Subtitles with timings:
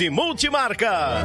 [0.00, 1.24] e multimarcas.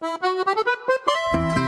[0.00, 1.67] なるほど。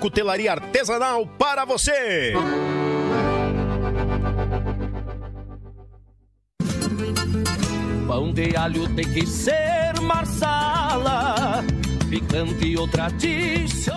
[0.01, 2.33] cutelaria artesanal para você.
[8.07, 11.63] Pão de alho tem que ser marsala,
[12.09, 13.91] picante ou tradicional.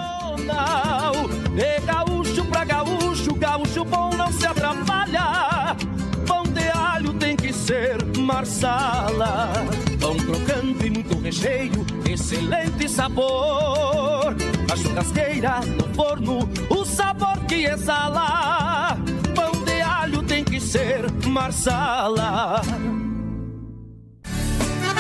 [1.55, 5.75] De gaúcho pra gaúcho, gaúcho bom não se atrapalha.
[6.27, 9.53] Pão de alho tem que ser marsala.
[9.99, 14.37] Pão crocante, muito recheio, excelente sabor.
[14.75, 18.99] A churrasqueira, no forno, o sabor que exala.
[19.33, 22.61] Pão de alho tem que ser marsala.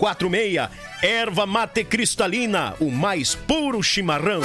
[0.00, 0.70] 54991563146.
[1.02, 4.40] Erva mate cristalina, o mais puro chimarrão.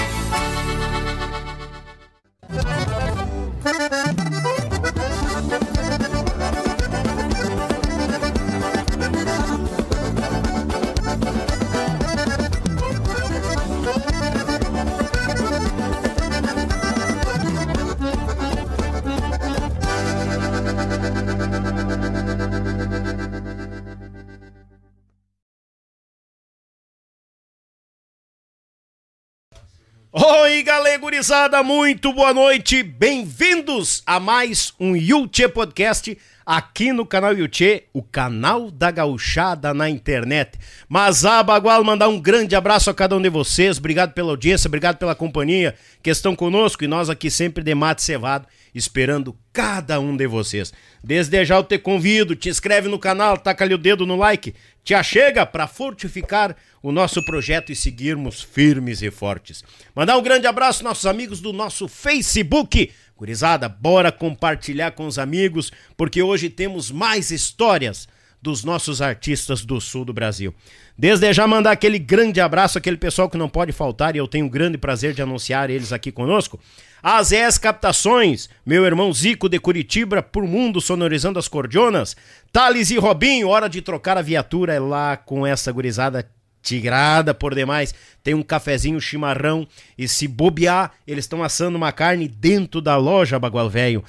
[30.17, 32.81] Oi, galera gurizada, muito boa noite.
[32.81, 39.89] Bem-vindos a mais um Yuchê Podcast aqui no canal Yuchê, o canal da gauchada na
[39.89, 40.57] internet.
[40.87, 43.77] Mas a Bagual mandar um grande abraço a cada um de vocês.
[43.77, 48.01] Obrigado pela audiência, obrigado pela companhia que estão conosco e nós aqui sempre de mate
[48.01, 50.73] cevado esperando cada um de vocês.
[51.01, 54.53] Desde já eu te convido, te inscreve no canal, taca ali o dedo no like,
[54.83, 59.63] te achega para fortificar o nosso projeto e seguirmos firmes e fortes.
[59.95, 62.91] Mandar um grande abraço aos nossos amigos do nosso Facebook.
[63.17, 68.09] Gurizada, bora compartilhar com os amigos, porque hoje temos mais histórias
[68.45, 70.53] dos nossos artistas do sul do Brasil.
[70.95, 74.45] Desde já mandar aquele grande abraço àquele pessoal que não pode faltar e eu tenho
[74.45, 76.59] o grande prazer de anunciar eles aqui conosco.
[77.07, 82.17] As ES Captações, meu irmão Zico de Curitiba, por mundo sonorizando as cordionas.
[82.51, 86.27] Thales e Robinho, hora de trocar a viatura é lá com essa gurizada
[86.63, 87.93] tigrada por demais.
[88.23, 93.37] Tem um cafezinho chimarrão e se bobear, eles estão assando uma carne dentro da loja
[93.37, 94.03] Bagual Velho.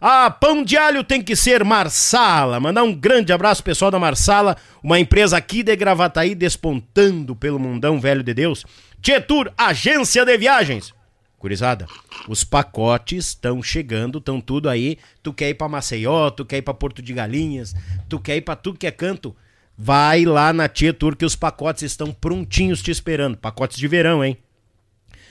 [0.00, 2.58] Ah, pão de alho tem que ser Marsala.
[2.58, 8.00] Mandar um grande abraço pessoal da Marsala, uma empresa aqui de Gravataí despontando pelo mundão
[8.00, 8.64] velho de Deus.
[9.02, 10.96] Tietur, agência de viagens.
[11.38, 11.86] Curizada,
[12.28, 14.98] os pacotes estão chegando, estão tudo aí.
[15.22, 17.74] Tu quer ir pra Maceió, tu quer ir pra Porto de Galinhas,
[18.08, 19.36] tu quer ir pra tudo que é canto.
[19.76, 23.36] Vai lá na Tietur que os pacotes estão prontinhos te esperando.
[23.36, 24.36] Pacotes de verão, hein?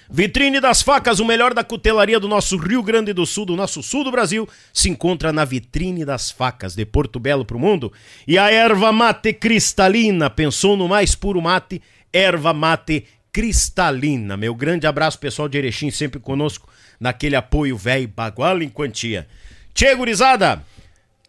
[0.09, 3.83] Vitrine das Facas, o melhor da cutelaria do nosso Rio Grande do Sul, do nosso
[3.83, 7.92] sul do Brasil, se encontra na Vitrine das Facas, de Porto Belo pro mundo.
[8.25, 11.81] E a erva mate cristalina, pensou no mais puro mate,
[12.13, 13.06] erva mate
[13.38, 14.36] cristalina.
[14.36, 16.68] Meu grande abraço, pessoal de Erechim, sempre conosco,
[17.00, 19.28] naquele apoio velho, bagual em quantia.
[19.75, 20.66] Tchê, gurizada!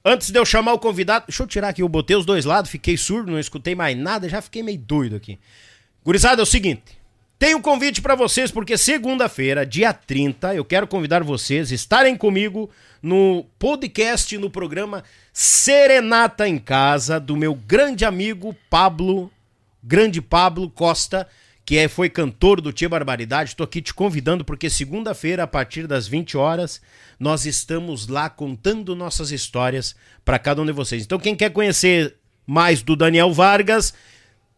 [0.03, 2.71] Antes de eu chamar o convidado, deixa eu tirar aqui, eu botei os dois lados,
[2.71, 5.39] fiquei surdo, não escutei mais nada, já fiquei meio doido aqui.
[6.03, 6.99] Gurizada, é o seguinte,
[7.39, 12.17] tenho um convite para vocês, porque segunda-feira, dia 30, eu quero convidar vocês a estarem
[12.17, 12.71] comigo
[13.03, 19.31] no podcast, no programa Serenata em Casa, do meu grande amigo Pablo,
[19.85, 21.29] grande Pablo Costa,
[21.69, 23.51] que é, foi cantor do Tia Barbaridade.
[23.51, 26.81] Estou aqui te convidando, porque segunda-feira, a partir das 20 horas,
[27.21, 29.95] nós estamos lá contando nossas histórias
[30.25, 31.05] para cada um de vocês.
[31.05, 33.93] Então, quem quer conhecer mais do Daniel Vargas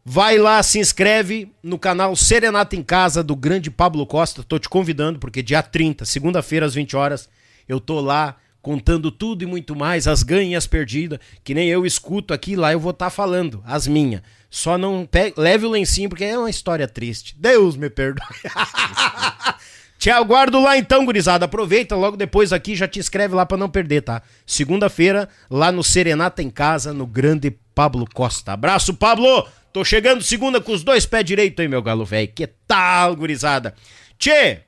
[0.03, 4.43] Vai lá, se inscreve no canal Serenata em Casa do grande Pablo Costa.
[4.43, 7.29] Tô te convidando porque dia 30, segunda-feira às 20 horas,
[7.69, 11.85] eu tô lá contando tudo e muito mais, as ganhas as perdidas, que nem eu
[11.85, 14.23] escuto aqui, lá eu vou estar tá falando, as minhas.
[14.51, 17.37] Só não pegue, leve o lencinho porque é uma história triste.
[17.39, 18.27] Deus me perdoe.
[19.97, 21.45] Te aguardo lá então, gurizada.
[21.45, 24.23] Aproveita logo depois aqui, já te inscreve lá para não perder, tá?
[24.47, 28.55] Segunda-feira, lá no Serenata em Casa, no grande Pablo Costa.
[28.55, 29.47] Abraço, Pablo!
[29.75, 32.33] Tô chegando segunda com os dois pés direitos aí, meu galo velho.
[32.35, 33.75] Que tal, gurizada?
[34.19, 34.61] Tchê!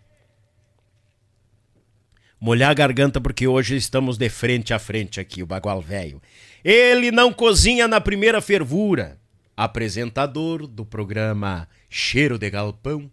[2.38, 6.20] Molhar a garganta porque hoje estamos de frente a frente aqui, o bagual velho.
[6.62, 9.21] Ele não cozinha na primeira fervura.
[9.56, 13.10] Apresentador do programa Cheiro de Galpão.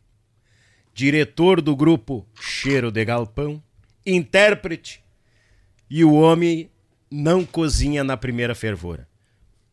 [0.94, 3.62] Diretor do grupo Cheiro de Galpão.
[4.06, 5.04] Intérprete.
[5.90, 6.70] E o homem
[7.12, 9.08] não cozinha na primeira fervura.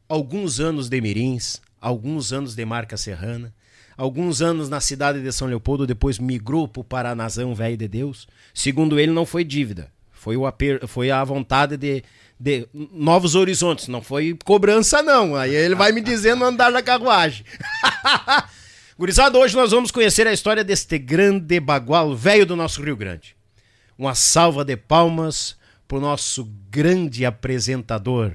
[0.08, 3.54] Alguns anos de mirins, alguns anos de marca serrana,
[3.96, 8.26] alguns anos na cidade de São Leopoldo, depois migrou para o Paranazão Velho de Deus.
[8.54, 10.87] Segundo ele, não foi dívida, foi, o aper...
[10.87, 12.02] foi a vontade de,
[12.38, 15.35] de novos horizontes, não foi cobrança não.
[15.35, 17.45] Aí ele vai me dizendo andar na carruagem.
[18.99, 23.37] Gurizada, hoje nós vamos conhecer a história deste grande bagual velho do nosso Rio Grande.
[23.99, 28.33] Uma salva de palmas para o nosso grande apresentador,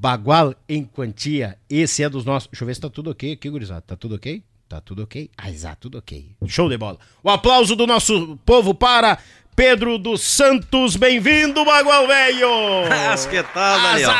[0.00, 1.58] Bagual em quantia.
[1.68, 2.48] Esse é dos nossos.
[2.48, 3.80] Deixa eu ver se tá tudo ok aqui, gurizada.
[3.80, 4.44] Tá tudo ok?
[4.68, 5.28] Tá tudo ok?
[5.36, 6.36] Ah, exato, tudo ok.
[6.46, 7.00] Show de bola.
[7.20, 9.18] O aplauso do nosso povo para
[9.58, 10.94] Pedro dos Santos.
[10.94, 12.48] Bem-vindo, Bagual Velho!
[13.28, 14.12] Que tal, Daniel?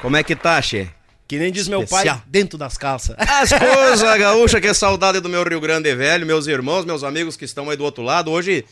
[0.00, 0.88] Como é que tá, Che?
[1.28, 1.80] Que nem diz Especial.
[1.80, 3.14] meu pai, dentro das calças.
[3.20, 7.44] As coisas, gaúcha, que saudade do meu Rio Grande Velho, meus irmãos, meus amigos que
[7.44, 8.30] estão aí do outro lado.
[8.30, 8.64] Hoje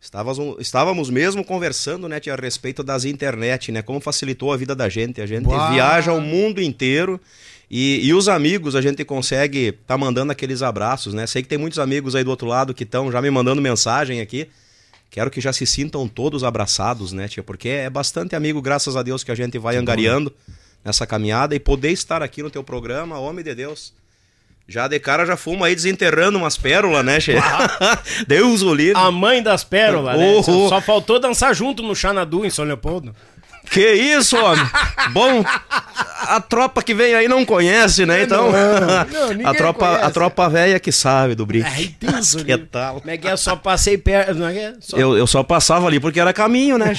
[0.00, 3.82] Estávamos, estávamos mesmo conversando, né, tia, a respeito das internet, né?
[3.82, 5.20] Como facilitou a vida da gente.
[5.20, 5.72] A gente Uau.
[5.72, 7.20] viaja o mundo inteiro
[7.68, 11.26] e, e os amigos, a gente consegue tá mandando aqueles abraços, né?
[11.26, 14.20] Sei que tem muitos amigos aí do outro lado que estão já me mandando mensagem
[14.20, 14.48] aqui.
[15.12, 17.42] Quero que já se sintam todos abraçados, né, tia?
[17.42, 20.54] Porque é bastante amigo, graças a Deus, que a gente vai que angariando bom.
[20.82, 23.92] nessa caminhada e poder estar aqui no teu programa, homem de Deus.
[24.66, 27.34] Já de cara já fuma aí desenterrando umas pérolas, né, che?
[28.26, 28.98] Deus o livre.
[28.98, 30.42] A mãe das pérolas, né?
[30.42, 33.14] Só, só, faltou dançar junto no Xanadu, em São Leopoldo.
[33.72, 34.64] Que isso, homem?
[35.12, 35.42] Bom,
[36.20, 38.22] a tropa que vem aí não conhece, né?
[38.22, 40.04] Então, não, não, a tropa, conhece.
[40.04, 41.68] a tropa velha que sabe do brinco.
[41.70, 43.00] Ai, Deus, que tal?
[43.00, 43.36] Como é que é?
[43.36, 44.74] Só passei perto, não é que é?
[44.80, 44.96] Só...
[44.96, 46.94] Eu, eu só passava ali porque era caminho, né?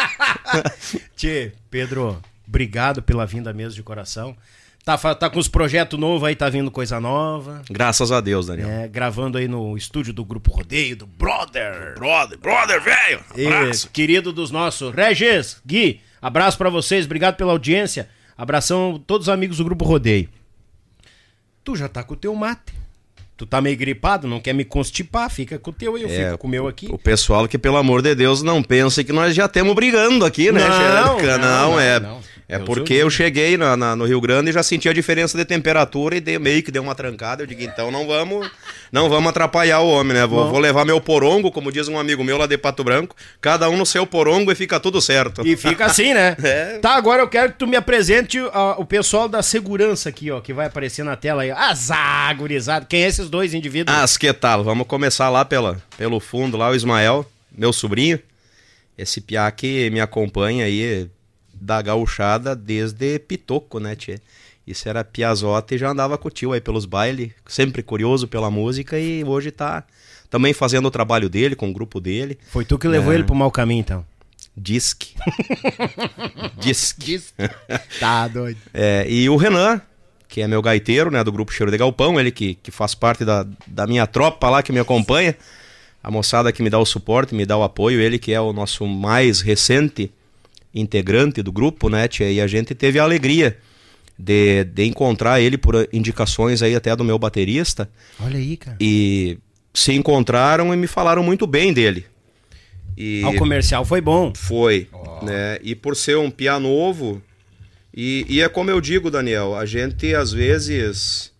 [1.16, 4.36] Tchê, Pedro, obrigado pela vinda mesmo de coração.
[4.84, 7.62] Tá, tá com os projetos novos aí, tá vindo coisa nova.
[7.70, 8.68] Graças a Deus, Daniel.
[8.68, 11.94] É, gravando aí no estúdio do Grupo Rodeio, do Brother.
[11.96, 13.20] Brother, brother, velho.
[13.36, 14.92] E, querido dos nossos.
[14.94, 18.08] Regis, Gui, abraço pra vocês, obrigado pela audiência.
[18.36, 20.28] Abração a todos os amigos do Grupo Rodeio.
[21.62, 22.72] Tu já tá com o teu mate.
[23.36, 26.26] Tu tá meio gripado, não quer me constipar, fica com o teu aí, eu É,
[26.26, 26.88] fico com o meu aqui.
[26.90, 30.52] O pessoal que, pelo amor de Deus, não pense que nós já estamos brigando aqui,
[30.52, 31.38] né, Não, Xerica?
[31.38, 32.00] não, Não, é.
[32.00, 32.20] não.
[32.50, 35.38] É Deus porque eu cheguei na- na- no Rio Grande e já senti a diferença
[35.38, 37.42] de temperatura e dei, meio que deu uma trancada.
[37.42, 38.50] Eu digo, então não vamos,
[38.90, 40.26] não vamos atrapalhar o homem, né?
[40.26, 43.70] Vou, vou levar meu porongo, como diz um amigo meu lá de Pato Branco, cada
[43.70, 45.46] um no seu porongo e fica tudo certo.
[45.46, 46.36] E fica assim, né?
[46.42, 46.78] É.
[46.78, 50.40] Tá, agora eu quero que tu me apresente a- o pessoal da segurança aqui, ó,
[50.40, 51.50] que vai aparecer na tela aí.
[51.52, 52.84] Azar, gurizada.
[52.86, 53.96] Quem é esses dois indivíduos?
[53.96, 54.64] Ah, que tal?
[54.64, 57.24] Vamos começar lá pela, pelo fundo, lá o Ismael,
[57.56, 58.18] meu sobrinho.
[58.98, 61.08] Esse piá que me acompanha aí
[61.60, 64.18] da gauchada desde Pitoco, né, tchê?
[64.66, 68.50] Isso era piazota e já andava com o tio aí pelos bailes, sempre curioso pela
[68.50, 69.84] música e hoje tá
[70.30, 72.38] também fazendo o trabalho dele, com o grupo dele.
[72.50, 74.06] Foi tu que levou ele pro mau caminho, então.
[74.56, 75.14] Disque.
[76.56, 77.20] Disque.
[77.98, 78.58] Tá doido.
[78.72, 79.80] É, e o Renan,
[80.28, 83.24] que é meu gaiteiro, né, do grupo Cheiro de Galpão, ele que, que faz parte
[83.24, 85.36] da, da minha tropa lá, que me acompanha,
[86.02, 88.52] a moçada que me dá o suporte, me dá o apoio, ele que é o
[88.52, 90.12] nosso mais recente
[90.74, 93.58] integrante do grupo, né, tia, e a gente teve a alegria
[94.18, 98.76] de, de encontrar ele por indicações aí até do meu baterista, Olha aí, cara.
[98.80, 99.38] e
[99.72, 102.06] se encontraram e me falaram muito bem dele.
[102.96, 103.22] E...
[103.24, 104.32] Ah, o comercial foi bom.
[104.34, 104.88] Foi,
[105.22, 105.58] né?
[105.62, 107.22] E por ser um piá novo,
[107.94, 111.32] e, e é como eu digo, Daniel, a gente às vezes.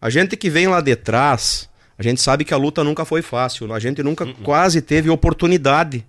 [0.00, 3.20] A gente que vem lá de trás, a gente sabe que a luta nunca foi
[3.20, 6.06] fácil, a gente nunca quase teve oportunidade,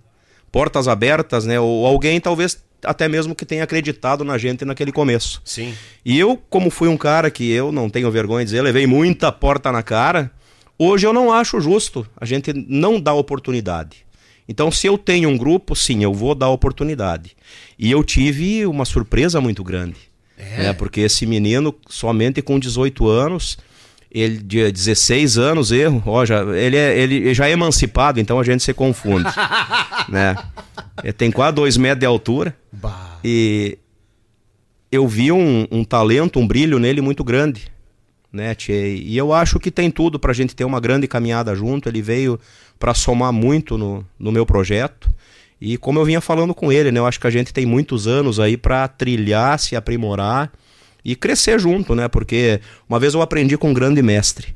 [0.52, 1.58] portas abertas, né?
[1.60, 5.40] Ou alguém talvez até mesmo que tenha acreditado na gente naquele começo.
[5.44, 5.74] Sim.
[6.04, 9.30] E eu, como fui um cara que eu não tenho vergonha de dizer, levei muita
[9.30, 10.30] porta na cara,
[10.78, 13.98] hoje eu não acho justo a gente não dar oportunidade.
[14.48, 17.36] Então, se eu tenho um grupo, sim, eu vou dar oportunidade.
[17.78, 19.98] E eu tive uma surpresa muito grande.
[20.36, 20.72] né?
[20.72, 23.58] Porque esse menino, somente com 18 anos,
[24.10, 28.44] ele de 16 anos, erro, ó, já, ele, é, ele já é emancipado, então a
[28.44, 29.28] gente se confunde.
[30.08, 30.36] né?
[31.02, 32.56] Ele tem quase 2 metros de altura.
[32.72, 33.18] Bah.
[33.22, 33.78] E
[34.90, 37.70] eu vi um, um talento, um brilho nele muito grande.
[38.32, 38.94] Né, tchê?
[38.94, 41.88] E eu acho que tem tudo pra gente ter uma grande caminhada junto.
[41.88, 42.38] Ele veio
[42.78, 45.10] para somar muito no, no meu projeto.
[45.60, 48.06] E como eu vinha falando com ele, né, eu acho que a gente tem muitos
[48.06, 50.50] anos aí para trilhar, se aprimorar
[51.04, 52.08] e crescer junto, né?
[52.08, 54.48] Porque uma vez eu aprendi com um grande mestre.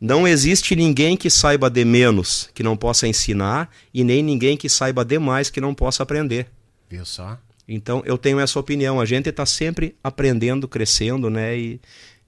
[0.00, 4.68] Não existe ninguém que saiba de menos que não possa ensinar e nem ninguém que
[4.68, 6.46] saiba demais que não possa aprender.
[6.90, 7.38] Viu só?
[7.68, 9.00] Então eu tenho essa opinião.
[9.00, 11.56] A gente está sempre aprendendo, crescendo, né?
[11.56, 11.80] E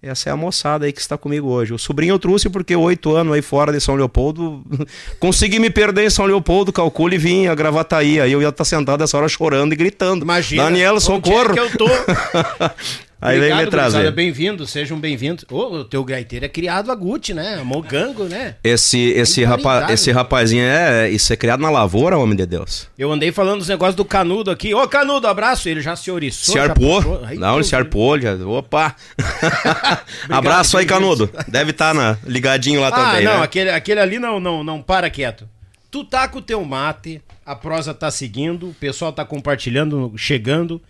[0.04, 1.72] essa é a moçada aí que está comigo hoje.
[1.72, 4.62] O sobrinho eu trouxe porque oito anos aí fora de São Leopoldo,
[5.18, 8.20] consegui me perder em São Leopoldo, calcule e vim a Gravataí.
[8.20, 10.22] Aí eu ia estar sentado essa hora chorando e gritando.
[10.22, 10.64] Imagina.
[10.64, 11.52] Daniela, onde socorro!
[11.52, 11.88] É que eu tô?
[13.24, 14.10] aí vem me Obrigado, trazer.
[14.12, 15.44] Bem-vindos, sejam bem-vindos.
[15.50, 17.62] Ô, o teu gaiteiro é criado a Gucci, né?
[17.64, 18.56] Mogango, né?
[18.62, 21.08] Esse, esse, Tem rapa, esse rapazinho é.
[21.10, 22.88] Isso é criado na lavoura, homem de Deus.
[22.98, 24.74] Eu andei falando dos negócios do Canudo aqui.
[24.74, 25.68] Ô, Canudo, abraço.
[25.68, 26.52] Ele já se oriçou.
[26.52, 27.02] Se arpou?
[27.38, 28.20] Não, ele se arpou.
[28.20, 28.34] Já...
[28.34, 28.94] Opa!
[30.28, 30.84] Abraço aí.
[30.86, 31.30] Canudo.
[31.48, 32.18] Deve estar na...
[32.26, 33.24] ligadinho lá Ah, também.
[33.24, 33.42] não, né?
[33.44, 35.48] aquele, aquele ali não, não, não para quieto.
[35.90, 40.82] Tu tá com o teu mate, a prosa tá seguindo, o pessoal tá compartilhando, chegando,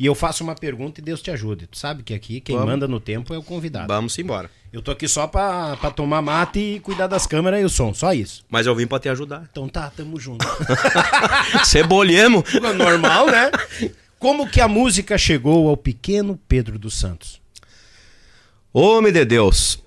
[0.00, 1.66] e eu faço uma pergunta e Deus te ajude.
[1.66, 2.70] Tu sabe que aqui quem Vamos.
[2.70, 3.86] manda no tempo é o convidado.
[3.86, 4.50] Vamos embora.
[4.72, 7.92] Eu tô aqui só pra, pra tomar mate e cuidar das câmeras e o som,
[7.92, 8.42] só isso.
[8.48, 9.46] Mas eu vim pra te ajudar.
[9.52, 10.46] Então tá, tamo junto.
[11.66, 12.42] Cebolhemo.
[12.78, 13.50] Normal, né?
[14.18, 17.38] Como que a música chegou ao pequeno Pedro dos Santos?
[18.72, 19.82] Homem de Deus.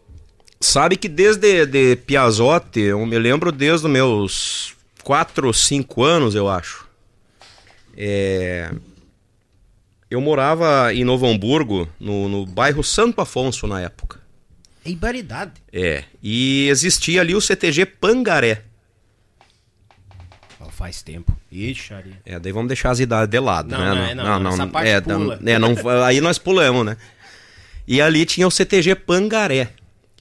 [0.61, 6.35] Sabe que desde de Piazote, eu me lembro desde os meus 4 ou 5 anos,
[6.35, 6.87] eu acho.
[7.97, 8.71] É,
[10.13, 14.19] Eu morava em Novo Hamburgo, no, no bairro Santo Afonso na época.
[14.85, 15.53] É ibaridade.
[15.71, 16.03] É.
[16.21, 18.61] E existia ali o CTG Pangaré.
[20.59, 21.35] Ó, faz tempo.
[21.51, 22.13] Ixi, Ari.
[22.23, 23.89] É, daí vamos deixar as idades de lado, Não, né?
[23.95, 25.39] não, é, não, não, essa parte é, pula.
[25.43, 26.95] é, não, aí nós pulamos, né?
[27.87, 29.69] E ali tinha o CTG Pangaré.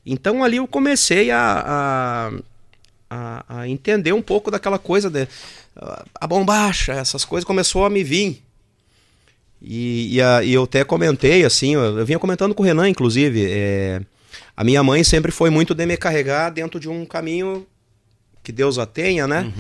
[0.07, 2.33] Então ali eu comecei a, a,
[3.11, 5.29] a, a entender um pouco daquela coisa de
[5.77, 8.43] a- a bombacha, essas coisas começou a me vir.
[9.65, 12.89] E, e, a- e eu até comentei, assim, eu, eu vinha comentando com o Renan,
[12.89, 14.01] inclusive, é,
[14.57, 17.65] a minha mãe sempre foi muito de me carregar dentro de um caminho
[18.43, 19.53] que Deus a tenha, né?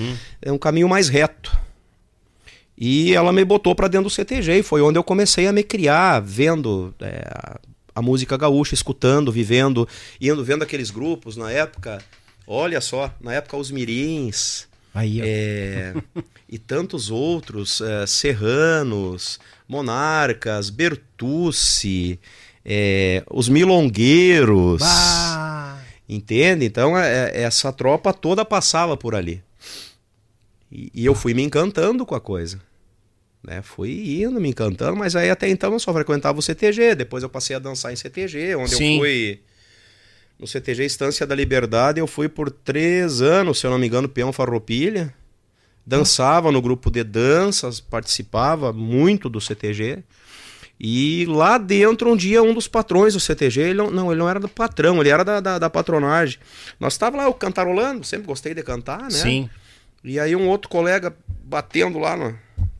[0.42, 1.56] É um caminho mais reto.
[2.76, 5.62] E ela me botou para dentro do CTG e foi onde eu comecei a me
[5.62, 7.60] criar, vendo é, a-
[7.94, 9.86] a música gaúcha, escutando, vivendo,
[10.20, 11.98] indo vendo aqueles grupos na época.
[12.46, 14.66] Olha só, na época os mirins.
[14.94, 15.94] Aí, é,
[16.48, 22.20] e tantos outros, é, Serranos, Monarcas, Bertucci,
[22.64, 24.80] é, os Milongueiros.
[24.80, 25.78] Bah.
[26.08, 26.66] Entende?
[26.66, 29.42] Então é- é- essa tropa toda passava por ali.
[30.70, 32.60] E, e eu fui me encantando com a coisa.
[33.42, 33.60] Né?
[33.62, 36.94] Fui indo, me encantando, mas aí até então eu só frequentava o CTG.
[36.94, 38.94] Depois eu passei a dançar em CTG, onde Sim.
[38.94, 39.40] eu fui.
[40.42, 44.08] No CTG Estância da Liberdade, eu fui por três anos, se eu não me engano,
[44.08, 45.14] peão farroupilha.
[45.86, 50.02] Dançava no grupo de danças, participava muito do CTG.
[50.80, 54.40] E lá dentro, um dia, um dos patrões do CTG, ele não, ele não era
[54.40, 56.40] do patrão, ele era da, da, da patronagem.
[56.80, 59.10] Nós estava lá eu cantarolando, sempre gostei de cantar, né?
[59.10, 59.48] Sim.
[60.02, 62.36] E aí um outro colega batendo lá, no,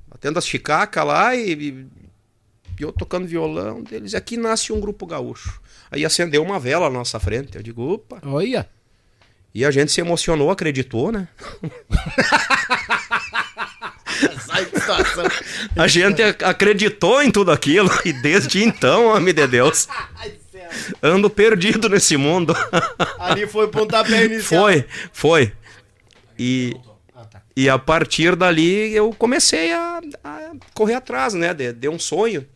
[0.09, 1.87] batendo as chicacas lá e, e-
[2.78, 4.12] e eu tocando violão deles.
[4.12, 5.61] E aqui nasce um grupo gaúcho.
[5.90, 7.56] Aí acendeu uma vela na nossa frente.
[7.56, 8.18] Eu digo, opa.
[8.24, 8.68] Olha.
[9.54, 11.28] E a gente se emocionou, acreditou, né?
[15.76, 19.88] A gente ac- acreditou em tudo aquilo e desde então, homem de Deus,
[21.02, 22.54] ando perdido nesse mundo.
[23.18, 24.64] Ali foi o pontapé inicial.
[24.64, 25.52] Foi, foi.
[26.38, 26.76] E,
[27.56, 31.52] e a partir dali eu comecei a, a correr atrás, né?
[31.54, 32.46] De, de um sonho.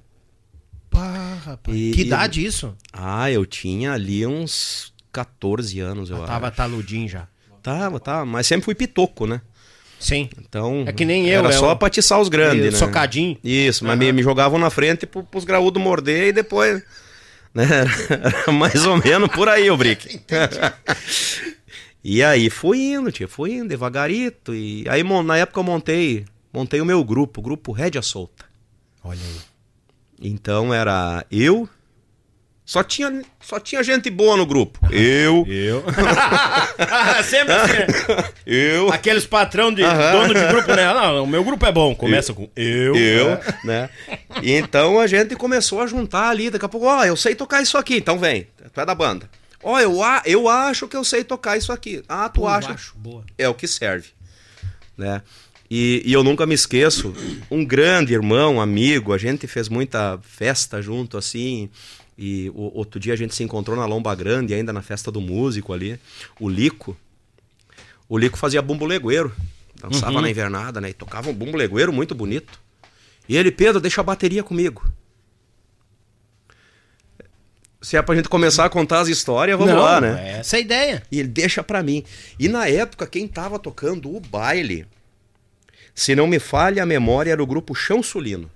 [0.96, 1.76] Pá, rapaz.
[1.76, 2.74] E- que idade isso?
[2.92, 6.56] Ah, eu tinha ali uns 14 anos, eu Tava acho.
[6.56, 7.26] taludinho já.
[7.62, 8.24] Tava, tava.
[8.24, 9.42] Mas sempre fui pitoco, né?
[10.00, 10.28] Sim.
[10.40, 10.84] Então.
[10.86, 12.78] É que nem eu, Era é só o- pra atiçar os grandes, né?
[12.78, 13.36] Socadinho.
[13.44, 16.82] Isso, mas me, me jogavam na frente pro, pros graúdos morder e depois.
[17.52, 17.64] Né?
[18.10, 20.20] Era mais ou menos por aí o Brick.
[22.04, 24.54] e aí fui indo, tia, fui indo devagarito.
[24.54, 28.44] E aí na época eu montei, montei o meu grupo, o grupo Rédea Solta.
[29.02, 29.55] Olha aí.
[30.20, 31.68] Então era eu.
[32.64, 34.80] Só tinha, só tinha gente boa no grupo.
[34.90, 35.84] Eu, Eu.
[37.22, 38.30] Sempre assim.
[38.44, 40.12] eu, Aqueles patrão de Aham.
[40.12, 40.92] dono de grupo, né?
[40.92, 41.94] Não, o meu grupo é bom.
[41.94, 42.96] Começa com eu.
[42.96, 43.88] eu, né?
[44.42, 47.62] E então a gente começou a juntar ali, daqui a pouco, ó, eu sei tocar
[47.62, 49.30] isso aqui, então vem, tu é da banda.
[49.62, 52.02] Ó, eu, a- eu acho que eu sei tocar isso aqui.
[52.08, 52.72] Ah, tu acha?
[52.72, 52.94] Acho.
[52.96, 53.24] Boa.
[53.38, 54.08] É o que serve,
[54.98, 55.22] né?
[55.70, 57.12] E, e eu nunca me esqueço,
[57.50, 61.68] um grande irmão, amigo, a gente fez muita festa junto, assim,
[62.16, 65.20] e o- outro dia a gente se encontrou na Lomba Grande, ainda na festa do
[65.20, 65.98] músico ali,
[66.38, 66.96] o Lico.
[68.08, 69.34] O Lico fazia bumbo legueiro,
[69.80, 70.90] dançava na invernada, né?
[70.90, 72.60] E tocava um bumbo legueiro muito bonito.
[73.28, 74.88] E ele, Pedro, deixa a bateria comigo.
[77.82, 80.38] Se é pra gente começar a contar as histórias, vamos Não, lá, né?
[80.38, 81.02] Essa é a ideia.
[81.10, 82.04] E ele deixa pra mim.
[82.38, 84.86] E na época, quem tava tocando o baile,
[85.96, 88.48] se não me falha a memória, era o grupo Chão Sulino.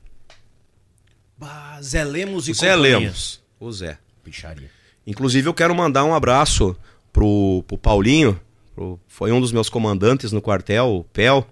[1.37, 2.99] Bah, Zé Lemos e O Zé companhia.
[2.99, 3.41] Lemos.
[3.59, 3.99] O Zé.
[4.23, 4.71] Picharia.
[5.07, 6.77] Inclusive, eu quero mandar um abraço
[7.13, 8.39] pro, pro Paulinho,
[8.75, 11.47] pro- foi um dos meus comandantes no quartel, o Pel,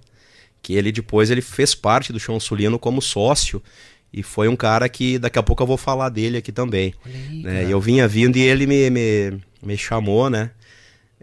[0.62, 3.62] que ele depois ele fez parte do Chão Sulino como sócio.
[4.12, 6.94] E foi um cara que daqui a pouco eu vou falar dele aqui também.
[7.42, 7.64] né?
[7.66, 10.50] E eu vinha vindo e ele me, me, me chamou, né?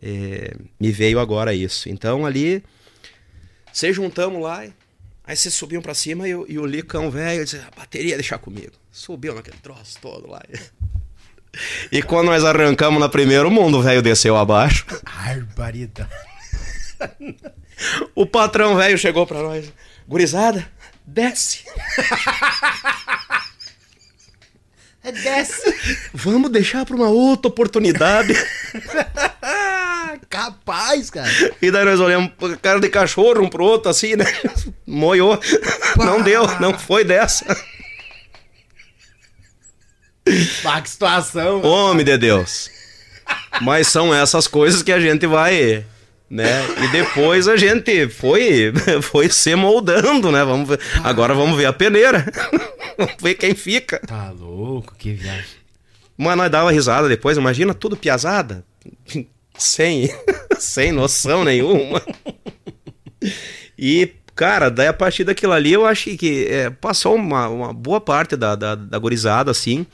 [0.01, 1.89] É, me veio agora isso.
[1.89, 2.63] Então ali,
[3.75, 4.63] se juntamos lá,
[5.23, 8.37] aí vocês subiam pra cima e, o- e o Licão velho disse, a bateria deixar
[8.37, 8.71] comigo.
[8.91, 10.41] Subiu naquele troço todo lá.
[11.91, 14.85] E quando nós arrancamos na primeira, o mundo velho desceu abaixo.
[15.03, 16.09] Barbaridade.
[18.15, 19.71] O patrão velho chegou pra nós.
[20.07, 20.65] Gurizada,
[21.05, 21.65] desce.
[25.05, 25.61] É desce.
[26.11, 28.33] Vamos deixar pra uma outra oportunidade.
[30.27, 31.29] Capaz, cara.
[31.61, 34.25] E daí nós olhamos cara de cachorro um pro outro assim, né?
[34.85, 35.39] Moiou.
[35.95, 37.45] Não deu, não foi dessa.
[40.63, 41.61] Bah, que situação.
[41.61, 42.71] Homem de Deus.
[43.61, 45.85] Mas são essas coisas que a gente vai,
[46.29, 46.45] né?
[46.83, 50.43] E depois a gente foi, foi se moldando, né?
[50.43, 50.79] Vamos ver.
[51.03, 52.25] Agora vamos ver a peneira.
[52.97, 53.99] Vamos ver quem fica.
[53.99, 55.57] Tá louco, que viagem.
[56.17, 58.63] Mas nós dava risada depois, imagina tudo piazada.
[59.57, 60.09] Sem,
[60.57, 62.01] sem noção nenhuma.
[63.77, 67.99] E, cara, daí a partir daquilo ali eu achei que é, passou uma, uma boa
[67.99, 69.85] parte da, da, da gurizada, assim.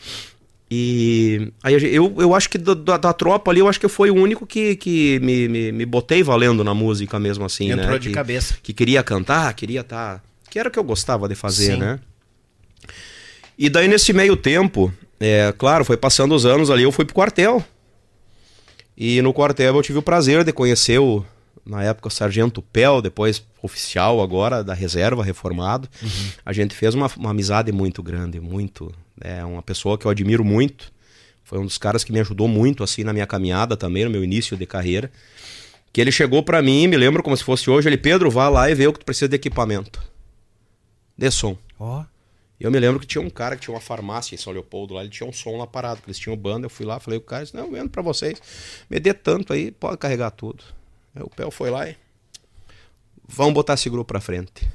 [0.73, 3.89] E aí eu, eu acho que do- da, da tropa ali, eu acho que eu
[3.89, 7.83] fui o único que, que me, me, me botei valendo na música mesmo, assim, né?
[7.83, 8.55] Entrou de Que- cabeça.
[8.63, 10.23] que queria cantar, queria estar.
[10.49, 11.79] Que era o que eu gostava de fazer, Sim.
[11.79, 11.99] né?
[13.57, 17.13] E daí, nesse meio tempo, é, claro, foi passando os anos ali, eu fui pro
[17.15, 17.61] quartel.
[18.97, 21.25] E no quartel eu tive o prazer de conhecer o,
[21.65, 25.87] na época, o Sargento Pel, depois oficial agora da reserva, reformado.
[26.45, 28.91] A gente fez uma, uma amizade muito grande, muito.
[29.19, 30.91] É uma pessoa que eu admiro muito.
[31.43, 34.23] Foi um dos caras que me ajudou muito assim na minha caminhada também, no meu
[34.23, 35.11] início de carreira.
[35.91, 38.69] Que ele chegou pra mim, me lembro como se fosse hoje, ele, Pedro, vá lá
[38.69, 40.01] e vê o que tu precisa de equipamento.
[41.17, 41.57] De som.
[41.77, 42.05] Ó.
[42.57, 44.93] E eu me lembro que tinha um cara que tinha uma farmácia em São Leopoldo
[44.93, 47.17] lá, ele tinha um som lá parado, que eles tinham banda, eu fui lá, falei,
[47.17, 48.39] o cara disse, não, vendo pra vocês,
[48.87, 50.63] me dê tanto aí, pode carregar tudo.
[51.15, 51.97] Aí o Pel foi lá e,
[53.27, 54.69] vamos botar esse grupo pra frente.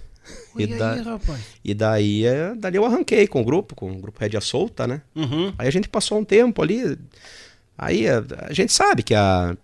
[0.59, 1.41] E, E da- aí, rapaz?
[1.65, 5.03] E daí, é, dali eu arranquei com o grupo, com o grupo Rédia Solta, né?
[5.15, 5.53] Uhum.
[5.59, 6.99] Aí a gente passou um tempo ali.
[7.79, 9.57] Aí a, a gente sabe que a,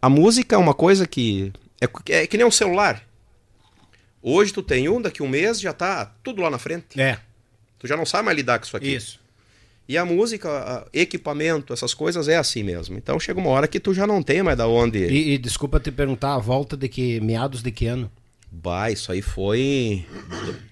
[0.00, 1.52] a música é uma coisa que.
[1.80, 1.88] É,
[2.22, 3.02] é que nem um celular.
[4.22, 7.00] Hoje tu tem um, daqui um mês já tá tudo lá na frente.
[7.00, 7.18] É,
[7.78, 8.94] Tu já não sabe mais lidar com isso aqui.
[8.96, 9.20] isso.
[9.88, 12.98] E a música, equipamento, essas coisas é assim mesmo.
[12.98, 14.98] Então chega uma hora que tu já não tem mais da onde.
[14.98, 18.10] E, e desculpa te perguntar, a volta de que meados de que ano?
[18.50, 20.04] Bah, isso aí foi.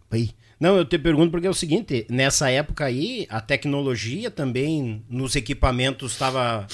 [0.10, 0.32] Aí.
[0.58, 5.36] Não, eu te pergunto porque é o seguinte, nessa época aí, a tecnologia também nos
[5.36, 6.66] equipamentos estava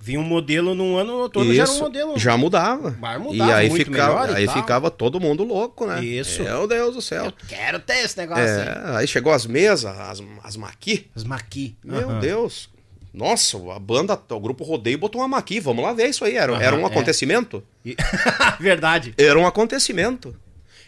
[0.00, 2.18] vinha um modelo num ano todo já era um Isso, modelo.
[2.18, 2.90] já mudava.
[3.18, 6.02] Mudar, e aí muito ficava, e aí ficava todo mundo louco, né?
[6.02, 6.42] Isso.
[6.42, 7.30] Meu Deus do céu.
[7.46, 8.42] Quero ter esse negócio.
[8.42, 11.08] É, aí chegou as mesas, as, as maqui.
[11.14, 11.76] As maqui.
[11.84, 12.20] Meu Aham.
[12.20, 12.70] Deus.
[13.12, 15.58] Nossa, a banda, o grupo Rodeio botou uma maqui.
[15.60, 16.36] Vamos lá ver isso aí.
[16.36, 16.86] Era, Aham, era um é.
[16.86, 17.62] acontecimento?
[17.84, 17.96] E-
[18.60, 19.14] Verdade.
[19.18, 20.34] Era um acontecimento.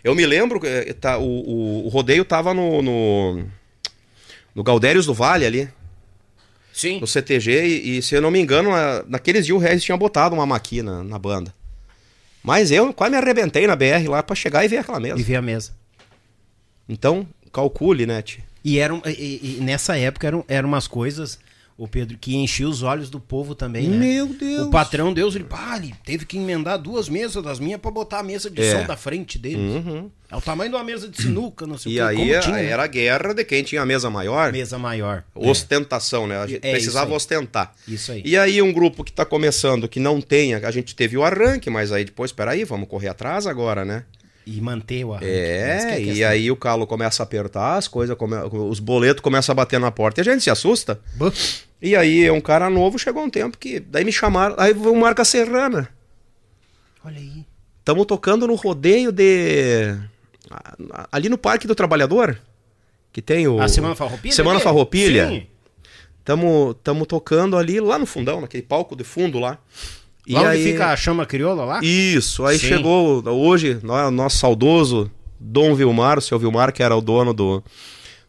[0.05, 3.45] Eu me lembro que eh, tá, o, o, o rodeio tava no, no,
[4.55, 5.69] no Galdérios do Vale ali,
[6.73, 7.01] Sim.
[7.01, 9.97] no CTG, e, e, se eu não me engano, na- naqueles dias o Regis tinha
[9.97, 11.53] botado uma maquina na banda.
[12.43, 15.21] Mas eu quase me arrebentei na BR lá pra chegar e ver aquela mesa.
[15.21, 15.73] E ver a mesa.
[16.89, 18.43] Então, calcule, né, tio?
[18.65, 21.39] E, eram, e, e nessa época eram, eram umas coisas,
[21.85, 23.97] o Pedro, que enchia os olhos do povo também, né?
[23.97, 24.67] Meu Deus.
[24.67, 28.21] O patrão Deus, ele, pá, ele teve que emendar duas mesas das minhas pra botar
[28.21, 28.73] a mesa de É.
[28.81, 29.83] som da frente deles.
[30.31, 32.03] É o tamanho de uma mesa de sinuca, não sei E o quê.
[32.09, 32.65] aí Como eh, tinha, né?
[32.67, 34.53] era a guerra de quem tinha a mesa maior.
[34.53, 35.25] mesa maior.
[35.35, 36.39] Ostentação, né?
[36.39, 37.17] A gente É isso precisava aí.
[37.17, 37.75] ostentar.
[37.89, 38.23] Isso aí.
[38.25, 41.69] E aí um grupo que tá começando, que não tem, a gente teve o arranque,
[41.69, 44.05] mas aí depois, peraí, vamos correr atrás agora, né?
[44.45, 45.31] E manter o arranque.
[45.31, 46.29] Essa que É, e questão.
[46.31, 48.35] aí o calo começa a apertar, as coisas, come...
[48.53, 51.01] os boletos começam a bater na porta e a gente se assusta.
[51.15, 51.31] Bah.
[51.83, 54.97] E aí um cara novo chegou um tempo que daí me chamaram, aí veio o
[55.01, 55.89] Marca Serrana.
[57.05, 57.45] Olha aí.
[57.81, 59.97] Estamos tocando no rodeio de
[61.11, 62.39] ali no Parque do Trabalhador,
[63.13, 64.33] que tem o A Semana Farroupilha?
[64.35, 64.65] Semana ali?
[64.65, 65.29] Farroupilha.
[65.29, 65.47] Sim.
[66.25, 69.59] Tamo, tamo tocando ali lá no fundão, naquele palco de fundo lá.
[70.25, 71.81] E Lá onde aí, fica a chama crioula lá?
[71.83, 72.69] Isso, aí Sim.
[72.69, 77.61] chegou hoje, nó- nosso saudoso Dom Vilmar, o seu Vilmar, que era o dono do,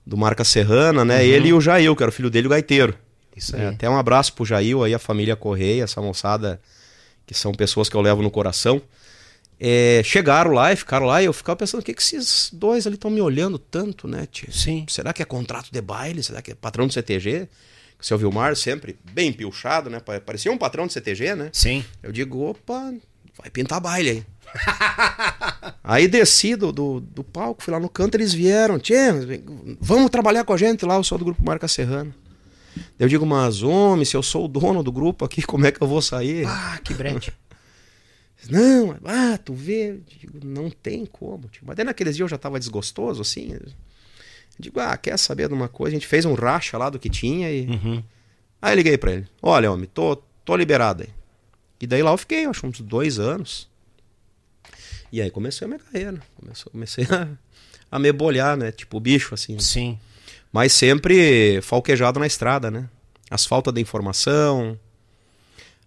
[0.03, 1.23] do Marca Serrana, né?
[1.23, 2.95] Ele e o Jail, que era o filho dele, o gaiteiro.
[3.35, 3.73] Isso É, aí.
[3.75, 6.59] até um abraço pro Jail aí, a família Correia, essa moçada,
[7.25, 8.81] que são pessoas que eu levo no coração.
[9.59, 12.85] É, chegaram lá e ficaram lá, e eu ficava pensando, o que, que esses dois
[12.85, 14.51] ali estão me olhando tanto, né, tio?
[14.51, 14.85] Sim.
[14.89, 16.21] Será que é contrato de baile?
[16.21, 17.47] Será que é patrão do CTG?
[17.99, 19.99] O seu Vilmar sempre bem pilchado, né?
[20.01, 21.49] Pa- Parecia um patrão do CTG, né?
[21.53, 21.85] Sim.
[22.01, 22.93] Eu digo, opa,
[23.37, 24.25] vai pintar baile aí.
[25.83, 28.95] aí desci do, do, do palco, fui lá no canto, eles vieram, tchê,
[29.79, 32.13] vamos trabalhar com a gente lá, eu sou do grupo Marca Serrana.
[32.97, 35.81] Eu digo, mas homem, se eu sou o dono do grupo aqui, como é que
[35.81, 36.45] eu vou sair?
[36.47, 37.33] Ah, que brete.
[38.49, 41.47] Não, ah, tu vê, eu digo, não tem como.
[41.47, 41.63] Tio.
[41.65, 43.53] Mas daí naqueles dias eu já tava desgostoso, assim.
[43.53, 43.61] Eu
[44.59, 45.95] digo, ah, quer saber de uma coisa?
[45.95, 47.67] A gente fez um racha lá do que tinha e.
[47.67, 48.03] Uhum.
[48.61, 51.09] Aí eu liguei pra ele: Olha, homem, tô, tô liberado aí.
[51.79, 53.69] E daí lá eu fiquei, acho, uns dois anos.
[55.11, 56.21] E aí comecei a minha carreira.
[56.35, 57.27] Comecei, comecei a,
[57.91, 58.71] a me bolhar, né?
[58.71, 59.59] Tipo bicho, assim.
[59.59, 59.99] Sim.
[60.53, 62.85] Mas sempre falquejado na estrada, né?
[63.29, 64.77] As faltas de informação.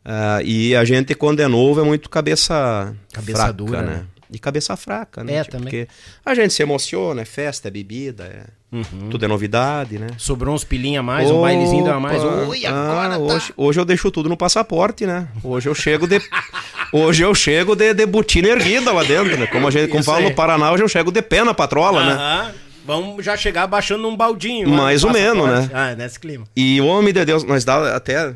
[0.04, 3.92] Ah, e a gente, quando é novo, é muito cabeça, Cabeça fraca, dura, né?
[3.92, 4.04] né?
[4.28, 5.34] E cabeça fraca, né?
[5.34, 5.64] É, também.
[5.66, 5.88] Porque
[6.24, 8.80] a gente se emociona, é festa, é bebida, é...
[9.08, 10.08] tudo é novidade, né?
[10.18, 12.22] Sobrou uns pilinha a mais, um bailezinho a mais.
[12.24, 12.48] Opa!
[12.48, 13.18] Ui, Ah, agora tá.
[13.18, 15.28] hoje, hoje eu deixo tudo no passaporte, né?
[15.44, 16.20] Hoje eu chego de.
[16.92, 19.46] hoje eu chego de, de botina erguida lá dentro, né?
[19.46, 22.04] Como a gente como Isso fala no Paraná, hoje eu chego de pé na patrola,
[22.04, 22.54] né?
[22.86, 24.70] Vamos já chegar baixando um baldinho.
[24.70, 25.70] lá Mais ou menos, né?
[25.74, 26.44] Ah, nesse clima.
[26.56, 28.34] E o homem de Deus, nós dava até.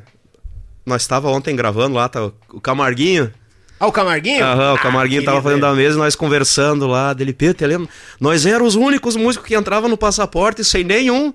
[0.85, 3.33] Nós estava ontem gravando lá, tá, o Camarguinho.
[3.79, 4.45] Ah, o Camarguinho?
[4.45, 7.89] Aham, o Ah, Camarguinho tava querido fazendo a mesa, nós conversando lá, dele, Pedro, lembra?
[8.19, 11.33] Nós éramos os únicos músicos que entravam no passaporte sem nenhum.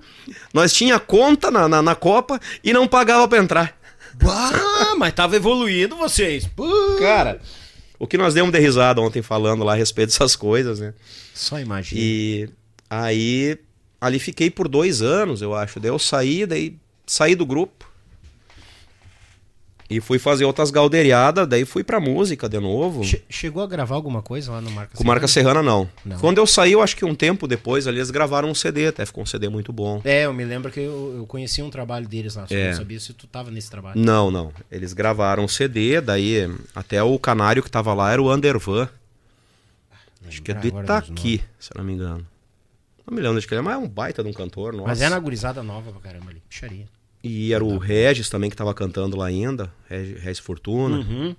[0.54, 3.76] Nós tinha conta na, na, na Copa e não pagava pra entrar.
[4.22, 6.48] Bah, mas tava evoluído vocês.
[7.00, 7.40] Cara,
[7.98, 10.94] o que nós demos de risada ontem falando lá a respeito dessas coisas, né?
[11.34, 12.00] Só imagina.
[12.00, 12.48] E
[12.88, 13.58] aí,
[14.00, 15.78] ali fiquei por dois anos, eu acho.
[15.80, 17.84] Daí eu saí, daí saí do grupo.
[19.88, 23.04] E fui fazer outras galdeiriadas, daí fui pra música de novo.
[23.04, 25.88] Che- chegou a gravar alguma coisa lá no Marca Com marca Serrana, não.
[26.04, 26.18] Não.
[26.18, 29.06] Quando eu saí, eu acho que um tempo depois ali, eles gravaram um CD, até
[29.06, 30.00] ficou um CD muito bom.
[30.04, 32.70] É, eu me lembro que eu, eu conheci um trabalho deles lá, só É.
[32.70, 34.00] não sabia se tu tava nesse trabalho.
[34.00, 34.52] Não, não.
[34.72, 38.88] Eles gravaram um CD, daí até o canário que tava lá era o Undervan.
[40.26, 42.26] Acho que é dos Itaqui, se eu não me engano.
[43.06, 44.88] Não me lembro de que ele é, mas é um baita de um cantor, nossa.
[44.88, 46.42] Mas é na gurizada nova pra caramba ali.
[46.48, 46.86] Picharia.
[47.22, 50.98] E era o Regis também que tava cantando lá ainda, Regis, Regis Fortuna.
[50.98, 51.36] Uhum.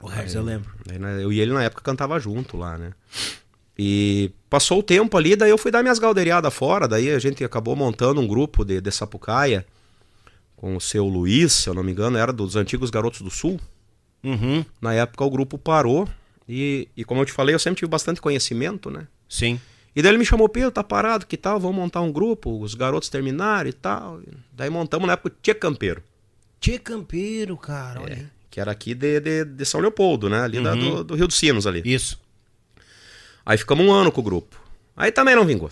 [0.00, 0.70] O Regis eu lembro.
[0.86, 2.92] Né, eu e ele na época cantava junto lá, né?
[3.78, 7.42] E passou o tempo ali, daí eu fui dar minhas galdeiriadas fora, daí a gente
[7.42, 9.66] acabou montando um grupo de, de Sapucaia
[10.56, 13.58] com o seu Luiz, se eu não me engano, era dos antigos Garotos do Sul.
[14.22, 14.64] Uhum.
[14.80, 16.08] Na época o grupo parou
[16.48, 19.06] e, e como eu te falei, eu sempre tive bastante conhecimento, né?
[19.28, 19.60] Sim.
[19.94, 21.60] E daí ele me chamou, Pedro, tá parado, que tal?
[21.60, 24.20] Vamos montar um grupo, os garotos terminaram e tal.
[24.52, 26.02] Daí montamos na época o Tia Campeiro,
[26.60, 28.26] Tchê Campeiro, cara, olha aí.
[28.50, 30.40] que era aqui de, de, de São Leopoldo, né?
[30.42, 31.82] Ali da- do, do Rio dos Sinos ali.
[31.84, 32.18] Isso.
[33.44, 34.60] Aí ficamos um ano com o grupo.
[34.96, 35.70] Aí também não vingou.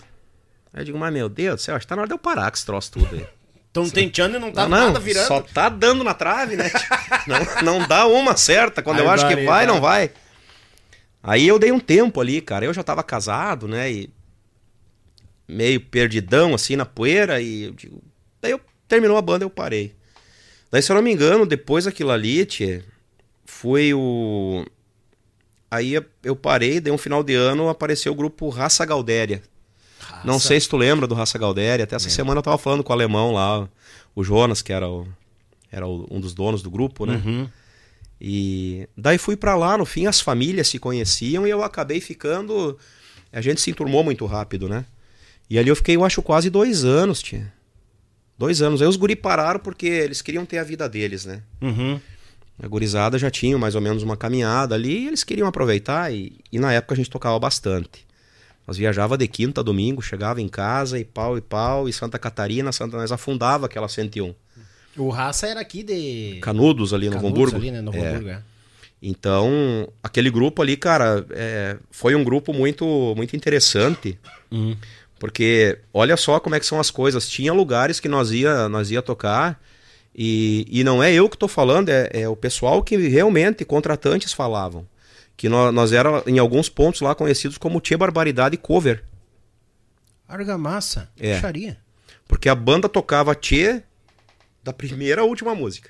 [0.73, 2.19] Aí eu digo, mas meu Deus do céu, acho que tá na hora de eu
[2.19, 3.25] parar com esse troço tudo aí.
[3.71, 5.27] Estão tentando e não tá não, nada virando.
[5.27, 6.69] só tá dando na trave, né?
[7.63, 8.83] não, não dá uma certa.
[8.83, 9.71] Quando eu acho que vai, Barbaridade.
[9.71, 10.11] não vai.
[11.23, 12.65] Aí eu dei um tempo ali, cara.
[12.65, 13.91] Eu já tava casado, né?
[13.91, 14.09] E
[15.47, 17.41] meio perdidão, assim, na poeira.
[17.41, 18.01] E eu digo...
[18.41, 19.93] Daí eu terminou a banda, eu parei.
[20.71, 22.81] Daí, se eu não me engano, depois daquilo ali, tchê,
[23.45, 24.65] foi o...
[25.69, 29.41] Aí eu parei, daí um final de ano apareceu o grupo Raça Galdéria.
[30.25, 31.83] Não sei se tu lembra do Raça Galdéria.
[31.83, 33.69] Até essa semana eu tava falando com o alemão lá,
[34.15, 35.07] o Jonas, que era, o,
[35.71, 37.21] era o- um dos donos do grupo, né?
[37.23, 37.49] Uhum.
[38.23, 42.77] E daí fui pra lá, no fim as famílias se conheciam e eu acabei ficando.
[43.33, 44.85] A gente se enturmou muito rápido, né?
[45.49, 47.51] E ali eu fiquei, eu acho, quase dois anos, tia.
[48.37, 48.79] Dois anos.
[48.79, 51.41] Aí os guri pararam porque eles queriam ter a vida deles, né?
[51.59, 51.99] Uhum.
[52.61, 56.37] A gurizada já tinha mais ou menos uma caminhada ali e eles queriam aproveitar e,
[56.51, 58.05] e na época a gente tocava bastante.
[58.67, 62.19] Nós viajava de quinta a domingo, chegava em casa e pau e pau, e Santa
[62.19, 64.35] Catarina, Santa, nós afundava aquela 101.
[64.97, 66.39] O Raça era aqui de.
[66.41, 67.55] Canudos ali no Canudos Hamburgo.
[67.57, 67.81] ali, né?
[67.81, 68.09] No É.
[68.09, 68.41] Hamburgo, é.
[69.01, 74.17] Então, aquele grupo ali, cara, é, foi um grupo muito, muito interessante.
[74.51, 74.77] Uhum.
[75.17, 77.27] Porque olha só como é que são as coisas.
[77.27, 79.59] Tinha lugares que nós ia, nós ia tocar
[80.15, 84.33] e, e não é eu que estou falando, é, é o pessoal que realmente contratantes
[84.33, 84.85] falavam.
[85.35, 89.03] Que nós, nós era em alguns pontos lá conhecidos como Tia Barbaridade Cover.
[90.27, 91.09] Argamassa.
[91.19, 91.39] É.
[92.27, 93.81] Porque a banda tocava Tchê
[94.63, 95.89] da primeira à última música.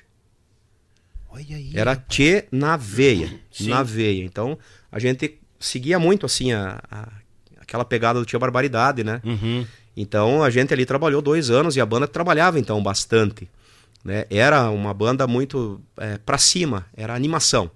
[1.30, 1.72] Olha aí.
[1.74, 3.40] Era Tchê na veia.
[3.50, 3.68] Sim.
[3.68, 4.22] Na veia.
[4.24, 4.58] Então
[4.90, 7.08] a gente seguia muito assim a, a-
[7.60, 9.20] aquela pegada do Tia Barbaridade, né?
[9.24, 9.66] Uhum.
[9.96, 13.48] Então a gente ali trabalhou dois anos e a banda trabalhava então bastante.
[14.04, 14.26] Né?
[14.28, 17.70] Era uma banda muito é, pra cima, era animação.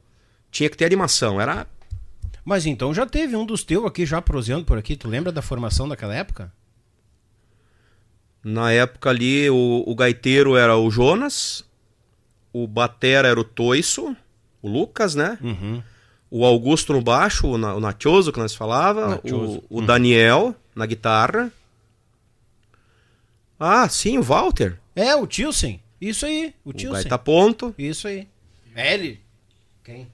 [0.51, 1.67] Tinha que ter animação, era.
[2.45, 4.97] Mas então já teve um dos teus aqui já proseando por aqui.
[4.97, 6.53] Tu lembra da formação daquela época?
[8.49, 11.65] Na época ali o, o gaiteiro era o Jonas,
[12.53, 14.17] o batera era o Toiço,
[14.63, 15.37] o Lucas, né?
[15.43, 15.83] Uhum.
[16.31, 19.63] O Augusto no baixo, o, Na- o Nachoso que nós falava, Nachoso.
[19.69, 21.51] o, o Daniel na guitarra.
[23.59, 25.81] Ah, sim, o Walter, É, o Tilsen.
[26.01, 26.93] Isso aí, o o Tilsen.
[27.03, 27.75] gaita ponto.
[27.77, 28.29] Isso aí.
[28.77, 29.19] Ele?
[29.83, 30.07] Quem?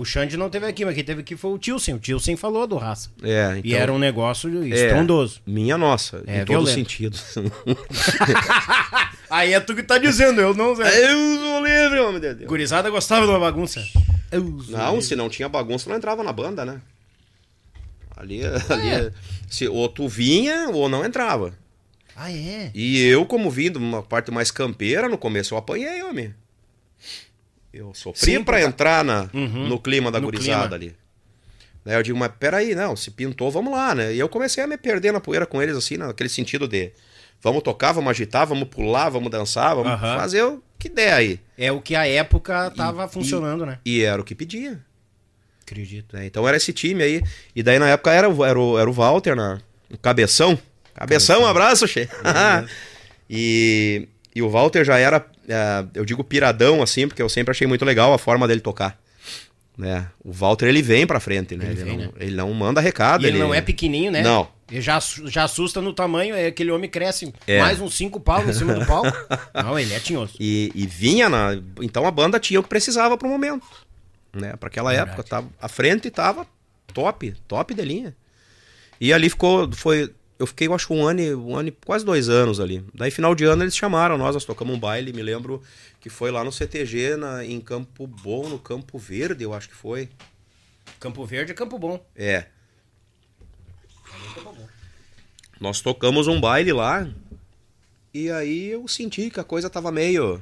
[0.00, 1.94] O Xande não teve aqui, mas quem teve aqui foi o Tilsen.
[1.94, 3.10] O Tilsen falou do raça.
[3.20, 5.40] É, E então- era um negócio É, estrondoso.
[5.44, 6.88] Minha nossa, É em todos os violento.
[6.88, 7.34] sentidos.
[9.28, 10.70] Aí é tu que tá dizendo, eu não.
[10.80, 12.48] Eu sou livre, homem de Deus.
[12.48, 13.84] Gurizada gostava de uma bagunça.
[14.68, 16.80] Não, se não tinha bagunça, não entrava na banda, né?
[18.16, 19.12] Ali, ali
[19.48, 21.52] se, ou tu vinha ou não entrava.
[22.16, 22.70] Ah, é?
[22.74, 26.34] E eu, como vim de uma parte mais campeira, no começo eu apanhei, homem.
[27.72, 29.68] Eu sofri pra porque- entrar na, Uhum.
[29.68, 30.92] no clima da No gurizada clima.
[30.92, 30.96] ali.
[31.84, 34.12] Daí eu digo, mas peraí, não, se pintou, vamos lá, né?
[34.14, 36.92] E eu comecei a me perder na poeira com eles, assim, naquele sentido de
[37.42, 40.16] vamos tocar, vamos agitar, vamos pular, vamos dançar, vamos Aham.
[40.18, 41.40] fazer o que der aí.
[41.56, 43.78] É o que a época tava E- funcionando, né?
[43.84, 44.80] E era o que pedia.
[45.62, 46.16] Acredito.
[46.16, 46.24] né?
[46.26, 47.22] Então era esse time aí.
[47.54, 50.58] E daí na época era, o- era, o, era o Walter, na, o Cabeção.
[50.94, 52.08] Cabeção, um abraço, Che.
[53.30, 57.66] e, e o Walter já era, é, eu digo piradão, assim, porque eu sempre achei
[57.66, 58.98] muito legal a forma dele tocar.
[59.76, 60.08] Né?
[60.24, 61.66] O Walter, ele vem pra frente, né?
[61.66, 62.12] Ele Ele, vem, não, né?
[62.18, 63.24] ele não manda recado.
[63.24, 64.22] E ele não é pequenininho, né?
[64.22, 64.48] Não.
[64.70, 67.60] Ele já, já assusta no tamanho, é aquele homem cresce É.
[67.60, 69.02] mais uns cinco pau em cima do pau.
[69.54, 70.34] Não, ele é tinhoso.
[70.38, 71.58] E, e vinha na.
[71.80, 73.64] Então a banda tinha o que precisava pro momento.
[74.34, 74.54] Né?
[74.56, 75.10] Para aquela Verdade.
[75.12, 75.24] época.
[75.26, 76.46] Tava, a frente tava
[76.92, 78.14] top, top de linha.
[79.00, 79.72] E ali ficou.
[79.72, 82.84] Foi, eu fiquei, eu acho, um ano, um ano, quase dois anos ali.
[82.94, 85.60] Daí, final de ano, eles chamaram nós, nós tocamos um baile, me lembro
[86.00, 89.74] que foi lá no CTG, na, em Campo Bom, no Campo Verde, eu acho que
[89.74, 90.08] foi.
[91.00, 92.04] Campo Verde é Campo Bom.
[92.14, 92.46] É.
[95.60, 97.08] Nós tocamos um baile lá.
[98.14, 100.40] E aí eu senti que a coisa tava meio.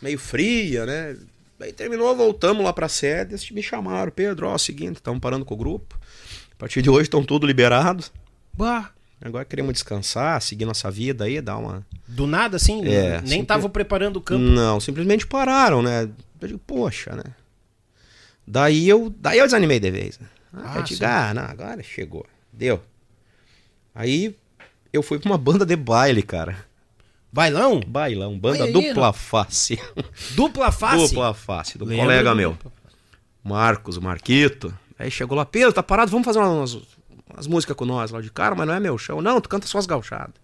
[0.00, 1.16] meio fria, né?
[1.60, 3.52] Aí terminou, voltamos lá pra sede.
[3.52, 5.98] Me chamaram, Pedro, ó, o seguinte, estamos parando com o grupo.
[6.62, 8.12] A partir de hoje estão tudo liberados.
[8.54, 8.90] Bah.
[9.20, 11.84] Agora queremos descansar, seguir nossa vida aí, dar uma.
[12.06, 12.86] Do nada, assim?
[12.86, 14.44] É, nem estavam preparando o campo.
[14.44, 16.08] Não, simplesmente pararam, né?
[16.40, 17.24] Eu digo, poxa, né?
[18.46, 20.20] Daí eu, daí eu desanimei de vez.
[20.20, 20.28] Né?
[20.54, 22.24] Ah, Ah, eu digo, ah, não, agora chegou.
[22.52, 22.80] Deu.
[23.92, 24.32] Aí
[24.92, 26.64] eu fui pra uma banda de baile, cara.
[27.32, 27.80] Bailão?
[27.84, 29.80] Bailão, banda aí, dupla face.
[30.36, 31.08] Dupla face?
[31.08, 32.56] Dupla face, do Lembro colega do meu.
[33.42, 34.72] Marcos, o Marquito.
[35.02, 36.74] Aí chegou lá, Pedro, tá parado, vamos fazer umas,
[37.28, 38.20] umas músicas com nós lá.
[38.20, 39.20] De cara, mas não é meu chão.
[39.20, 40.34] Não, tu canta só as gauchadas.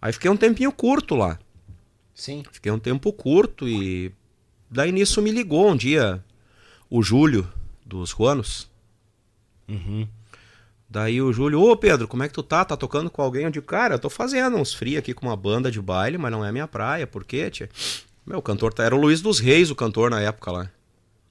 [0.00, 1.38] Aí fiquei um tempinho curto lá.
[2.14, 2.44] Sim.
[2.52, 4.12] Fiquei um tempo curto e
[4.70, 6.22] daí nisso me ligou um dia
[6.88, 7.48] o Júlio
[7.84, 8.70] dos Ruanos.
[10.88, 12.64] Daí o Júlio, ô Pedro, como é que tu tá?
[12.64, 13.44] Tá tocando com alguém?
[13.44, 16.30] Eu digo, cara, eu tô fazendo uns free aqui com uma banda de baile, mas
[16.32, 17.68] não é minha praia, por quê, tia?
[18.24, 20.70] Meu, o cantor tá- era o Luiz dos Reis, o cantor na época lá,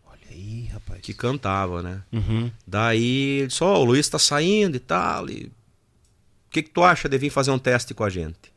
[0.05, 0.66] Olha aí,
[0.97, 1.05] rapaz.
[1.05, 2.01] que cantava, né?
[2.11, 2.51] Uhum.
[2.65, 5.29] Daí ele disse, ó, o Luiz tá saindo e tal.
[5.29, 5.45] E...
[5.45, 8.51] O que, que tu acha de vir fazer um teste com a gente?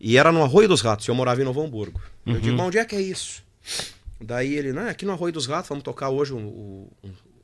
[0.00, 2.00] E era no Arroio dos Ratos, eu morava em Novo Hamburgo.
[2.26, 3.42] Eu digo, mas onde é que é isso?
[4.20, 6.92] Daí ele, não, é aqui no Arroio dos Ratos, vamos tocar hoje o, o,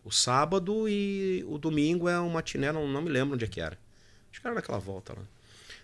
[0.04, 3.60] o sábado e o domingo é uma matiné, não, não me lembro onde é que
[3.60, 3.78] era.
[4.30, 5.22] Acho que era naquela volta lá.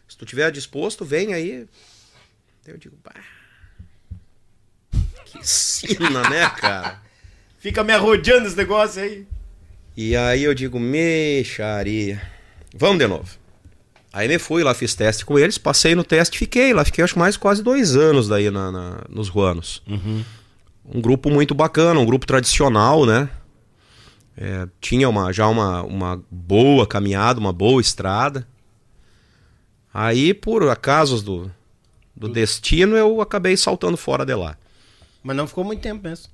[0.09, 1.69] Se tu tiver disposto, vem aí.
[2.65, 3.25] Daí eu digo, bah.
[5.25, 7.03] Que sina, né, cara?
[7.67, 9.27] Fica me arrodeando esse negócio aí.
[9.97, 12.23] E aí eu digo, mexaria.
[12.73, 13.29] Vamos de novo.
[14.13, 17.19] Aí me fui lá, fiz teste com eles, passei no teste, fiquei lá, fiquei acho
[17.19, 19.83] mais quase dois anos daí na, na- nos Ruanos.
[20.85, 23.29] Um grupo muito bacana, um grupo tradicional, né?
[24.37, 28.47] É, tinha uma, já uma, uma boa caminhada, uma boa estrada.
[29.93, 31.51] Aí, por acasos do,
[32.15, 34.57] do destino, eu acabei saltando fora de lá.
[35.21, 36.29] Mas não ficou muito tempo mesmo.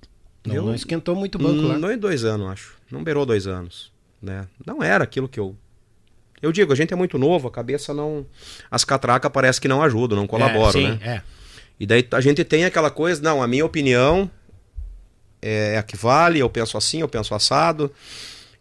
[0.47, 1.79] Não, Eu- não esquentou muito o banco Hum, lá.
[1.79, 2.75] Não em dois anos, acho.
[2.91, 3.93] Não beirou dois anos.
[4.21, 4.47] Né?
[4.67, 5.57] Não era aquilo que eu.
[6.41, 8.27] Eu digo, a gente é muito novo, a cabeça não.
[8.71, 10.99] As catracas parece que não ajudam, não colaboram, é, né?
[11.01, 11.23] sim, É.
[11.79, 14.31] E daí a gente tem aquela coisa, não, a minha opinião
[15.41, 17.91] é a que vale, eu penso assim, eu penso assado.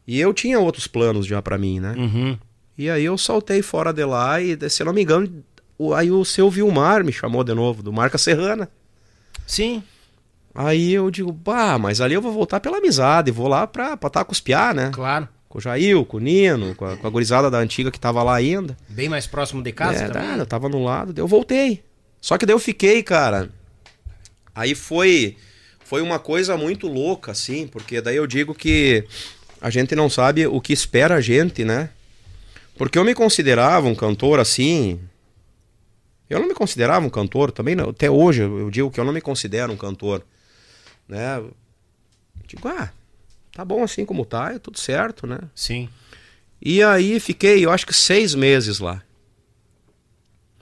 [0.07, 1.93] E eu tinha outros planos já pra mim, né?
[1.97, 2.37] Uhum.
[2.77, 5.43] E aí eu saltei fora de lá e, se não me engano,
[5.77, 8.67] o- aí o seu Vilmar me chamou de novo, do Marca Serrana.
[9.45, 9.83] Sim.
[10.53, 14.09] Aí eu digo, bah, mas ali eu vou voltar pela amizade, vou lá pra, pra
[14.09, 14.91] tá piá, né?
[14.93, 15.27] Claro.
[15.47, 18.23] Com o Jail, com o Nino, com a, com a gurizada da antiga que tava
[18.23, 18.77] lá ainda.
[18.87, 20.37] Bem mais próximo de casa é, também.
[20.37, 21.83] eu tava no lado, eu voltei.
[22.21, 23.49] Só que daí eu fiquei, cara.
[24.53, 25.37] Aí foi
[25.91, 29.05] foi uma coisa muito louca, assim, porque daí eu digo que
[29.59, 31.89] a gente não sabe o que espera a gente, né?
[32.77, 34.99] Porque eu me considerava um cantor assim.
[36.29, 39.11] Eu não me considerava um cantor, também não, até hoje eu digo que eu não
[39.11, 40.23] me considero um cantor,
[41.11, 41.37] né?
[41.37, 41.53] Eu
[42.47, 42.91] digo, ah,
[43.51, 45.39] tá bom assim como tá, é tudo certo, né?
[45.53, 45.89] Sim.
[46.61, 49.01] E aí fiquei, eu acho que seis meses lá.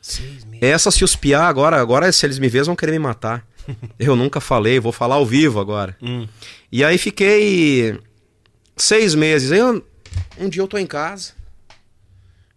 [0.01, 0.63] Seis meses.
[0.63, 3.45] Essa se os piar agora, agora se eles me verem, vão querer me matar.
[3.99, 5.95] Eu nunca falei, vou falar ao vivo agora.
[6.01, 6.27] Hum.
[6.71, 7.99] E aí fiquei
[8.75, 9.51] seis meses.
[9.51, 9.85] Aí eu-
[10.39, 11.33] um dia eu tô em casa,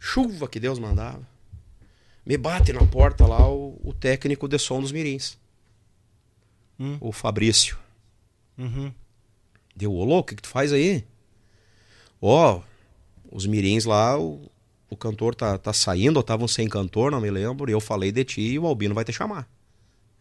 [0.01, 1.21] chuva que Deus mandava.
[2.25, 5.37] Me bate na porta lá o, o técnico de som dos mirins.
[6.83, 6.99] Hum.
[7.01, 7.79] O Fabrício.
[8.59, 8.93] Uhum.
[9.77, 11.05] Deu, ô louco, o que, que tu faz aí?
[12.21, 12.61] Ó,
[13.31, 14.51] os mirins lá, o,
[14.91, 18.11] o cantor tá, tá saindo, ou estavam sem cantor, não me lembro, e eu falei
[18.11, 19.49] de ti e o Albino vai te chamar.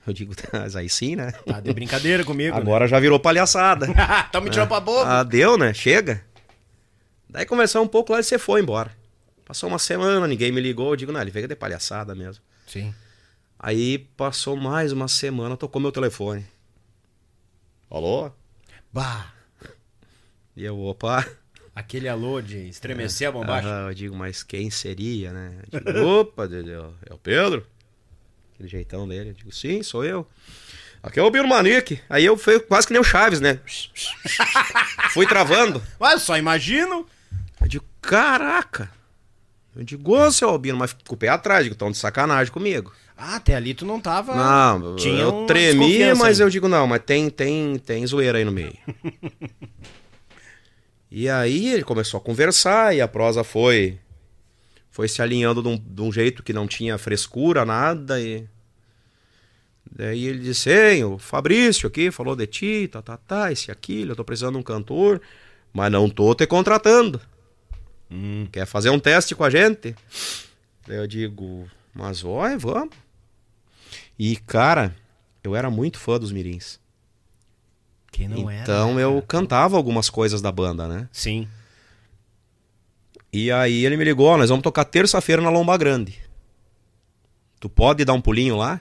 [0.06, 1.32] Eu digo, mas aí sim, né?
[1.32, 2.56] Tá de brincadeira comigo.
[2.56, 3.88] Agora já virou palhaçada.
[3.88, 3.94] Né?
[4.32, 5.20] tá me tirando pra boca.
[5.20, 5.74] ah, deu, né?
[5.74, 6.24] Chega.
[7.28, 8.92] Daí conversou um pouco lá e você foi embora.
[9.46, 12.44] Passou uma semana, ninguém me ligou, eu digo, não, ele veio de palhaçada mesmo.
[12.68, 12.94] Sim.
[13.64, 16.44] Aí passou mais uma semana, tocou meu telefone.
[17.92, 18.32] Alô?
[18.92, 19.32] Bah.
[20.56, 21.24] E eu, opa.
[21.76, 23.68] Aquele alô de estremecer a bombacha.
[23.68, 25.60] Aham, eu digo, mas quem seria, né?
[25.72, 27.64] Eu digo, opa, Dedéu, é o Pedro?
[28.56, 29.30] Aquele jeitão dele.
[29.30, 30.28] Eu digo, sim, sou eu.
[31.04, 32.02] Aqui é o Biro Manique.
[32.10, 33.60] Aí eu fui quase que nem o Chaves, né?
[35.14, 35.84] Fui travando.
[36.00, 37.08] Mas eu só imagino.
[37.62, 38.90] Eu digo, caraca.
[39.76, 42.92] Eu digo, ô, seu Albino, mas com o pé atrás, digo, tão de sacanagem comigo.
[43.24, 44.36] Ah, até ali tu não tava.
[44.36, 46.46] Não, Tinha eu uma tremi, desconfiança mas aí.
[46.46, 48.74] eu digo, não, mas tem, tem, tem zoeira aí no meio.
[51.12, 54.00] e aí ele começou a conversar e a prosa foi
[54.90, 58.44] foi se alinhando de um, de um jeito que não tinha frescura, nada, e...
[59.90, 64.12] Daí ele disse, hein, o Fabrício aqui falou de ti, tá, tá, tá, esse aquilo,
[64.12, 65.22] eu tô precisando de um cantor,
[65.72, 67.22] mas não tô te contratando.
[68.52, 69.96] Quer fazer um teste com a gente?
[70.88, 72.96] Daí eu digo, mas vai, vamos.
[74.24, 74.96] E, cara,
[75.44, 76.80] eu era muito fã dos mirins.
[78.12, 78.62] Quem não era?
[78.62, 79.26] então né, eu cara?
[79.26, 81.10] cantava algumas coisas da banda, né?
[81.12, 81.48] Sim.
[83.34, 86.22] E aí ele me ligou, ó, nós vamos tocar terça-feira na Lomba Grande.
[87.60, 88.80] Tu pode dar um pulinho lá?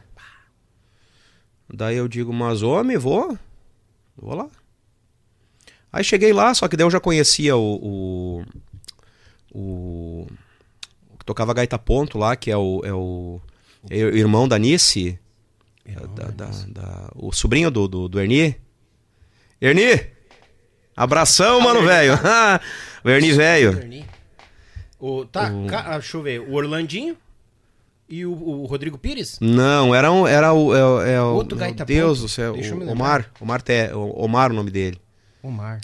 [1.72, 3.38] Daí eu digo, mas homem, vou.
[4.18, 4.50] Vou lá.
[5.90, 7.76] Aí cheguei lá, só que daí eu já conhecia o.
[7.82, 10.26] O, o,
[11.08, 12.82] o que tocava gaita ponto lá, que é o.
[12.84, 13.40] É o,
[13.88, 15.18] é o irmão da Nice.
[16.14, 18.56] Da- da- da- o sobrinho do, do, do Erni.
[19.60, 20.06] Erni!
[20.96, 22.14] Abração, mano, velho!
[23.04, 24.04] o Erni velho.
[24.98, 26.40] O, tá, ca- ah, deixa eu ver.
[26.40, 27.16] O Orlandinho
[28.08, 29.38] e o, o Rodrigo Pires?
[29.40, 30.74] Não, era, um, era o.
[30.74, 32.26] É, o- é o Outro meu gaita Deus ponto.
[32.26, 32.54] do céu.
[32.54, 32.90] O.
[32.90, 33.30] Omar.
[33.40, 33.62] Omar,
[33.94, 35.00] o- Omar o nome dele.
[35.42, 35.80] Omar.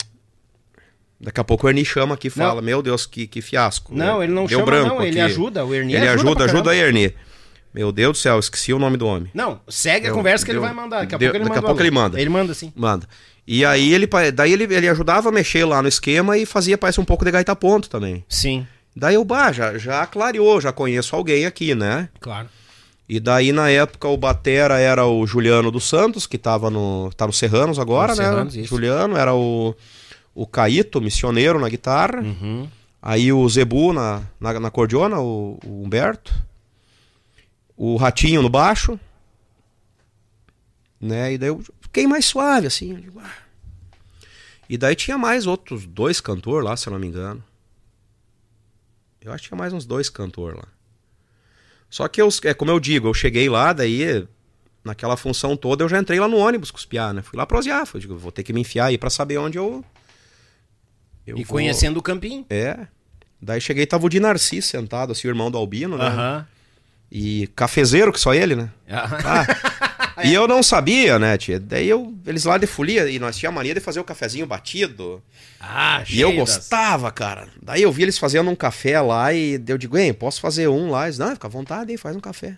[1.19, 2.47] Daqui a pouco o Erni chama aqui e Não.
[2.47, 3.95] fala: Meu Deus, que, que fiasco.
[3.95, 5.03] Não, ele não Deu chama, branco não.
[5.03, 5.33] Ele aqui.
[5.33, 5.65] ajuda.
[5.65, 6.71] O Ernie Ele ajuda, ajuda caramba.
[6.73, 7.15] aí, Erni.
[7.77, 9.31] Meu Deus do céu, esqueci o nome do homem.
[9.35, 11.01] Não, segue a Deu- conversa que ele deu- vai mandar.
[11.01, 11.66] Daqui a deu- pouco ele daqui a manda.
[11.68, 11.87] pouco alô.
[11.87, 12.20] ele manda.
[12.20, 12.72] Ele manda sim.
[12.74, 13.07] Manda.
[13.47, 17.01] E aí ele, daí ele, ele ajudava a mexer lá no esquema e fazia, parece
[17.01, 18.24] um pouco de gaita ponto também.
[18.29, 18.66] Sim,
[18.99, 22.09] Daí eu, bah, já, já clareou, já conheço alguém aqui, né?
[22.18, 22.49] claro.
[23.09, 27.09] E daí, na época, o Batera era o Juliano dos Santos, que tava no.
[27.16, 28.29] tá no Serranos agora, No né?
[28.29, 28.66] Serranos, isso.
[28.68, 29.77] Juliano, era o,
[30.35, 32.20] o Caíto, missioneiro na guitarra.
[32.20, 32.66] Uhum.
[33.01, 36.35] Aí o Zebu na, na, na cordiona, o, o Humberto.
[37.77, 38.99] O Ratinho no baixo.
[41.01, 41.35] Né?
[41.35, 43.05] E daí eu fiquei mais suave, assim.
[43.20, 43.31] "Ah."
[44.68, 47.43] E daí tinha mais outros dois cantores lá, se eu não me engano.
[49.20, 50.66] Eu acho que tinha mais uns dois cantores lá.
[51.91, 54.27] Só que eu, é como eu digo, eu cheguei lá, daí
[54.85, 57.22] naquela função toda eu já entrei lá no ônibus com os piá, né?
[57.22, 59.85] Fui lá prosear, fui, digo, vou ter que me enfiar aí pra saber onde eu.
[61.27, 62.45] eu E vou- conhecendo o Campinho.
[62.51, 62.87] É.
[63.41, 66.07] Daí cheguei, tava o Di Narciso sentado, assim, o irmão do Albino, né?
[66.07, 66.49] Aham.
[67.11, 68.69] E cafezeiro, que só ele, né?
[68.91, 69.19] Aham.
[69.25, 69.47] Ah,
[70.27, 71.61] e eu não sabia, né, tia?
[71.61, 74.47] Daí eu, eles lá de folia, e nós tinha a mania de fazer o cafezinho
[74.47, 75.23] batido.
[75.61, 77.49] Ah, E eu gostava, cara.
[77.63, 80.91] Daí eu vi eles fazendo um café lá e eu digo, hein, posso fazer um
[80.91, 81.05] lá?
[81.07, 82.57] Eles, não, fica à vontade aí, faz um café.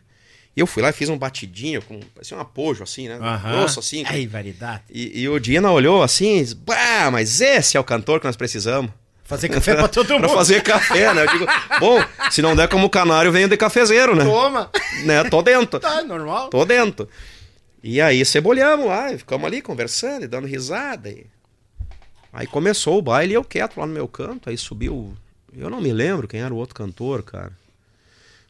[0.56, 3.16] E eu fui lá e fiz um batidinho, com, parecia um apojo assim, né?
[3.20, 3.52] Aham.
[3.52, 4.02] Grosso assim.
[4.06, 4.82] Ai, variedade.
[4.90, 8.26] E, e o Dina olhou assim, e disse, bah, mas esse é o cantor que
[8.26, 8.90] nós precisamos.
[9.28, 10.20] Fazer café pra todo mundo.
[10.22, 11.24] Pra fazer café, né?
[11.24, 11.46] Eu digo,
[11.78, 14.24] bom, se não der como canário, venho de cafezeiro, né?
[14.24, 14.70] Toma.
[15.04, 15.22] né?
[15.24, 15.78] Tô dentro.
[15.78, 16.48] Tá, normal.
[16.48, 17.06] Tô dentro.
[17.82, 21.10] E aí cebolhamos lá, e ficamos ali conversando e dando risada.
[21.10, 21.26] E...
[22.32, 24.48] Aí começou o baile e eu quieto lá no meu canto.
[24.48, 25.14] Aí subiu.
[25.54, 27.52] Eu não me lembro quem era o outro cantor, cara.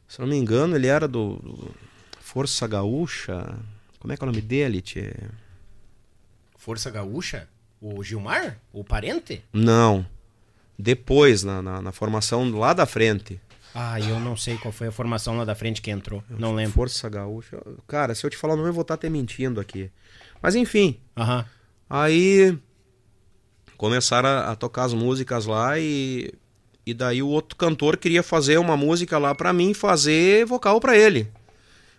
[0.06, 1.74] Se não me engano, ele era do, do
[2.20, 3.52] Força Gaúcha.
[3.98, 5.12] Como é que é o nome dele, tchê?
[6.56, 7.48] Força Gaúcha?
[7.80, 8.58] O Gilmar?
[8.72, 9.42] O parente?
[9.52, 10.06] Não.
[10.78, 13.40] Depois, na, na, na formação lá da frente.
[13.74, 16.22] Ah, eu não sei qual foi a formação lá da frente que entrou.
[16.30, 16.72] Não lembro.
[16.72, 17.60] Força Gaúcha.
[17.86, 19.90] Cara, se eu te falar o nome, eu vou estar até mentindo aqui.
[20.40, 21.44] Mas enfim, Aham.
[21.90, 22.58] Aí
[23.76, 26.32] começaram a, a tocar as músicas lá e,
[26.84, 30.96] e daí o outro cantor queria fazer uma música lá pra mim fazer vocal pra
[30.96, 31.30] ele.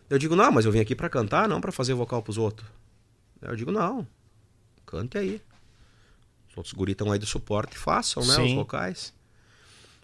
[0.10, 2.68] Eu digo, não, mas eu vim aqui pra cantar, não pra fazer vocal pros outros.
[3.42, 4.06] Eu digo, não,
[4.86, 5.42] cante aí.
[6.60, 8.56] Os outros guris estão aí de suporte, façam, né, os Sim.
[8.56, 9.14] vocais.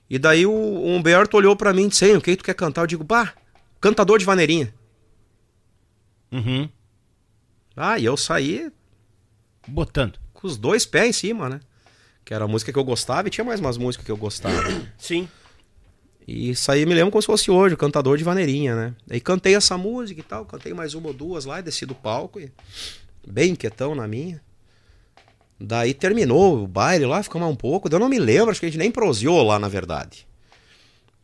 [0.10, 2.54] E daí o, o Humberto olhou pra mim e disse, "Ei, o que tu quer
[2.54, 2.84] cantar?
[2.84, 3.34] Eu digo, bah,
[3.82, 4.74] cantador de vaneirinha.
[6.32, 6.70] Uhum.
[7.76, 8.72] Ah, e eu saí
[9.68, 10.18] Botando.
[10.34, 11.60] com os dois pés em cima, né?
[12.24, 14.64] Que era a música que eu gostava e tinha mais umas músicas que eu gostava.
[14.98, 15.28] Sim.
[16.26, 18.96] e isso aí me lembro como se fosse hoje, o cantador de vaneirinha, né?
[19.10, 21.94] Aí cantei essa música e tal, cantei mais uma ou duas lá e desci do
[21.96, 22.50] palco e
[23.28, 24.42] bem quietão na minha.
[25.60, 28.66] Daí terminou o baile lá, ficou mais um pouco, eu não me lembro, acho que
[28.66, 30.28] a gente nem proseou lá, na verdade.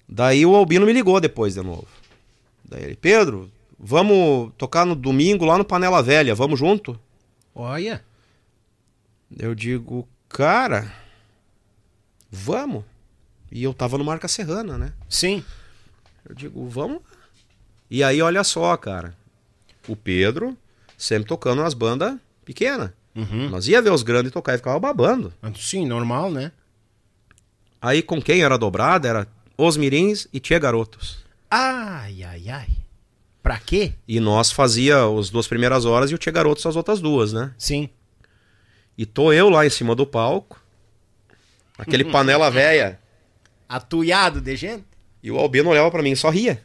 [0.08, 1.88] Daí o Albino me ligou depois de novo.
[2.64, 7.00] Daí ele, Pedro, vamos tocar no domingo lá no Panela Velha, vamos junto?
[7.54, 8.04] Olha.
[9.38, 10.94] Eu digo, cara,
[12.30, 12.84] vamos.
[13.52, 14.94] E eu tava no Marca Serrana, né?
[15.10, 15.44] Sim.
[16.28, 17.02] Eu digo, vamos.
[17.90, 19.14] E aí, olha só, cara.
[19.88, 20.58] O Pedro
[20.98, 22.92] sempre tocando umas bandas pequenas.
[23.16, 23.49] Uhum.
[23.49, 25.34] Nós ia ver os grandes tocar e ficava babando.
[25.55, 26.51] Sim, normal, né?
[27.82, 31.20] Aí com quem era dobrada era Os Mirins e Tia Garotos.
[31.49, 32.68] Ai, ai, ai.
[33.41, 33.93] Pra quê?
[34.07, 37.53] E nós fazia as duas primeiras horas e o Tia Garotos as outras duas, né?
[37.57, 37.89] Sim.
[38.97, 40.62] E tô eu lá em cima do palco.
[41.78, 42.99] Aquele panela velha.
[43.68, 44.86] Atuiado de gente?
[45.24, 46.64] E o Albino olhava pra mim e só ria.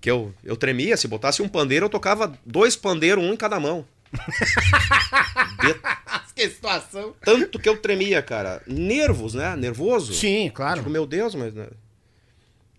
[0.00, 3.58] Que eu, eu tremia, se botasse um pandeiro, eu tocava dois pandeiros, um em cada
[3.58, 3.86] mão.
[6.34, 7.14] Que situação.
[7.22, 8.62] tanto que eu tremia, cara.
[8.66, 9.54] Nervos, né?
[9.56, 10.14] Nervoso.
[10.14, 10.78] Sim, claro.
[10.78, 11.52] Tipo, meu Deus, mas.
[11.52, 11.68] né?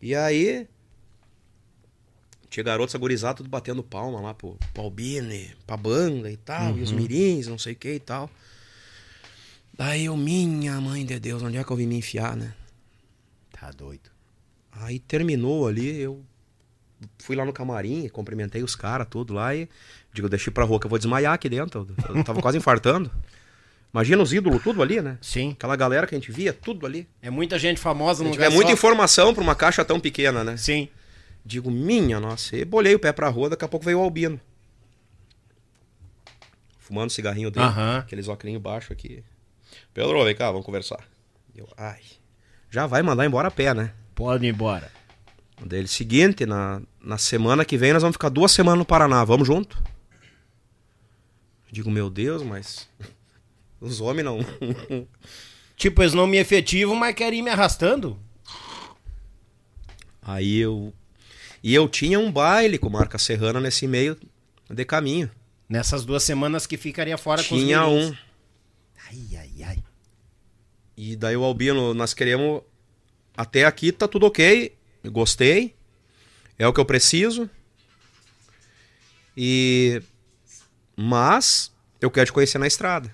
[0.02, 0.68] E aí.
[2.50, 6.82] Tinha garotos agorizados tudo batendo palma lá pro, pro Albine, pra banda e tal, e
[6.82, 8.30] os mirins, não sei o que e tal.
[9.74, 12.54] Daí eu, minha mãe de Deus, onde é que eu vim me enfiar, né?
[13.54, 14.10] Tá doido.
[14.72, 16.22] Aí terminou ali, eu
[17.20, 19.70] fui lá no camarim, cumprimentei os caras, tudo lá e
[20.14, 21.88] digo, deixei pra rua que eu vou desmaiar aqui dentro.
[22.10, 23.12] Eu, eu tava quase infartando.
[23.94, 25.18] Imagina os ídolos, tudo ali, né?
[25.22, 25.52] Sim.
[25.52, 27.08] Aquela galera que a gente via, tudo ali.
[27.22, 28.74] É muita gente famosa no É lugar muita só.
[28.74, 30.56] informação pra uma caixa tão pequena, né?
[30.58, 30.88] Sim.
[31.46, 34.40] Digo, minha nossa, e bolhei o pé pra rua, daqui a pouco veio o Albino.
[36.80, 37.98] Fumando o cigarrinho dele, Aham.
[38.00, 39.24] aqueles óculos baixos aqui.
[39.94, 41.00] Pedro, vem cá, vamos conversar.
[41.56, 42.00] Eu, ai,
[42.70, 43.92] já vai mandar embora a pé, né?
[44.16, 44.90] Pode ir embora.
[45.66, 49.24] Daí ele, seguinte, na, na semana que vem nós vamos ficar duas semanas no Paraná,
[49.24, 49.82] vamos junto?
[51.72, 52.90] Digo, meu Deus, mas
[53.80, 54.40] os homens não.
[55.76, 58.20] Tipo, eles não me efetivam, mas querem ir me arrastando.
[60.22, 60.94] Aí eu.
[61.64, 64.16] E eu tinha um baile com marca serrana nesse meio
[64.70, 65.30] de caminho.
[65.68, 68.16] Nessas duas semanas que ficaria fora com os Tinha um.
[69.08, 69.84] Ai, ai, ai.
[70.96, 72.62] E daí o Albino, nós queremos.
[73.36, 74.76] Até aqui tá tudo ok.
[75.06, 75.74] Gostei.
[76.60, 77.50] É o que eu preciso.
[79.36, 80.02] E.
[81.02, 83.12] Mas eu quero te conhecer na estrada.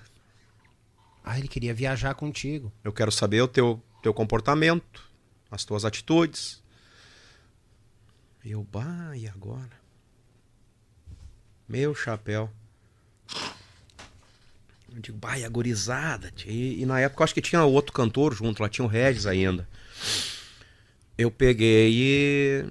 [1.24, 2.70] Ah, ele queria viajar contigo.
[2.84, 5.02] Eu quero saber o teu, teu comportamento,
[5.50, 6.62] as tuas atitudes.
[8.44, 9.70] E eu, bah, e agora?
[11.66, 12.50] Meu chapéu.
[14.94, 16.30] Eu digo, bah, e a gurizada.
[16.30, 18.88] tia?" E, e na época eu acho que tinha outro cantor junto, lá tinha o
[18.88, 19.66] Regis ainda.
[21.16, 22.66] Eu peguei e.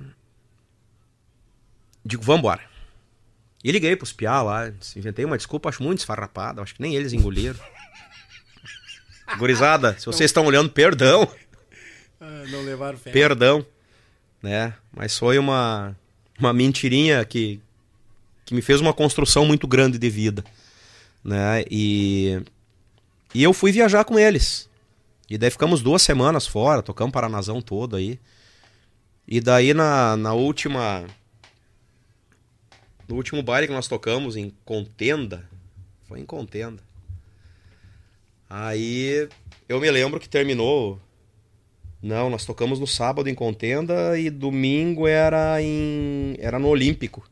[2.05, 2.76] Digo, vambora.
[3.63, 7.13] E liguei pros piá lá, inventei uma desculpa, acho muito esfarrapada, acho que nem eles
[7.13, 7.59] engoliram.
[9.37, 11.27] Gurizada, se vocês estão olhando, perdão.
[12.49, 13.11] não levaram fé.
[13.11, 13.65] Perdão,
[14.41, 14.73] né?
[14.95, 15.95] Mas foi uma,
[16.39, 17.59] uma mentirinha que,
[18.45, 20.43] que me fez uma construção muito grande de vida,
[21.23, 21.63] né?
[21.69, 22.41] E,
[23.33, 24.69] e eu fui viajar com eles.
[25.29, 28.19] E daí ficamos duas semanas fora, tocamos Paranazão todo aí.
[29.27, 31.05] E daí na, na última...
[33.07, 35.47] No último baile que nós tocamos em Contenda,
[36.07, 36.83] foi em Contenda.
[38.49, 39.27] Aí
[39.67, 40.99] eu me lembro que terminou
[42.01, 47.27] não, nós tocamos no sábado em Contenda e domingo era em era no Olímpico.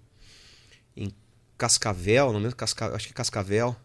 [0.98, 1.12] Em
[1.58, 3.76] Cascavel, não mesmo Casca, acho que Cascavel.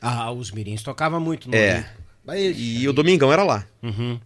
[0.00, 1.90] Ah, os mirins tocavam muito no É.
[2.26, 2.60] Olímpico.
[2.60, 3.66] E o domingão era lá.
[3.82, 4.20] Uhum.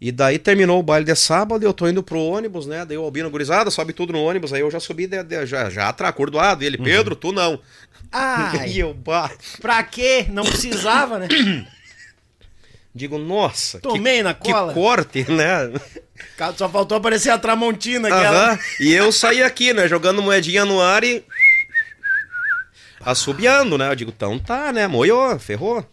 [0.00, 2.84] E daí terminou o baile de sábado, eu tô indo pro ônibus, né?
[2.84, 5.68] Daí o Albino gurizada, sobe tudo no ônibus, aí eu já subi de- de- já
[5.68, 7.60] já acordoado, e ele, Pedro, tu não.
[8.12, 9.30] Ai, E eu, bah,
[9.60, 10.26] pra quê?
[10.30, 11.26] Não precisava, né?
[12.94, 14.72] digo, nossa, Tomei que, na que cola.
[14.72, 15.72] corte, né?
[16.56, 18.52] Só faltou aparecer a Tramontina, aquela.
[18.52, 18.58] Aham.
[18.80, 19.88] E eu saí aqui, né?
[19.88, 21.24] Jogando moedinha no ar e.
[23.00, 23.90] Assobiando, né?
[23.90, 24.86] Eu digo, então tá, né?
[24.86, 25.84] Moiou, ferrou.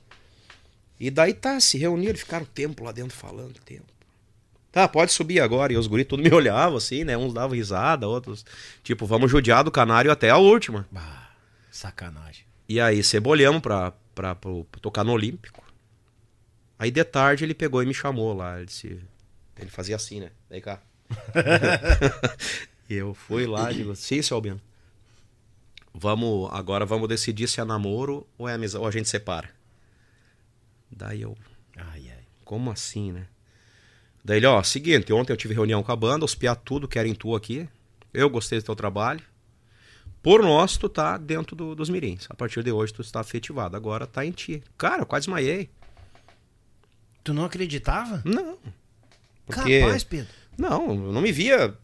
[1.00, 3.84] E daí tá, se reuniram, ficaram tempo lá dentro falando, tempo.
[4.76, 5.72] Tá, pode subir agora.
[5.72, 7.16] E os guris tudo me olhavam assim, né?
[7.16, 8.46] Uns davam risada, outros.
[8.84, 10.86] Tipo, vamos judiar do canário até a última.
[10.92, 11.30] Bah,
[11.72, 12.44] sacanagem.
[12.68, 15.64] E aí cebolhamos pra, pra, pra, pra tocar no Olímpico.
[16.78, 18.58] Aí de tarde ele pegou e me chamou lá.
[18.58, 19.00] Ele disse.
[19.58, 20.32] Ele fazia assim, né?
[20.50, 20.82] Vem cá.
[22.90, 24.60] e eu fui lá e digo, sim, seu Albino.
[25.94, 29.50] Vamos, agora vamos decidir se é namoro ou é amizade, ou a gente separa.
[30.92, 31.38] Daí eu,
[31.78, 32.24] Ai, ai.
[32.44, 33.28] como assim, né?
[34.26, 37.14] Daí ele, ó, seguinte, ontem eu tive reunião com a banda, os piá tudo querem
[37.14, 37.70] tu aqui.
[38.12, 39.22] Eu gostei do teu trabalho.
[40.24, 42.26] Por nós, tu tá dentro do- dos mirins.
[42.30, 43.78] A partir de hoje, tu está afetivado.
[43.78, 44.64] Agora tá em ti.
[44.78, 45.70] Cara, eu quase desmaiei.
[47.24, 48.24] Tu não acreditava?
[48.26, 48.58] Não.
[49.46, 49.82] Porque...
[49.82, 50.34] Capaz, Pedro.
[50.58, 51.78] Não, eu não me via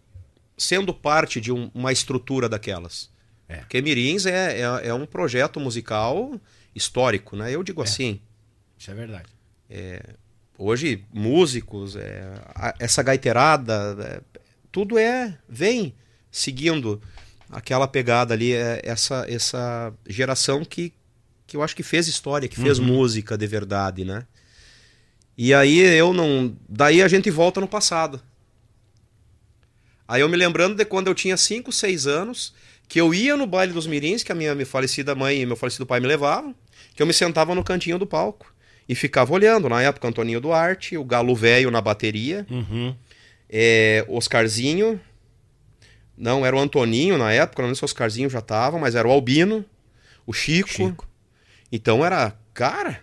[0.58, 3.12] sendo parte de um- uma estrutura daquelas.
[3.48, 3.58] É.
[3.58, 6.32] Porque Mirins é, é, é um projeto musical
[6.74, 7.52] histórico, né?
[7.54, 8.20] Eu digo assim,
[8.80, 9.30] Isso é verdade.
[10.62, 14.40] Hoje músicos, é, a- essa gaiteirada, é,
[14.72, 15.94] tudo é vem
[16.32, 17.02] seguindo
[17.50, 20.94] aquela pegada ali, é, essa essa geração que,
[21.48, 24.26] que eu acho que fez história, que fez música de verdade, né?
[25.38, 28.22] E aí eu não, daí a gente volta no passado.
[30.08, 32.54] Aí eu me lembrando de quando eu tinha 5, 6 anos,
[32.88, 35.56] que eu ia no baile dos mirins, que a minha, minha falecida mãe e meu
[35.56, 36.54] falecido pai me levavam,
[36.94, 38.51] que eu me sentava no cantinho do palco
[38.92, 39.70] e ficava olhando.
[39.70, 42.94] Na época, Antoninho Duarte, o Galo Velho na bateria, Uhum.
[43.50, 45.00] É, Oscarzinho.
[46.18, 49.08] Não, era o Antoninho na época, não sei se o Oscarzinho já tava, mas era
[49.08, 49.66] o Albino,
[50.26, 50.70] o Chico.
[50.70, 51.08] Chico.
[51.72, 53.02] Então era, cara.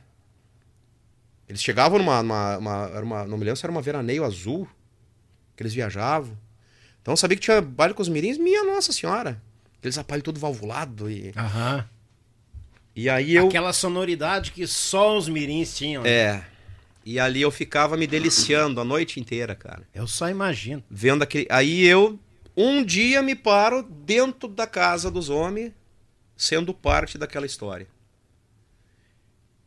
[1.49, 2.22] Eles chegavam numa.
[2.22, 4.68] numa- uma- era uma- não me lembro se era uma veraneio azul
[5.57, 6.36] que eles viajavam.
[7.01, 9.41] Então eu sabia que tinha baile com os mirins, minha Nossa Senhora.
[9.78, 11.11] Aqueles aparelhos todo valvulado.
[11.11, 11.89] E, Aham.
[13.01, 13.46] E aí eu.
[13.49, 16.03] Aquela sonoridade que só os mirins tinham.
[16.03, 16.11] né?
[16.11, 16.44] É.
[17.05, 19.82] E ali eu ficava me deliciando a noite inteira, cara.
[19.94, 20.82] Eu só imagino.
[20.90, 21.46] Vendo aquele.
[21.51, 22.18] Aí eu,
[22.57, 25.72] um dia, me paro dentro da casa dos homens,
[26.36, 27.86] sendo parte daquela história.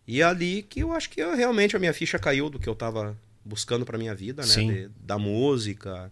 [0.08, 2.76] E ali que eu acho que eu, realmente a minha ficha caiu do que eu
[2.76, 4.48] tava buscando pra minha vida, né?
[4.68, 6.12] De- da música.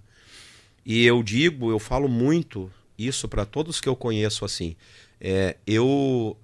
[0.86, 4.76] E eu digo, eu falo muito isso pra todos que eu conheço assim.
[5.20, 6.38] É, eu,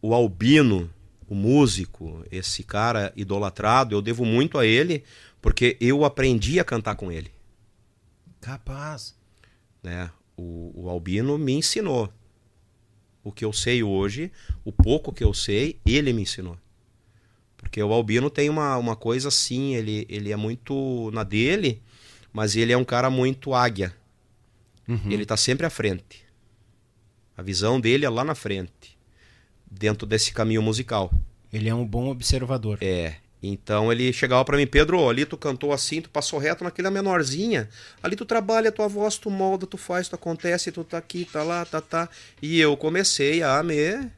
[0.00, 0.90] o Albino,
[1.28, 5.02] o músico, esse cara idolatrado, eu devo muito a ele,
[5.40, 7.30] porque eu aprendi a cantar com ele
[8.40, 9.14] Capaz.
[9.82, 10.10] né?
[10.36, 12.12] O, o Albino me ensinou.
[13.24, 14.30] O que eu sei hoje,
[14.64, 16.56] o pouco que eu sei, ele me ensinou.
[17.56, 21.82] Porque o Albino tem uma, uma coisa assim, ele, ele é muito na dele,
[22.32, 23.92] mas ele é um cara muito águia.
[25.10, 26.24] Ele tá sempre à frente.
[27.36, 28.70] A visão dele é lá na frente,
[29.70, 31.10] dentro desse caminho musical.
[31.52, 32.78] Ele é um bom observador.
[32.80, 33.16] É.
[33.42, 37.68] Então ele chegava pra mim, Pedro, ali tu cantou assim, tu passou reto naquela menorzinha.
[38.02, 41.24] Ali tu trabalha a tua voz, tu molda, tu faz, tu acontece, tu tá aqui,
[41.24, 42.08] tá lá, tá, tá.
[42.42, 44.10] E eu comecei a me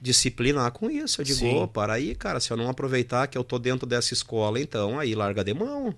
[0.00, 1.20] disciplinar com isso.
[1.20, 1.56] Eu digo, Sim.
[1.56, 4.98] ô, para aí, cara, se eu não aproveitar que eu tô dentro dessa escola, então
[4.98, 5.94] aí larga de mão.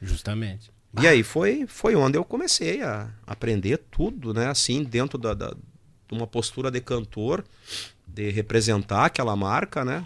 [0.00, 0.70] Justamente.
[1.00, 4.46] E aí foi, foi onde eu comecei a aprender tudo, né?
[4.48, 7.44] Assim, dentro da, da- de uma postura de cantor,
[8.14, 10.04] de representar aquela marca, né?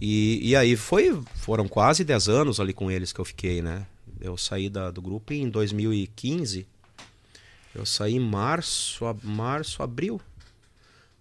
[0.00, 3.86] E, e aí foi, foram quase 10 anos ali com eles que eu fiquei, né?
[4.20, 6.66] Eu saí da- do grupo em 2015.
[7.74, 10.20] Eu saí em março, a- março, abril.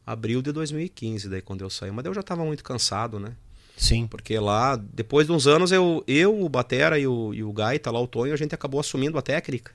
[0.05, 1.91] Abril de 2015, daí quando eu saí.
[1.91, 3.33] Mas eu já estava muito cansado, né?
[3.75, 4.07] Sim.
[4.07, 7.91] Porque lá, depois de uns anos, eu, eu o Batera e o, e o Gaita,
[7.91, 9.71] lá o Tonho, a gente acabou assumindo a técnica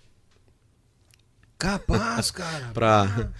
[1.58, 2.70] Capaz, cara.
[2.72, 3.30] pra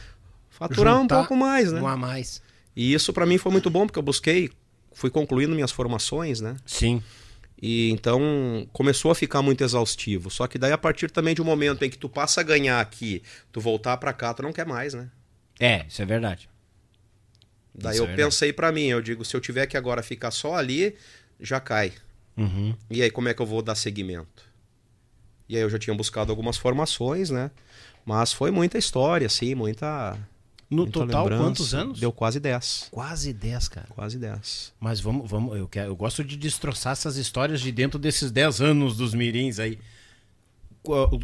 [0.69, 1.81] faturar um pouco mais, né?
[1.81, 2.43] Um a mais.
[2.75, 4.51] E isso pra mim foi muito bom, porque eu busquei,
[4.93, 6.57] fui concluindo minhas formações, né?
[6.65, 7.03] Sim.
[7.61, 10.31] E então começou a ficar muito exaustivo.
[10.31, 12.81] Só que daí, a partir também de um momento em que tu passa a ganhar
[12.81, 15.09] aqui, tu voltar pra cá, tu não quer mais, né?
[15.61, 16.49] É, isso é verdade.
[17.75, 18.29] Daí Isso eu é verdade.
[18.29, 20.95] pensei pra mim, eu digo, se eu tiver que agora ficar só ali,
[21.41, 21.93] já cai.
[22.37, 22.75] Uhum.
[22.91, 24.45] E aí, como é que eu vou dar seguimento?
[25.49, 27.51] E aí eu já tinha buscado algumas formações, né?
[28.05, 30.19] Mas foi muita história, assim, muita.
[30.73, 32.01] No total, quantos anos?
[32.01, 32.89] Deu quase 10.
[32.91, 33.87] Quase 10, cara.
[33.91, 34.73] Quase 10.
[34.81, 38.61] Mas vamos, vamos eu, quero, eu gosto de destroçar essas histórias de dentro desses 10
[38.61, 39.79] anos dos mirins aí.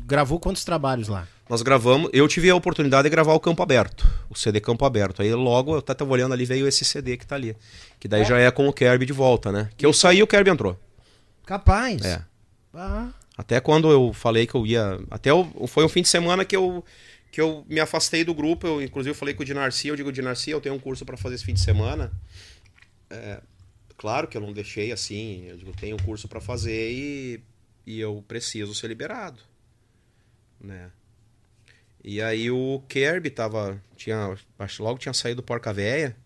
[0.06, 1.26] Gravou quantos trabalhos lá?
[1.48, 5.22] Nós gravamos, eu tive a oportunidade de gravar o Campo Aberto, o CD Campo Aberto.
[5.22, 7.56] Aí logo, eu tava olhando ali, veio esse CD que tá ali.
[7.98, 9.70] Que daí já é com o Kirby de volta, né?
[9.76, 10.78] Que eu saí e o Kirby entrou.
[11.46, 12.04] Capaz.
[12.04, 12.22] É.
[12.74, 15.00] Ah, Até quando eu falei que eu ia.
[15.10, 15.30] Até
[15.66, 16.84] foi um fim de semana que eu,
[17.38, 18.66] que eu me afastei do grupo.
[18.66, 19.86] Eu, inclusive, falei com o Dinarci.
[19.86, 22.10] Eu digo, Dinarci, eu tenho um curso para fazer esse fim de semana.
[23.08, 23.40] É,
[23.96, 25.44] claro que eu não deixei assim.
[25.46, 27.40] Eu digo, tenho um curso para fazer e,
[27.86, 29.40] e eu preciso ser liberado.
[30.60, 30.90] Né?
[32.02, 33.80] E aí o Kirby tava.
[33.94, 36.16] Tinha, acho logo tinha saído do Porca Véia.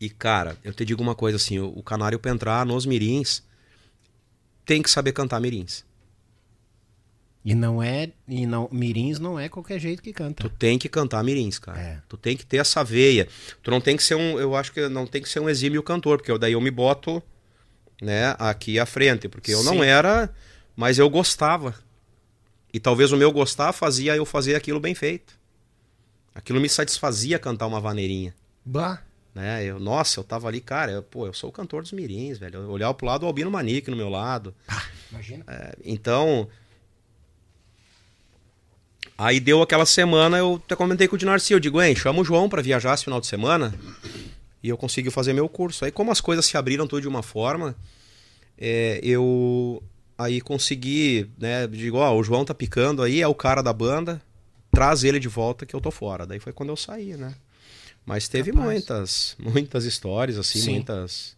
[0.00, 3.42] E, cara, eu te digo uma coisa assim: o, o canário pra entrar nos mirins
[4.64, 5.84] tem que saber cantar mirins.
[7.46, 8.10] E não é.
[8.26, 10.42] E não, mirins não é qualquer jeito que canta.
[10.42, 11.78] Tu tem que cantar mirins, cara.
[11.80, 12.02] É.
[12.08, 13.28] Tu tem que ter essa veia.
[13.62, 15.80] Tu não tem que ser um, eu acho que não tem que ser um exímio
[15.80, 17.22] cantor, porque eu, daí eu me boto,
[18.02, 19.84] né, aqui à frente, porque eu não Sim.
[19.84, 20.28] era,
[20.74, 21.72] mas eu gostava.
[22.74, 25.38] E talvez o meu gostar fazia eu fazer aquilo bem feito.
[26.34, 28.34] Aquilo me satisfazia cantar uma vaneirinha.
[28.64, 29.02] Bah.
[29.32, 29.64] Né?
[29.64, 32.58] Eu, nossa, eu tava ali, cara, eu, pô, eu sou o cantor dos mirins, velho.
[32.58, 34.52] Eu olhava pro lado o Albino Manique no meu lado.
[35.12, 35.44] Imagina.
[35.46, 36.48] É, então.
[39.18, 42.24] Aí deu aquela semana, eu até comentei com o Dinarci, eu digo, hein, chama o
[42.24, 43.74] João pra viajar esse final de semana.
[44.62, 45.84] E eu consegui fazer meu curso.
[45.84, 47.74] Aí como as coisas se abriram tudo de uma forma,
[48.58, 49.82] é, eu
[50.18, 54.20] aí consegui, né, digo, ó, o João tá picando aí, é o cara da banda,
[54.70, 56.26] traz ele de volta que eu tô fora.
[56.26, 57.34] Daí foi quando eu saí, né?
[58.04, 58.66] Mas teve Capaz.
[58.66, 60.70] muitas, muitas histórias, assim, Sim.
[60.72, 61.36] muitas...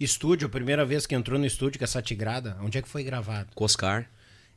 [0.00, 3.02] Estúdio, a primeira vez que entrou no estúdio com essa tigrada, onde é que foi
[3.02, 3.48] gravado?
[3.54, 4.08] Coscar.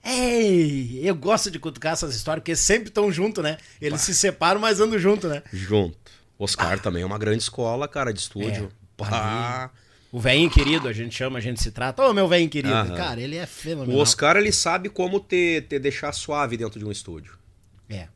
[0.03, 3.57] Ei, eu gosto de cutucar essas histórias, porque sempre estão junto, né?
[3.79, 5.43] Eles se separam, mas andam junto, né?
[5.53, 5.97] Junto.
[6.39, 8.71] Oscar também é uma grande escola, cara, de estúdio.
[8.99, 9.69] É.
[10.11, 12.03] O velhinho querido, a gente chama, a gente se trata.
[12.03, 12.73] Ô, meu velhinho querido.
[12.73, 12.95] Aham.
[12.95, 13.95] Cara, ele é fenomenal.
[13.95, 17.37] O Oscar, ele sabe como te, te deixar suave dentro de um estúdio.
[17.89, 18.07] É.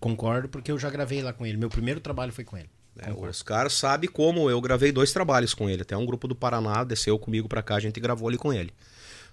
[0.00, 1.56] Concordo, porque eu já gravei lá com ele.
[1.58, 2.70] Meu primeiro trabalho foi com ele.
[2.94, 3.12] né?
[3.12, 4.48] O Oscar sabe como.
[4.48, 5.82] Eu gravei dois trabalhos com ele.
[5.82, 8.72] Até um grupo do Paraná desceu comigo pra cá, a gente gravou ali com ele.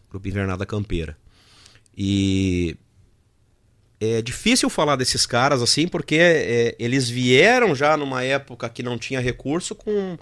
[0.10, 1.16] Grupo Invernada Campeira.
[1.98, 2.76] E
[4.00, 8.98] é difícil falar desses caras assim, porque é, eles vieram já numa época que não
[8.98, 10.18] tinha recurso com.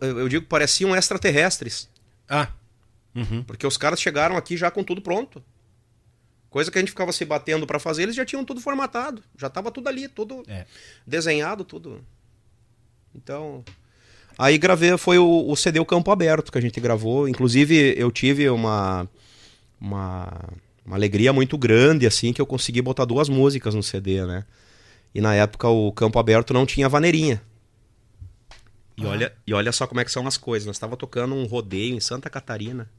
[0.00, 1.88] Eu digo que pareciam extraterrestres.
[2.28, 2.48] Ah.
[3.14, 3.42] Uhum.
[3.44, 5.42] Porque os caras chegaram aqui já com tudo pronto.
[6.48, 9.22] Coisa que a gente ficava se batendo pra fazer, eles já tinham tudo formatado.
[9.38, 10.66] Já tava tudo ali, tudo É.
[11.06, 12.04] desenhado, tudo.
[13.14, 13.64] Então.
[14.36, 17.28] Aí gravei, foi o, o CD O Campo Aberto que a gente gravou.
[17.28, 19.08] Inclusive, eu tive uma,
[19.80, 20.28] uma,
[20.90, 24.44] uma alegria muito grande, assim, que eu consegui botar duas músicas no CD, né?
[25.14, 27.40] E na época o Campo Aberto não tinha vaneirinha.
[28.96, 30.66] E, olha, e olha só como é que são as coisas.
[30.66, 32.90] Nós estava tocando um rodeio em Santa Catarina.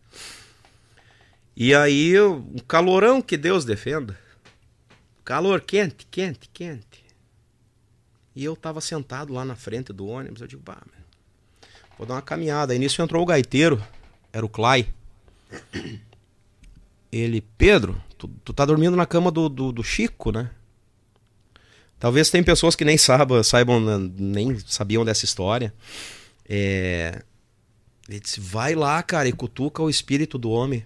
[1.54, 4.18] E aí, um calorão que Deus defenda.
[5.26, 7.04] Calor quente, quente, quente.
[8.34, 10.40] E eu tava sentado lá na frente do ônibus.
[10.40, 10.82] Eu digo, bah,
[11.98, 12.72] vou dar uma caminhada.
[12.72, 13.84] Aí nisso entrou o gaiteiro,
[14.32, 14.88] era o Clay.
[17.12, 20.50] Ele, Pedro, tu, tu tá dormindo na cama do, do, do Chico, né?
[22.00, 25.74] Talvez tem pessoas que nem saibam, saibam né, nem sabiam dessa história.
[26.48, 27.22] É...
[28.10, 30.84] Ele disse, vai lá, cara, e cutuca o espírito do homem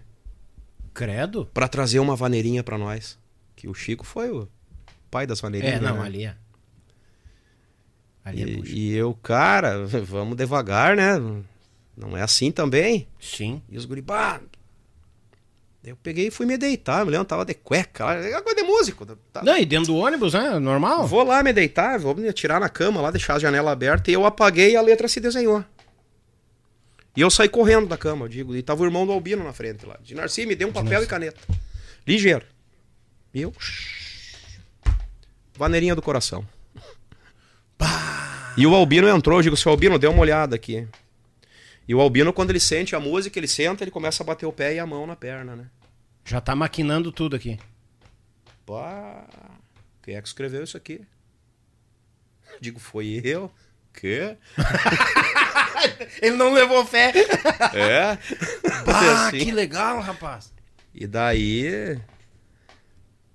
[0.93, 1.49] Credo?
[1.53, 3.17] pra trazer uma vaneirinha pra nós.
[3.55, 4.47] Que o Chico foi o
[5.09, 5.78] pai das vaneirinhas.
[5.78, 6.05] É, não, né?
[6.05, 6.36] ali é.
[8.26, 8.71] Ali é bucha.
[8.73, 11.13] E, e eu, cara, vamos devagar, né?
[11.95, 13.07] Não é assim também.
[13.19, 13.61] Sim.
[13.69, 14.41] E os guri, bah.
[14.41, 14.49] Daí
[15.86, 17.05] Eu peguei e fui me deitar.
[17.05, 18.05] Me lembro, tava de cueca.
[18.05, 19.05] lá, É coisa de músico.
[19.31, 19.43] Tá.
[19.43, 20.57] Não, e dentro do ônibus, né?
[20.59, 21.05] Normal.
[21.07, 24.09] Vou lá me deitar, vou me tirar na cama lá, deixar a janela aberta.
[24.09, 25.63] E eu apaguei e a letra se desenhou.
[27.15, 28.55] E eu saí correndo da cama, eu digo.
[28.55, 29.97] E tava o irmão do Albino na frente lá.
[30.03, 31.39] De Narci, me deu um papel e caneta.
[32.05, 32.45] Ligeiro.
[33.33, 33.53] E eu.
[35.57, 36.45] Vaneirinha do coração.
[38.57, 40.88] E o Albino entrou, eu digo, seu Albino, dê uma olhada aqui.
[41.88, 44.51] E o Albino, quando ele sente a música, ele senta, ele começa a bater o
[44.53, 45.69] pé e a mão na perna, né?
[46.23, 47.59] Já tá maquinando tudo aqui.
[48.65, 49.25] Pá,
[50.01, 51.01] quem é que escreveu isso aqui?
[52.59, 53.51] Digo, foi eu?
[53.93, 54.36] Quê?
[56.21, 57.13] Ele não levou fé.
[57.73, 58.17] É?
[58.88, 59.39] Ah, Assim.
[59.39, 60.51] que legal, rapaz.
[60.93, 61.99] E daí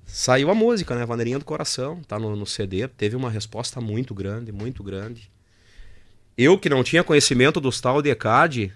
[0.04, 1.04] saiu a música, né?
[1.06, 2.88] Vaneirinha do Coração, tá no, no CD.
[2.88, 5.30] Teve uma resposta muito grande, muito grande.
[6.40, 8.72] Eu que não tinha conhecimento dos tal de ECAD,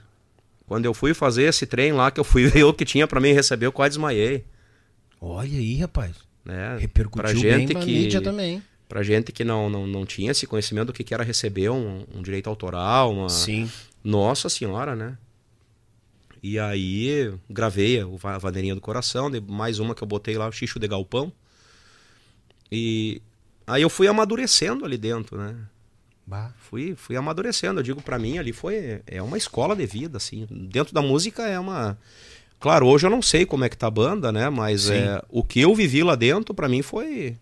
[0.66, 3.18] quando eu fui fazer esse trem lá, que eu fui ver o que tinha pra
[3.18, 4.44] mim receber, eu quase desmaiei.
[5.18, 6.14] Olha aí, rapaz.
[6.44, 6.76] Né?
[6.78, 8.62] Repercutiu pra bem gente pra que mídia também.
[8.86, 12.04] Pra gente que não, não, não tinha esse conhecimento do que, que era receber um,
[12.14, 13.70] um direito autoral, uma, Sim.
[14.04, 15.16] Nossa senhora, né?
[16.42, 20.78] E aí gravei a Vaneirinha do Coração, mais uma que eu botei lá, o Xixo
[20.78, 21.32] de Galpão.
[22.70, 23.22] E
[23.66, 25.56] aí eu fui amadurecendo ali dentro, né?
[26.26, 26.52] Bah.
[26.58, 27.80] Fui, fui amadurecendo.
[27.80, 30.46] Eu digo, pra mim ali foi é uma escola de vida, assim.
[30.50, 31.98] Dentro da música é uma
[32.60, 34.48] Claro, hoje eu não sei como é que tá a banda, né?
[34.48, 37.36] Mas é, o que eu vivi lá dentro, pra mim, foi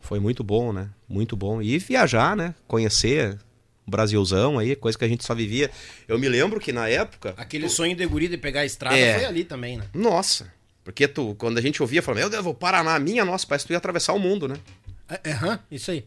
[0.00, 0.88] foi muito bom, né?
[1.08, 1.62] Muito bom.
[1.62, 2.52] E viajar, né?
[2.66, 3.38] Conhecer
[3.86, 5.70] o Brasilzão aí, coisa que a gente só vivia.
[6.08, 7.32] Eu me lembro que na época.
[7.36, 9.14] Aquele sonho de guri de pegar a estrada É.
[9.14, 9.84] foi ali também, né?
[9.94, 10.52] Nossa!
[10.82, 13.68] Porque tu, quando a gente ouvia, falava, meu Deus, vou Paraná, minha nossa, parece que
[13.68, 14.56] tu ia atravessar o mundo, né?
[15.22, 16.04] É, Aham, isso aí.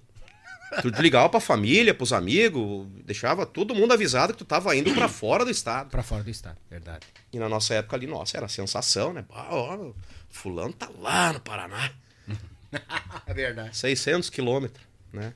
[0.82, 5.07] Tu ligava pra família, pros amigos, deixava todo mundo avisado que tu tava indo pra
[5.09, 5.89] fora do estado.
[5.89, 7.05] Pra fora do estado, verdade.
[7.32, 9.26] E na nossa época ali, nossa, era sensação, né?
[9.30, 9.91] Ah, ó,
[10.30, 11.91] fulano tá lá no Paraná.
[13.26, 13.76] É verdade.
[13.78, 15.34] 600 quilômetros, né?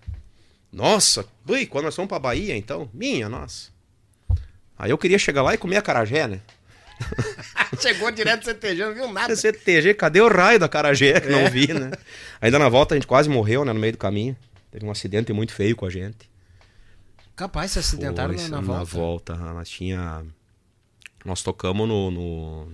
[0.71, 3.69] Nossa, ui, quando nós fomos pra Bahia, então, minha, nossa.
[4.77, 6.41] Aí eu queria chegar lá e comer acarajé, né?
[7.79, 9.35] Chegou direto do CTG, não viu nada.
[9.35, 11.19] CTG, cadê o raio da acarajé?
[11.19, 11.91] que Não vi, né?
[12.41, 13.73] Ainda na volta a gente quase morreu, né?
[13.73, 14.35] No meio do caminho.
[14.77, 16.29] Teve um acidente muito feio com a gente.
[17.35, 19.35] Capaz, se acidentaram Foi, na, na volta.
[19.35, 20.23] volta, nós tinha...
[21.25, 22.71] Nós tocamos no, no...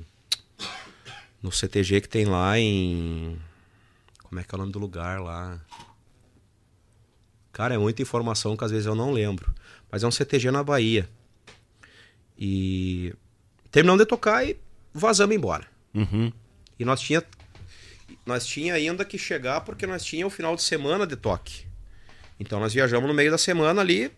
[1.41, 3.39] No CTG que tem lá em...
[4.21, 5.61] Como é que é o nome do lugar lá?
[7.53, 9.55] Cara, é muita informação que às vezes eu não lembro.
[9.89, 11.09] Mas é um CTG na Bahia.
[12.37, 13.13] E...
[13.71, 14.59] Terminamos de tocar e
[14.93, 15.65] vazamos embora.
[15.93, 16.33] Uhum.
[16.77, 17.23] E nós tinha
[18.25, 21.71] nós tinha ainda que chegar porque nós tinha o final de semana de toque.
[22.43, 24.11] Então nós viajamos no meio da semana ali.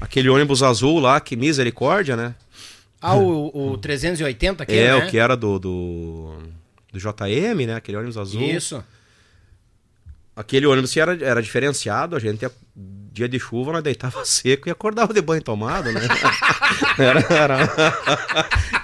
[0.00, 2.34] Aquele ônibus azul lá, que misericórdia, né?
[3.00, 4.94] Ah, o, o 380 aqui, é, né?
[4.96, 6.38] o que era do, do
[6.92, 7.76] do JM, né?
[7.76, 8.42] Aquele ônibus azul.
[8.42, 8.84] Isso.
[10.34, 12.50] Aquele ônibus era, era diferenciado, a gente ia
[13.12, 16.00] dia de chuva nós deitava seco e acordava de banho tomado, né?
[16.98, 17.68] era, era,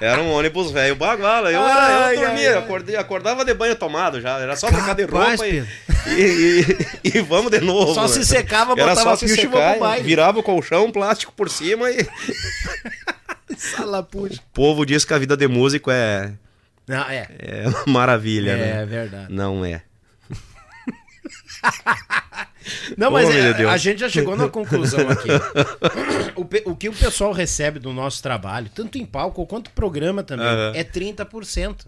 [0.00, 1.50] era um ônibus velho baguala.
[1.50, 2.58] Eu, era, eu Ai, dormia, ai, ai.
[2.62, 4.38] acordei, acordava de banho tomado já.
[4.38, 5.64] Era só trocar de roupa e,
[6.06, 6.60] e,
[7.04, 7.94] e- e vamos de novo.
[7.94, 8.08] Só né?
[8.08, 11.48] se secava, Era botava só se fio e secar, pro virava o colchão, plástico por
[11.50, 12.06] cima e
[13.56, 14.34] Salapuxa.
[14.40, 16.32] o povo diz que a vida de músico é,
[16.86, 17.26] Não, é.
[17.38, 18.86] é uma maravilha, É né?
[18.86, 19.32] verdade.
[19.32, 19.82] Não é.
[22.96, 25.28] Não, mas é, a gente já chegou na conclusão aqui.
[26.36, 30.46] o, o que o pessoal recebe do nosso trabalho, tanto em palco quanto programa também,
[30.46, 30.72] Aham.
[30.74, 31.86] é 30%.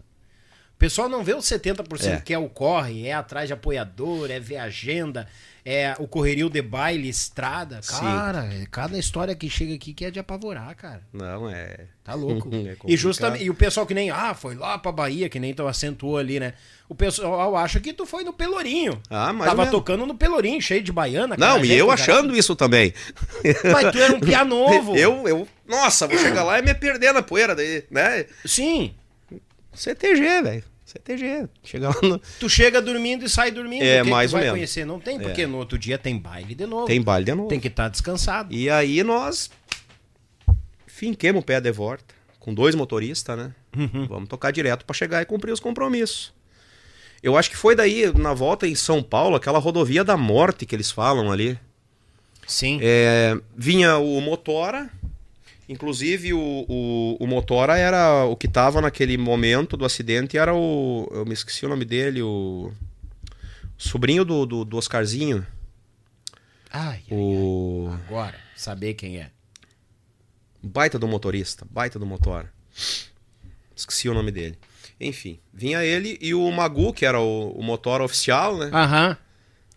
[0.81, 2.16] O pessoal não vê os 70% É.
[2.22, 5.28] que é o corre, é atrás de apoiador, é ver agenda,
[5.62, 7.83] é o correrio de baile, estrada.
[7.83, 8.01] Sim.
[8.01, 11.03] Cara, é cada história que chega aqui que é de apavorar, cara.
[11.12, 11.81] Não é.
[12.03, 12.49] Tá louco.
[12.57, 15.53] É e, justamente, e o pessoal que nem, ah, foi lá pra Bahia, que nem
[15.53, 16.55] tu acentuou ali, né?
[16.89, 19.03] O pessoal acha que tu foi no Pelourinho.
[19.11, 21.37] Ah, mais ou Tava tocando no Pelourinho, cheio de baiana.
[21.39, 22.01] Não, cara, e eu cara.
[22.01, 22.95] achando isso também.
[23.70, 24.97] Mas tu era um piá novo.
[24.97, 28.24] Eu, eu, nossa, vou chegar lá e me perder na poeira daí, né?
[28.47, 28.95] Sim.
[29.74, 30.69] CTG, velho.
[30.91, 31.49] CTG.
[31.62, 32.18] Chegar lá no...
[32.41, 33.82] Tu chega dormindo e sai dormindo.
[33.82, 34.59] É, que mais que ou vai menos.
[34.59, 34.84] conhecer?
[34.84, 36.86] Não tem, porque no outro dia tem baile de novo.
[36.86, 37.49] Tem baile de novo.
[37.49, 38.53] Tem que estar descansado.
[38.53, 39.51] E aí nós
[40.86, 43.55] finquemos o pé de volta, com dois motoristas, né?
[43.76, 44.07] Uhum.
[44.07, 46.32] Vamos tocar direto pra chegar e cumprir os compromissos.
[47.22, 50.74] Eu acho que foi daí, na volta em São Paulo, aquela rodovia da morte que
[50.74, 51.59] eles falam ali.
[52.47, 52.80] Sim.
[52.82, 54.91] É, vinha o Motora,
[55.72, 61.08] inclusive o, o, o Motora era o que tava naquele momento do acidente, era o.
[61.12, 62.72] Eu me esqueci o nome dele, o.
[63.78, 65.46] Sobrinho do, do, do Oscarzinho.
[66.72, 67.88] Ai, ai, O.
[67.90, 67.94] ai.
[68.06, 69.30] Agora, saber quem é.
[70.62, 72.52] Baita do motorista, baita do Motora.
[73.74, 74.58] Esqueci o nome dele.
[75.00, 78.70] Enfim, vinha ele e o Magu, que era o, o Motora oficial, né?
[78.72, 79.16] Aham.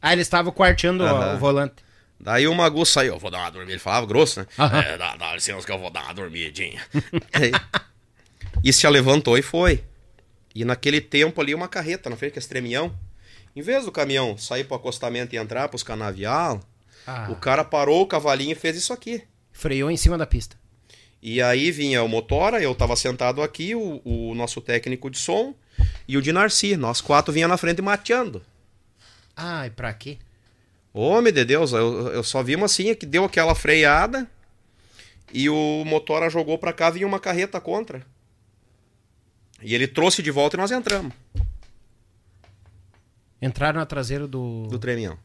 [0.02, 1.76] Ah, ele estava quarteando o- o volante.
[2.24, 3.74] Daí o Magu saiu, eu vou dar uma dormida.
[3.74, 4.48] Ele falava grosso, né?
[4.58, 4.80] Aham.
[4.80, 6.82] É, dá, dá licença que eu vou dar uma dormidinha.
[7.34, 7.52] Aí,
[8.64, 9.84] e se levantou e foi.
[10.56, 12.98] E naquele tempo ali, uma carreta na frente, que é estreminhão.
[13.54, 16.62] Em vez do caminhão sair pro acostamento e entrar pros canavial,
[17.06, 19.22] Ah, o cara parou o cavalinho e fez isso aqui.
[19.52, 20.56] Freou em cima da pista.
[21.22, 25.54] E aí vinha o Motora, eu tava sentado aqui, o, o nosso técnico de som
[26.08, 26.78] e o de Narci.
[26.78, 28.42] Nós quatro vinha na frente mateando.
[29.36, 30.18] Ai, pra quê?
[30.94, 34.30] Homem de Deus, eu, eu só vimos assim, que deu aquela freada
[35.34, 38.06] e o Motora jogou pra cá, vinha uma carreta contra.
[39.62, 41.14] E ele trouxe de volta e nós entramos
[43.42, 44.68] Entraram na traseira do.
[44.68, 45.18] do tremião.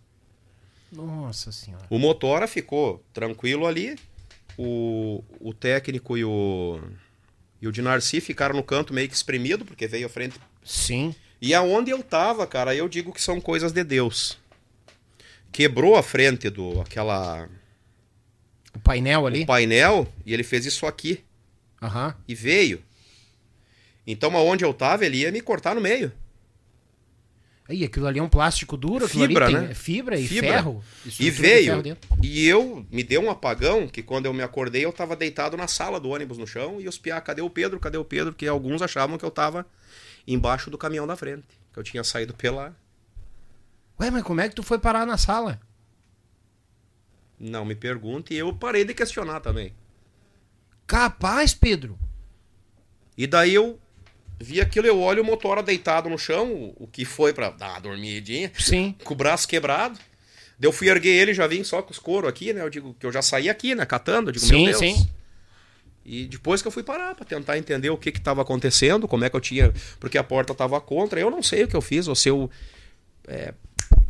[0.91, 1.85] Nossa senhora.
[1.89, 3.97] O Motora ficou tranquilo ali,
[4.57, 6.81] o, o técnico e o,
[7.61, 11.15] e o de Narci ficaram no canto meio que espremido, porque veio à frente Sim.
[11.41, 14.37] E aonde eu tava, cara, eu digo que são coisas de Deus.
[15.53, 17.49] Quebrou a frente do aquela
[18.75, 19.43] O painel ali.
[19.43, 21.25] o painel e ele fez isso aqui
[21.83, 22.15] Aham.
[22.27, 22.83] e veio.
[24.07, 26.13] Então aonde eu tava, ele ia me cortar no meio.
[27.71, 29.75] Aí, aquilo ali é um plástico duro, Fibra, né?
[29.75, 30.49] fibra e Fibra.
[30.55, 30.83] ferro.
[31.21, 31.83] E veio.
[31.83, 31.99] ferro.
[32.23, 35.69] E eu me deu um apagão que quando eu me acordei eu tava deitado na
[35.69, 37.79] sala do ônibus no chão e os piá, cadê o Pedro?
[37.79, 38.33] Cadê o Pedro?
[38.33, 39.67] Que alguns achavam que eu tava
[40.27, 42.75] embaixo do caminhão da frente, que eu tinha saído pela
[44.01, 45.61] Ué, mas como é que tu foi parar na sala?
[47.39, 49.73] Não me pergunte, e eu parei de questionar também.
[50.87, 51.99] Capaz, Pedro.
[53.17, 53.79] E daí eu
[54.41, 57.81] vi aquilo, eu olho o motora deitado no chão, o- que foi pra dar uma
[57.81, 58.95] dormidinha, Sim.
[59.05, 59.99] com o braço quebrado.
[60.59, 62.63] Daí eu fui erguer ele, já vim só com os coros aqui, né?
[62.63, 63.85] Eu digo que eu já saí aqui, né?
[63.87, 64.79] Catando, eu digo, Sim, meu Deus.
[64.79, 65.09] sim.
[66.05, 69.25] E depois que eu fui parar pra tentar entender o que que tava acontecendo, como
[69.25, 69.73] é que eu tinha...
[70.01, 72.51] Porque a porta tava contra, eu não sei o que eu fiz, ou se eu...
[73.27, 73.53] é,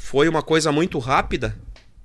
[0.09, 1.55] foi uma coisa muito rápida,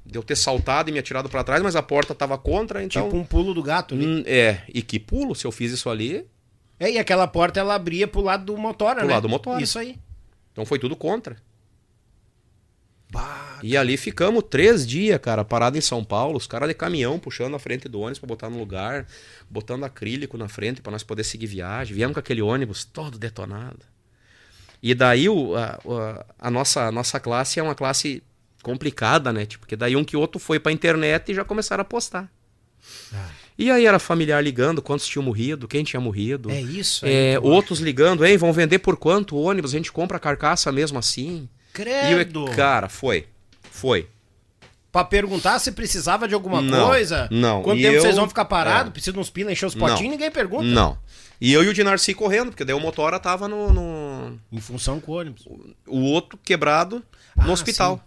[0.05, 3.05] de eu ter saltado e me atirado pra trás, mas a porta tava contra, então...
[3.05, 4.05] Tipo um pulo do gato ali.
[4.05, 6.27] Hum, é, e que pulo, se eu fiz isso ali,
[6.77, 9.13] É, e aquela porta ela abria pro lado do motora, Pro né?
[9.13, 9.61] lado do motora.
[9.61, 9.97] Isso aí.
[10.51, 11.37] Então foi tudo contra.
[13.61, 17.55] E ali ficamos três dias, cara, parado em São Paulo, os caras de caminhão puxando
[17.55, 19.07] a frente do ônibus pra botar no lugar,
[19.49, 21.95] botando acrílico na frente pra nós poder seguir viagem.
[21.95, 23.92] Viemos com aquele ônibus todo detonado.
[24.83, 25.79] E daí o, a,
[26.39, 28.21] a- nossa, a nossa classe é uma classe
[28.61, 29.45] complicada, né?
[29.45, 32.29] Tipo, porque daí um que outro foi pra internet e já começaram a postar.
[33.57, 36.49] E aí era familiar ligando quantos tinham morrido, quem tinha morrido.
[36.51, 37.05] É isso.
[37.05, 39.73] É, eu outros ligando, hein, vão vender por quanto o ônibus?
[39.73, 41.47] A gente compra a carcaça mesmo assim.
[41.73, 41.81] acho.
[41.81, 42.47] E Credo.
[42.47, 43.25] eu, cara, foi.
[43.71, 44.07] Foi.
[44.91, 47.27] Pra perguntar se precisava de alguma Não, coisa.
[47.31, 47.63] não.
[47.63, 48.89] Quanto E tempo eu- vocês vão ficar parados?
[48.89, 48.91] é.
[48.91, 49.87] Precisa de uns pila encher os Não.
[49.87, 50.11] potinhos?
[50.11, 50.63] Ninguém pergunta.
[50.65, 50.97] Não.
[51.43, 55.01] E eu e o Dinarci correndo, porque daí o motora tava no, no- Em função
[55.01, 55.45] com o ônibus.
[55.85, 57.03] O outro quebrado
[57.37, 58.01] Ah, no hospital.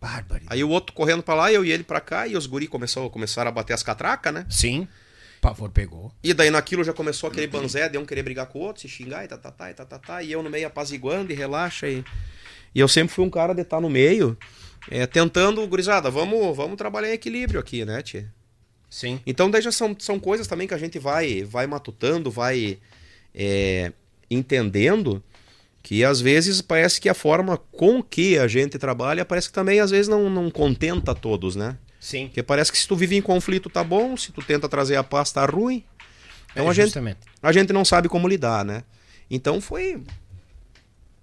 [0.00, 0.44] Bárbaro.
[0.46, 3.10] Aí o outro correndo pra lá, eu e ele pra cá, e os guri começou,
[3.10, 4.46] começaram a bater as catracas, né?
[4.48, 4.86] Sim.
[5.40, 6.12] Pavor pegou.
[6.22, 8.88] E daí naquilo já começou aquele banzé de um querer brigar com o outro, se
[8.88, 11.34] xingar e tá, tá, tá, e tá, tá, tá, e eu no meio apaziguando e
[11.34, 11.88] relaxa.
[11.88, 12.04] E,
[12.74, 14.38] e eu sempre fui um cara de estar no meio,
[14.88, 18.32] é, tentando, gurizada, vamos, vamos trabalhar em equilíbrio aqui, né, tia?
[18.90, 19.20] Sim.
[19.24, 22.78] Então daí já são, são coisas também que a gente vai, vai matutando, vai
[23.32, 23.92] é,
[24.28, 25.22] entendendo
[25.82, 29.78] que às vezes parece que a forma com que a gente trabalha parece que também
[29.80, 31.78] às vezes não, não contenta todos, né?
[32.00, 32.26] Sim.
[32.26, 35.04] Porque parece que se tu vive em conflito tá bom, se tu tenta trazer a
[35.04, 35.84] paz tá ruim.
[36.50, 36.98] Então É, a, gente,
[37.42, 38.82] a gente não sabe como lidar, né?
[39.30, 40.02] Então foi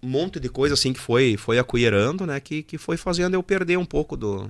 [0.01, 2.39] um monte de coisa assim que foi foi acuierando, né?
[2.39, 4.49] Que, que foi fazendo eu perder um pouco do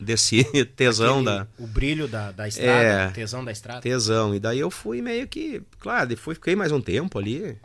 [0.00, 0.44] desse
[0.76, 3.08] tesão Aquele- da O brilho da, da estrada, É.
[3.08, 3.80] o tesão da estrada.
[3.80, 4.34] tesão.
[4.34, 7.56] E daí eu fui meio que, claro, depois fiquei mais um tempo ali.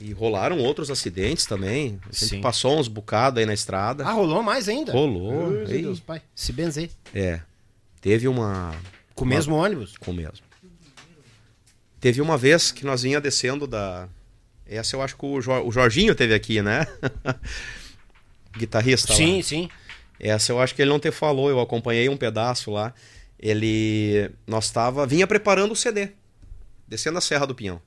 [0.00, 2.00] E rolaram outros acidentes também.
[2.04, 2.40] A gente Sim.
[2.40, 4.02] passou uns bocados aí na estrada.
[4.06, 4.92] Ah, rolou mais ainda?
[4.92, 5.54] Rolou.
[5.66, 5.82] Ei.
[5.82, 6.22] Deus, pai.
[6.34, 6.88] Se benzer.
[7.14, 7.40] É.
[8.00, 8.74] Teve uma
[9.14, 9.98] Com o mesmo ônibus?
[9.98, 10.38] Com mesmo.
[12.00, 14.08] Teve uma vez que nós vinha descendo da.
[14.66, 16.86] Essa eu acho que o, Jor- o Jorginho teve aqui, né?
[18.56, 19.42] Guitarrista sim, lá.
[19.42, 19.68] sim.
[20.20, 22.92] Essa eu acho que ele não te falou, eu acompanhei um pedaço lá.
[23.38, 24.30] Ele.
[24.46, 25.06] Nós estava.
[25.06, 26.10] Vinha preparando o CD.
[26.86, 27.80] Descendo a Serra do Pinhão.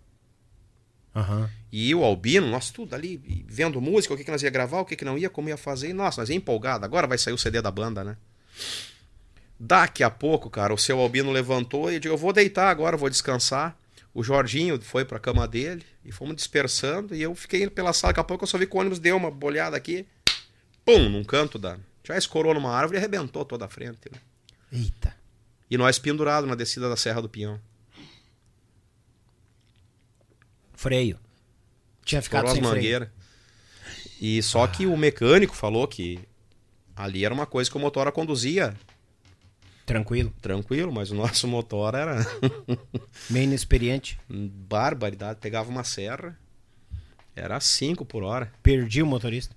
[1.15, 1.49] Aham.
[1.71, 4.86] E o Albino, nós tudo ali, vendo música, o que, que nós ia gravar, o
[4.86, 5.89] que, que não ia, como ia fazer.
[5.89, 6.86] E, nossa, nós ia empolgado.
[6.86, 8.17] Agora vai sair o CD da banda, né?
[9.59, 13.09] Daqui a pouco, cara, o seu Albino levantou e digo, eu vou deitar agora, vou
[13.09, 13.77] descansar.
[14.13, 17.15] O Jorginho foi pra cama dele e fomos dispersando.
[17.15, 19.17] E eu fiquei pela sala, daqui a pouco eu só vi que o ônibus deu
[19.17, 20.05] uma bolhada aqui.
[20.86, 21.77] Pum, num canto da.
[22.04, 24.10] Já escorou numa árvore e arrebentou toda a frente.
[24.12, 24.20] né?
[24.72, 25.16] Eita.
[25.70, 27.60] E nós pendurados na descida da Serra do Pinhão.
[30.74, 31.20] Freio.
[32.04, 33.10] Tinha ficado Estourou as sem freio.
[34.20, 36.20] E só que o mecânico falou que
[36.95, 38.74] ali era uma coisa que o motor conduzia
[39.86, 40.34] Tranquilo.
[40.41, 42.18] tranquilo, mas o nosso motor era
[43.30, 44.20] Meio inexperiente.
[44.30, 45.39] barbaridade.
[45.39, 46.38] Pegava uma serra,
[47.36, 48.51] era 5 por hora.
[48.62, 49.56] Perdi o motorista.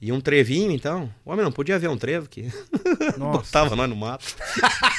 [0.00, 1.12] E um trevinho, então.
[1.24, 2.50] O homem não podia ver um trevo que
[3.18, 4.24] botava nós no mato.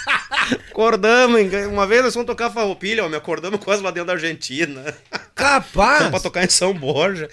[0.70, 4.96] acordamos, uma vez nós fomos tocar farroupilha, homem, acordamos quase lá dentro da Argentina.
[5.34, 5.98] Capaz!
[5.98, 7.30] Fomos pra tocar em São Borja.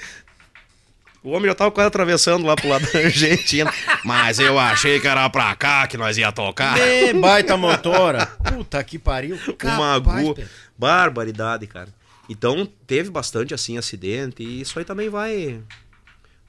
[1.23, 3.73] O homem já tava quase atravessando lá pro lado da Argentina.
[4.03, 6.79] Mas eu achei que era pra cá que nós ia tocar.
[6.79, 8.25] Ê, baita motora.
[8.27, 9.37] Puta que pariu.
[9.37, 10.35] Uma Capaz, agu...
[10.35, 10.51] Pedro.
[10.79, 11.89] Barbaridade, cara.
[12.31, 15.61] Então teve bastante assim acidente e isso aí também vai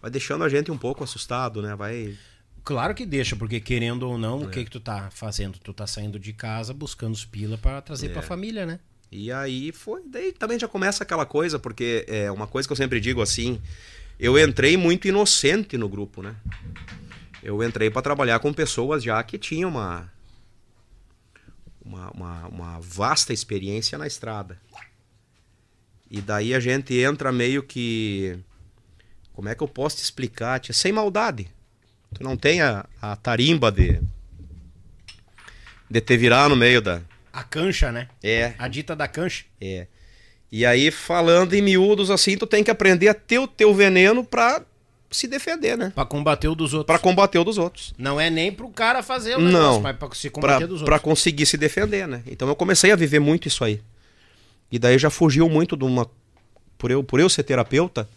[0.01, 1.75] vai deixando a gente um pouco assustado, né?
[1.75, 2.17] Vai
[2.63, 4.45] Claro que deixa, porque querendo ou não, É.
[4.45, 5.57] o que que tu tá fazendo?
[5.57, 8.09] Tu tá saindo de casa buscando os pila pra trazer É.
[8.09, 8.79] pra família, né?
[9.11, 12.75] E aí foi, daí também já começa aquela coisa, porque é uma coisa que eu
[12.77, 13.59] sempre digo assim,
[14.19, 16.35] eu entrei muito inocente no grupo, né?
[17.41, 20.11] Eu entrei para trabalhar com pessoas já que tinham uma,
[21.83, 24.59] uma, uma, uma vasta experiência na estrada.
[26.11, 28.37] E daí a gente entra meio que.
[29.39, 30.59] Como é que eu posso te explicar?
[30.59, 30.73] tia?
[30.73, 31.47] Sem maldade.
[32.13, 34.01] Tu não tem a, a tarimba de.
[35.89, 37.01] de te virar no meio da.
[37.31, 38.09] A cancha, né?
[38.21, 39.45] É, A dita da cancha.
[39.61, 39.87] é.
[40.51, 44.25] E aí, falando em miúdos assim, tu tem que aprender a ter o teu veneno
[44.25, 44.61] pra
[45.09, 45.93] se defender, né?
[45.95, 46.87] Pra combater o dos outros.
[46.87, 47.93] Pra combater o dos outros.
[47.97, 49.51] Não é nem pro cara fazer o Não.
[49.51, 51.01] negócio, mas pra se combater Pra, dos pra outros.
[51.13, 52.23] conseguir se defender, né?
[52.27, 53.79] Então eu comecei a viver muito isso aí.
[54.69, 56.05] E daí já fugiu muito de uma.
[56.77, 58.09] Por eu, por eu ser terapeuta,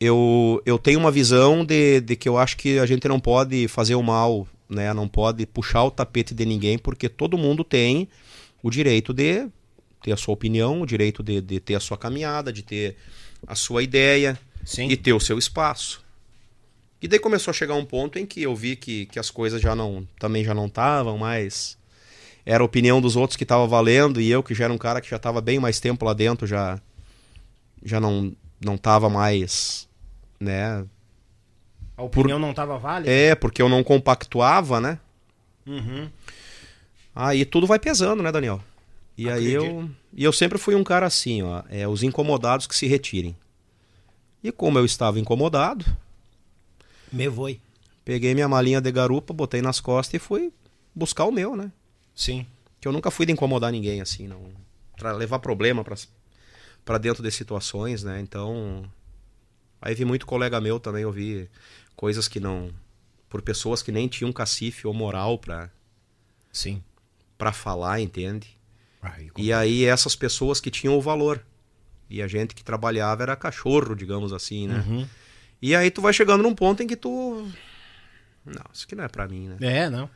[0.00, 3.68] eu, eu tenho uma visão de, de que eu acho que a gente não pode
[3.68, 4.92] fazer o mal, né?
[4.92, 8.08] Não pode puxar o tapete de ninguém, porque todo mundo tem
[8.62, 9.48] o direito de
[10.02, 12.96] ter a sua opinião, o direito de, de ter a sua caminhada, de ter
[13.46, 14.88] a sua ideia Sim.
[14.88, 16.04] e ter o seu espaço.
[17.00, 19.60] E daí começou a chegar um ponto em que eu vi que, que as coisas
[19.60, 21.76] já não também já não estavam mais
[22.46, 25.02] era a opinião dos outros que estava valendo e eu que já era um cara
[25.02, 26.80] que já estava bem mais tempo lá dentro já
[27.84, 28.34] já não
[28.64, 29.88] não tava mais
[30.40, 30.84] né
[31.96, 33.10] A opinião não tava válida?
[33.10, 34.98] é porque eu não compactuava né
[35.66, 36.10] Uhum.
[37.14, 38.60] aí tudo vai pesando né Daniel
[39.16, 39.64] e aí Acredito.
[39.64, 43.34] eu e eu sempre fui um cara assim ó é os incomodados que se retirem
[44.42, 45.84] e como eu estava incomodado
[47.12, 47.60] Me voi.
[48.04, 50.52] Peguei minha malinha de garupa, botei nas costas e fui
[50.94, 51.70] buscar o meu, né?
[52.14, 52.44] Sim.
[52.80, 54.40] Que eu nunca fui de incomodar ninguém, assim, não.
[54.98, 55.94] Pra levar problema pra,
[56.84, 58.20] pra dentro de situações, né?
[58.20, 58.84] Então.
[59.80, 61.48] Aí vi muito colega meu também, eu vi
[61.96, 62.70] coisas que não.
[63.28, 65.68] Por pessoas que nem tinham cacife ou moral pra,
[66.52, 66.82] Sim.
[67.36, 68.56] pra falar, entende?
[69.02, 71.44] Aí, E aí essas pessoas que tinham o valor.
[72.08, 74.84] E a gente que trabalhava era cachorro, digamos assim, né?
[74.86, 75.06] Uhum.
[75.60, 77.50] E aí tu vai chegando num ponto em que tu
[78.44, 79.56] Não, isso aqui não é pra mim, né?
[79.60, 80.08] É, não.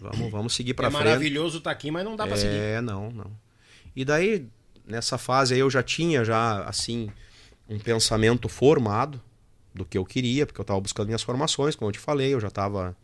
[0.00, 1.04] Vamos, vamos seguir pra é frente.
[1.04, 2.56] maravilhoso tá aqui, mas não dá pra seguir.
[2.56, 3.30] É, não, não.
[3.94, 4.48] E daí,
[4.86, 7.10] nessa fase aí, eu já tinha, já, assim,
[7.68, 9.20] um pensamento formado
[9.74, 12.40] do que eu queria, porque eu tava buscando minhas formações, como eu te falei, eu
[12.40, 12.96] já tava...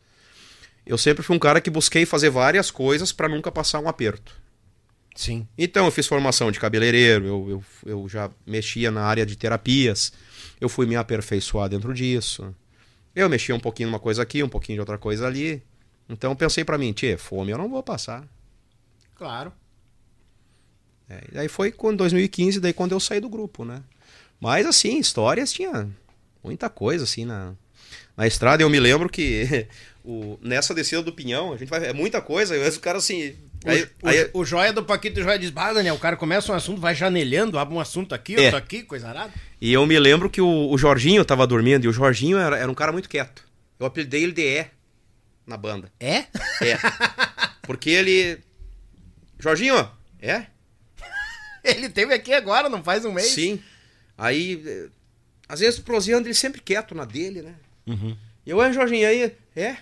[0.84, 4.40] Eu sempre fui um cara que busquei fazer várias coisas pra nunca passar um aperto.
[5.14, 5.46] Sim.
[5.56, 10.12] Então, eu fiz formação de cabeleireiro, eu, eu, eu já mexia na área de terapias,
[10.60, 12.54] eu fui me aperfeiçoar dentro disso.
[13.14, 15.62] Eu mexia um pouquinho numa coisa aqui, um pouquinho de outra coisa ali.
[16.08, 18.26] Então, eu pensei pra mim, tchê, fome eu não vou passar.
[19.14, 19.52] Claro.
[21.12, 23.82] É, e daí foi quando 2015, daí quando eu saí do grupo, né?
[24.40, 25.88] Mas assim, histórias tinha
[26.42, 27.52] muita coisa assim na,
[28.16, 28.62] na estrada.
[28.62, 29.66] Eu me lembro que
[30.02, 33.34] o, nessa descida do Pinhão, a gente vai é muita coisa, e o cara assim,
[33.64, 36.16] aí, o, aí- o, o joia do Paquito o joia diz, bah, Daniel, o cara
[36.16, 38.44] começa um assunto, vai janelhando, abre um assunto aqui, É.
[38.44, 39.32] outro aqui, coisa arada.
[39.60, 42.70] e eu me lembro que o, o Jorginho tava dormindo e o Jorginho era, era
[42.70, 43.44] um cara muito quieto.
[43.78, 44.66] Eu apelidei ele de E
[45.46, 45.92] na banda.
[46.00, 46.18] É?
[46.62, 46.78] É.
[47.62, 48.38] Porque ele
[49.38, 49.88] Jorginho,
[50.20, 50.46] é?
[51.76, 53.28] Ele teve aqui agora, não faz um mês.
[53.28, 53.60] Sim.
[54.18, 54.88] Aí, eh,
[55.48, 57.54] às vezes, prosseando, ele sempre quieto na dele, né?
[57.86, 58.16] Uhum.
[58.44, 59.76] E eu, é, Jorginho, aí, é?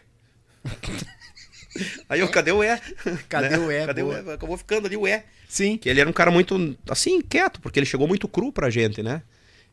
[2.08, 2.80] aí eu, cadê o é?
[3.28, 3.86] Cadê o é?
[3.86, 4.22] Cadê Boa.
[4.22, 4.34] o é?
[4.34, 5.24] Acabou ficando ali o é.
[5.48, 5.76] Sim.
[5.76, 9.02] Que ele era um cara muito, assim, quieto, porque ele chegou muito cru pra gente,
[9.02, 9.22] né?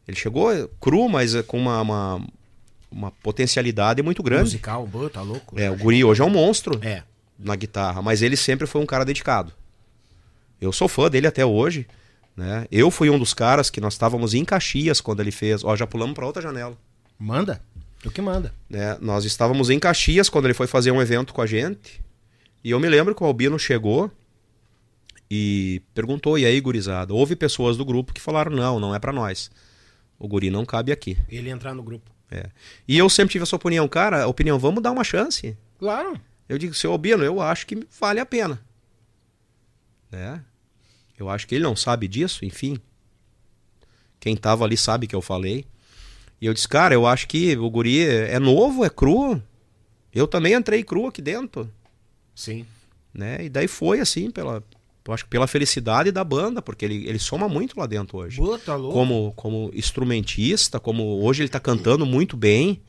[0.07, 2.27] Ele chegou eh, cru, mas eh, com uma, uma,
[2.89, 4.43] uma potencialidade muito grande.
[4.43, 5.59] Musical, boa, tá louco.
[5.59, 7.03] É, o Guri hoje é um monstro É.
[7.37, 9.53] na guitarra, mas ele sempre foi um cara dedicado.
[10.59, 11.87] Eu sou fã dele até hoje,
[12.35, 12.65] né?
[12.71, 15.63] Eu fui um dos caras que nós estávamos em Caxias quando ele fez.
[15.63, 16.77] Ó, já pulamos para outra janela.
[17.17, 17.61] Manda.
[18.01, 18.53] Tu que manda.
[18.69, 18.97] Né?
[19.01, 22.01] Nós estávamos em Caxias quando ele foi fazer um evento com a gente.
[22.63, 24.11] E eu me lembro que o Albino chegou
[25.29, 29.11] e perguntou: "E aí, gurizada?" Houve pessoas do grupo que falaram: "Não, não é para
[29.11, 29.49] nós.
[30.19, 32.11] O guri não cabe aqui." Ele entrar no grupo.
[32.29, 32.49] É.
[32.87, 35.57] E eu sempre tive essa opinião, cara, opinião, vamos dar uma chance.
[35.79, 36.19] Claro.
[36.47, 38.61] Eu digo, seu Albino, eu acho que vale a pena.
[40.11, 40.43] Né?
[41.17, 42.79] Eu acho que ele não sabe disso, enfim.
[44.19, 45.65] Quem tava ali sabe que eu falei.
[46.39, 49.41] E eu disse, cara, eu acho que o guri é novo, é cru.
[50.13, 51.71] Eu também entrei cru aqui dentro,
[52.33, 52.65] Sim.
[53.13, 53.45] né?
[53.45, 54.63] E daí foi assim, pela,
[55.07, 58.37] eu acho que pela felicidade da banda, porque ele, ele soma muito lá dentro hoje.
[58.37, 58.93] Boa, tá louco.
[58.93, 62.81] Como, como instrumentista, como hoje ele tá cantando muito bem.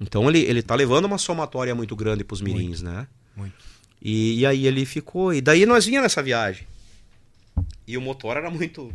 [0.00, 3.06] Então ele, ele tá levando uma somatória muito grande pros mirins, né?
[3.36, 3.71] muito.
[4.04, 5.32] E, e aí ele ficou.
[5.32, 6.66] E daí nós vinha nessa viagem.
[7.86, 8.92] E o motor era muito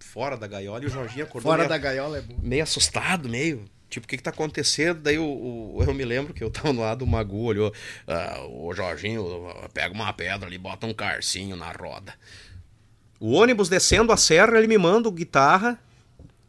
[0.00, 2.36] fora da gaiola e o Jorginho acordou Fora meio, da gaiola é bom.
[2.42, 3.64] meio assustado, meio.
[3.90, 5.00] Tipo, o que que tá acontecendo?
[5.00, 7.72] Daí o, o- eu me lembro que eu tava no lado do Magu, olhou.
[8.06, 9.24] "Ah, o Jorginho
[9.72, 12.14] pega uma pedra ali, bota um carcinho na roda.
[13.20, 15.78] O ônibus descendo a serra, ele me manda o guitarra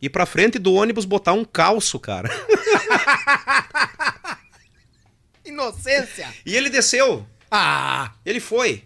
[0.01, 2.29] e pra frente do ônibus botar um calço, cara.
[5.45, 6.33] Inocência.
[6.45, 7.25] E ele desceu.
[7.57, 8.11] Ah!
[8.25, 8.83] Ele foi.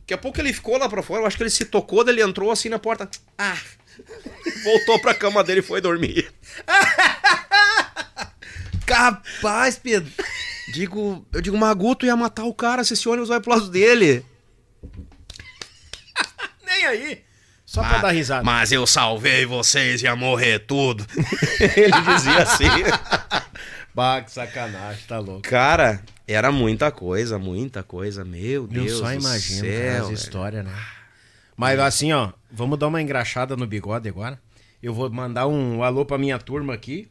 [0.00, 2.14] Daqui a pouco ele ficou lá pra fora, eu acho que ele se tocou, daí
[2.14, 3.08] ele entrou assim na porta.
[3.38, 3.56] Ah!
[4.64, 6.30] Voltou pra cama dele e foi dormir.
[8.84, 10.12] Capaz, Pedro.
[10.72, 14.24] Digo, eu digo, Maguto ia matar o cara se esse ônibus vai pro lado dele.
[16.64, 17.24] Nem aí.
[17.64, 18.44] Só pra dar risada.
[18.44, 21.06] Mas eu salvei vocês, ia morrer tudo.
[21.76, 22.68] ele dizia assim.
[23.94, 25.42] Bah, que sacanagem, tá louco.
[25.42, 28.24] Cara, era muita coisa, muita coisa.
[28.24, 30.72] Meu Eu Deus só do imagino céu, as histórias, né?
[31.56, 34.40] Mas assim, ó, vamos dar uma engraxada no bigode agora.
[34.82, 37.08] Eu vou mandar um alô pra minha turma aqui.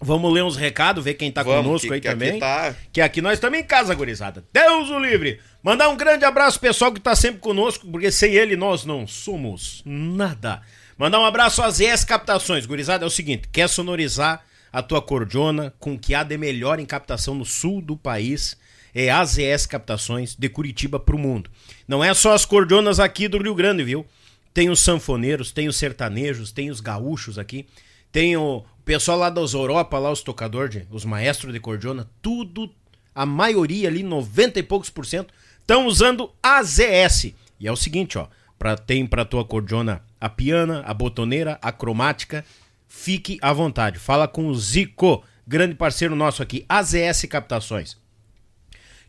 [0.00, 2.38] Vamos ler uns recados, ver quem tá Vamos, conosco que- aí que aqui também.
[2.40, 4.44] tá- Que aqui nós estamos em casa, gurizada.
[4.52, 5.40] Deus o livre.
[5.62, 9.06] Mandar um grande abraço pro pessoal que tá sempre conosco, porque sem ele nós não
[9.08, 10.62] somos nada.
[10.96, 12.64] Mandar um abraço às ES Captações.
[12.64, 14.40] Gurizada, é o seguinte, quer sonorizar
[14.72, 18.56] a tua cordiona com o que há de melhor em captação no sul do país?
[18.94, 21.50] É as ES Captações de Curitiba pro mundo.
[21.86, 24.04] Não é só as cordionas aqui do Rio Grande, viu?
[24.52, 27.66] Tem os sanfoneiros, tem os sertanejos, tem os gaúchos aqui.
[28.10, 32.70] Tem o pessoal lá das Europa, lá os tocadores, os maestros de cordiona, tudo,
[33.14, 37.34] a maioria ali, 90 e poucos por cento, estão usando a ZS.
[37.60, 38.26] E é o seguinte, ó,
[38.58, 42.44] pra, tem pra tua cordiona a piana, a botoneira, a cromática,
[42.88, 43.98] fique à vontade.
[43.98, 47.96] Fala com o Zico, grande parceiro nosso aqui, AZS Captações.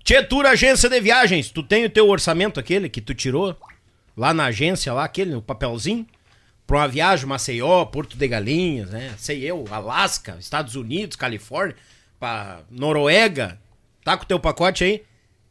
[0.04, 3.56] Tietura Agência de Viagens, tu tem o teu orçamento aquele que tu tirou
[4.16, 6.06] lá na agência, lá aquele, o papelzinho,
[6.68, 9.14] pra uma viagem, Maceió, Porto de Galinhas, né?
[9.18, 11.76] Sei eu, Alasca, Estados Unidos, Califórnia,
[12.20, 13.60] pra Noruega,
[14.04, 15.04] tá com o teu pacote aí?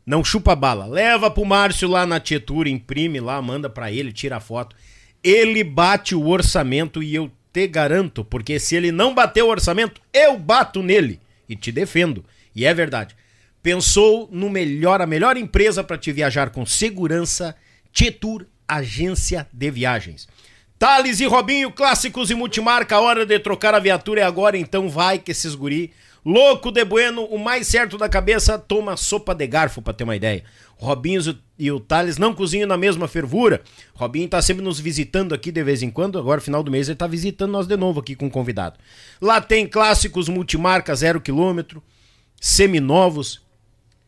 [0.05, 0.87] Não chupa bala.
[0.87, 4.75] Leva pro Márcio lá na Tietura, imprime lá, manda pra ele, tira a foto.
[5.23, 10.01] Ele bate o orçamento e eu te garanto, porque se ele não bater o orçamento,
[10.13, 12.25] eu bato nele e te defendo.
[12.55, 13.17] e é verdade,
[13.63, 17.55] pensou no melhor, a melhor empresa para te viajar com segurança,
[17.93, 20.29] Tietur Agência de Viagens.
[20.79, 25.19] Thales e Robinho, clássicos e multimarca, hora de trocar a viatura é agora, então vai
[25.19, 25.93] que esses guri.
[26.31, 30.15] Louco de bueno, o mais certo da cabeça, toma sopa de garfo, pra ter uma
[30.15, 30.45] ideia.
[30.77, 31.23] Robinho
[31.59, 33.63] e o Thales não cozinham na mesma fervura.
[33.95, 36.97] Robinho tá sempre nos visitando aqui de vez em quando, agora final do mês ele
[36.97, 38.79] tá visitando nós de novo aqui com um convidado.
[39.23, 41.83] Lá tem clássicos multimarca, zero quilômetro,
[42.39, 43.41] seminovos,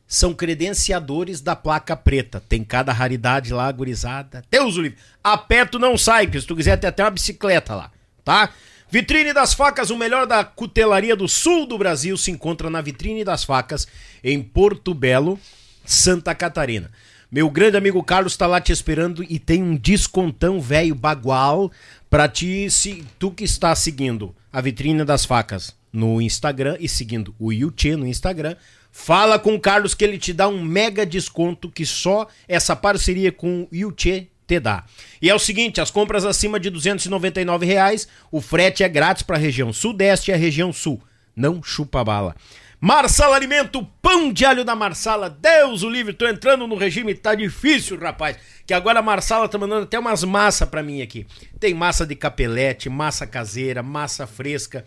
[0.07, 2.39] são credenciadores da placa preta.
[2.47, 4.45] Tem cada raridade lá, gurizada.
[4.51, 4.99] Deus o livre.
[5.25, 7.91] A pé tu não sai, porque se tu quiser ter até uma bicicleta lá,
[8.23, 8.51] tá?
[8.91, 13.23] Vitrine das Facas, o melhor da cutelaria do sul do Brasil, se encontra na Vitrine
[13.23, 13.87] das Facas,
[14.23, 15.39] em Porto Belo,
[15.85, 16.91] Santa Catarina.
[17.31, 21.71] Meu grande amigo Carlos tá lá te esperando e tem um descontão velho bagual
[22.11, 27.33] pra ti, se tu que está seguindo a Vitrine das Facas no Instagram e seguindo
[27.39, 28.57] o Yuchê no Instagram,
[28.93, 33.31] Fala com o Carlos que ele te dá um mega desconto que só essa parceria
[33.31, 34.85] com o Yuchê te dá.
[35.23, 39.37] E é o seguinte, as compras acima de 299 reais, o frete é grátis para
[39.37, 41.01] a região sudeste e a região sul.
[41.37, 42.35] Não chupa bala.
[42.81, 45.31] Marsala Alimento, pão de alho da Marsala.
[45.31, 48.37] Deus o livre, tô entrando no regime, tá difícil, rapaz.
[48.67, 51.27] Que agora a Marsala tá mandando até umas massas para mim aqui.
[51.61, 54.85] Tem massa de capelete, massa caseira, massa fresca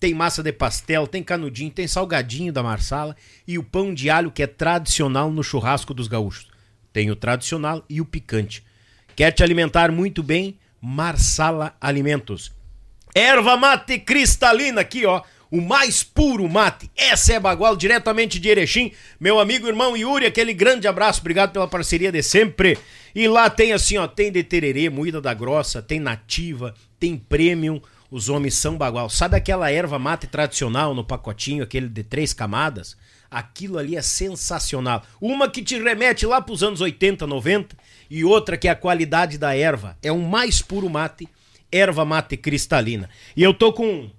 [0.00, 4.30] tem massa de pastel, tem canudinho, tem salgadinho da Marsala e o pão de alho
[4.30, 6.46] que é tradicional no churrasco dos gaúchos.
[6.92, 8.64] Tem o tradicional e o picante.
[9.18, 10.56] Quer te alimentar muito bem?
[10.80, 12.52] Marsala Alimentos.
[13.12, 15.22] Erva mate cristalina aqui, ó.
[15.50, 16.88] O mais puro mate.
[16.96, 18.92] Essa é Bagual, diretamente de Erechim.
[19.18, 21.18] Meu amigo irmão Yuri, aquele grande abraço.
[21.18, 22.78] Obrigado pela parceria de sempre.
[23.12, 27.82] E lá tem assim, ó, tem de tererê, moída da grossa, tem nativa, tem premium
[28.10, 29.10] os homens são bagual.
[29.10, 32.96] Sabe aquela erva mate tradicional no pacotinho, aquele de três camadas?
[33.30, 35.02] Aquilo ali é sensacional.
[35.20, 37.76] Uma que te remete lá para os anos 80, 90
[38.10, 39.96] e outra que é a qualidade da erva.
[40.02, 41.28] É o mais puro mate,
[41.70, 43.10] erva mate cristalina.
[43.36, 44.10] E eu tô com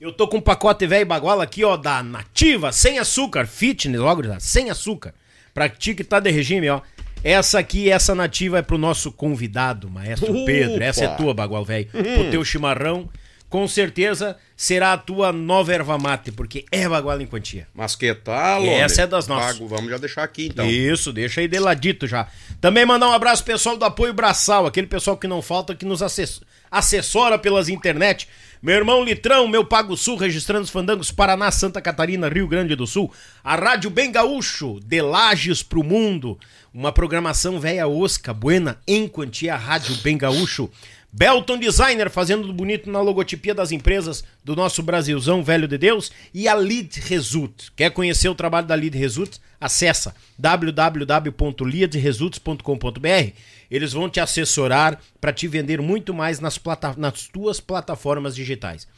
[0.00, 4.24] eu tô com um pacote velho bagual aqui, ó, da Nativa, sem açúcar, fitness, logo
[4.24, 5.14] já, sem açúcar.
[5.54, 6.80] Pra ti que tá de regime, ó.
[7.22, 10.44] Essa aqui, essa nativa é pro nosso convidado, maestro Opa!
[10.44, 10.82] Pedro.
[10.82, 11.86] Essa é tua, bagual velho.
[11.86, 13.08] Pro teu chimarrão,
[13.52, 17.68] com certeza será a tua nova erva mate, porque é bagual em quantia.
[17.74, 19.52] Mas que tal, Essa é das nossas.
[19.58, 20.66] Pago, vamos já deixar aqui então.
[20.66, 22.26] Isso, deixa aí de ladito já.
[22.62, 26.02] Também mandar um abraço pessoal do Apoio Braçal, aquele pessoal que não falta, que nos
[26.02, 28.26] assess- assessora pelas internet.
[28.62, 32.86] Meu irmão Litrão, meu Pago Sul, registrando os fandangos Paraná, Santa Catarina, Rio Grande do
[32.86, 33.12] Sul.
[33.44, 36.38] A Rádio Bem Gaúcho, de Lages pro Mundo.
[36.72, 40.70] Uma programação velha osca, buena, em quantia, Rádio Bem Gaúcho.
[41.14, 46.48] Belton Designer fazendo bonito na logotipia das empresas do nosso Brasilzão Velho de Deus e
[46.48, 47.68] a Lead Result.
[47.76, 49.36] Quer conhecer o trabalho da Lead Result?
[49.60, 53.32] Acessa www.leadresults.com.br.
[53.70, 58.88] Eles vão te assessorar para te vender muito mais nas, plata nas tuas plataformas digitais.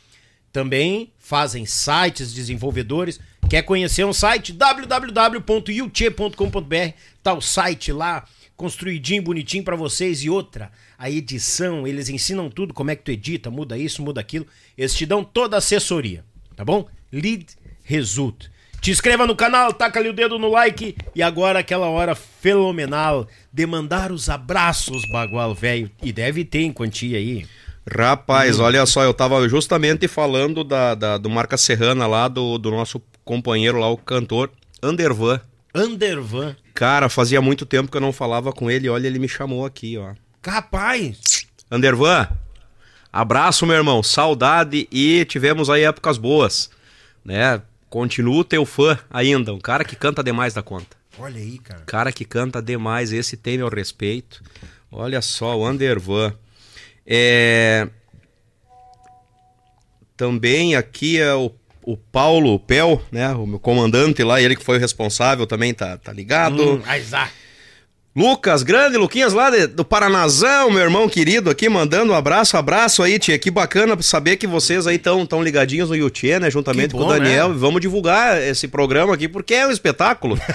[0.52, 3.18] Também fazem sites desenvolvedores.
[3.50, 4.52] Quer conhecer um site?
[4.52, 6.92] www.yuche.com.br.
[7.24, 8.24] Tá o site lá,
[8.56, 10.22] construidinho, bonitinho para vocês.
[10.22, 10.70] E outra,
[11.04, 14.46] a edição, eles ensinam tudo, como é que tu edita, muda isso, muda aquilo.
[14.76, 16.24] Eles te dão toda a assessoria,
[16.56, 16.86] tá bom?
[17.12, 17.44] Lead
[17.84, 18.46] Result.
[18.80, 20.96] Te inscreva no canal, taca ali o dedo no like.
[21.14, 25.90] E agora aquela hora fenomenal de mandar os abraços, bagual velho.
[26.02, 27.46] E deve ter em quantia aí.
[27.94, 32.70] Rapaz, olha só, eu tava justamente falando da, da- do Marca Serrana lá, do, do
[32.70, 34.50] nosso companheiro lá, o cantor
[34.82, 35.38] Andervan.
[35.74, 36.56] Undervan.
[36.72, 39.98] Cara, fazia muito tempo que eu não falava com ele, olha, ele me chamou aqui,
[39.98, 40.14] ó.
[40.44, 41.46] Capaz.
[41.70, 42.28] Andervan,
[43.10, 46.68] abraço, meu irmão, saudade e tivemos aí épocas boas,
[47.24, 47.62] né?
[47.88, 50.98] Continuo teu fã ainda, um cara que canta demais da conta.
[51.18, 51.80] Olha aí, cara.
[51.86, 54.42] Cara que canta demais, esse tem meu respeito.
[54.92, 56.34] Olha só, o Andervan.
[57.06, 57.88] É...
[60.14, 61.50] Também aqui é o,
[61.82, 63.30] o Paulo Pel, né?
[63.30, 66.74] O meu comandante lá, ele que foi o responsável também, tá, tá ligado.
[66.74, 67.43] Hum, Isaac.
[68.16, 73.02] Lucas, grande Luquinhas lá de- do Paranazão, meu irmão querido aqui, mandando um abraço, abraço
[73.02, 73.36] aí, tia.
[73.38, 76.48] Que bacana saber que vocês aí estão tão ligadinhos no Yuchê, né?
[76.48, 77.48] Juntamente Que com o bom, Daniel.
[77.48, 77.54] né?
[77.58, 80.38] Vamos divulgar esse programa aqui porque é um espetáculo.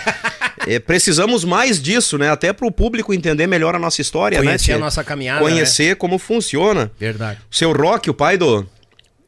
[0.67, 2.29] É, precisamos mais disso, né?
[2.29, 4.45] Até para o público entender melhor a nossa história, né?
[4.45, 6.91] Conhecer a nossa caminhada, Conhecer como funciona.
[6.99, 7.39] Verdade.
[7.49, 8.67] O seu Rock, o pai do,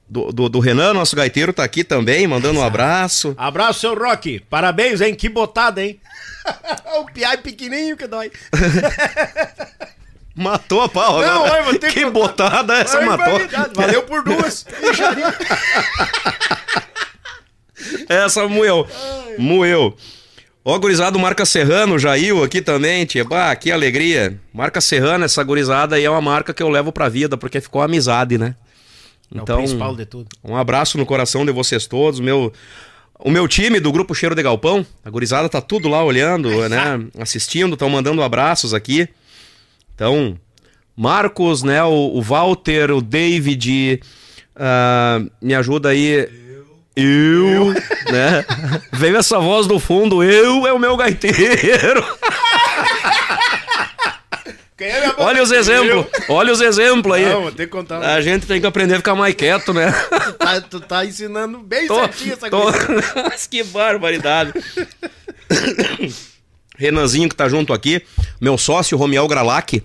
[0.09, 3.33] do, do, do Renan, nosso gaiteiro, tá aqui também, mandando um abraço.
[3.37, 4.41] Abraço, seu Rock.
[4.49, 5.15] Parabéns, hein?
[5.15, 5.99] Que botada, hein?
[6.99, 8.31] o piai pequenininho que dói.
[10.35, 11.53] Matou a pau Não, agora.
[11.55, 13.25] ai, vou ter que que- botada essa Ai, matou.
[13.25, 13.73] barbaridade.
[13.75, 14.65] Valeu por duas.
[18.07, 18.87] Essa moeu.
[19.37, 19.95] Moeu.
[20.63, 23.23] Ó, gurizada do Marca Serrano, Jail aqui também, tia.
[23.25, 24.39] Bah, que alegria.
[24.53, 27.81] Marca Serrano, essa gurizada aí é uma marca que eu levo pra vida, porque ficou
[27.81, 28.55] amizade, né?
[29.33, 30.27] É o principal de tudo.
[30.43, 32.19] Um abraço no coração de vocês todos.
[32.19, 32.53] Meu,
[33.23, 36.99] o meu time do Grupo Cheiro de Galpão, a gurizada tá tudo lá olhando, né?
[37.19, 39.07] Assistindo, estão mandando abraços aqui.
[39.93, 40.37] Então,
[40.95, 41.83] Marcos, né?
[41.83, 44.01] O, o Walter, o David,
[44.55, 46.27] ah, me ajuda aí.
[46.95, 47.73] Eu,
[48.11, 48.45] né?
[48.91, 52.03] Veio essa voz do fundo, eu é o meu gaiteiro.
[54.83, 57.25] É Olha os exemplos, olha os exemplos aí.
[57.25, 57.99] Não, vou ter que contar.
[57.99, 58.03] um.
[58.03, 59.91] A gente tem que aprender a ficar mais quieto, né?
[59.91, 62.79] Tu, tá, tu tá ensinando bem Tô- certinho essa tô- coisa.
[63.49, 64.53] Que barbaridade.
[66.77, 68.01] Renanzinho que tá junto aqui,
[68.39, 69.83] meu sócio Romiel Gralac.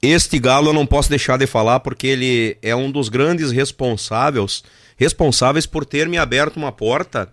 [0.00, 4.62] Este galo eu não posso deixar de falar porque ele é um dos grandes responsáveis,
[4.96, 7.28] responsáveis por ter me aberto uma porta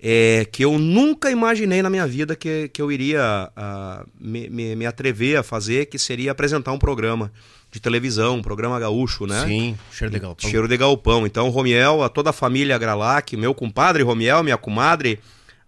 [0.00, 4.76] é, que eu nunca imaginei na minha vida que, que eu iria ah, me, me,
[4.76, 7.32] me atrever a fazer, que seria apresentar um programa
[7.70, 9.44] de televisão, um programa gaúcho, né?
[9.46, 10.50] Sim, cheiro de galpão.
[10.50, 11.26] Cheiro de galpão.
[11.26, 15.20] Então, Romiel, a toda a família Gralac, meu compadre Romiel, minha comadre,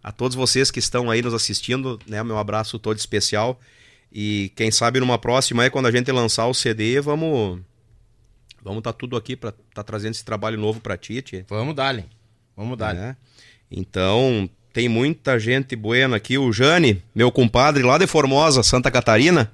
[0.02, 2.22] a todos vocês que estão aí nos assistindo, né?
[2.22, 3.60] Meu abraço todo especial.
[4.12, 7.60] E quem sabe numa próxima aí, quando a gente lançar o CD, vamos
[8.62, 12.04] vamos estar tudo aqui para tá trazendo esse trabalho novo pra ti, tia, Vamos dar
[12.56, 13.16] Vamos dar né?
[13.70, 16.36] Então, tem muita gente buena aqui.
[16.38, 19.50] O Jane, meu compadre lá de Formosa, Santa Catarina.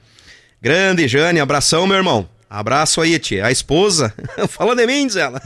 [0.60, 2.28] Grande Jane, abração, meu irmão.
[2.48, 3.44] Abraço aí, tia.
[3.47, 4.14] A esposa,
[4.48, 5.43] fala de mim, diz ela.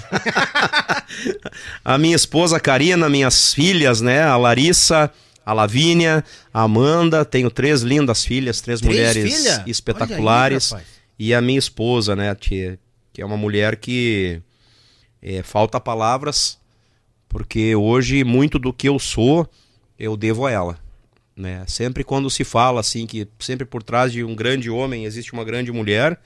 [1.84, 4.22] a minha esposa Karina, minhas filhas, né?
[4.22, 5.10] A Larissa,
[5.44, 6.22] a Lavínia,
[6.52, 7.24] a Amanda.
[7.24, 9.62] Tenho três lindas filhas, três, Três mulheres filhas?
[9.66, 10.72] espetaculares.
[10.72, 10.82] Aí,
[11.18, 12.78] e a minha esposa, né, tia?
[13.12, 14.40] Que é uma mulher que
[15.22, 16.59] é, falta palavras
[17.30, 19.48] porque hoje muito do que eu sou
[19.98, 20.78] eu devo a ela
[21.34, 25.32] né sempre quando se fala assim que sempre por trás de um grande homem existe
[25.32, 26.20] uma grande mulher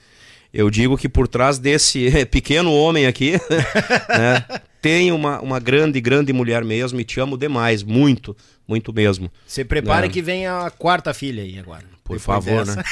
[0.52, 3.32] eu digo que por trás desse pequeno homem aqui
[4.08, 8.36] né, tem uma, uma grande grande mulher mesmo e te amo demais muito
[8.66, 10.08] muito mesmo Você prepara É.
[10.08, 11.84] que vem a quarta filha aí agora.
[12.02, 12.76] por Depois favor dessa.
[12.76, 12.84] né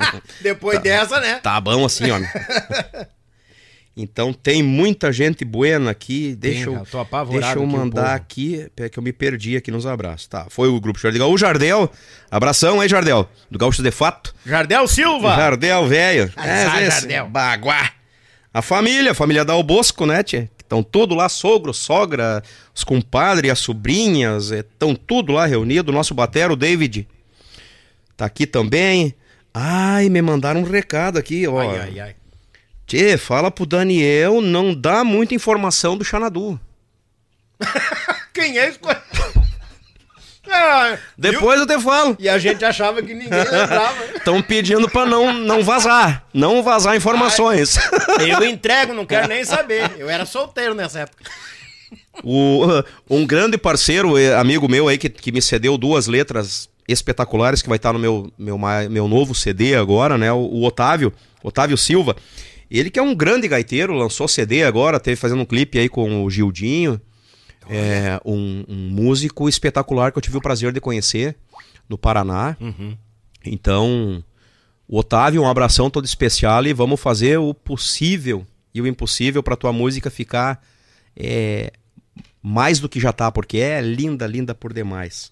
[0.40, 1.34] Depois dessa, né?
[1.42, 2.28] Tá bom assim, homem.
[3.96, 6.34] Então tem muita gente buena aqui.
[6.34, 6.82] Deixa Tem, eu,
[7.30, 8.14] deixa eu aqui, mandar povo.
[8.14, 10.26] aqui, pera que eu me perdi aqui nos abraços.
[10.26, 11.30] Tá, foi o grupo Jardel.
[11.30, 11.90] O Jardel,
[12.30, 14.34] abração aí, Jardel, do Gaúcho de Fato.
[14.46, 15.36] Jardel Silva.
[15.36, 16.32] Jardel, velho.
[16.36, 17.28] Ah, esse Jardel.
[17.28, 17.90] Baguá.
[18.54, 20.50] A família, a família da Bosco, né, tia?
[20.58, 22.42] Estão tudo lá, sogro, sogra,
[22.74, 25.92] os compadres, as sobrinhas, estão tudo lá reunido.
[25.92, 27.06] Nosso batero, o David,
[28.16, 29.14] tá aqui também.
[29.52, 31.60] Ai, me mandaram um recado aqui, ó.
[31.60, 32.14] Ai, ai, ai.
[32.86, 36.60] Tchê, fala pro Daniel, não dá muita informação do Xanadu.
[38.32, 38.78] Quem é esse?
[40.54, 42.16] Ah, Depois eu te falo.
[42.18, 44.04] E a gente achava que ninguém lembrava.
[44.14, 46.26] Estão pedindo pra não, não vazar.
[46.34, 47.78] Não vazar informações.
[48.18, 49.92] Eu entrego, não quero nem saber.
[49.96, 51.24] Eu era solteiro nessa época.
[52.22, 52.66] O,
[53.08, 57.76] um grande parceiro, amigo meu aí, que, que me cedeu duas letras espetaculares, que vai
[57.76, 58.58] estar no meu, meu,
[58.90, 60.32] meu novo CD agora, né?
[60.32, 62.16] O, o Otávio, Otávio Silva.
[62.72, 66.24] Ele que é um grande gaiteiro, lançou CD agora, teve fazendo um clipe aí com
[66.24, 66.98] o Gildinho.
[67.68, 71.36] É um, um músico espetacular que eu tive o prazer de conhecer
[71.86, 72.56] no Paraná.
[73.44, 74.24] Então,
[74.88, 79.54] o Otávio, um abração todo especial e vamos fazer o possível e o impossível para
[79.54, 80.64] tua música ficar
[81.14, 81.74] é,
[82.42, 85.30] mais do que já tá, porque é linda, linda por demais.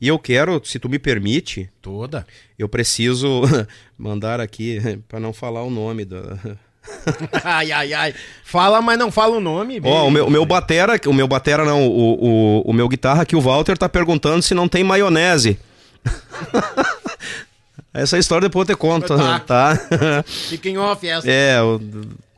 [0.00, 2.26] E eu quero, se tu me permite, Toda.
[2.58, 3.42] eu preciso
[3.98, 6.58] mandar aqui para não falar o nome da
[7.44, 8.14] Ai, ai, ai.
[8.44, 9.80] Fala, mas não fala o nome.
[9.84, 13.22] Ó, o meu, o meu batera, o meu batera não, o, o, o meu guitarra
[13.22, 15.58] aqui, o Walter, tá perguntando se não tem maionese.
[17.92, 19.40] Essa história depois eu te conto, Tá.
[19.40, 19.76] tá?
[20.26, 21.28] Fica em off essa.
[21.28, 21.80] É, o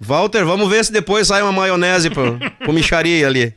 [0.01, 3.53] Walter, vamos ver se depois sai uma maionese pro, pro micharia ali.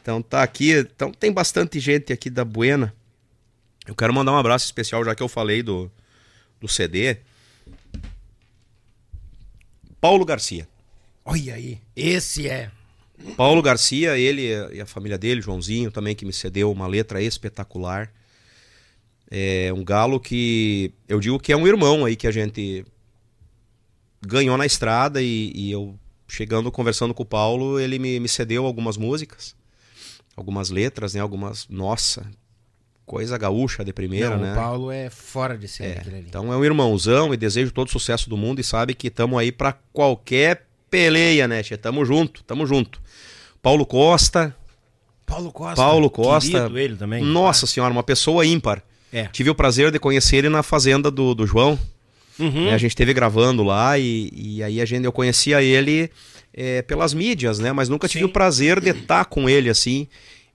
[0.00, 2.94] Então tá aqui, então tem bastante gente aqui da Buena.
[3.86, 5.90] Eu quero mandar um abraço especial, já que eu falei do,
[6.60, 7.18] do CD.
[10.02, 10.68] Paulo Garcia.
[11.24, 11.78] Olha aí.
[11.94, 12.72] Esse é.
[13.36, 18.12] Paulo Garcia, ele e a família dele, Joãozinho também, que me cedeu uma letra espetacular.
[19.30, 22.84] É um galo que eu digo que é um irmão aí que a gente
[24.20, 25.96] ganhou na estrada e, e eu
[26.26, 29.54] chegando, conversando com o Paulo, ele me, me cedeu algumas músicas,
[30.34, 31.20] algumas letras, né?
[31.20, 31.68] Algumas.
[31.68, 32.28] Nossa,
[33.06, 34.52] coisa gaúcha de primeira, Não, né?
[34.52, 36.14] O Paulo é fora de série.
[36.14, 39.08] É, então é um irmãozão e desejo todo o sucesso do mundo e sabe que
[39.08, 41.62] estamos aí para qualquer peleia, né?
[41.80, 43.00] Tamo junto, tamo junto.
[43.60, 44.54] Paulo Costa,
[45.32, 45.76] Paulo Costa.
[45.76, 46.70] Paulo Costa.
[46.74, 47.24] Ele também.
[47.24, 48.82] Nossa senhora, uma pessoa ímpar.
[49.12, 49.24] É.
[49.26, 51.78] Tive o prazer de conhecer ele na fazenda do, do João.
[52.38, 52.66] Uhum.
[52.66, 52.74] né?
[52.74, 56.10] A gente esteve gravando lá e, e aí a gente, eu conhecia ele
[56.52, 57.72] é, pelas mídias, né?
[57.72, 58.30] Mas nunca tive Sim.
[58.30, 60.08] o prazer de estar com ele assim.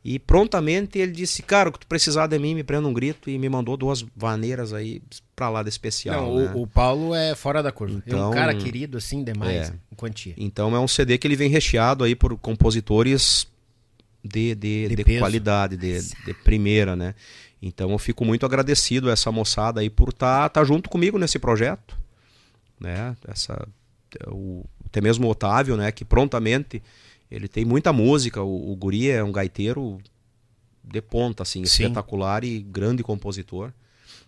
[0.09, 3.29] E prontamente ele disse, cara, o que tu precisar de mim, me prenda um grito
[3.29, 5.01] e me mandou duas vaneiras aí
[5.35, 6.27] pra lá de especial.
[6.27, 6.51] Não, né?
[6.55, 7.95] o, o Paulo é fora da curva.
[7.95, 9.73] é Então, um cara querido assim demais, é.
[9.91, 10.33] em quantia.
[10.37, 13.47] Então é um CD que ele vem recheado aí por compositores
[14.23, 17.13] de, de, De de qualidade, de, de primeira, né?
[17.61, 21.37] Então eu fico muito agradecido a essa moçada aí por estar tá, junto comigo nesse
[21.37, 21.99] projeto,
[22.79, 23.13] né?
[23.27, 23.67] Essa,
[24.27, 25.91] o, até mesmo o Otávio, né?
[25.91, 26.81] Que prontamente
[27.29, 29.97] ele tem muita música, o, o Guri é um gaiteiro
[30.83, 31.83] de ponta, assim, Sim.
[31.83, 33.71] espetacular e grande compositor.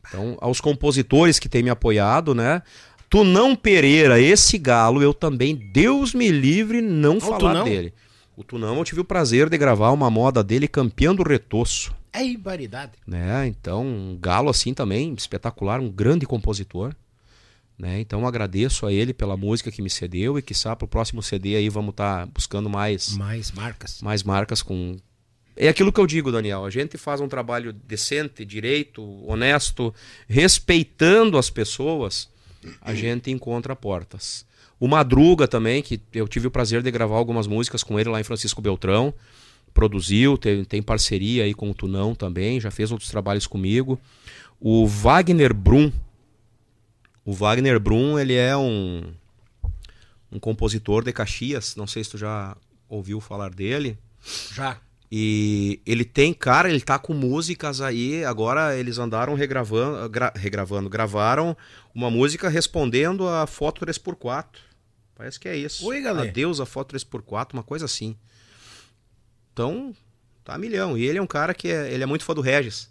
[0.07, 2.61] Então, aos compositores que têm me apoiado, né?
[3.09, 7.63] Tunão Pereira, esse galo, eu também, Deus me livre, não falar Tunão?
[7.63, 7.93] dele.
[8.37, 11.93] O Tunão, eu tive o prazer de gravar uma moda dele, Campeão do Retoço.
[12.13, 12.93] É ibaridade.
[13.05, 13.47] Né?
[13.47, 16.93] Então, um galo assim também, espetacular, um grande compositor.
[17.79, 18.01] Né?
[18.01, 21.55] Então, agradeço a ele pela música que me cedeu e que para o próximo CD
[21.55, 24.01] aí vamos estar buscando mais Mais marcas.
[24.01, 24.97] mais marcas com.
[25.55, 26.65] É aquilo que eu digo, Daniel.
[26.65, 29.93] A gente faz um trabalho decente, direito, honesto,
[30.27, 32.29] respeitando as pessoas,
[32.81, 34.45] a gente encontra portas.
[34.77, 38.19] O Madruga também, que eu tive o prazer de gravar algumas músicas com ele lá
[38.19, 39.13] em Francisco Beltrão.
[39.73, 43.99] Produziu, tem, tem parceria aí com o Tunão também, já fez outros trabalhos comigo.
[44.59, 45.91] O Wagner Brum.
[47.29, 49.13] O Wagner Brum, ele é um,
[50.31, 51.75] um compositor de Caxias.
[51.75, 52.57] Não sei se tu já
[52.87, 53.99] ouviu falar dele.
[54.53, 54.77] Já.
[55.11, 58.25] E ele tem, cara, ele tá com músicas aí.
[58.25, 61.55] Agora eles andaram regravando, gra- regravando, gravaram
[61.93, 64.45] uma música respondendo a foto 3x4.
[65.13, 65.85] Parece que é isso.
[65.85, 66.27] Oi, galera.
[66.29, 68.15] Adeus a foto 3x4, uma coisa assim.
[69.53, 69.95] Então,
[70.43, 70.97] tá milhão.
[70.97, 72.89] E ele é um cara que é, ele é muito fã do Regis.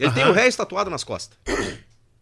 [0.00, 1.38] Ele tem o Regis tatuado nas costas.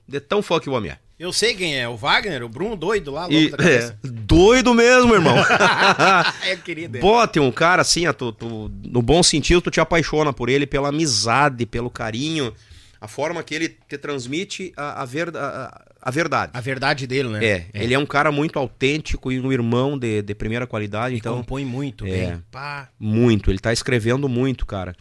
[0.06, 0.98] De tão fã que o homem é.
[1.18, 5.34] Eu sei quem é, o Wagner, o Bruno doido lá, E, é, doido mesmo, irmão.
[6.44, 6.98] É, querido.
[6.98, 7.00] é.
[7.00, 10.90] Bote um cara assim, tu- tu- no bom sentido, tu te apaixona por ele, pela
[10.90, 12.52] amizade, pelo carinho,
[13.00, 16.52] a forma que ele te transmite a, a, ver- a- a verdade.
[16.54, 17.44] A verdade dele, né?
[17.44, 21.38] É, ele é um cara muito autêntico e um irmão de, de primeira qualidade, então,
[21.38, 22.10] compõe muito É.
[22.10, 22.44] bem.
[22.50, 22.88] Pá.
[23.00, 23.50] muito.
[23.50, 24.94] Ele tá escrevendo muito, cara.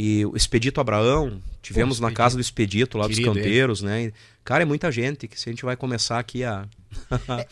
[0.00, 4.04] E o Expedito Abraão, tivemos Pô, na casa do Expedito, lá Querido dos canteiros, né?
[4.04, 4.14] E,
[4.44, 6.66] cara, é muita gente que se a gente vai começar aqui a.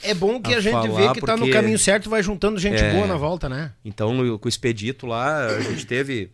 [0.03, 2.23] É bom que a, A gente vê que tá no porque- caminho certo e vai
[2.23, 2.93] juntando gente É.
[2.93, 3.73] boa na volta, né?
[3.85, 6.31] Então, com o Expedito lá, a gente teve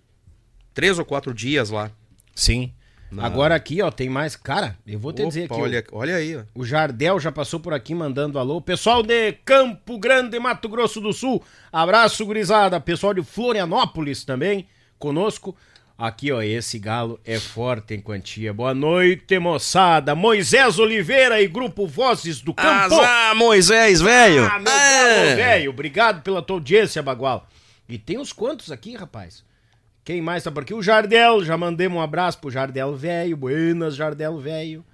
[0.75, 1.91] três ou quatro dias lá.
[2.35, 2.73] Sim.
[3.11, 4.37] Na- Agora aqui, ó, tem mais.
[4.37, 5.63] Cara, eu vou te dizer Opa, aqui.
[5.63, 6.43] olha, olha aí, ó.
[6.55, 8.61] O Jardel já passou por aqui mandando alô.
[8.61, 11.43] Pessoal de Campo Grande, Mato Grosso do Sul.
[11.73, 12.81] Abraço, gurizada.
[12.81, 14.67] Pessoal de Florianópolis também
[14.99, 15.55] conosco.
[16.05, 18.53] Aqui, ó, esse galo é forte em quantia.
[18.53, 20.17] Boa noite, moçada.
[20.17, 22.97] Moisés Oliveira e Grupo Vozes do Campo.
[22.97, 24.45] Azar, Moisés, velho!
[24.45, 25.37] Ah, meu É.
[25.37, 25.71] velho.
[25.71, 27.47] Obrigado pela tua audiência, Bagual.
[27.89, 29.45] E tem uns quantos aqui, rapaz?
[30.05, 30.75] Quem mais tá por aqui?
[30.75, 31.45] O Jardel.
[31.45, 33.37] Já mandei um abraço pro Jardel velho.
[33.37, 34.85] Buenas, Jardel velho.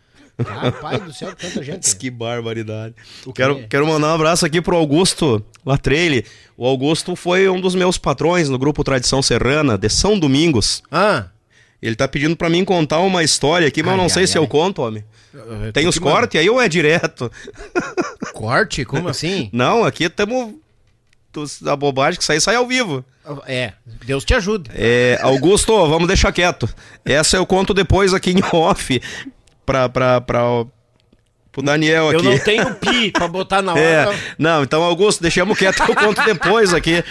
[0.47, 1.97] Rapaz do céu, tanta gente.
[1.97, 2.95] Que barbaridade.
[3.35, 6.25] Quero, quero mandar um abraço aqui pro Augusto Latreille.
[6.57, 10.83] O Augusto foi um dos meus patrões no grupo Tradição Serrana, de São Domingos.
[10.91, 11.27] Ah,
[11.83, 14.27] Ele tá pedindo pra mim contar uma história aqui, mas eu não Ai, sei ai,
[14.27, 14.45] se ai.
[14.45, 15.05] eu conto, homem.
[15.35, 16.11] eu- Tem tu os manda.
[16.17, 17.31] cortes aí ou é direto?
[18.35, 18.85] Corte?
[18.85, 19.49] Como assim?
[19.53, 20.55] Não, aqui estamos.
[21.67, 23.05] A bobagem que sai, sai ao vivo.
[23.47, 23.75] É,
[24.07, 24.71] Deus te ajude.
[24.75, 26.69] É, Augusto, vamos deixar quieto.
[27.05, 29.01] Essa eu conto depois aqui em off
[29.69, 30.41] pra, pra, pra,
[31.53, 32.29] pro Daniel Eu aqui.
[32.29, 33.81] não tenho pi pra botar na hora.
[33.83, 34.09] É,
[34.39, 37.05] não, então Augusto, deixamos quieto, eu conto depois aqui.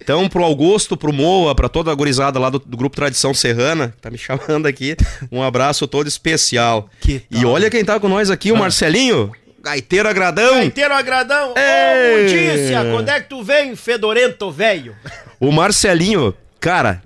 [0.00, 3.88] Então, pro Augusto, pro Moa, pra toda a gurizada lá do, do Grupo Tradição Serrana,
[3.94, 4.96] que tá me chamando aqui,
[5.30, 6.88] um abraço todo especial.
[6.98, 9.30] Que E olha quem tá com nós aqui, o Marcelinho,
[9.62, 10.62] gaiteiro agradão.
[10.62, 11.50] Inteiro agradão.
[11.50, 12.22] Ô!
[12.22, 14.96] Mundícia, quando é que tu vem, fedorento velho?
[15.38, 17.02] O Marcelinho, cara,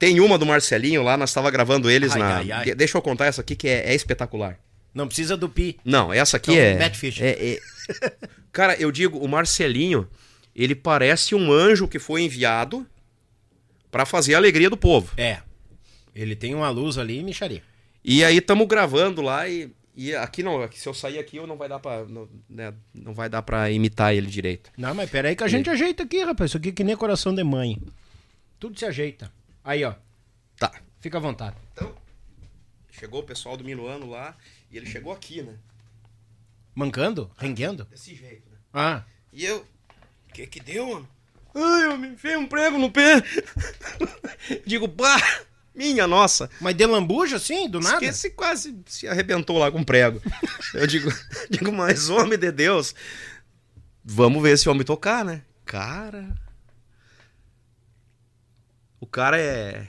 [0.00, 2.36] tem uma do Marcelinho lá, nós tava gravando eles Ai, na...
[2.38, 2.74] ai, ai.
[2.74, 4.58] Deixa eu contar essa aqui que é, é espetacular.
[4.94, 5.78] Não precisa do pi.
[5.84, 7.24] Não, essa aqui Então, é, Matt Fisher.
[7.24, 7.60] é- é-
[8.50, 10.08] Cara, eu digo, o Marcelinho,
[10.56, 12.84] ele parece um anjo que foi enviado
[13.90, 15.12] pra fazer a alegria do povo.
[15.18, 15.40] É.
[16.14, 17.62] Ele tem uma luz ali e micharia.
[18.02, 21.58] E aí estamos gravando lá e, e aqui não, se eu sair aqui eu não
[21.58, 24.70] vai dar para não, né, não vai dar para imitar ele direito.
[24.78, 26.50] Não, mas peraí que a gente ajeita aqui, rapaz.
[26.50, 27.78] Isso aqui é que nem coração de mãe.
[28.58, 29.30] Tudo se ajeita.
[29.64, 29.94] Aí, ó.
[30.58, 30.72] Tá.
[31.00, 31.56] Fica à vontade.
[31.72, 31.94] Então,
[32.90, 34.36] chegou o pessoal do Minuano lá
[34.70, 35.56] e ele chegou aqui, né?
[36.74, 37.30] Mancando?
[37.36, 37.84] Renguendo?
[37.86, 38.56] Desse jeito, né?
[38.72, 39.04] Ah.
[39.32, 39.66] E eu,
[40.28, 41.08] o que que deu, mano?
[41.54, 43.22] Ai, eu me enfiei um prego no pé.
[44.64, 45.20] Digo, pá,
[45.74, 46.50] minha nossa.
[46.60, 47.96] Mas de lambuja, assim, do nada?
[47.96, 50.20] Esqueci, quase se arrebentou lá com prego.
[50.74, 51.10] Eu digo,
[51.50, 52.94] digo, mas homem de Deus,
[54.04, 55.42] vamos ver esse homem tocar, né?
[55.64, 56.34] Cara.
[59.10, 59.88] O cara é.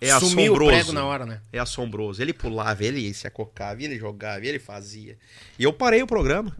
[0.00, 0.70] É Sumiu o assombroso.
[0.70, 1.40] prego na hora, né?
[1.52, 2.22] É assombroso.
[2.22, 5.18] Ele pulava, ele se acocava, ele jogava, ele fazia.
[5.58, 6.56] E eu parei o programa.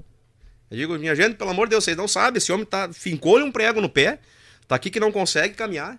[0.69, 2.93] Eu digo, minha gente, pelo amor de Deus, vocês não sabem, esse homem tá.
[2.93, 4.19] Fincou-lhe um prego no pé,
[4.67, 5.97] tá aqui que não consegue caminhar.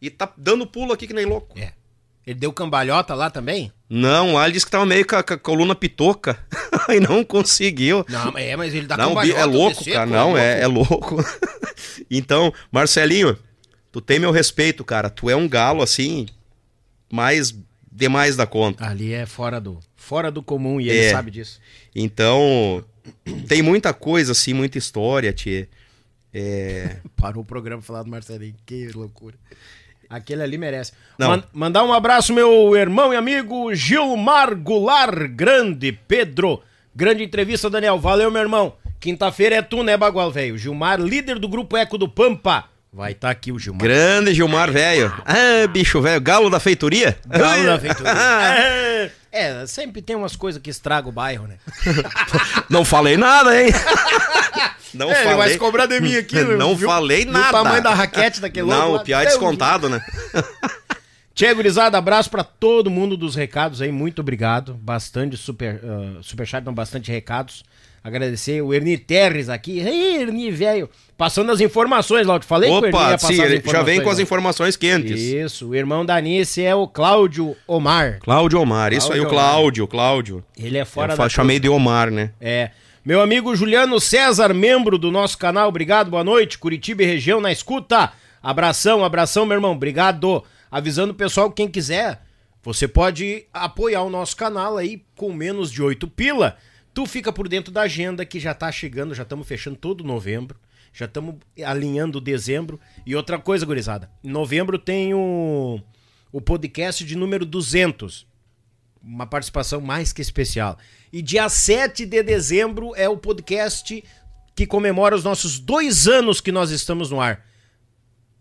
[0.00, 1.58] E tá dando pulo aqui que nem louco.
[1.58, 1.72] É.
[2.24, 3.72] Ele deu cambalhota lá também?
[3.90, 6.38] Não, lá ele disse que tava meio com a, com a coluna pitoca.
[6.88, 8.04] e não conseguiu.
[8.08, 9.40] Não, é, mas ele dá não, cambalhota.
[9.40, 10.06] é louco, cara.
[10.06, 11.16] Não, é, é louco.
[12.08, 13.36] então, Marcelinho,
[13.96, 15.08] tu tem meu respeito, cara.
[15.08, 16.26] Tu é um galo, assim,
[17.10, 17.54] mais
[17.90, 18.86] demais da conta.
[18.86, 21.10] Ali é fora do, fora do comum e ele É.
[21.12, 21.58] sabe disso.
[21.94, 22.84] Então,
[23.48, 25.66] tem muita coisa, assim, muita história, Tchê.
[26.32, 26.96] É...
[27.16, 28.54] Parou o programa pra falar do Marcelinho.
[28.66, 29.34] Que loucura.
[30.10, 30.92] Aquele ali merece.
[31.18, 31.28] Não.
[31.30, 35.26] Man- mandar um abraço, meu irmão e amigo Gilmar Goulart.
[35.30, 36.62] Grande Pedro.
[36.94, 37.98] Grande entrevista, Daniel.
[37.98, 38.74] Valeu, meu irmão.
[39.00, 40.58] Quinta-feira é tu, né, Bagual, velho?
[40.58, 42.68] Gilmar, líder do grupo Eco do Pampa.
[42.92, 43.82] Vai estar aqui o Gilmar.
[43.82, 45.12] Grande Gilmar, velho.
[45.24, 46.20] Ah, bicho, velho.
[46.20, 47.18] Galo da feitoria?
[47.26, 48.10] Galo da Ventura.
[49.36, 51.56] É, sempre tem umas coisas que estragam o bairro, né?
[52.70, 53.70] Não falei nada, hein?
[54.94, 56.88] Não É, ele vai se cobrar de mim aqui, Não viu?
[56.88, 57.48] falei Viu nada.
[57.48, 60.02] o tamanho da raquete daquele Não, o pior é descontado, né?
[61.34, 64.72] Tchê, gurizada, abraço pra todo mundo dos recados aí, muito obrigado.
[64.72, 67.62] Bastante super, uh, superchat, não, bastante recados.
[68.06, 69.80] Agradecer o Erni Terres aqui.
[69.80, 70.88] Ei, Erni, velho.
[71.18, 73.60] Passando as informações lá, eu te falei que o Erni ia Opa, passar sim, ele
[73.66, 75.20] já vem com as informações quentes.
[75.20, 78.20] Isso, o irmão da Anice é o Cláudio Omar.
[78.20, 79.88] Cláudio Omar, isso aí, o Cláudio.
[79.88, 80.44] Cláudio.
[80.56, 82.30] Ele é fora Eu da chamei de Omar, né?
[82.40, 82.70] É.
[83.04, 86.58] Meu amigo Juliano César, membro do nosso canal, obrigado, boa noite.
[86.58, 88.12] Curitiba e região na escuta.
[88.40, 90.44] Abração, abração, meu irmão, obrigado.
[90.70, 92.20] Avisando o pessoal, quem quiser,
[92.62, 96.56] você pode apoiar o nosso canal aí com menos de 8 pila.
[96.96, 100.58] Tu fica por dentro da agenda que já tá chegando, já estamos fechando todo novembro.
[100.94, 102.80] Já estamos alinhando dezembro.
[103.04, 104.10] E outra coisa, gurizada.
[104.24, 105.78] Em novembro tem o,
[106.32, 108.26] o podcast de número 200
[109.02, 110.78] uma participação mais que especial.
[111.12, 114.02] E dia 7 de dezembro é o podcast
[114.54, 117.44] que comemora os nossos dois anos que nós estamos no ar.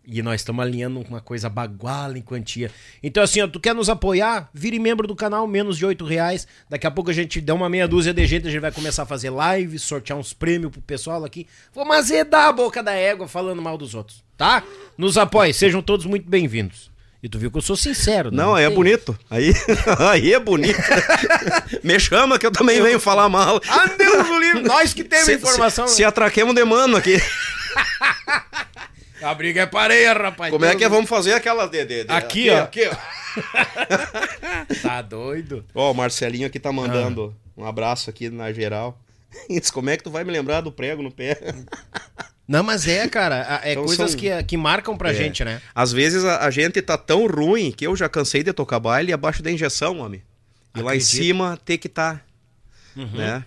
[0.07, 2.69] E nós estamos alinhando uma coisa baguala em quantia.
[3.01, 4.49] Então, assim, ó, tu quer nos apoiar?
[4.53, 6.47] Vire membro do canal, menos de 8 reais.
[6.69, 9.03] Daqui a pouco a gente dá uma meia dúzia de gente, a gente vai começar
[9.03, 11.47] a fazer live, sortear uns prêmios pro pessoal aqui.
[11.73, 14.63] Vamos azedar a boca da égua falando mal dos outros, tá?
[14.97, 16.91] Nos apoie, sejam todos muito bem-vindos.
[17.23, 18.37] E tu viu que eu sou sincero, né?
[18.37, 19.17] Não, é tem- bonito.
[19.27, 19.51] Aí,
[20.11, 20.77] aí é bonito.
[21.83, 23.59] Me chama que eu também venho falar mal.
[23.67, 25.87] Ah, Deus do livro, nós que temos Se, informação.
[25.87, 27.17] se, se atraquemos de mano aqui.
[29.21, 30.51] A briga é pareia, rapaz.
[30.51, 32.63] Como é que do- vamos fazer aquela de, de- de- Aqui, ó.
[32.63, 32.95] Aqui, ó.
[34.81, 35.65] Tá doido?
[35.73, 37.61] Ó, o Marcelinho aqui tá mandando Ah.
[37.61, 38.99] um abraço aqui na geral.
[39.49, 41.37] Diz, como é que tu vai me lembrar do prego no pé?
[42.47, 43.59] Não, mas é, cara.
[43.63, 45.13] É Então coisas são- que, que marcam pra É.
[45.15, 45.59] gente, né?
[45.73, 49.11] Às vezes a, a gente tá tão ruim que eu já cansei de tocar baile
[49.11, 50.21] abaixo da injeção, homem.
[50.75, 51.13] E lá em Acredito.
[51.17, 51.23] Uhum.
[51.23, 52.21] cima ter que tá,
[52.95, 53.43] né?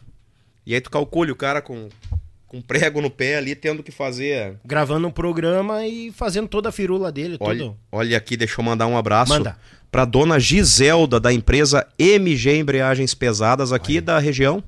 [0.67, 1.89] E aí tu calcula o cara com,
[2.49, 4.57] com prego no pé ali, tendo que fazer...
[4.65, 7.77] Gravando um programa e fazendo toda a firula dele, Olha, tudo.
[7.93, 9.57] olha aqui, deixa eu mandar um abraço Manda.
[9.93, 14.65] pra dona Giselda, da empresa MG Embreagens Pesadas, aqui da região,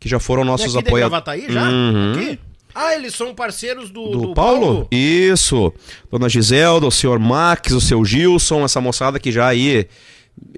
[0.00, 1.24] que já foram nossos é aqui apoiadores.
[1.24, 1.68] Gravataí já?
[1.70, 2.12] Uhum.
[2.12, 2.38] Aqui?
[2.74, 4.88] Ah, eles são parceiros do, Do, do Paulo?
[4.90, 5.72] Isso.
[6.10, 9.86] Dona Giselda, o senhor Max, o seu Gilson, essa moçada que já aí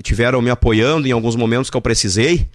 [0.02, 2.46] tiveram me apoiando em alguns momentos que eu precisei.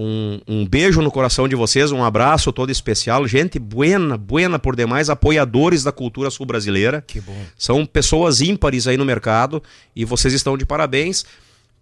[0.00, 3.26] Um, um beijo no coração de vocês, um abraço todo especial.
[3.26, 7.02] Gente buena, buena por demais, apoiadores da cultura sul-brasileira.
[7.04, 7.36] Que bom.
[7.56, 9.60] São pessoas ímpares aí no mercado
[9.96, 11.24] e vocês estão de parabéns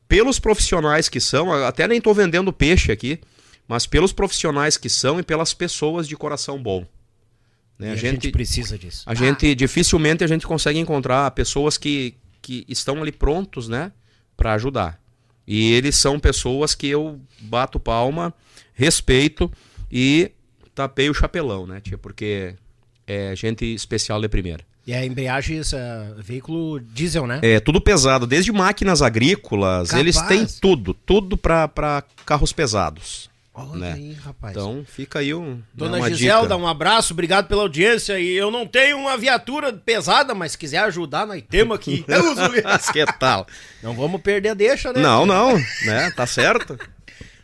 [0.09, 1.53] pelos profissionais que são.
[1.53, 3.21] Até nem estou vendendo peixe aqui,
[3.69, 6.87] mas pelos profissionais que são e pelas pessoas de coração bom.
[7.79, 7.89] Né?
[7.89, 9.03] E a gente precisa disso.
[9.05, 13.93] A gente dificilmente a gente consegue encontrar pessoas que, que estão ali prontos, né,
[14.39, 14.99] para ajudar.
[15.47, 18.35] E eles são pessoas que eu bato palma,
[18.75, 19.51] respeito
[19.91, 20.33] e
[20.75, 22.55] tapei o chapelão, né, tia, porque
[23.07, 24.65] é gente especial de primeira.
[24.87, 27.41] E a embreagem, esse é veículo diesel, né?
[27.43, 30.01] É tudo pesado, desde máquinas agrícolas, Capaz.
[30.01, 33.29] eles têm tudo, tudo para carros pesados.
[33.59, 33.93] Olha né?
[33.95, 34.55] aí, rapaz.
[34.55, 36.57] Então fica aí um, Dona uma Giselda, dica.
[36.59, 38.21] um abraço, obrigado pela audiência.
[38.21, 42.05] E eu não tenho uma viatura pesada, mas se quiser ajudar, nós temos aqui.
[42.93, 43.47] Que tal?
[43.83, 45.01] não vamos perder a deixa, né?
[45.01, 45.57] Não, não,
[45.87, 46.11] né?
[46.15, 46.79] Tá certo.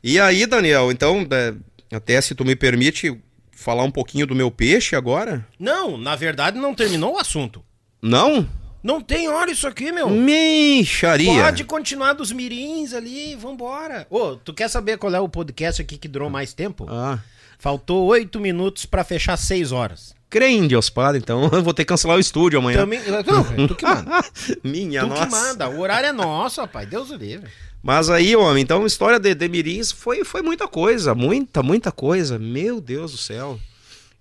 [0.05, 1.55] E aí, Daniel, então, é,
[1.97, 3.19] até se tu me permite
[3.51, 5.47] falar um pouquinho do meu peixe agora?
[5.59, 7.65] Não, na verdade não terminou o assunto.
[8.03, 8.47] Não?
[8.83, 10.11] Não tem hora isso aqui, meu.
[10.11, 11.45] Micharia.
[11.45, 14.07] Pode continuar dos mirins ali, vambora.
[14.11, 16.87] Ô, tu quer saber qual é o podcast aqui que durou mais tempo?
[16.89, 17.21] Ah.
[17.59, 20.15] Faltou oito minutos pra fechar seis horas.
[20.29, 22.79] Crê Deus Padre, então eu vou ter que cancelar o estúdio amanhã.
[22.79, 24.25] Também, não, tu que manda.
[24.65, 25.27] Minha tu nossa.
[25.27, 25.69] que manda.
[25.69, 26.89] O horário é nosso, rapaz.
[26.89, 27.49] Deus o livre.
[27.81, 31.93] Mas aí, homem, então a história de, de Mirins foi, foi muita coisa, muita, muita
[31.93, 32.39] coisa.
[32.39, 33.61] Meu Deus do céu.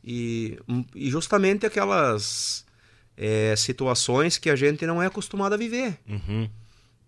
[0.04, 0.60] E,
[0.96, 2.66] e justamente aquelas
[3.24, 6.00] é, situações que a gente não é acostumado a viver.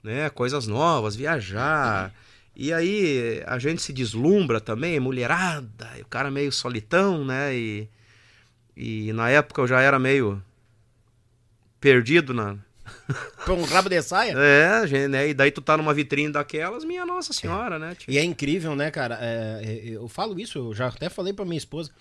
[0.03, 0.29] Né?
[0.29, 2.13] Coisas novas, viajar.
[2.55, 7.55] E aí a gente se deslumbra também, mulherada, o cara meio solitão, né?
[7.55, 7.89] E,
[8.77, 10.39] e na época eu já era meio
[11.81, 12.57] perdido na,
[13.45, 14.35] Com um rabo de saia.
[14.37, 15.29] é, gente, né?
[15.29, 17.95] E daí tu tá numa vitrine daquelas, minha Nossa Senhora, né?
[17.95, 18.11] tio?
[18.11, 19.17] E é incrível, né, cara?
[19.19, 21.91] É, é, eu falo isso, eu já até falei pra minha esposa.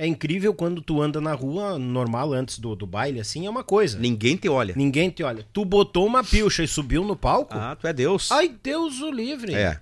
[0.00, 3.62] É incrível quando tu anda na rua normal antes do, do baile, assim, é uma
[3.62, 3.98] coisa.
[3.98, 4.72] Ninguém te olha.
[4.74, 5.44] Ninguém te olha.
[5.52, 7.52] Tu botou uma pilcha e subiu no palco?
[7.54, 8.32] Ah, tu é Deus.
[8.32, 9.52] Ai, Deus o livre.
[9.52, 9.78] É.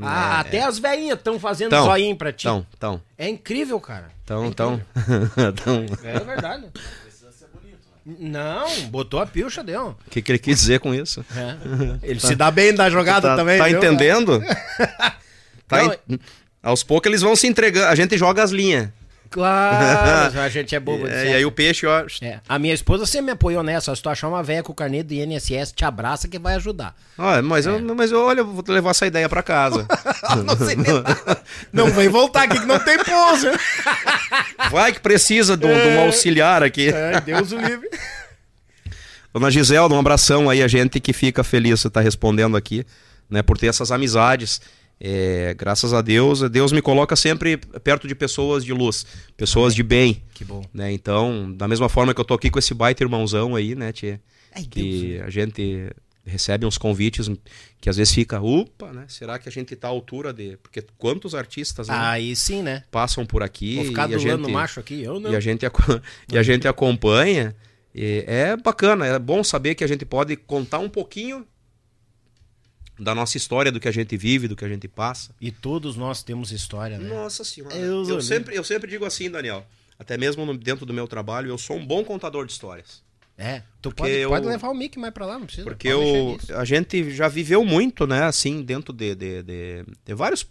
[0.00, 2.46] Ah, É, até as velhinhas estão fazendo Tão, zoinho pra ti.
[2.46, 4.12] Então, então, É incrível, cara.
[4.22, 4.80] então, então.
[5.36, 6.66] então, É verdade.
[8.06, 9.96] Não, botou a pilcha, deu.
[10.06, 11.24] O que, que ele quis dizer com isso?
[11.36, 11.56] É.
[12.08, 13.58] Ele se dá bem da jogada tá também.
[13.58, 13.78] tá viu?
[13.78, 14.40] entendendo?
[15.66, 16.18] Tá Não, en-
[16.62, 17.86] Aos poucos eles vão se entregando.
[17.86, 18.90] A gente joga as linhas.
[19.30, 21.06] Claro, a gente é bobo.
[21.06, 22.04] É, e aí o peixe, ó.
[22.20, 23.94] É, A minha esposa sempre me apoiou nessa.
[23.94, 26.94] Se tu achar uma velha com o carnê do INSS, te abraça que vai ajudar.
[27.16, 29.86] ó, mas, eu, mas eu, olha, eu vou levar essa ideia pra casa.
[30.44, 30.76] não sei.
[31.72, 33.46] Não vem voltar aqui que não tem pouso.
[34.70, 36.88] Vai que precisa de um, um auxiliar aqui.
[36.88, 37.88] É, Deus o livre.
[39.32, 42.84] Dona Giselda, um abração aí, a gente que fica feliz você estar respondendo aqui,
[43.28, 44.60] né, por ter essas amizades.
[45.02, 49.82] É, graças a Deus, Deus me coloca sempre perto de pessoas de luz, pessoas de
[49.82, 50.22] bem.
[50.34, 50.62] Que bom.
[50.74, 50.92] Né?
[50.92, 54.20] Então, da mesma forma que eu tô aqui com esse baita irmãozão aí, né, tia?
[54.54, 55.90] Ai, Que a gente
[56.24, 57.30] recebe uns convites
[57.80, 59.04] que às vezes fica, upa, né?
[59.08, 60.58] Será que a gente tá à altura de.
[60.58, 62.84] Porque quantos artistas né, Aí sim, né?
[62.90, 65.02] passam por aqui Vou ficar e a gente, macho aqui.
[65.02, 65.32] Eu não.
[65.32, 65.64] e a gente,
[66.30, 67.54] e a gente acompanha.
[67.94, 71.44] E é bacana, é bom saber que a gente pode contar um pouquinho
[73.00, 75.34] da nossa história, do que a gente vive, do que a gente passa.
[75.40, 77.08] E todos nós temos história, né?
[77.08, 77.74] Nossa senhora.
[77.74, 79.66] Eu Eu, sempre, eu sempre digo assim, Daniel.
[79.98, 83.02] Até mesmo no- dentro do meu trabalho, eu sou um bom contador de histórias.
[83.36, 83.62] É.
[83.80, 85.64] Tu pode, eu- pode levar o Mickey mais pra lá, não precisa.
[85.64, 88.24] Porque eu, a gente já viveu muito, né?
[88.24, 90.46] Assim, dentro de, de, de, de vários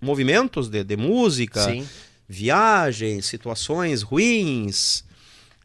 [0.00, 1.88] movimentos de, de música, Sim.
[2.28, 5.04] viagens, situações ruins.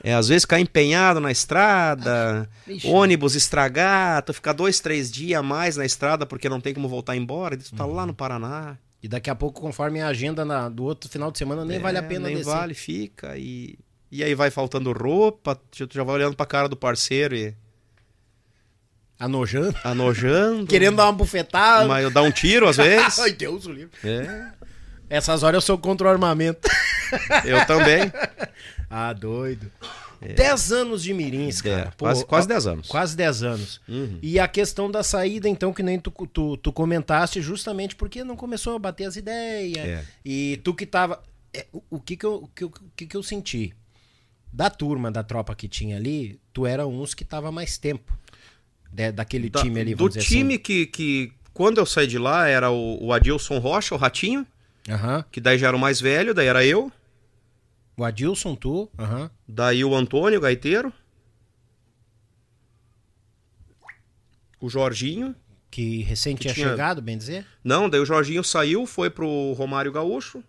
[0.03, 2.87] É, às vezes ficar empenhado na estrada, Ixi.
[2.87, 6.87] ônibus estragar, tu ficar dois, três dias a mais na estrada porque não tem como
[6.87, 7.93] voltar embora, e tu tá Uhum.
[7.95, 8.77] lá no Paraná.
[9.03, 11.79] E daqui a pouco, conforme a agenda na- do outro final de semana, nem É,
[11.79, 12.49] vale a pena nem descer.
[12.51, 13.77] vale, fica e
[14.11, 17.53] e aí vai faltando roupa, tu já vai olhando pra cara do parceiro e
[19.19, 19.75] Anojando.
[19.83, 20.65] anojando.
[20.67, 21.87] Querendo dar uma bufetada.
[21.87, 23.19] mas eu dar um tiro às vezes.
[23.19, 23.91] Ai, Deus o livre.
[24.03, 24.47] É,
[25.09, 26.69] Essas horas eu sou contra o armamento.
[27.45, 28.11] Eu também.
[28.91, 29.71] Ah, doido.
[30.19, 31.89] 10 anos de Mirins, cara.
[31.89, 32.87] É, quase- quase 10 anos.
[32.87, 33.79] Quase 10 anos.
[33.87, 34.17] Uhum.
[34.19, 38.35] E a questão da saída, então, que nem tu, tu, tu comentaste, justamente porque não
[38.35, 39.85] começou a bater as ideias.
[39.87, 40.03] É.
[40.25, 41.21] E tu que tava.
[41.53, 43.75] é, o, o que que eu, o que, o que que eu senti?
[44.51, 48.11] Da turma, da tropa que tinha ali, tu era uns que tava mais tempo.
[48.91, 52.17] de- daquele Da- time ali, do vamos dizer time que, que quando eu saí de
[52.17, 54.47] lá era o, o Adilson Rocha, o Ratinho,
[54.87, 54.93] assim.
[54.95, 55.23] Aham.
[55.31, 56.91] que daí já era o mais velho, daí era eu,
[57.99, 58.89] O Adilson, tu.
[58.97, 59.29] Aham.
[59.47, 60.91] daí o Antônio, gaiteiro,
[64.59, 65.35] o Jorginho,
[65.71, 67.45] Que recém tinha tinha- chegado, bem dizer.
[67.63, 70.43] não, daí o Jorginho saiu, foi pro Romário Gaúcho,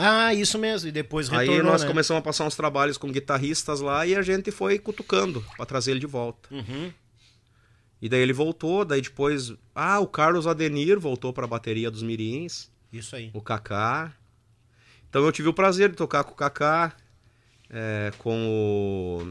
[0.00, 0.88] Ah, isso mesmo.
[0.88, 1.88] E depois retornou, aí nós né?
[1.88, 5.90] começamos a passar uns trabalhos com guitarristas lá e a gente foi cutucando pra trazer
[5.90, 6.48] ele de volta.
[6.54, 6.92] Uhum.
[8.00, 12.70] E daí ele voltou, daí depois, ah, o Carlos Adenir voltou pra bateria dos Mirins.
[12.92, 13.30] Isso aí.
[13.34, 14.12] o Kaká.
[15.08, 16.92] Então eu tive o prazer de tocar com o Kaká,
[17.70, 19.28] é, com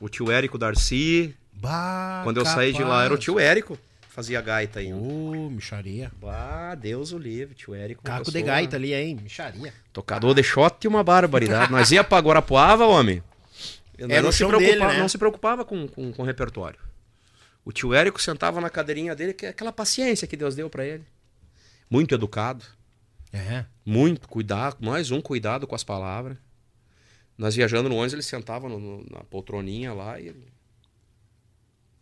[0.00, 1.34] o, o tio Érico Darcy.
[1.52, 3.78] Bah, Quando eu saí de lá era o tio Érico,
[4.08, 4.96] fazia gaita ainda.
[4.96, 6.10] Ô, micharia.
[6.24, 8.02] Ah, Deus o livre, tio Érico.
[8.02, 9.18] Caco uma de pessoa- gaita ali, hein?
[9.22, 9.72] Micharia.
[9.92, 11.72] Tocador de shot e uma barbaridade.
[11.72, 13.22] Nós ia pra Guarapuava, homem.
[13.96, 14.98] Eu Era não, o se dele, né?
[14.98, 16.78] não se preocupava com, com, com repertório.
[17.64, 20.86] O tio Érico sentava na cadeirinha dele, que é aquela paciência que Deus deu pra
[20.86, 21.04] ele.
[21.90, 22.64] Muito educado.
[23.32, 23.64] É.
[23.84, 26.38] Muito cuidado, mais um cuidado com as palavras.
[27.36, 30.52] Nós viajando no ônibus, ele sentava no- no- na poltroninha lá e, ele-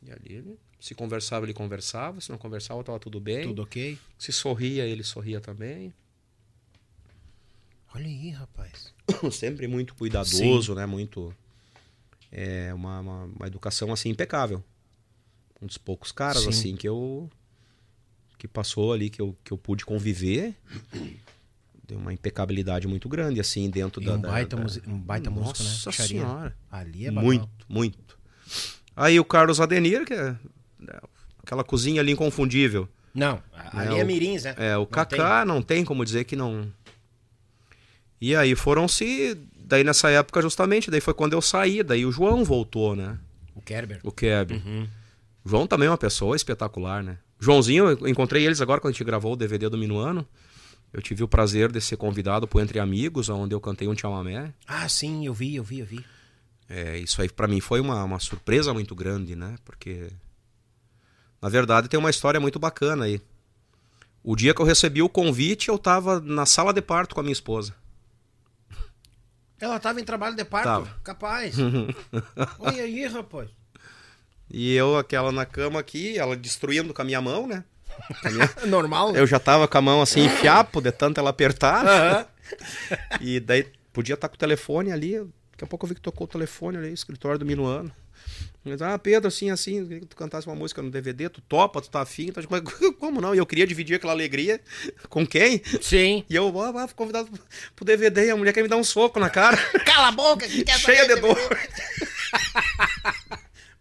[0.03, 3.43] e ali ele, se conversava, ele conversava, se não conversava, tava tudo bem.
[3.49, 3.99] Tudo ok?
[4.19, 5.93] Se sorria, ele sorria também.
[7.95, 8.95] Olha aí, rapaz.
[9.33, 10.87] Sempre muito cuidadoso, né?
[10.87, 11.35] Muito.
[12.31, 14.63] É uma, uma, uma educação assim impecável.
[15.61, 16.49] Um dos poucos caras Sim.
[16.51, 17.31] assim que eu
[18.39, 20.55] que passou ali que eu, que eu pude conviver.
[21.87, 24.99] Deu uma impecabilidade muito grande assim dentro E da um da- baita, da- musi- um
[24.99, 25.69] baita músico, né?
[25.71, 26.57] Nossa senhora.
[26.71, 27.25] Ali é babau.
[27.25, 28.19] Muito, muito.
[28.97, 30.35] Aí o Carlos Adenir, que é
[30.89, 31.01] é,
[31.43, 32.89] aquela cozinha ali inconfundível.
[33.15, 33.41] Não,
[33.73, 34.55] ali É, é, o- Mirins, né?
[34.59, 36.71] É, o Não Kaká não tem como dizer que não.
[38.21, 39.37] E aí foram se.
[39.59, 43.19] Daí nessa época, justamente, daí foi quando eu saí, daí o João voltou, né?
[43.55, 44.01] O Kerber.
[44.03, 44.53] O Keb.
[45.45, 47.19] O João também é uma pessoa espetacular, né?
[47.39, 50.27] Joãozinho, eu encontrei eles agora quando a gente gravou o DVD do Minuano.
[50.93, 54.55] Eu tive o prazer de ser convidado pro Entre Amigos, onde eu cantei um chamamé.
[54.67, 56.05] Ah, sim, eu vi, eu vi, eu vi.
[56.69, 59.57] É, isso aí pra mim foi uma, uma surpresa muito grande, né?
[59.65, 60.11] Porque,
[61.41, 63.21] na verdade, tem uma história muito bacana aí.
[64.23, 67.23] O dia que eu recebi o convite, eu tava na sala de parto com a
[67.23, 67.75] minha esposa.
[69.61, 70.65] Ela tava em trabalho de parto?
[70.65, 71.01] Tava.
[71.03, 71.57] Capaz.
[72.59, 73.49] Olha aí, rapaz.
[74.51, 77.65] E eu, aquela na cama aqui, ela destruindo com a minha mão, né?
[78.25, 79.21] Minha- Normal, né?
[79.21, 81.85] Eu já tava com a mão assim, em fiapo, de tanto ela apertar.
[81.87, 82.27] Aham.
[83.21, 85.17] E daí podia estar com o telefone ali.
[85.51, 87.91] Daqui a pouco eu vi que tocou o telefone ali, escritório do Minuano.
[88.65, 91.41] Mas, ah, Pedro, assim, assim, eu queria que tu cantasse uma música no DVD, tu
[91.41, 92.41] topa, tu tá afim, tá...
[92.51, 92.61] mas
[92.99, 93.35] como não?
[93.35, 94.61] E eu queria dividir aquela alegria
[95.09, 95.63] com quem?
[95.81, 96.25] Sim.
[96.29, 97.29] E eu, ah, ah, fui convidado
[97.75, 100.47] pro DVD, e a mulher quer me dar um soco na cara, Cala a boca,
[100.47, 101.37] que cheia de dor.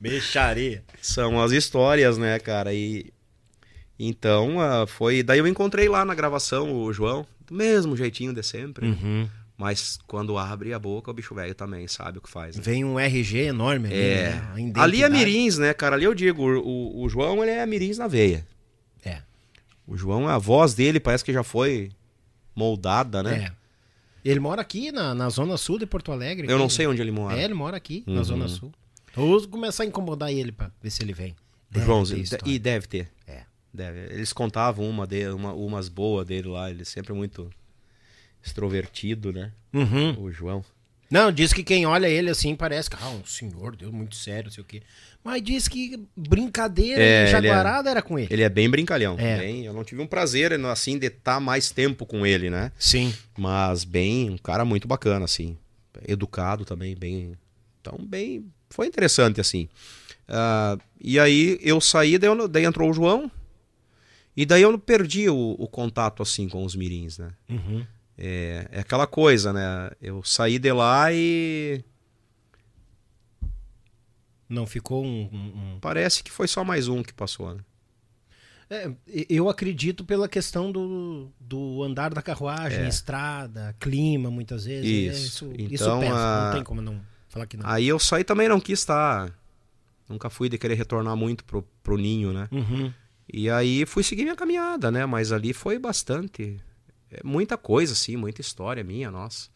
[0.09, 0.83] Mexaria.
[1.01, 2.73] São as histórias, né, cara?
[2.73, 3.11] E
[3.97, 5.23] então ah, foi.
[5.23, 8.87] Daí eu encontrei lá na gravação o João, do mesmo jeitinho de sempre.
[8.87, 9.27] Uhum.
[9.57, 12.57] Mas quando abre a boca, o bicho velho também sabe o que faz.
[12.57, 12.61] né?
[12.61, 14.29] Vem um RG enorme ali, É.
[14.31, 14.71] né?
[14.75, 15.09] Ali é.
[15.09, 15.95] Mirins, né, cara?
[15.95, 18.45] Ali eu digo, o, o João ele é Mirins na veia.
[19.05, 19.19] É.
[19.87, 21.89] O João, a voz dele parece que já foi
[22.53, 23.45] moldada, né?
[23.51, 23.65] É.
[24.29, 26.51] Ele mora aqui na, na zona sul de Porto Alegre.
[26.51, 27.39] Eu não sei onde ele mora.
[27.39, 28.23] É, ele mora aqui, na Uhum.
[28.23, 28.73] zona sul.
[29.15, 31.35] Vou começar a incomodar ele pra ver se ele vem.
[31.69, 32.23] Deve Joãozinho.
[32.45, 33.11] E deve ter.
[33.27, 33.43] É.
[33.73, 34.13] Deve.
[34.13, 36.69] Eles contavam uma dele, uma, umas boas dele lá.
[36.69, 37.49] Ele sempre muito
[38.43, 39.51] extrovertido, né?
[39.73, 40.21] Uhum.
[40.21, 40.63] O João.
[41.09, 44.45] Não, diz que quem olha ele assim parece que, ah, um senhor, Deus, muito sério,
[44.45, 44.81] não sei o quê.
[45.23, 48.27] Mas diz que brincadeira É, ele jaguarada era com ele.
[48.31, 49.15] Ele é bem brincalhão.
[49.19, 49.37] É.
[49.37, 52.71] Bem, eu não tive um prazer, assim, de estar mais tempo com ele, né?
[52.77, 53.13] Sim.
[53.37, 55.57] Mas bem, um cara muito bacana, assim.
[56.07, 57.37] Educado também, bem.
[57.81, 58.45] Então, bem.
[58.69, 59.67] Foi interessante, assim.
[60.27, 63.29] Ah, e aí eu saí, daí, eu- daí entrou o João.
[64.35, 67.31] E daí eu perdi o, o contato, assim, com os mirins, né?
[67.49, 67.85] Uhum.
[68.17, 69.91] É, é aquela coisa, né?
[70.01, 71.83] Eu saí de lá e
[74.47, 75.29] Não ficou um.
[75.31, 77.61] um- um- parece que foi só mais um que passou, né?
[78.69, 78.91] É,
[79.29, 84.91] eu acredito pela questão do, do andar da carruagem, estrada, clima, muitas vezes.
[84.91, 84.95] É.
[84.95, 85.45] É, Isso.
[85.45, 86.15] Isso, Então, isso pesa.
[86.15, 87.01] a- Não tem como não
[87.35, 87.69] falar que não.
[87.69, 89.31] Aí eu saí também não quis estar.
[90.07, 92.47] Nunca fui de querer retornar muito pro, pro ninho, né?
[92.51, 92.93] Uhum.
[93.31, 95.05] E aí fui seguir minha caminhada, né?
[95.05, 96.57] Mas ali foi bastante.
[97.11, 99.49] é muita coisa, assim, muita história minha, nossa.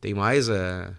[0.00, 0.48] Tem mais.
[0.48, 0.92] É...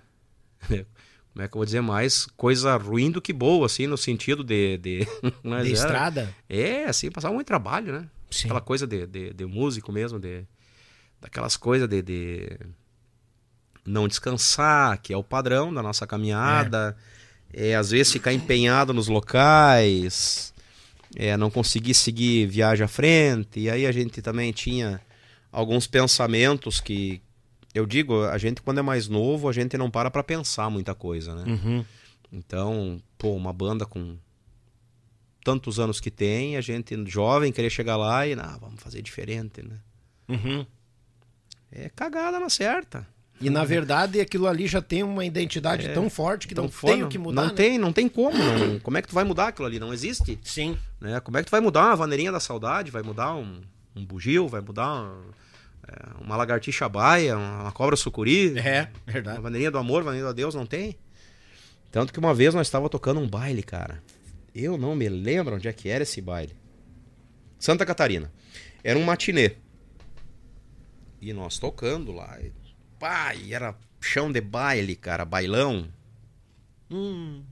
[1.34, 1.82] Como é que eu vou dizer?
[1.82, 4.77] Mais coisa ruim do que boa, assim, no sentido de.
[4.77, 4.99] de...
[5.44, 6.36] De era- estrada?
[6.49, 8.10] É, assim, passava muito trabalho, né?
[8.30, 8.48] Sim.
[8.48, 10.45] Aquela coisa de, de, de músico mesmo, de.
[11.22, 12.60] Daquelas coisas de, de
[13.86, 16.95] não descansar, que é o padrão da nossa caminhada.
[17.53, 17.76] É.
[17.76, 20.53] às vezes ficar empenhado nos locais,
[21.16, 23.62] é, não conseguir seguir viagem à frente.
[23.62, 24.99] E aí a gente também tinha
[25.52, 27.22] alguns pensamentos que.
[27.74, 30.95] Eu digo, a gente quando é mais novo, a gente não para pra pensar muita
[30.95, 31.44] coisa, né?
[31.45, 31.86] Uhum.
[32.32, 34.18] Então, pô, uma banda com
[35.44, 39.62] tantos anos que tem, a gente jovem querer chegar lá e, ah, vamos fazer diferente,
[39.62, 39.78] né?
[40.28, 40.66] Uhum.
[41.72, 43.06] É cagada na certa.
[43.41, 47.10] E na verdade aquilo ali já tem uma identidade tão forte que não tem o
[47.10, 47.41] que mudar.
[47.41, 47.53] Não né?
[47.56, 48.38] tem, não tem como.
[48.38, 49.78] não- como é que tu vai mudar aquilo ali?
[49.80, 50.40] Não existe.
[50.44, 50.78] Sim.
[51.02, 51.20] Né?
[51.20, 52.91] Como é que tu vai mudar uma vaneirinha da saudade?
[52.91, 53.62] Vai mudar um,
[53.95, 54.48] um bugio?
[54.48, 55.22] Vai mudar um-
[55.88, 57.38] é, uma lagartixa baia?
[57.38, 58.57] Uma cobra sucuri?
[58.57, 59.41] É, Uma verdade.
[59.41, 60.56] vaneirinha do amor, vaneirinha do adeus?
[60.56, 60.95] Não tem.
[61.91, 64.02] Tanto que uma vez nós estávamos tocando um baile, cara.
[64.53, 66.56] Eu não me lembro onde é que era esse baile.
[67.60, 68.32] Santa Catarina.
[68.84, 69.52] Era um matinê.
[71.22, 72.38] E nós tocando lá.
[72.41, 72.52] E,
[73.52, 75.88] era chão de baile, cara, bailão.
[76.90, 77.44] Hum.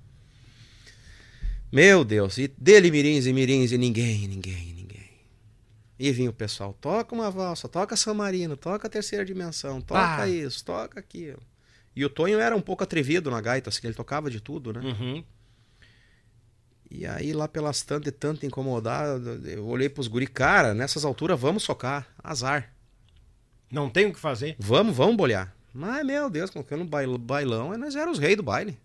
[1.71, 5.09] Meu Deus, e dele mirins e mirins e ninguém, ninguém, ninguém.
[5.97, 10.21] E vinha o pessoal, toca uma valsa, toca San Marino, toca a terceira dimensão, toca
[10.23, 10.27] Ah.
[10.27, 11.41] isso, toca aquilo.
[11.95, 14.81] E o Tonho era um pouco atrevido na gaita, assim, ele tocava de tudo, né?
[14.81, 15.23] Uhum.
[16.89, 19.07] E aí, lá pelas tantas e tanto incomodar,
[19.45, 22.71] eu olhei pros guri, cara, nessas alturas vamos socar, azar.
[23.73, 24.55] Não tem o que fazer.
[24.59, 25.53] Vamos, vamos bolhar.
[25.73, 28.77] Mas, meu Deus, colocando bail- bailão, e nós éramos os reis do baile.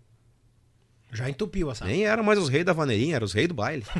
[1.13, 1.91] Já entupiu a sala.
[1.91, 3.85] Nem eram mais os reis da vaneirinha, eram os reis do baile.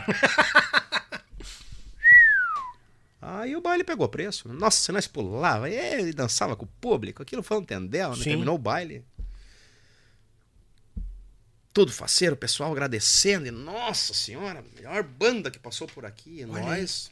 [3.22, 4.48] Aí o baile pegou preço.
[4.50, 7.22] Nossa, nós pulava, e ele dançava com o público.
[7.22, 8.24] Aquilo foi um tendel, né?
[8.24, 9.04] Terminou o baile.
[11.74, 13.46] Tudo faceiro, o pessoal agradecendo.
[13.48, 16.40] E, nossa senhora, melhor banda que passou por aqui.
[16.42, 17.12] E nós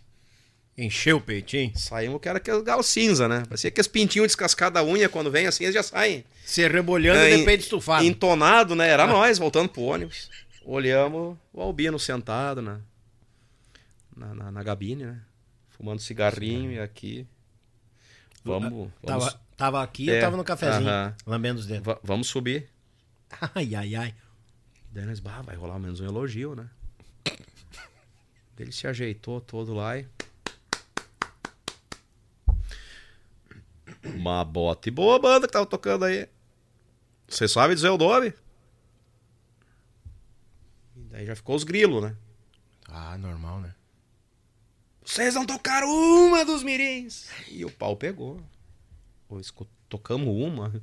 [0.77, 1.75] Encheu o peitinho.
[1.75, 3.43] saímos que era aquele galo cinza, né?
[3.45, 6.23] Parecia que os pintinhos descascados da unha, quando vem assim, eles já saem.
[6.45, 8.05] Se rebolhando É, e de peito estufado.
[8.05, 8.87] Entonado, né?
[8.87, 10.29] Era nós voltando pro ônibus.
[10.63, 12.79] Olhamos o Albino sentado na,
[14.15, 15.19] na, na, na gabine, né?
[15.71, 17.25] Fumando cigarrinho e aqui.
[18.43, 18.69] Vamos.
[18.69, 21.15] vamos, Tava, tava aqui, É, eu tava no cafezinho, aham.
[21.25, 21.85] lambendo os dedos.
[21.85, 22.69] va- vamos subir.
[23.55, 24.13] Ai, ai, ai.
[24.91, 26.67] Daí nós, bah, vai rolar menos um elogio, né?
[28.59, 30.05] Ele se ajeitou todo lá e.
[34.03, 36.27] Uma bota e boa banda que tava tocando aí.
[37.27, 38.33] Você sabe dizer o nome?
[40.95, 42.15] E daí já ficou os grilos, né?
[42.87, 43.73] Ah, normal, né?
[45.03, 47.29] Vocês não tocaram uma dos mirins.
[47.49, 48.41] E o pau pegou.
[49.39, 50.73] Escu- Tocamos uma.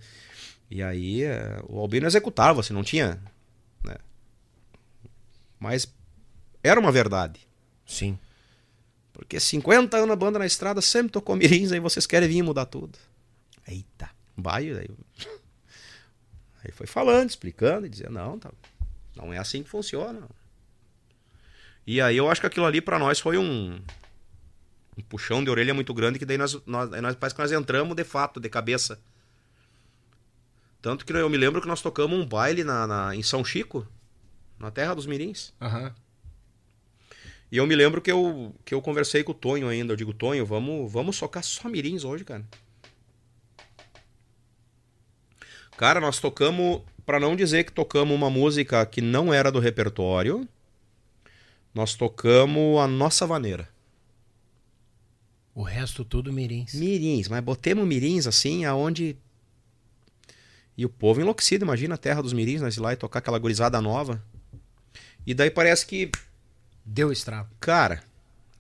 [0.71, 3.23] E aí é, o Albino executava, assim, não tinha.
[3.85, 3.97] né?
[5.59, 5.93] Mas
[6.63, 7.47] era uma verdade.
[7.87, 8.19] Sim.
[9.15, 12.67] Porque 50 anos a banda na estrada sempre tocou mirins, aí vocês querem vir mudar
[12.67, 12.99] tudo.
[13.67, 14.11] Eita.
[14.37, 14.91] Vai, aí,
[16.63, 18.51] aí foi falando, explicando, e dizia, não, tá,
[19.17, 20.29] não é assim que funciona.
[21.87, 23.81] E aí eu acho que aquilo ali pra nós foi um,
[24.99, 27.53] um puxão de orelha muito grande, que daí nós, nós, aí nós parece que nós
[27.53, 28.99] entramos de fato, de cabeça.
[30.83, 33.87] Tanto que eu me lembro que nós tocamos um baile na, na- em São Chico,
[34.59, 35.53] na terra dos mirins.
[35.61, 35.95] Aham.
[37.51, 39.93] E eu me lembro que eu, que eu conversei com o Tonho ainda.
[39.93, 42.45] Eu digo, Tonho, vamos, vamos socar só mirins hoje, cara.
[45.77, 50.49] Cara, nós tocamos, pra não dizer que tocamos uma música que não era do repertório,
[51.75, 53.69] nós tocamos a nossa vaneira.
[55.55, 56.75] O resto tudo mirins.
[56.75, 59.17] Mirins, mas botemos mirins assim, aonde.
[60.77, 63.39] E o povo enlouquecido, imagina a terra dos mirins, nós ir lá e tocar aquela
[63.39, 64.23] gurizada nova.
[65.27, 66.11] E daí parece que
[66.85, 67.49] Deu estrago.
[67.61, 68.03] Cara,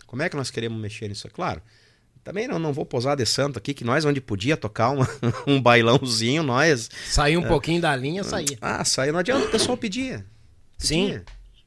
[0.06, 1.28] como é que nós queremos mexer nisso?
[1.30, 1.60] Claro,
[2.22, 5.08] também não, não vou posar de santo aqui, que nós onde podia tocar uma-
[5.46, 6.88] um bailãozinho, nós...
[7.06, 8.56] Saiu um pouquinho da linha, saía.
[8.60, 10.24] Ah, saiu, não adianta, o pessoal pedia.
[10.78, 11.06] Sim.
[11.08, 11.24] Pedia,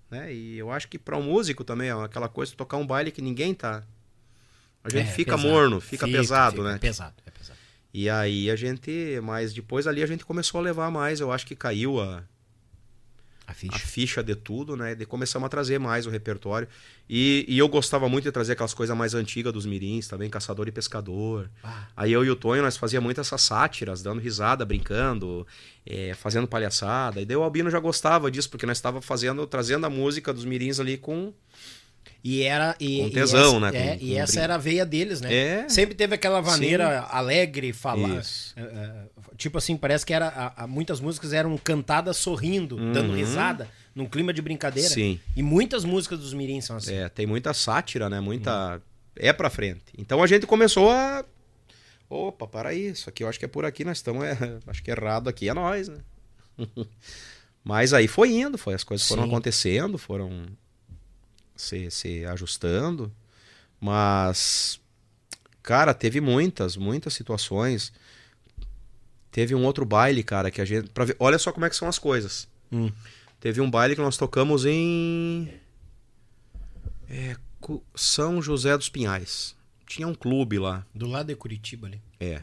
[0.10, 0.34] Né?
[0.34, 3.12] E eu acho que para um músico também, é aquela coisa de tocar um baile
[3.12, 3.84] que ninguém tá...
[4.84, 5.52] A gente É, fica pesado.
[5.54, 6.78] morno, fica, pesado, fica né?
[6.80, 7.60] Pesado, é pesado.
[7.94, 9.20] E aí a gente...
[9.22, 12.24] Mas depois ali a gente começou a levar mais, eu acho que caiu a...
[13.48, 13.80] A a ficha.
[13.80, 14.94] ficha de tudo, né?
[14.94, 16.68] De começamos a trazer mais o repertório.
[17.10, 20.68] E, e eu gostava muito de trazer aquelas coisas mais antigas dos mirins também, Caçador
[20.68, 21.50] e Pescador.
[21.64, 21.88] Ah.
[21.96, 25.48] Aí eu e o Tonho, nós fazia muito essas sátiras, dando risada, brincando,
[25.86, 27.22] é, fazendo palhaçada.
[27.22, 30.44] E daí o Albino já gostava disso, porque nós estava fazendo, trazendo a música dos
[30.44, 31.32] mirins ali com...
[32.24, 32.76] E era.
[32.80, 33.78] E, Com e tesão, essa, né?
[33.94, 35.34] É, Com- e com essa brin- era a veia deles, né?
[35.34, 35.70] É.
[35.70, 38.20] Sempre teve aquela maneira alegre, falar.
[38.20, 38.54] Isso.
[38.58, 38.92] é,
[39.38, 40.28] tipo assim, parece que era.
[40.28, 44.90] a- a- muitas músicas eram cantadas sorrindo, dando risada, num clima de brincadeira.
[44.90, 44.94] Uhum.
[44.96, 45.20] Sim.
[45.36, 46.94] E muitas músicas dos Mirins são assim.
[46.96, 48.20] É, tem muita sátira, né?
[48.20, 48.82] Muita...
[49.16, 49.86] É pra frente.
[49.98, 51.24] Então a gente começou a...
[52.10, 54.24] Opa, para isso aqui eu acho que é por aqui, nós estamos...
[54.24, 54.38] É...
[54.68, 55.98] Acho que errado aqui é nós, né?
[57.64, 59.30] Mas aí foi indo, foi, as coisas foram Sim.
[59.30, 60.46] acontecendo, foram
[61.56, 63.12] se, se ajustando.
[63.80, 64.80] Mas,
[65.62, 67.92] cara, teve muitas, muitas situações.
[69.38, 70.90] Teve um outro baile, cara, que a gente...
[70.90, 72.48] Pra ver, olha só como é que são as coisas.
[72.72, 72.92] Hum.
[73.40, 75.48] Teve um baile que nós tocamos em...
[77.08, 77.36] É,
[77.94, 79.56] São José dos Pinhais.
[79.86, 80.84] Tinha um clube lá.
[80.92, 82.02] Do lado de Curitiba ali.
[82.20, 82.42] É.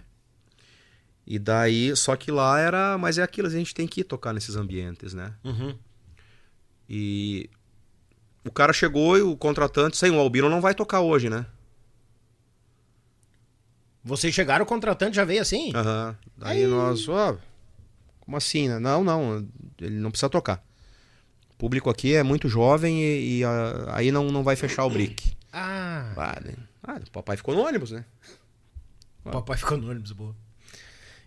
[1.26, 2.96] E daí, só que lá era.
[2.96, 5.34] Mas é aquilo, a gente tem que ir tocar nesses ambientes, né?
[5.42, 5.76] Uhum.
[6.88, 7.50] E.
[8.44, 11.44] O cara chegou e o contratante, sem o Albino não vai tocar hoje, né?
[14.05, 15.72] Vocês chegaram, o contratante já veio assim?
[15.74, 16.16] Aham.
[16.36, 17.39] Daí nós, ó,
[18.20, 18.78] como assim, né?
[18.78, 19.48] Não, não,
[19.81, 20.62] ele não precisa tocar.
[21.51, 24.90] O público aqui é muito jovem e, e, ah, aí não, não vai fechar o
[24.90, 25.32] brick.
[25.52, 26.55] Ah, Ah, né?
[26.82, 28.05] Ah, o papai ficou no ônibus, né?
[29.24, 30.36] o papai ficou no ônibus, boa.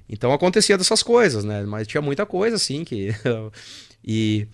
[0.08, 1.64] Então acontecia dessas coisas, né?
[1.64, 3.10] Mas tinha muita coisa, assim, que.
[4.06, 4.48] e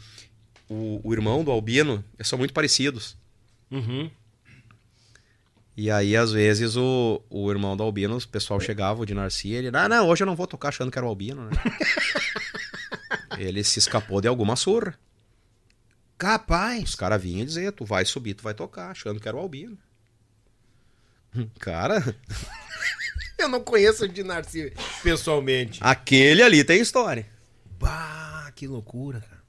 [0.69, 3.17] o, o irmão do Albino, eles são muito parecidos.
[3.69, 4.09] Uhum.
[5.75, 9.57] E aí, às vezes, o, o irmão do Albino, o pessoal chegava, o de Narcia,
[9.57, 11.51] ele, ah, não, hoje eu não vou tocar achando que era o Albino, né?
[13.39, 14.91] ele se escapou de alguma surra.
[14.91, 16.95] Os Capaz.
[16.95, 19.77] caras vinham diziam, tu vai subir, tu vai tocar, achando que era o Albino.
[21.59, 22.15] Cara,
[23.37, 24.71] Eu não conheço o de Narciso
[25.01, 25.79] pessoalmente.
[25.81, 27.25] aquele ali tem história.
[27.79, 29.43] Bah, que loucura, cara.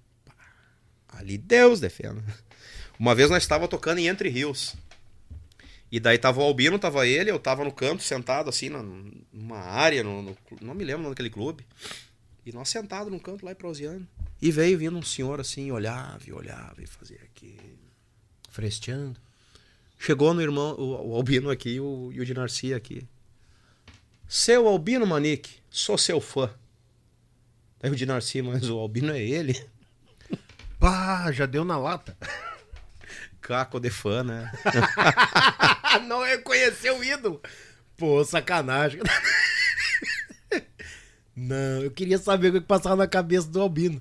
[1.09, 2.23] Ali Deus defenda.
[2.99, 4.75] Uma vez nós estava tocando em Entre Rios.
[5.95, 10.03] E daí tava o Albino, tava ele, eu tava no canto, sentado assim, numa área,
[10.03, 11.65] no, no- não me lembro naquele clube.
[12.45, 14.05] E nós sentados num canto lá e proseando.
[14.43, 17.57] E veio vindo um senhor assim, olhava e olhava e fazia aqui.
[18.51, 19.17] Fresteando.
[19.97, 23.07] Chegou no irmão, o, o Albino aqui o, e o de Narcia aqui.
[24.29, 26.51] Seu Albino Manique, sou seu fã.
[27.81, 29.65] Aí o de Narcia, mas o Albino é ele.
[30.81, 32.17] Pá, já deu na lata.
[33.45, 34.51] Caco de fã, né?
[36.09, 37.43] não reconheceu o ídolo.
[37.95, 39.03] Pô, sacanagem.
[41.37, 44.01] Não, eu queria saber o que passava na cabeça do Albino.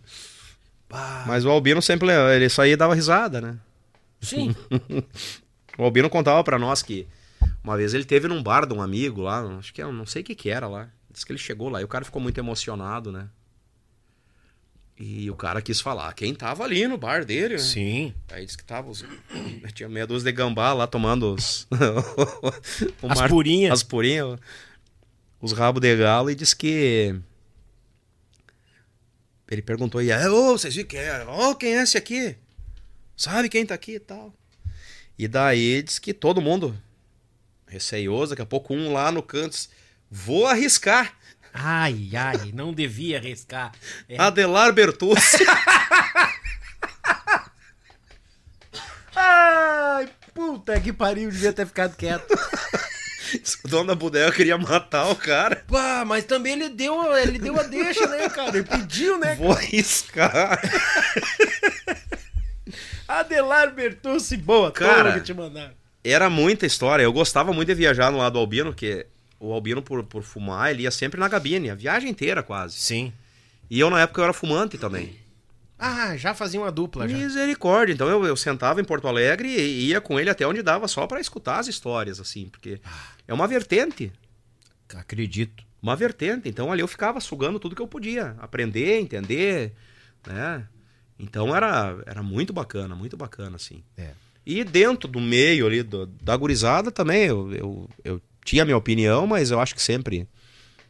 [0.88, 1.24] Pá.
[1.28, 3.58] Mas o Albino sempre, ele saía e dava risada, né?
[4.22, 4.56] Sim.
[5.76, 7.08] O Albino contava pra nós que
[7.64, 10.22] uma vez ele teve num bar de um amigo lá, acho que eu não sei
[10.22, 10.88] o que que era lá.
[11.10, 13.28] Diz que ele chegou lá e o cara ficou muito emocionado, né?
[14.98, 17.60] E o cara quis falar quem tava ali no bar dele, né?
[17.60, 18.14] Sim.
[18.32, 19.04] Aí disse que tava os...
[19.74, 21.68] tinha meia dúzia de gambá lá tomando os...
[23.10, 23.74] As purinhas.
[23.74, 24.40] As purinhas,
[25.42, 27.16] os rabos de galo e disse que
[29.50, 31.26] ele perguntou e aí, ô, vocês viram quem é?
[31.26, 32.36] Ô, quem é esse aqui?
[33.16, 34.34] Sabe quem tá aqui e tal?
[35.18, 36.76] E daí disse que todo mundo
[37.68, 39.70] receioso, daqui a pouco um lá no canto disse,
[40.10, 41.18] vou arriscar.
[41.54, 43.72] Ai, ai, não devia arriscar.
[44.10, 44.20] É.
[44.20, 45.46] Adelar Bertucci.
[49.16, 52.34] Ai, puta que pariu, devia ter ficado quieto.
[53.64, 55.64] o dono da bodega queria matar o cara.
[55.68, 58.58] Pá, mas também ele deu, ele deu a deixa, né, cara?
[58.58, 59.36] Ele pediu, né?
[59.36, 60.60] Vou arriscar.
[63.08, 65.14] Adelar Bertucci, boa, Cara.
[65.14, 65.74] que te mandaram.
[66.04, 67.04] Era muita história.
[67.04, 69.06] Eu gostava muito de viajar no lado do Albino, que
[69.48, 72.76] o Albino, por, por fumar, ele ia sempre na cabine, a viagem inteira quase.
[72.78, 73.12] Sim.
[73.70, 75.16] E eu, na época, eu era fumante também.
[75.80, 77.18] Ah, já fazia uma dupla já.
[77.18, 77.94] Misericórdia.
[77.94, 81.06] Então eu, eu sentava em Porto Alegre e ia com ele até onde dava só
[81.08, 82.80] pra escutar as histórias, assim, porque
[83.28, 84.12] é uma vertente.
[84.96, 85.64] Acredito.
[85.82, 86.48] Uma vertente.
[86.48, 88.36] Então ali eu ficava sugando tudo que eu podia.
[88.40, 89.74] Aprender, entender,
[90.26, 90.66] né?
[91.20, 93.84] Então era, era muito bacana, muito bacana, assim.
[93.98, 94.12] É.
[94.46, 98.78] E dentro do meio ali do- da gurizada também, eu, eu, eu tinha a minha
[98.78, 100.28] opinião, mas eu acho que sempre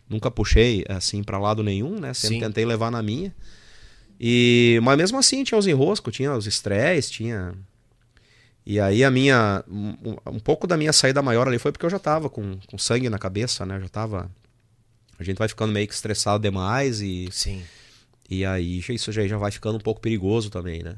[0.09, 2.13] nunca puxei assim pra lado nenhum, né?
[2.13, 2.41] Sempre Sim.
[2.41, 3.33] tentei levar na minha.
[4.19, 7.53] E mas mesmo assim tinha os enroscos, tinha os estresses, tinha
[8.65, 11.89] e aí a minha um, um pouco da minha saída maior ali foi porque eu
[11.89, 13.77] já tava com, com sangue na cabeça, né?
[13.77, 14.31] Eu já tava
[15.19, 17.63] a gente vai ficando meio que estressado demais e Sim.
[18.29, 20.95] e aí já- isso já, já vai ficando um pouco perigoso também, né?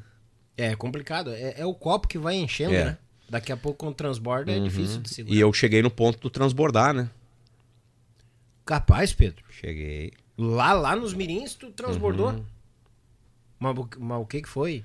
[0.57, 1.31] É complicado.
[1.31, 2.85] É, é o copo que vai enchendo, É.
[2.85, 2.97] né?
[3.29, 5.35] Daqui a pouco, quando transborda, é difícil de segurar.
[5.35, 7.09] E eu cheguei no ponto do transbordar, né?
[8.65, 9.43] Capaz, Pedro.
[9.49, 10.11] Cheguei.
[10.37, 12.29] Lá, lá nos mirins, tu transbordou.
[12.31, 12.45] Uhum.
[13.59, 14.83] Mas, o- mas o que que foi?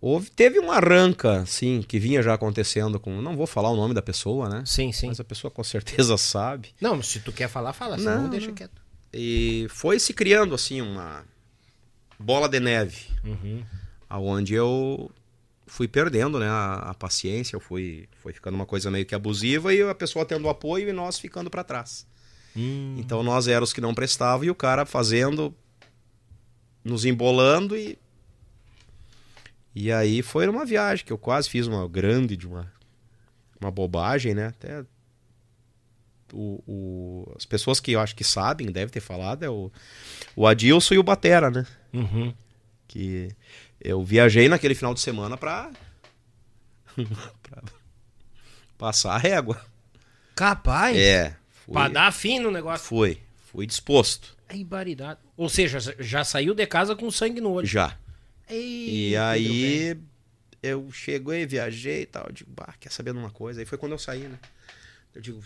[0.00, 3.20] Houve, teve uma arranca, sim, que vinha já acontecendo com.
[3.20, 4.62] Não vou falar o nome da pessoa, né?
[4.64, 5.08] Sim, sim.
[5.08, 6.70] Mas a pessoa com certeza sabe.
[6.80, 7.98] Não, mas se tu quer falar, fala.
[7.98, 8.54] Senão Não, deixa não.
[8.54, 8.80] quieto.
[9.12, 11.24] E foi se criando, assim, uma
[12.18, 13.06] bola de neve.
[13.24, 13.62] Uhum.
[14.08, 15.10] Aonde eu
[15.70, 19.72] fui perdendo, né, a, a paciência, eu fui, foi ficando uma coisa meio que abusiva
[19.72, 22.06] e a pessoa tendo apoio e nós ficando pra trás.
[22.56, 22.96] Hum.
[22.98, 25.54] Então nós éramos os que não prestavam e o cara fazendo,
[26.84, 27.96] nos embolando e.
[29.72, 32.70] E aí foi uma viagem que eu quase fiz uma grande de uma,
[33.60, 34.48] uma bobagem, né?
[34.48, 34.84] Até
[36.32, 39.70] o, o- as pessoas que eu acho que sabem, devem ter falado, é o,
[40.34, 41.64] o Adilson e o Batera, né?
[41.92, 42.34] Uhum.
[42.88, 43.30] Que
[43.80, 45.70] eu viajei naquele final de semana pra,
[47.42, 47.62] pra
[48.76, 49.64] passar a régua.
[50.34, 50.96] Capaz?
[50.96, 51.36] É.
[51.64, 52.86] Fui, Pra dar fim no negócio.
[52.86, 53.20] Fui.
[53.50, 54.36] Fui disposto.
[54.48, 55.20] Ai, baridade.
[55.36, 57.66] Ou seja, já saiu de casa com sangue no olho.
[57.66, 57.96] Já.
[58.48, 59.96] Ei, E aí
[60.62, 62.26] eu cheguei, viajei e tal.
[62.26, 63.60] Eu digo, bah, quer saber de uma coisa?
[63.60, 64.38] Aí foi quando eu saí, né?
[65.14, 65.42] Eu digo,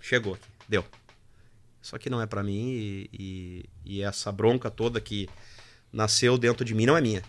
[0.00, 0.84] chegou aqui, deu.
[1.82, 5.28] Só que não é pra mim e, e, e essa bronca toda que
[5.92, 7.22] nasceu dentro de mim não é minha.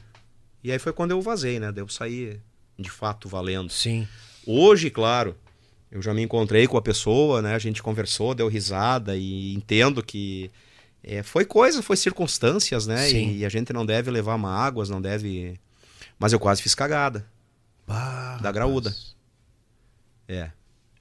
[0.64, 1.72] E aí foi quando eu vazei, né?
[1.72, 2.40] Daí eu saí
[2.78, 3.72] de fato valendo.
[3.72, 4.08] Sim.
[4.46, 5.36] Hoje, claro,
[5.92, 7.56] eu já me encontrei com a pessoa, né?
[7.56, 10.50] A gente conversou, deu risada e entendo que
[11.04, 13.08] é, foi coisa, foi circunstâncias, né?
[13.08, 13.38] Sim.
[13.38, 15.60] E, a gente não deve levar mágoas, não deve.
[16.20, 17.26] Mas eu quase fiz cagada
[17.88, 18.96] Bah, da graúda.
[20.28, 20.52] É.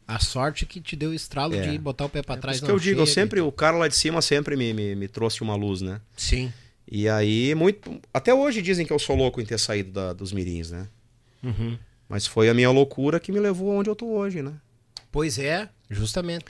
[0.09, 1.61] A sorte que te deu o estralo É.
[1.61, 3.53] de botar o pé pra Por trás isso não que eu digo, eu sempre, o
[3.53, 6.01] cara lá de cima sempre me, me, me trouxe uma luz, né?
[6.17, 6.53] Sim.
[6.91, 8.01] E aí, muito.
[8.13, 10.89] Até hoje dizem que eu sou louco em ter saído da- dos mirins, né?
[11.43, 11.79] Uhum.
[12.09, 14.55] Mas foi a minha loucura que me levou onde eu tô hoje, né?
[15.13, 16.47] Pois é, justamente.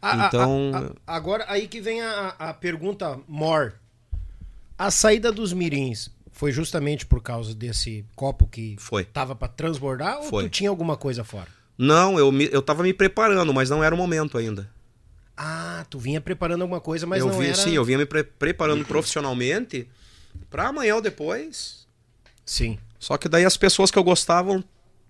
[0.00, 0.78] A- Então- a-
[1.12, 3.74] a- agora, aí que vem a, pergunta mor.
[4.78, 9.04] A saída dos mirins Foi justamente por causa desse copo que Foi.
[9.04, 10.44] tava pra transbordar ou Foi.
[10.44, 11.46] tu tinha alguma coisa fora?
[11.76, 14.68] Não, eu, me, eu tava me preparando, mas não era o momento ainda.
[15.36, 17.54] Ah, tu vinha preparando alguma coisa, mas eu não vi, era...
[17.54, 19.88] Sim, eu vinha me pre- preparando profissionalmente
[20.50, 21.86] pra amanhã ou depois.
[22.44, 22.78] Sim.
[22.98, 24.62] Só que daí as pessoas que eu gostavam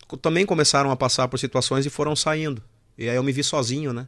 [0.07, 2.63] co- também começaram a passar por situações e foram saindo.
[2.97, 4.07] E aí eu me vi sozinho, né?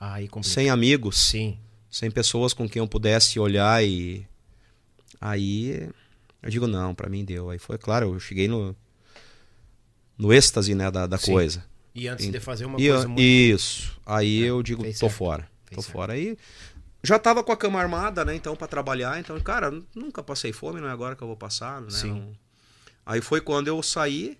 [0.00, 0.52] Aí complica.
[0.54, 1.56] Sem amigos, Sim.
[1.90, 4.26] sem pessoas com quem eu pudesse olhar e.
[5.20, 5.88] Aí
[6.42, 7.48] eu digo, não, pra mim deu.
[7.50, 8.76] Aí foi, claro, eu cheguei no.
[10.18, 11.32] No êxtase, né, da, da Sim.
[11.32, 11.64] coisa.
[11.94, 13.20] E antes de fazer uma E- coisa muito...
[13.22, 13.98] Isso.
[14.04, 15.10] Aí eu digo, tô certo.
[15.10, 15.42] fora.
[15.64, 15.92] Fez tô certo.
[15.92, 16.12] fora.
[16.14, 16.36] Aí
[17.02, 18.34] já tava com a cama armada, né?
[18.34, 19.18] Então, pra trabalhar.
[19.20, 21.90] Então, cara, nunca passei fome, não é agora que eu vou passar, né?
[21.90, 22.12] Sim.
[22.12, 22.32] Não-
[23.06, 24.38] Aí foi quando eu saí.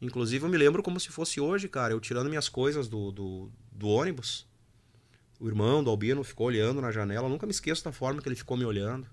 [0.00, 1.92] Inclusive, eu me lembro como se fosse hoje, cara.
[1.92, 4.46] Eu tirando minhas coisas do, do, do ônibus.
[5.40, 7.26] O irmão do Albino ficou olhando na janela.
[7.26, 9.06] Eu nunca me esqueço da forma que ele ficou me olhando.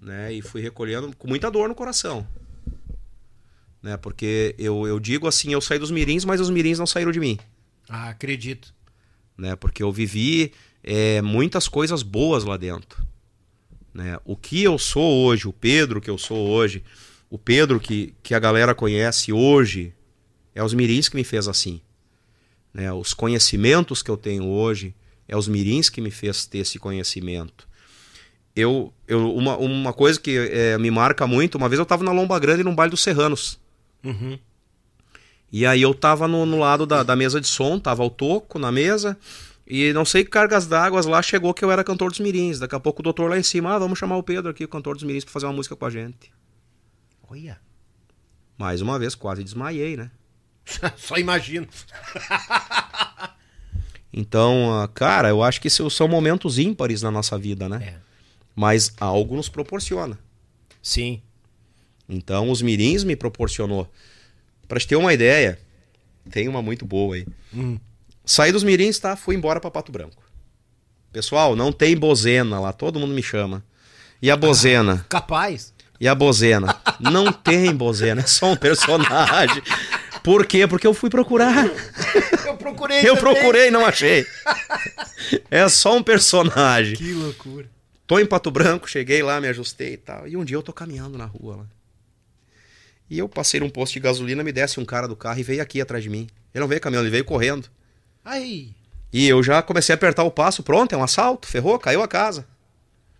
[0.00, 0.32] Né?
[0.32, 2.26] E fui recolhendo com muita dor no coração.
[3.82, 3.96] Né?
[3.96, 7.18] Porque eu, eu digo assim, eu saí dos mirins, mas os mirins não saíram de
[7.20, 7.38] mim
[7.88, 8.72] Ah, acredito.
[9.36, 9.56] né?
[9.56, 10.52] Porque eu vivi
[10.84, 13.02] é, muitas coisas boas lá dentro,
[13.92, 14.18] né?
[14.24, 16.82] O que eu sou hoje, o Pedro que eu sou hoje,
[17.28, 19.92] o Pedro que, que a galera conhece hoje,
[20.54, 21.80] é os mirins que me fez assim,
[22.72, 22.92] né?
[22.92, 24.94] Os conhecimentos que eu tenho hoje,
[25.26, 27.66] é os mirins que me fez ter esse conhecimento.
[28.54, 32.12] Eu, eu uma, uma coisa que é, me marca muito, uma vez eu estava na
[32.12, 33.58] Lomba Grande num baile dos Serranos,
[34.04, 34.38] Uhum.
[35.52, 38.58] e aí eu tava no, no lado da, da mesa de som, tava o toco
[38.58, 39.16] na mesa,
[39.66, 42.58] e não sei que cargas d'água lá chegou que eu era cantor dos mirins.
[42.58, 44.68] Daqui a pouco o doutor lá em cima, ah, vamos chamar o Pedro aqui, o
[44.68, 46.32] cantor dos mirins, pra fazer uma música com a gente.
[47.30, 47.58] Olha.
[48.58, 50.10] Mais uma vez, quase desmaiei, né?
[50.96, 51.66] Só imagino.
[54.12, 57.82] Então, ah, cara, eu acho que isso são momentos ímpares na nossa vida, né?
[57.82, 58.00] É.
[58.54, 60.18] Mas algo nos proporciona.
[60.82, 61.22] Sim.
[62.08, 63.90] Então, os mirins me proporcionou.
[64.68, 65.58] Pra te ter uma ideia,
[66.30, 67.26] tem uma muito boa aí.
[67.54, 67.78] Hum.
[68.24, 69.16] Saí dos mirins, tá?
[69.16, 70.22] Fui embora pra Pato Branco.
[71.12, 73.62] Pessoal, não tem bozena lá, todo mundo me chama.
[74.20, 75.04] E a bozena?
[75.10, 75.72] Capaz.
[76.00, 76.74] E a bozena?
[76.98, 79.62] Não tem bozena, é só um personagem.
[80.22, 80.66] Por quê?
[80.66, 81.66] Porque eu fui procurar.
[82.46, 83.34] Eu procurei Eu também.
[83.34, 84.24] procurei e não achei.
[85.50, 86.94] É só um personagem.
[86.96, 87.68] Que loucura.
[88.06, 90.26] Tô em Pato Branco, cheguei lá, me ajustei e tal.
[90.28, 91.66] E um dia eu tô caminhando na rua lá.
[93.12, 95.60] E eu passei num posto de gasolina, me desce um cara do carro e veio
[95.60, 96.26] aqui atrás de mim.
[96.54, 97.68] Ele não veio caminhando, ele veio correndo.
[98.24, 98.74] Aí.
[99.12, 102.08] E eu já comecei a apertar o passo, pronto, é um assalto, ferrou, caiu a
[102.08, 102.48] casa.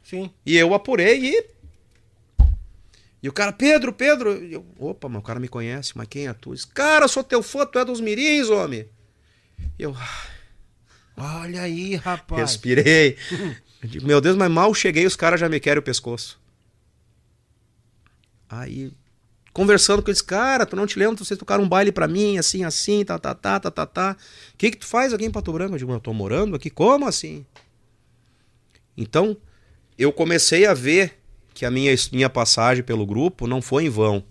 [0.03, 0.31] Sim.
[0.47, 1.47] E eu apurei e.
[3.23, 4.31] E o cara, Pedro, Pedro.
[4.33, 6.55] Eu, Opa, mas o cara me conhece, mas quem é tu?
[6.55, 8.89] Diz, cara, eu sou teu fã, tu é dos mirins, homem.
[9.79, 9.95] E eu
[11.19, 12.41] Olha aí, rapaz.
[12.41, 13.19] respirei.
[13.85, 16.41] Digo, Meu Deus, mas mal cheguei, os caras já me querem o pescoço.
[18.49, 18.91] Aí,
[19.53, 22.65] conversando com eles, cara, tu não te lembra, vocês tocaram um baile pra mim, assim,
[22.65, 24.17] assim, tá, tá, tá, tá, tá, tá.
[24.55, 25.75] O que que tu faz aqui em Pato Branco?
[25.75, 27.45] Eu digo, eu tô morando aqui, como assim?
[28.97, 29.37] Então,
[29.99, 31.19] eu comecei a ver
[31.55, 34.25] que a minha, minha passagem pelo grupo não foi em vão.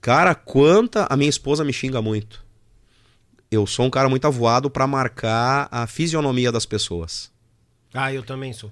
[0.00, 2.44] Cara, quanta a minha esposa me xinga muito.
[3.50, 7.30] Eu sou um cara muito avoado pra marcar a fisionomia das pessoas.
[7.94, 8.70] Ah, eu também sou.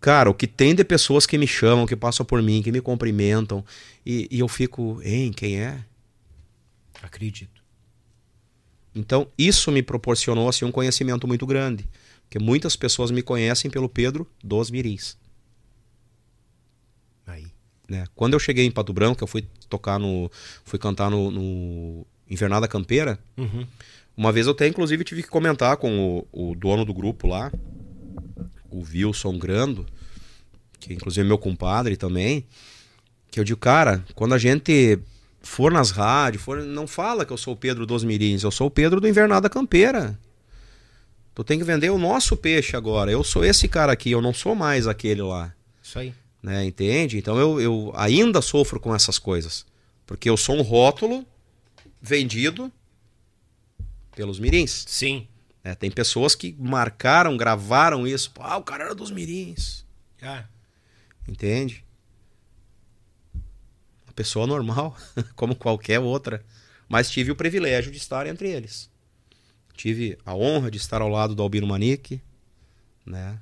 [0.00, 2.80] Cara, o que tem de pessoas que me chamam, que passam por mim, que me
[2.80, 3.62] cumprimentam,
[4.04, 5.84] e, e eu fico, hein, quem é?
[7.02, 7.60] Acredito.
[8.94, 11.88] Então, isso me proporcionou assim, um conhecimento muito grande.
[12.22, 15.16] Porque muitas pessoas me conhecem pelo Pedro dos Mirins.
[17.26, 17.46] Aí.
[17.88, 18.04] né?
[18.14, 20.30] Quando eu cheguei em Pato Branco, eu fui tocar no.
[20.64, 23.18] fui cantar no, no Invernada Campeira.
[23.36, 23.66] Uhum.
[24.16, 27.52] Uma vez eu até, inclusive, tive que comentar com o, o dono do grupo lá,
[28.78, 29.86] o Wilson Grando,
[30.78, 32.44] que inclusive é meu compadre também,
[33.30, 34.98] que eu digo, cara, quando a gente
[35.42, 38.66] for nas rádios, for, não fala que eu sou o Pedro dos Mirins, eu sou
[38.66, 40.18] o Pedro do Invernada Campeira.
[41.34, 43.10] Tu tem que vender o nosso peixe agora.
[43.10, 46.12] Eu sou esse cara aqui, eu não sou mais aquele lá Isso aí.
[46.42, 46.64] né?
[46.64, 47.18] Entende?
[47.18, 49.64] Então eu, eu ainda sofro com essas coisas.
[50.06, 51.24] Porque eu sou um rótulo
[52.02, 52.70] vendido
[54.14, 54.84] pelos mirins.
[54.88, 55.26] Sim.
[55.62, 55.74] Né?
[55.74, 58.32] Tem pessoas que marcaram, gravaram isso.
[58.38, 59.84] Ah, o cara era dos mirins.
[60.22, 60.44] Ah,
[61.30, 61.84] Entende?
[64.04, 64.96] Uma pessoa normal,
[65.36, 66.44] como qualquer outra.
[66.88, 68.90] Mas tive o privilégio de estar entre eles.
[69.74, 72.20] Tive a honra de estar ao lado do Albino Manique,
[73.06, 73.38] né?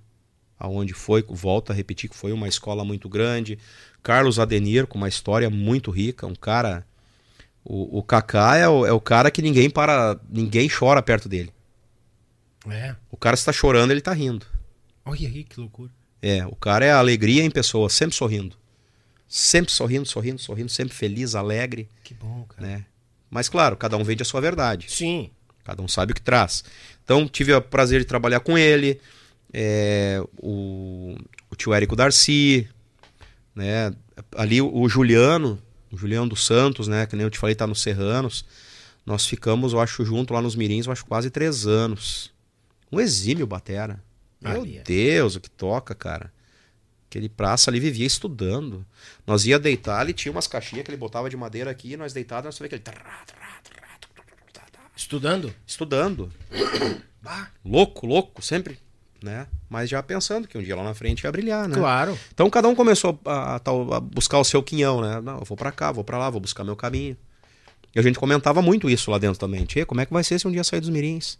[0.59, 3.59] Aonde foi, volto a repetir que foi uma escola muito grande.
[4.03, 6.87] Carlos Adenir, com uma história muito rica, um cara.
[7.65, 10.19] O, o Kaká é o, é o cara que ninguém para.
[10.29, 11.53] ninguém chora perto dele.
[12.73, 12.97] É.
[13.11, 14.47] O cara está chorando, ele está rindo.
[15.05, 15.91] Olha aí, que loucura.
[16.21, 18.57] É, o cara é a alegria em pessoa, sempre sorrindo.
[19.29, 22.67] Sempre sorrindo, sorrindo, sorrindo, sempre feliz, alegre, Que bom, cara.
[22.67, 22.85] né?
[23.31, 24.87] Mas claro, cada um vende a sua verdade.
[24.89, 25.31] Sim.
[25.65, 26.65] Cada um sabe o que traz.
[27.05, 28.99] Então, tive o prazer de trabalhar com ele,
[29.53, 31.15] é, o,
[31.51, 32.67] o tio Érico Darcy,
[33.55, 33.93] né?
[34.35, 35.61] Ali o, o Juliano,
[35.93, 37.07] o Juliano dos Santos, né?
[37.07, 38.47] Que nem eu te falei, tá nos Serranos.
[39.05, 42.31] Nós ficamos, eu acho, junto lá nos Mirins, eu acho, quase três anos.
[42.91, 44.03] Um exímio batera.
[44.41, 44.83] Meu é.
[44.83, 46.33] Deus, o que toca, cara.
[47.09, 48.85] Aquele praça ali vivia estudando.
[49.27, 52.13] Nós ia deitar, ele tinha umas caixinhas que ele botava de madeira aqui, e nós
[52.13, 53.79] deitados, nós trá, trá, trá,
[54.99, 55.55] Estudando?
[55.65, 56.31] estudando.
[57.65, 58.81] louco, louco, sempre,
[59.23, 59.47] né?
[59.71, 61.77] Mas já pensando que um dia lá na frente ia brilhar, né?
[61.77, 62.19] Claro.
[62.35, 65.21] Então cada um começou a, a buscar o seu quinhão, né?
[65.21, 67.17] Não, eu vou pra cá, vou pra lá, vou buscar meu caminho.
[67.95, 69.65] E a gente comentava muito isso lá dentro também.
[69.65, 71.39] Tchê, como é que vai ser se um dia sair dos mirins?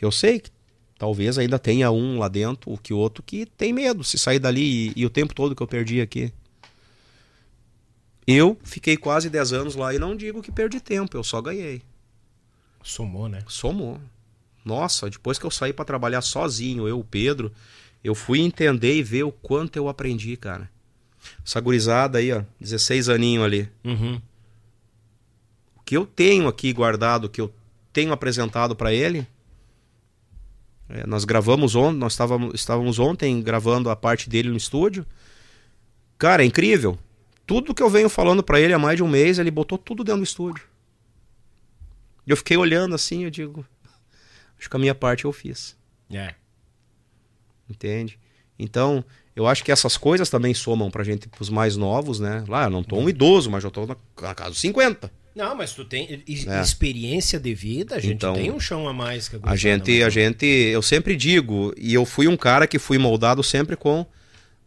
[0.00, 0.50] Que eu sei que
[0.98, 4.88] talvez ainda tenha um lá dentro, o que outro, que tem medo se sair dali
[4.88, 6.32] e, e o tempo todo que eu perdi aqui.
[8.26, 11.82] Eu fiquei quase 10 anos lá e não digo que perdi tempo, eu só ganhei.
[12.82, 13.44] Somou, né?
[13.46, 14.00] Somou.
[14.64, 17.52] Nossa, depois que eu saí pra trabalhar sozinho, eu, o Pedro,
[18.02, 20.70] eu fui entender e ver o quanto eu aprendi, cara.
[21.44, 23.68] Essa gurizada aí, ó, 16 aninho ali.
[23.84, 24.18] Uhum.
[25.76, 27.52] O que eu tenho aqui guardado, o que eu
[27.92, 29.28] tenho apresentado pra ele.
[30.92, 35.06] É, nós gravamos ontem, nós estávamos, estávamos ontem gravando a parte dele no estúdio.
[36.18, 36.98] Cara, é incrível.
[37.46, 40.04] Tudo que eu venho falando pra ele há mais de um mês, ele botou tudo
[40.04, 40.64] dentro do estúdio.
[42.26, 43.64] E eu fiquei olhando assim, eu digo,
[44.58, 45.76] acho que a minha parte eu fiz.
[46.10, 46.34] É.
[47.68, 48.18] Entende?
[48.58, 49.04] Então,
[49.34, 52.44] eu acho que essas coisas também somam pra gente, pros mais novos, né?
[52.46, 55.10] Lá, eu não tô um idoso, mas já tô na, na casa dos 50.
[55.34, 56.60] Não, mas tu tem É.
[56.60, 60.02] experiência de vida, a gente Então, tem um chão a mais que A gurizada, gente,
[60.02, 64.04] a gente, eu sempre digo, e eu fui um cara que fui moldado sempre com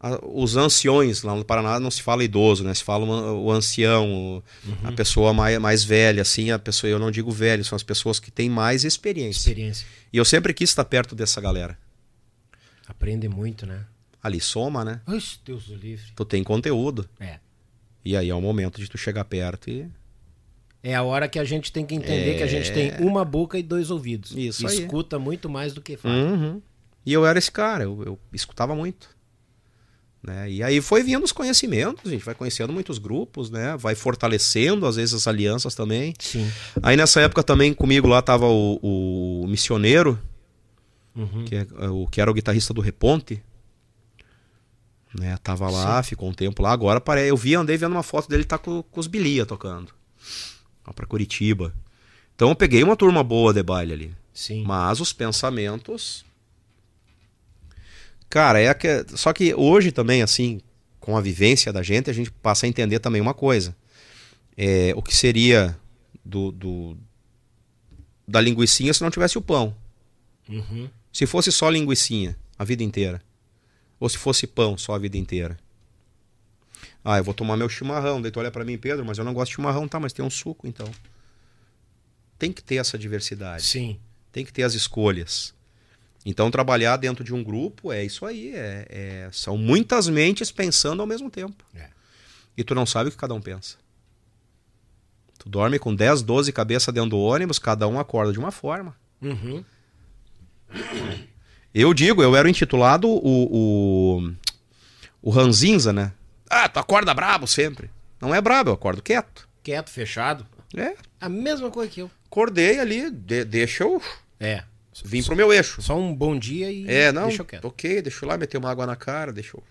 [0.00, 1.22] a- os anciões.
[1.22, 2.72] Lá no Paraná não se fala idoso, né?
[2.74, 4.42] Se fala o, o ancião, o-
[4.84, 4.94] a Uhum.
[4.96, 8.30] pessoa mais, mais velha, assim, a pessoa, eu não digo velho, são as pessoas que
[8.30, 9.40] têm mais experiência.
[9.40, 9.86] experiência.
[10.12, 11.78] E eu sempre quis estar perto dessa galera.
[12.86, 13.84] Aprende muito, né?
[14.22, 15.00] Ali soma, né?
[15.06, 16.06] Ai, Deus do livre.
[16.16, 17.08] Tu tem conteúdo.
[17.20, 17.38] É.
[18.04, 19.86] E aí é o momento de tu chegar perto e
[20.86, 23.58] É a hora que a gente tem que entender que a gente tem uma boca
[23.58, 24.36] e dois ouvidos.
[24.36, 24.40] É.
[24.40, 24.80] Isso aí.
[24.80, 26.14] Escuta muito mais do que fala.
[26.14, 26.62] Uhum.
[27.06, 29.08] E eu era esse cara, eu, eu escutava muito.
[30.22, 30.50] Né?
[30.50, 33.76] E aí foi vindo os conhecimentos, a gente vai conhecendo muitos grupos, né?
[33.78, 36.14] Vai fortalecendo, às vezes, as alianças também.
[36.18, 36.50] Sim.
[36.82, 40.18] Aí nessa época também comigo lá tava o, o missioneiro,
[41.16, 41.44] Uhum.
[41.44, 43.42] que, é, o, que era o guitarrista do Reponte.
[45.18, 45.36] Né?
[45.42, 46.72] Tava lá, ficou um tempo lá.
[46.72, 49.92] Agora eu vi, andei vendo uma foto dele, tá com, com os Bilia tocando.
[50.92, 51.72] Pra Curitiba.
[52.34, 54.14] Então eu peguei uma turma boa de baile ali.
[54.32, 54.64] Sim.
[54.64, 56.24] Mas os pensamentos.
[58.28, 59.04] Cara, é que.
[59.16, 60.60] Só que hoje também, assim,
[61.00, 63.74] com a vivência da gente, a gente passa a entender também uma coisa.
[64.56, 65.76] É, o que seria
[66.24, 66.96] do, do-
[68.26, 69.74] da linguiçinha se não tivesse o pão.
[70.48, 70.88] Uhum.
[71.12, 73.22] Se fosse só linguiçinha a vida inteira.
[74.00, 75.56] Ou se fosse pão só a vida inteira.
[77.04, 78.20] Ah, eu vou tomar meu chimarrão.
[78.22, 80.00] Daí tu olha pra mim, Pedro, mas eu não gosto de chimarrão, tá?
[80.00, 80.90] Mas tem um suco, então.
[82.38, 83.98] Tem que ter essa diversidade Sim.
[84.32, 85.54] tem que ter as escolhas.
[86.26, 88.52] Então, trabalhar dentro de um grupo é isso aí.
[88.54, 91.62] é- é- são muitas mentes pensando ao mesmo tempo.
[91.74, 91.88] É.
[92.56, 93.76] E tu não sabe o que cada um pensa.
[95.38, 98.96] Tu dorme com 10, 12 cabeças dentro do ônibus, cada um acorda de uma forma.
[99.20, 99.62] Uhum.
[101.74, 103.18] Eu digo, eu era intitulado o,
[104.20, 104.32] o,
[105.22, 106.12] o Ranzinza, né?
[106.48, 107.90] Ah, tu acorda brabo sempre.
[108.20, 109.48] Não é brabo, eu acordo quieto.
[109.62, 110.46] Quieto, fechado.
[110.76, 112.10] É, A mesma coisa que eu.
[112.26, 114.02] acordei ali, de- deixa eu
[114.40, 114.64] É.
[115.04, 115.80] vir pro meu eixo.
[115.82, 117.64] Só um bom dia e É, não, deixa eu quieto.
[117.66, 119.62] ok, deixa eu lá meter uma água na cara, deixa eu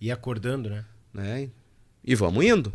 [0.00, 0.84] E acordando, né?
[1.12, 1.48] né?
[2.04, 2.72] E vamos indo.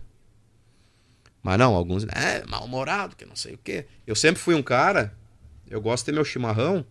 [1.41, 3.85] Mas não, alguns, é, mal-humorado, que não sei o quê.
[4.05, 5.13] Eu sempre fui um cara,
[5.69, 6.85] eu gosto de ter meu chimarrão.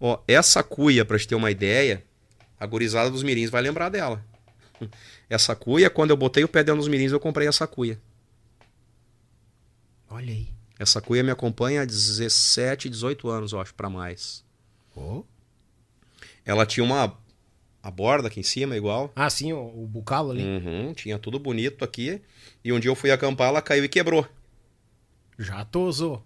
[0.00, 2.02] Ó, essa cuia, pra te ter uma ideia,
[2.58, 4.24] a gurizada dos mirins vai lembrar dela.
[5.30, 8.00] Essa cuia, quando eu botei o pé dentro dos mirins, eu comprei essa cuia.
[10.10, 10.48] Olha aí.
[10.76, 14.44] Essa cuia me acompanha há 17, 18 anos, eu acho, pra mais.
[14.96, 15.22] Oh.
[16.44, 17.16] Ela tinha uma
[17.80, 19.12] a borda aqui em cima, igual.
[19.14, 20.42] Ah, sim, o, o bucalo ali.
[20.42, 22.20] Uhum, tinha tudo bonito aqui.
[22.64, 24.26] E um dia eu fui acampar, ela caiu e quebrou.
[25.38, 26.24] Já tosou.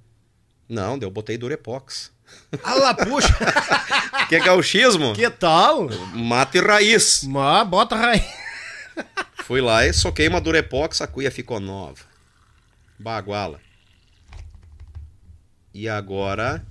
[0.67, 2.11] Não, eu botei Durepox.
[2.63, 3.37] Ah lá, puxa!
[4.31, 5.13] Que é gauchismo?
[5.13, 5.89] que tal?
[6.15, 7.23] Mata e raiz.
[7.25, 8.25] Mas bota raiz.
[9.45, 12.05] Fui lá e soquei uma Durepox, a cuia ficou nova.
[12.99, 13.61] Baguala.
[15.73, 16.65] E agora...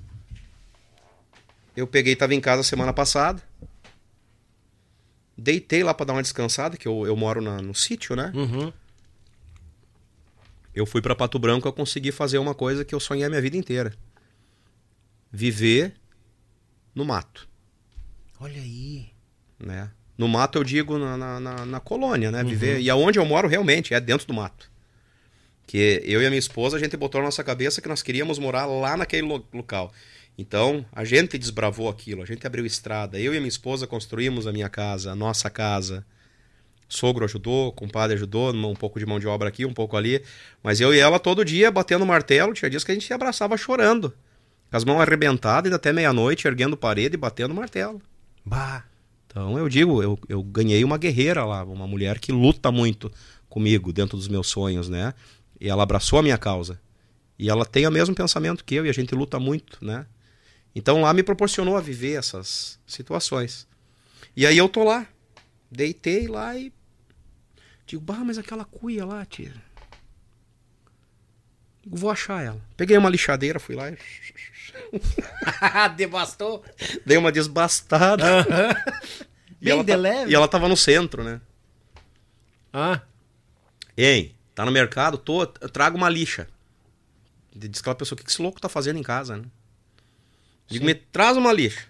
[1.76, 3.42] Eu peguei, tava em casa semana passada.
[5.38, 8.32] Deitei lá pra dar uma descansada, que eu, eu moro na- no sítio, né?
[8.36, 8.72] Uhum.
[10.74, 13.42] Eu fui pra Pato Branco, eu consegui fazer uma coisa que eu sonhei a minha
[13.42, 13.94] vida inteira.
[15.32, 15.96] Viver
[16.94, 17.50] no mato,
[18.40, 19.12] Olha aí.
[19.60, 19.90] né?
[20.18, 22.44] No mato eu digo na, na, na- na colônia, né?
[22.44, 22.80] Viver.
[22.82, 24.70] E aonde eu moro realmente é dentro do mato.
[25.66, 28.38] Que eu e a minha esposa, a gente botou na nossa cabeça que nós queríamos
[28.38, 29.92] morar lá naquele lo- local.
[30.38, 33.20] Então, a gente desbravou aquilo, a gente abriu estrada.
[33.20, 36.06] Eu e a minha esposa construímos a minha casa, a nossa casa.
[36.90, 40.22] Sogro ajudou, compadre ajudou, um pouco de mão de obra aqui, um pouco ali.
[40.62, 43.58] Mas eu e ela todo dia batendo martelo, tinha dias que a gente se abraçava
[43.58, 44.14] chorando.
[44.70, 48.02] Com as mãos arrebentadas e até meia-noite, erguendo parede e batendo martelo.
[48.46, 48.84] Bah.
[49.34, 53.12] Então eu digo, eu, eu ganhei uma guerreira lá, uma mulher que luta muito
[53.50, 55.12] comigo dentro dos meus sonhos, né?
[55.60, 56.80] E ela abraçou a minha causa.
[57.40, 60.06] E ela tem o mesmo pensamento que eu e a gente luta muito, né?
[60.76, 63.68] Então lá me proporcionou a viver essas situações.
[64.36, 65.08] E aí eu tô lá,
[65.72, 66.72] deitei lá e
[67.88, 69.54] digo, bah, mas aquela cuia lá, tia.
[71.88, 72.62] Vou achar ela.
[72.78, 73.98] Peguei uma lixadeira, fui lá e
[75.96, 76.64] Devastou.
[77.06, 78.26] dei uma desbastada.
[79.62, 80.32] E Bem ela de tá- leve.
[80.32, 81.40] E ela tava no centro, né?
[82.72, 83.02] Ah.
[83.98, 86.48] Hein, tá no mercado, tô, traga uma lixa.
[87.56, 89.46] Diz aquela pessoa, o que que esse louco tá fazendo em casa, né?
[90.68, 91.86] Digo, me traz uma lixa.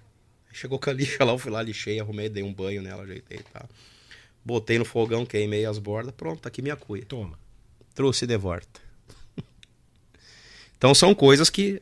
[0.52, 3.40] Chegou com a lixa lá, eu fui lá, lixei, arrumei, dei um banho nela, ajeitei
[3.40, 3.68] e tal.
[4.44, 7.06] Botei no fogão, queimei as bordas, pronto, tá aqui minha cuia.
[7.06, 7.40] Toma.
[7.96, 8.82] Trouxe de volta.
[10.78, 11.82] então são coisas que.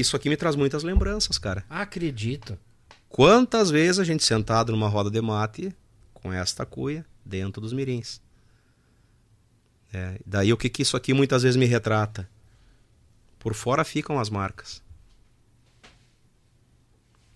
[0.00, 1.64] Isso aqui me traz muitas lembranças, cara.
[1.68, 2.58] Acredito.
[3.08, 5.74] Quantas vezes a gente sentado numa roda de mate
[6.14, 8.20] com esta cuia dentro dos mirins.
[9.92, 12.28] É, daí o que, que isso aqui muitas vezes me retrata?
[13.38, 14.82] Por fora ficam as marcas.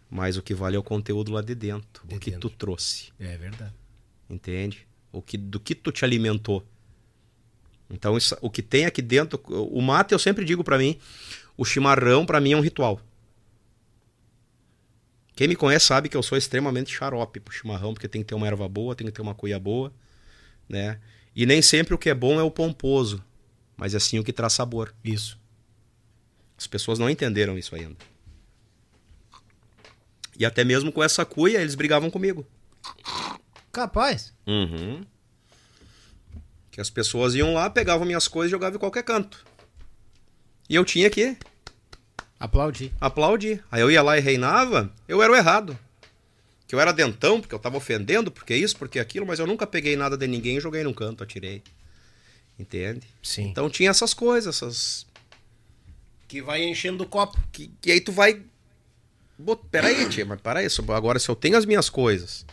[0.09, 2.49] Mas o que vale é o conteúdo lá de dentro, De o que dentro.
[2.49, 3.73] tu trouxe, É verdade.
[4.31, 4.87] entende?
[5.11, 6.65] O que, do que tu te alimentou.
[7.91, 10.99] Então isso- o que tem aqui dentro, o mate eu sempre digo pra mim,
[11.57, 13.01] o chimarrão pra mim é um ritual.
[15.37, 18.35] Quem me conhece sabe que eu sou extremamente xarope pro chimarrão, porque tem que ter
[18.35, 19.93] uma erva boa, tem que ter uma cuia boa,
[20.69, 21.01] né?
[21.35, 23.23] E nem sempre o que é bom é o pomposo,
[23.77, 24.95] mas é sim o que traz sabor.
[25.03, 25.39] Isso.
[26.57, 27.97] As pessoas não entenderam isso ainda.
[30.39, 32.47] E até mesmo com essa cuia, eles brigavam comigo.
[33.73, 34.33] Capaz.
[34.47, 35.05] Uhum.
[36.71, 39.45] Que as pessoas iam lá, pegavam minhas coisas e jogavam em qualquer canto.
[40.69, 41.37] E eu tinha que
[42.39, 42.93] Aplaudi.
[43.01, 43.63] aplaudir.
[43.71, 45.79] Aí eu ia lá e reinava, eu era o errado.
[46.67, 49.67] Que eu era dentão, porque eu tava ofendendo, porque isso, porque aquilo, mas eu nunca
[49.67, 51.63] peguei nada de ninguém e joguei num canto, atirei.
[52.59, 53.07] Entende?
[53.23, 53.49] Sim.
[53.49, 55.07] Então tinha essas coisas, essas.
[56.27, 57.39] Que vai enchendo o copo.
[57.53, 58.41] Que, que aí tu vai.
[59.71, 62.47] Peraí, tia, mas peraí, se eu- agora se eu tenho as minhas coisas.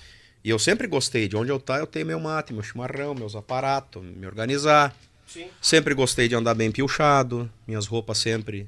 [0.44, 3.36] E eu sempre gostei, de onde eu tá, eu tenho meu mate, meu chimarrão, meus
[3.36, 4.96] aparatos, me organizar.
[5.32, 5.50] Sim.
[5.62, 8.68] Sempre gostei de andar bem piochado, minhas roupas sempre.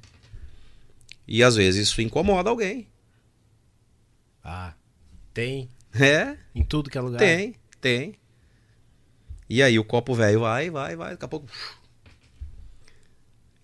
[1.27, 2.87] E às vezes isso incomoda alguém.
[4.43, 4.73] Ah.
[5.33, 5.69] Tem.
[5.93, 7.19] É, Em tudo que é lugar.
[7.19, 8.15] tem, tem.
[9.49, 11.47] E aí o copo velho vai, vai, vai, daqui a pouco.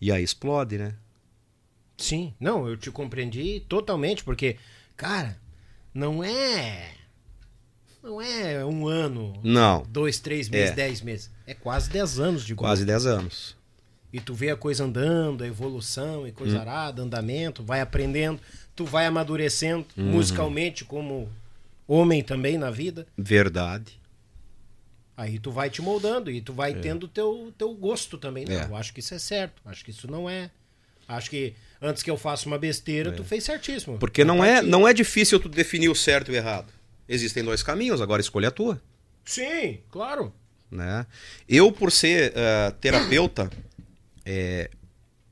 [0.01, 0.95] E aí explode, né?
[1.97, 2.33] Sim.
[2.39, 4.57] Não, eu te compreendi totalmente, porque,
[4.95, 5.37] cara,
[5.93, 6.95] não é.
[8.01, 10.75] Não é um ano, Não, dois, três meses, É.
[10.75, 11.29] dez meses.
[11.45, 13.57] É quase dez anos de quase 10 anos.
[14.11, 18.39] E tu vê a coisa andando, a evolução e coisa arada, andamento, vai aprendendo,
[18.75, 21.29] tu vai amadurecendo musicalmente como
[21.87, 23.05] homem também na vida.
[23.17, 23.99] Verdade.
[25.15, 28.45] Aí tu vai te moldando e tu vai tendo teu teu gosto também.
[28.45, 28.65] Não, É.
[28.65, 29.61] eu acho que isso é certo.
[29.65, 30.49] Acho que isso não é.
[31.07, 33.97] Acho que antes que eu faça uma besteira, tu fez certíssimo.
[33.97, 36.71] Porque A não é, não é difícil tu definir o certo e o errado.
[37.09, 38.79] Existem dois caminhos, agora escolha a tua.
[39.25, 40.31] Sim, claro.
[40.69, 41.05] né?
[41.47, 43.49] Eu, por ser eh, terapeuta,
[44.23, 44.69] eh,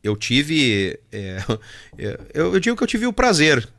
[0.04, 1.00] eu tive.
[1.12, 1.38] eh,
[2.34, 3.70] eu, eu digo que eu tive o prazer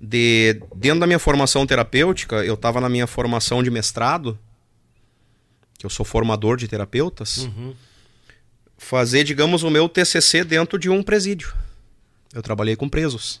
[0.00, 4.38] de, dentro da minha formação terapêutica, eu estava na minha formação de mestrado,
[5.78, 7.74] que eu sou formador de terapeutas, Uhum.
[8.76, 11.54] fazer, digamos, o meu TCC dentro de um presídio.
[12.34, 13.40] Eu trabalhei com presos.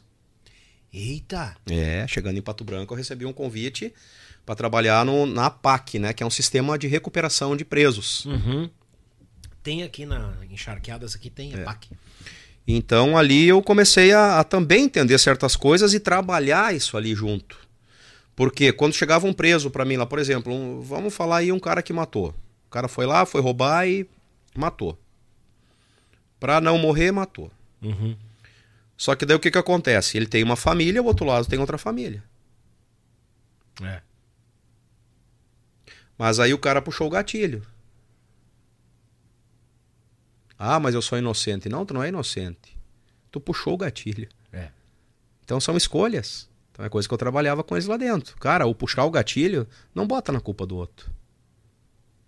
[0.92, 1.56] Eita.
[1.70, 3.92] É, chegando em Pato Branco, eu recebi um convite
[4.44, 8.24] para trabalhar no, na PAC, né, que é um sistema de recuperação de presos.
[8.26, 8.68] Uhum.
[9.62, 11.58] Tem aqui na encharqueadas aqui tem É.
[11.64, 11.88] PAC.
[12.66, 17.56] Então ali eu comecei a, a também entender certas coisas e trabalhar isso ali junto.
[18.36, 21.58] Porque quando chegava um preso para mim lá, por exemplo, um- vamos falar aí um
[21.60, 22.34] cara que matou.
[22.66, 24.08] O cara foi lá, foi roubar e
[24.56, 24.98] matou.
[26.40, 27.50] Pra não morrer, matou.
[27.80, 28.16] Uhum.
[29.02, 30.16] Só que daí o que que acontece?
[30.16, 32.22] Ele tem uma família, o outro lado tem outra família.
[33.82, 34.00] É.
[36.16, 37.66] Mas aí o cara puxou o gatilho.
[40.56, 41.68] Ah, mas eu sou inocente.
[41.68, 42.78] Não, tu não é inocente.
[43.32, 44.28] Tu puxou o gatilho.
[44.52, 44.70] É.
[45.44, 46.48] Então são escolhas.
[46.70, 48.36] Então é coisa que eu trabalhava com eles lá dentro.
[48.36, 51.10] Cara, o puxar o gatilho, não bota na culpa do outro.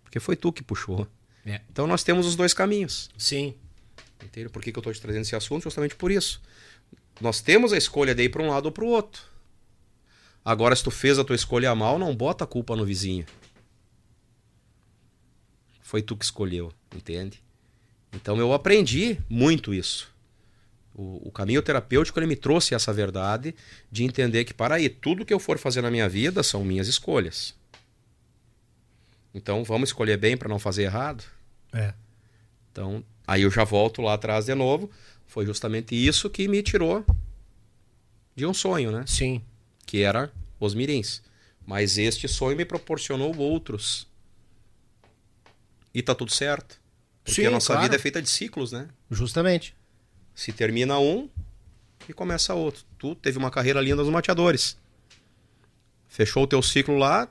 [0.02, 1.06] Porque foi tu que puxou.
[1.46, 1.60] É.
[1.70, 3.10] Então nós temos os dois caminhos.
[3.16, 3.54] Sim.
[4.22, 4.48] Entende?
[4.48, 5.64] Por que, que eu estou te trazendo esse assunto?
[5.64, 6.40] Justamente por isso.
[7.20, 9.22] Nós temos a escolha de ir para um lado ou para o outro.
[10.44, 13.24] Agora, se tu fez a tua escolha mal, não bota a culpa no vizinho.
[15.82, 17.42] Foi tu que escolheu, entende?
[18.12, 20.12] Então eu aprendi muito isso.
[20.94, 23.54] O, o caminho terapêutico ele me trouxe essa verdade
[23.90, 26.88] de entender que, para aí, tudo que eu for fazer na minha vida são minhas
[26.88, 27.54] escolhas.
[29.34, 31.24] Então vamos escolher bem para não fazer errado.
[31.72, 31.92] É.
[32.70, 34.90] Então, aí eu já volto lá atrás de novo.
[35.26, 37.04] Foi justamente isso que me tirou
[38.34, 39.04] de um sonho, né?
[39.06, 39.42] Sim.
[39.86, 41.22] Que era os mirins.
[41.66, 44.06] Mas este sonho me proporcionou outros.
[45.94, 46.80] E tá tudo certo.
[47.22, 47.82] Porque Sim, a nossa claro.
[47.82, 48.88] vida é feita de ciclos, né?
[49.10, 49.74] Justamente.
[50.34, 51.28] Se termina um
[52.08, 52.84] e começa outro.
[52.98, 54.76] Tu teve uma carreira linda nos mateadores.
[56.08, 57.28] Fechou o teu ciclo lá.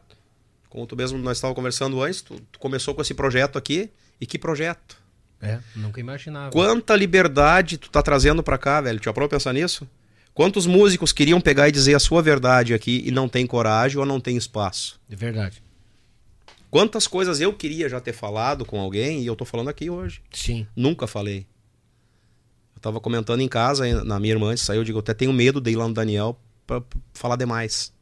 [0.70, 3.92] Como tu mesmo nós estávamos conversando antes, tu, tu começou com esse projeto aqui.
[4.20, 5.03] E que projeto?
[5.44, 5.60] É.
[5.76, 6.52] Nunca imaginava.
[6.52, 9.00] Quanta liberdade tu tá trazendo pra cá, velho?
[9.04, 9.88] Já parou pra pensar nisso?
[10.34, 14.06] Quantos músicos queriam pegar e dizer a sua verdade aqui e não tem coragem ou
[14.06, 15.00] não tem espaço?
[15.08, 15.62] De verdade.
[16.72, 20.22] Quantas coisas eu queria já ter falado com alguém e eu tô falando aqui hoje.
[20.32, 20.66] Sim.
[20.76, 21.46] Nunca falei.
[22.76, 25.14] Eu tava comentando em casa, na minha irmã, antes de sair, eu digo, eu até
[25.14, 27.94] tenho medo de ir lá no Daniel pra, pra falar demais.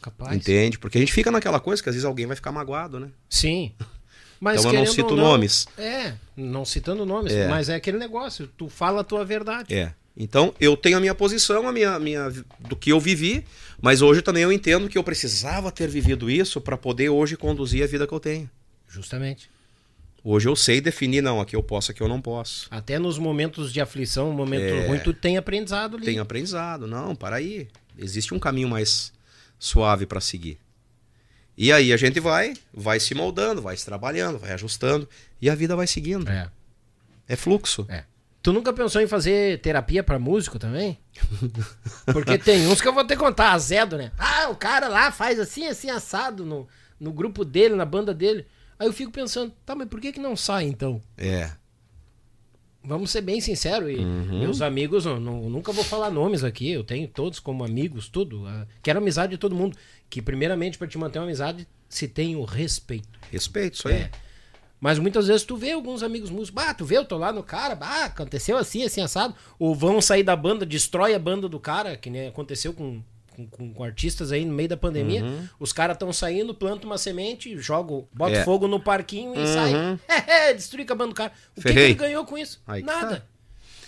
[0.00, 0.34] Capaz.
[0.34, 0.78] Entende?
[0.78, 3.10] Porque a gente fica naquela coisa que às vezes alguém vai ficar magoado, né?
[3.28, 3.74] Sim.
[4.40, 5.66] Mas Então eu não cito ou nomes.
[5.76, 7.48] É, não citando nomes, É.
[7.48, 9.74] mas é aquele negócio, tu fala a tua verdade.
[9.74, 9.92] É.
[10.16, 13.44] Então, eu tenho a minha posição, a minha, minha do que eu vivi,
[13.80, 17.84] mas hoje também eu entendo que eu precisava ter vivido isso para poder hoje conduzir
[17.84, 18.50] a vida que eu tenho.
[18.88, 19.48] Justamente.
[20.24, 22.66] Hoje eu sei definir, não, aqui eu posso, aqui eu não posso.
[22.70, 24.86] Até nos momentos de aflição, momento É.
[24.88, 26.04] ruim, tu tem aprendizado ali.
[26.04, 26.86] Tenho aprendizado.
[26.88, 27.68] Não, para aí.
[27.96, 29.12] Existe um caminho mais
[29.58, 30.58] suave para seguir.
[31.60, 35.08] E aí a gente vai, vai se moldando, vai se trabalhando, vai ajustando
[35.42, 36.30] e a vida vai seguindo.
[36.30, 36.48] É.
[37.26, 37.84] É fluxo.
[37.88, 38.04] É.
[38.40, 40.96] Tu nunca pensou em fazer terapia pra músico também?
[42.12, 44.12] Porque tem uns que eu vou ter que contar, azedo, né?
[44.16, 46.68] Ah, o cara lá faz assim, assim, assado no,
[47.00, 48.46] no grupo dele, na banda dele.
[48.78, 51.02] Aí eu fico pensando, tá, mas por que que não sai então?
[51.16, 51.50] É.
[52.88, 54.40] Vamos ser bem sinceros, e Uhum.
[54.40, 58.46] meus amigos, eu não- nunca vou falar nomes aqui, eu tenho todos como amigos, tudo.
[58.46, 59.76] ah, Quero amizade de todo mundo.
[60.08, 63.06] Que primeiramente, pra te manter uma amizade, se tem o respeito.
[63.30, 63.94] Respeito, isso aí.
[63.94, 64.10] É.
[64.80, 67.42] Mas muitas vezes tu vê alguns amigos músicos, bah, tu vê, eu tô lá no
[67.42, 69.34] cara, bah, aconteceu assim, assim, assado.
[69.58, 73.02] Ou vão sair da banda, destrói a banda do cara, que nem aconteceu com,
[73.38, 75.22] com, com- com artistas aí no meio da pandemia.
[75.60, 78.38] Os caras estão saindo, plantam uma semente, jogam, bota Uhum.
[78.40, 78.44] É.
[78.44, 79.38] fogo no parquinho e.
[79.38, 79.98] Uhum.
[80.28, 81.32] É, destruir com a banda do cara.
[81.56, 82.60] O que, que ele ganhou com isso?
[82.66, 83.16] Aí que Nada.
[83.20, 83.22] tá.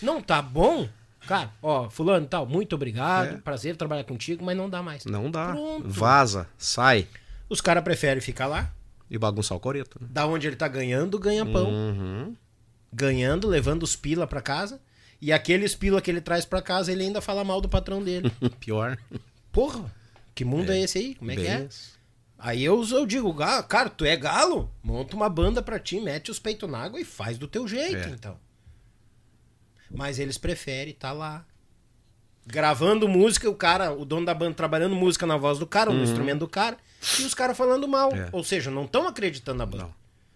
[0.01, 0.87] Não tá bom?
[1.27, 3.37] Cara, ó, fulano e tal, muito obrigado, É.
[3.37, 5.05] prazer trabalhar contigo, mas não dá mais.
[5.05, 5.51] Não dá.
[5.51, 5.87] Pronto.
[5.87, 7.07] Vaza, sai
[7.47, 8.71] Os caras preferem ficar lá,
[9.09, 9.99] e bagunçar o coreto.
[10.01, 10.07] Né?
[10.09, 11.69] da onde ele tá ganhando, ganha pão.
[11.69, 12.35] Uhum.
[12.91, 14.81] ganhando, levando os pila pra casa.
[15.21, 18.31] E aqueles pila que ele traz pra casa, ele ainda fala mal do patrão dele.
[18.59, 18.97] Pior.
[19.51, 19.93] Porra,
[20.33, 21.15] que mundo é, esse aí?
[21.15, 21.67] Como é que é?
[22.39, 24.71] Aí eu, eu digo, "Ga- cara, tu é galo?
[24.83, 27.97] Monta uma banda pra ti, mete os peitos na água e faz do teu jeito,
[28.07, 28.09] É.
[28.09, 28.39] então.
[29.89, 31.45] Mas eles preferem estar lá.
[32.47, 36.01] Gravando música, o cara, o dono da banda trabalhando música na voz do cara, no
[36.03, 36.77] instrumento do cara,
[37.19, 38.09] e os caras falando mal.
[38.11, 38.17] Uhum.
[38.17, 38.29] É.
[38.31, 39.89] Ou seja, não estão acreditando na banda.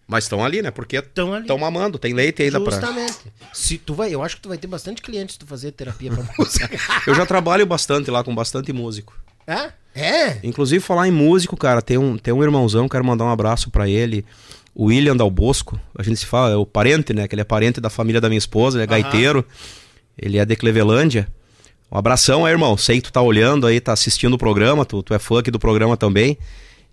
[0.08, 0.70] Mas estão ali, né?
[0.70, 2.70] Porque Estão mamando, tem leite ainda pra.
[2.72, 3.18] Justamente.
[3.52, 6.12] Se tu vai, eu acho que tu vai ter bastante clientes se tu fazer terapia
[6.12, 6.70] pra música.
[7.06, 9.14] Eu já trabalho bastante lá com bastante músico.
[9.46, 9.70] é?
[9.98, 10.38] É?
[10.42, 13.88] Inclusive, falar em músico, cara, tem um, tem um irmãozão, quero mandar um abraço pra
[13.88, 14.26] ele.
[14.74, 15.80] O William Dal Bosco.
[15.98, 17.26] A gente se fala, é o parente, né?
[17.26, 19.42] Que ele é parente da família da minha esposa, ele é gaiteiro.
[20.16, 21.26] Ele é de Clevelândia.
[21.90, 22.76] Um abração aí, irmão.
[22.76, 25.50] Sei que tu tá olhando aí, tá assistindo o programa, tu, tu é fã aqui
[25.50, 26.36] do programa também.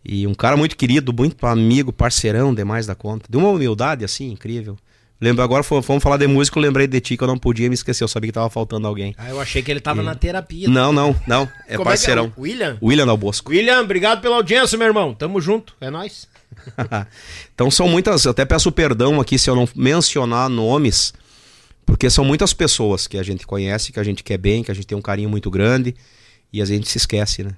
[0.06, 3.26] E um cara muito querido, muito amigo, parceirão demais da conta.
[3.30, 4.78] De uma humildade assim, incrível.
[5.22, 7.70] Lembro agora, fo- fomos falar de música, eu lembrei de ti que eu não podia
[7.70, 9.16] me esquecer, eu sabia que tava faltando alguém.
[9.18, 10.68] Ah, eu achei que ele tava na terapia.
[10.68, 11.48] Não, não, não.
[11.66, 12.26] É Como parceirão.
[12.26, 12.40] É que é?
[12.40, 12.78] O William?
[12.84, 13.52] William Dal Bosco.
[13.52, 15.14] William, obrigado pela audiência, meu irmão.
[15.14, 15.74] Tamo junto.
[15.80, 16.28] É nóis.
[17.54, 21.14] então são muitas, eu até peço perdão aqui se eu não mencionar nomes,
[21.86, 24.74] porque são muitas pessoas que a gente conhece, que a gente quer bem, que a
[24.74, 25.96] gente tem um carinho muito grande
[26.52, 27.52] e a gente se esquece, né?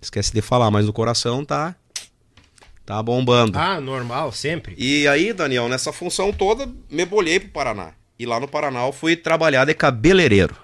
[0.00, 1.74] Esquece de falar, mas no coração tá
[2.84, 3.58] tá bombando.
[3.58, 4.74] Ah, normal, sempre.
[4.78, 7.92] E aí, Daniel, nessa função toda, me bolhei pro Paraná.
[8.18, 10.54] E lá no Paraná eu fui trabalhar de cabeleireiro.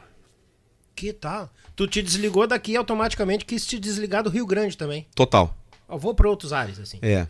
[0.94, 1.50] Que tal?
[1.74, 5.06] Tu te desligou daqui automaticamente, quis te desligar do Rio Grande também.
[5.14, 5.54] Total.
[5.88, 6.98] Eu vou pra outros ares, assim.
[7.02, 7.26] É.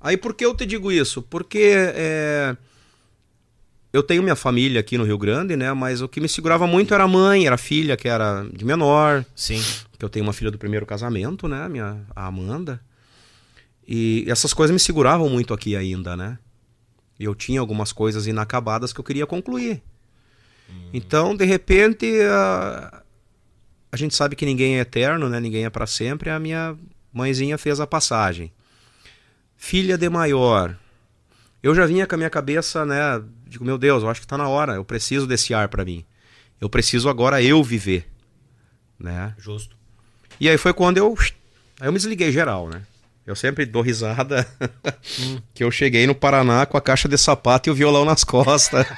[0.00, 1.22] Aí por que eu te digo isso?
[1.22, 2.56] Porque é,
[3.92, 5.72] eu tenho minha família aqui no Rio Grande, né?
[5.72, 8.64] Mas o que me segurava muito era a mãe, era a filha, que era de
[8.64, 9.24] menor.
[9.34, 9.62] Sim.
[9.98, 11.66] Que eu tenho uma filha do primeiro casamento, né?
[11.68, 12.80] Minha, a Amanda.
[13.86, 16.38] E essas coisas me seguravam muito aqui ainda, né?
[17.18, 19.82] Eu tinha algumas coisas inacabadas que eu queria concluir.
[20.92, 23.02] Então, de repente, a,
[23.92, 25.40] a gente sabe que ninguém é eterno, né?
[25.40, 26.30] Ninguém é para sempre.
[26.30, 26.76] A minha
[27.12, 28.52] mãezinha fez a passagem.
[29.56, 30.76] Filha de maior.
[31.62, 33.22] Eu já vinha com a minha cabeça, né?
[33.46, 34.74] Digo, meu Deus, eu acho que tá na hora.
[34.74, 36.04] Eu preciso desse ar para mim.
[36.60, 38.06] Eu preciso agora eu viver,
[38.98, 39.34] né?
[39.38, 39.76] Justo.
[40.40, 41.14] E aí foi quando eu.
[41.80, 42.82] Aí eu me desliguei geral, né?
[43.26, 44.46] Eu sempre dou risada
[45.52, 48.86] que eu cheguei no Paraná com a caixa de sapato e o violão nas costas.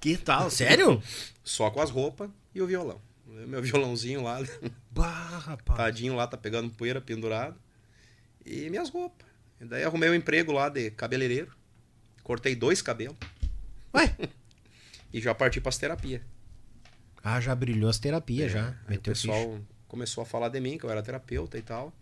[0.00, 0.50] Que tal?
[0.50, 1.02] Sério?
[1.44, 3.00] Só com as roupas e o violão.
[3.26, 4.40] Meu violãozinho lá,
[4.90, 5.76] Bah, rapaz.
[5.76, 7.54] tadinho lá, tá pegando poeira pendurado.
[8.44, 9.26] E minhas roupas.
[9.60, 11.52] E daí arrumei um emprego lá de cabeleireiro.
[12.22, 13.16] Cortei dois cabelos
[13.94, 14.14] Ué?
[15.12, 16.22] e já parti pras terapias.
[17.22, 18.68] Ah, já brilhou as terapias, já.
[18.68, 19.58] Aí o Meteu pessoal
[19.90, 21.92] começou a falar de mim, que eu era terapeuta e tal.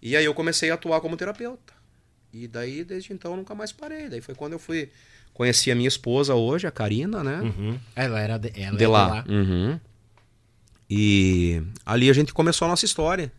[0.00, 1.74] E aí eu comecei a atuar como terapeuta.
[2.32, 4.08] E daí, desde então, eu nunca mais parei.
[4.08, 4.88] Daí foi quando eu fui.
[5.34, 7.40] Conheci a minha esposa hoje, a Karina, né?
[7.40, 7.78] Uhum.
[7.94, 9.24] Ela era de, ela de é lá.
[9.28, 9.80] Uhum.
[10.88, 13.32] E ali a gente começou a nossa história.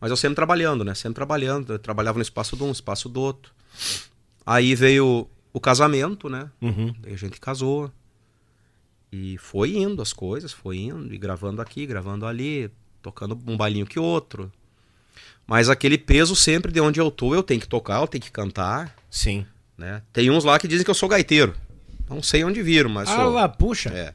[0.00, 0.94] Mas eu sempre trabalhando, né?
[0.94, 1.74] Sempre trabalhando.
[1.74, 3.52] Eu trabalhava no espaço de um, espaço do outro.
[4.44, 6.50] Aí veio o casamento, né?
[6.62, 6.94] Uhum.
[7.00, 7.90] Daí a gente casou.
[9.12, 12.70] E foi indo as coisas, foi indo, e gravando aqui, gravando ali,
[13.06, 14.50] tocando um bailinho que outro.
[15.46, 18.32] Mas aquele peso sempre de onde eu tô, eu tenho que tocar, eu tenho que
[18.32, 19.46] cantar, Sim.
[19.78, 20.02] né?
[20.12, 21.54] Tem uns lá que dizem que eu sou gaiteiro.
[22.10, 23.30] Não sei onde viram, mas Ah sou.
[23.30, 23.90] lá, puxa.
[23.90, 24.12] É.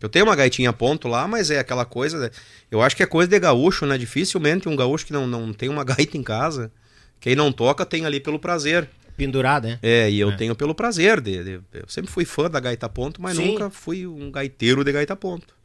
[0.00, 2.30] Eu tenho uma gaitinha ponto lá, mas é aquela coisa.
[2.70, 3.96] Eu acho que é coisa de gaúcho, né?
[3.96, 6.70] Dificilmente um gaúcho que não, não tem uma gaita em casa.
[7.18, 8.88] Quem não toca tem ali pelo prazer.
[9.16, 9.78] Pendurada, né?
[9.82, 13.20] É, e eu tenho pelo prazer de, de- Eu sempre fui fã da gaita ponto,
[13.20, 13.52] mas Sim.
[13.52, 15.57] nunca fui um gaiteiro de gaita ponto.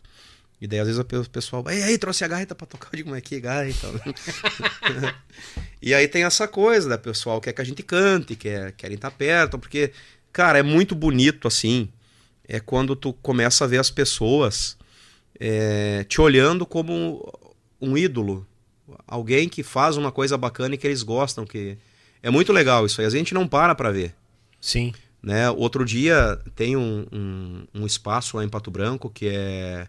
[0.61, 2.89] E daí às vezes o pe- o pessoal, ei, aí, trouxe a gaita pra tocar.
[2.93, 3.87] Eu digo, mas que gaita?
[5.81, 9.11] e aí tem essa coisa, da pessoal quer que a gente cante, quer, querem estar
[9.11, 9.91] perto, porque,
[10.31, 11.89] cara, é muito bonito assim.
[12.47, 14.77] É quando tu começa a ver as pessoas
[15.39, 17.21] é, te olhando como
[17.81, 18.45] um ídolo.
[19.07, 21.45] Alguém que faz uma coisa bacana e que eles gostam.
[21.45, 21.77] que
[22.21, 23.07] É muito legal isso aí.
[23.07, 24.13] A gente não para pra ver.
[24.59, 24.93] Sim.
[25.21, 25.49] Né?
[25.51, 29.87] Outro dia tem um, um, um espaço lá em Pato Branco que é,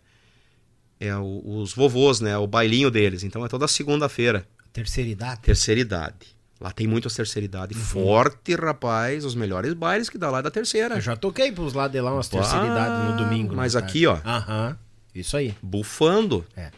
[1.07, 2.37] é o- os vovôs, né?
[2.39, 3.23] O bailinho deles.
[3.23, 4.47] Então é toda segunda-feira.
[4.73, 5.41] Terceira idade.
[5.43, 6.35] Terceira idade.
[6.61, 7.75] Lá tem muitas terceira idade.
[7.75, 9.25] Forte, rapaz.
[9.25, 10.95] Os melhores bailes que dá lá é da terceira.
[10.97, 13.55] Eu já toquei pros lados de lá umas terceira idade no domingo.
[13.55, 14.19] Mas né, aqui, ó.
[14.25, 14.77] Aham.
[15.15, 15.55] Isso aí.
[15.63, 16.45] Bufando.
[16.57, 16.71] É.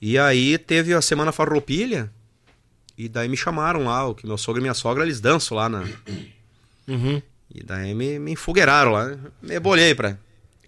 [0.00, 2.10] E aí teve a Semana Farroupilha.
[2.98, 5.68] E daí me chamaram lá, o que meu sogro e minha sogra, eles dançam lá
[5.68, 5.84] na.
[6.86, 7.22] Uhum.
[7.54, 9.16] E daí me, me enfogueiraram lá.
[9.40, 10.16] Me bolhei pra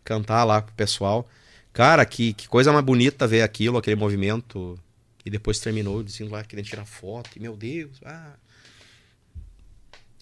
[0.04, 1.28] cantar lá com o pessoal.
[1.74, 4.78] Cara, que, que coisa mais bonita ver aquilo, aquele movimento.
[5.26, 7.30] E depois terminou dizendo lá querendo tirar foto.
[7.36, 8.34] E meu Deus, ah.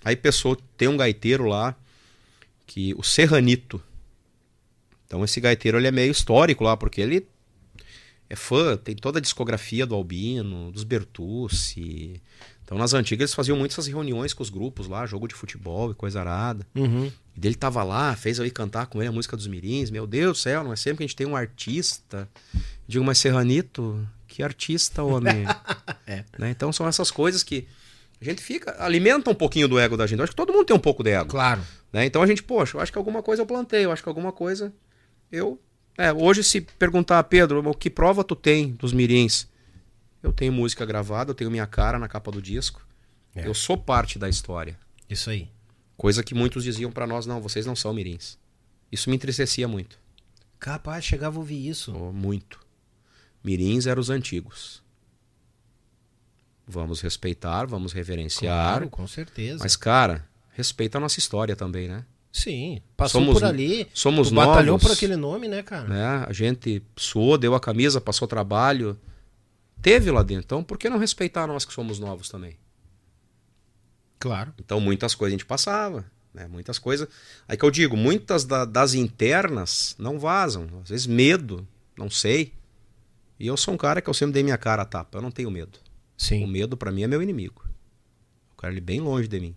[0.05, 1.77] Aí pessoa, tem um gaiteiro lá,
[2.67, 3.81] que o Serranito.
[5.07, 7.29] Então esse gaiteiro ele é meio histórico lá, porque ele
[8.31, 12.21] é fã, tem toda a discografia do Albino, dos Bertucci.
[12.65, 15.95] Então nas antigas eles faziam muitas reuniões com os grupos lá, jogo de futebol e
[15.95, 16.67] coisa arada.
[16.75, 17.13] Uhum.
[17.35, 19.91] E dele tava lá, fez eu ir cantar com ele a música dos Mirins.
[19.91, 22.29] Meu Deus do céu, não é sempre que a gente tem um artista.
[22.87, 25.45] Digo, mas Serranito, que artista, homem.
[26.07, 26.25] É.
[26.37, 26.51] Né?
[26.51, 27.67] Então são essas coisas que
[28.21, 30.19] a gente fica, alimenta um pouquinho do ego da gente.
[30.19, 31.31] Eu acho que todo mundo tem um pouco de ego.
[31.31, 31.63] Claro.
[31.93, 32.05] Né?
[32.05, 34.33] Então a gente, poxa, eu acho que alguma coisa eu plantei, eu acho que alguma
[34.33, 34.73] coisa
[35.31, 35.61] eu.
[35.97, 39.47] É, hoje, se perguntar, Pedro, o que prova tu tem dos mirins?
[40.23, 42.87] Eu tenho música gravada, eu tenho minha cara na capa do disco.
[43.35, 43.47] É.
[43.47, 44.79] Eu sou parte da história.
[45.09, 45.49] Isso aí.
[46.03, 48.37] Coisa que muitos diziam pra nós, não, vocês não são mirins.
[48.91, 50.01] Isso me entristecia muito.
[50.59, 51.95] Capaz, chegava a ouvir isso.
[51.95, 52.59] Oh, muito.
[53.45, 54.83] Mirins eram os antigos.
[56.67, 58.71] Vamos respeitar, vamos reverenciar.
[58.71, 59.63] Claro, com certeza.
[59.63, 62.05] Mas, cara, respeita a nossa história também, né?
[62.33, 62.83] Sim.
[62.97, 63.87] Passou por ali.
[63.95, 64.83] somos tu batalhou novos.
[64.83, 65.87] por aquele nome, né, cara?
[65.87, 66.27] né?
[66.29, 68.99] A gente suou, deu a camisa, passou trabalho.
[69.81, 70.47] Teve lá dentro.
[70.47, 72.57] Então, por que não respeitar nós que somos novos também?
[74.23, 74.55] Claro.
[74.59, 76.05] Então, muitas coisas a gente passava.
[76.33, 76.47] Né?
[76.47, 77.09] Muitas coisas.
[77.49, 80.67] Aí que eu digo, muitas da- das internas não vazam.
[80.83, 81.67] Às vezes, medo,
[81.99, 82.53] não sei.
[83.39, 85.19] E eu sou um cara que eu sempre dei minha cara a tapa.
[85.19, 85.79] Eu não tenho medo.
[86.19, 86.47] O Sim.
[86.47, 87.63] medo, pra mim, é meu inimigo.
[87.65, 89.57] Eu quero ele bem longe de mim.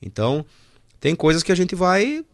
[0.00, 0.44] Então,
[0.98, 2.24] tem coisas que a gente vai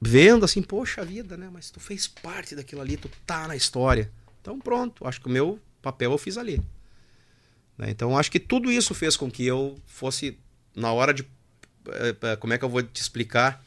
[0.00, 1.50] vendo assim, poxa vida, né?
[1.52, 4.10] Mas tu fez parte daquilo ali, tu tá na história.
[4.40, 5.06] Então, pronto.
[5.06, 6.62] Acho que o meu papel eu fiz ali.
[7.76, 7.90] Né?
[7.90, 10.36] Então acho que tudo isso fez com que eu fosse,
[10.78, 11.22] na hora de.
[11.88, 13.62] eh, eh, Como é que eu vou te explicar?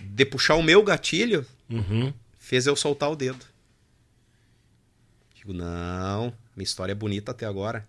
[0.00, 2.12] De puxar o meu gatilho, Uhum.
[2.38, 3.44] fez eu soltar o dedo.
[5.34, 7.86] Digo, não, minha história é bonita até agora.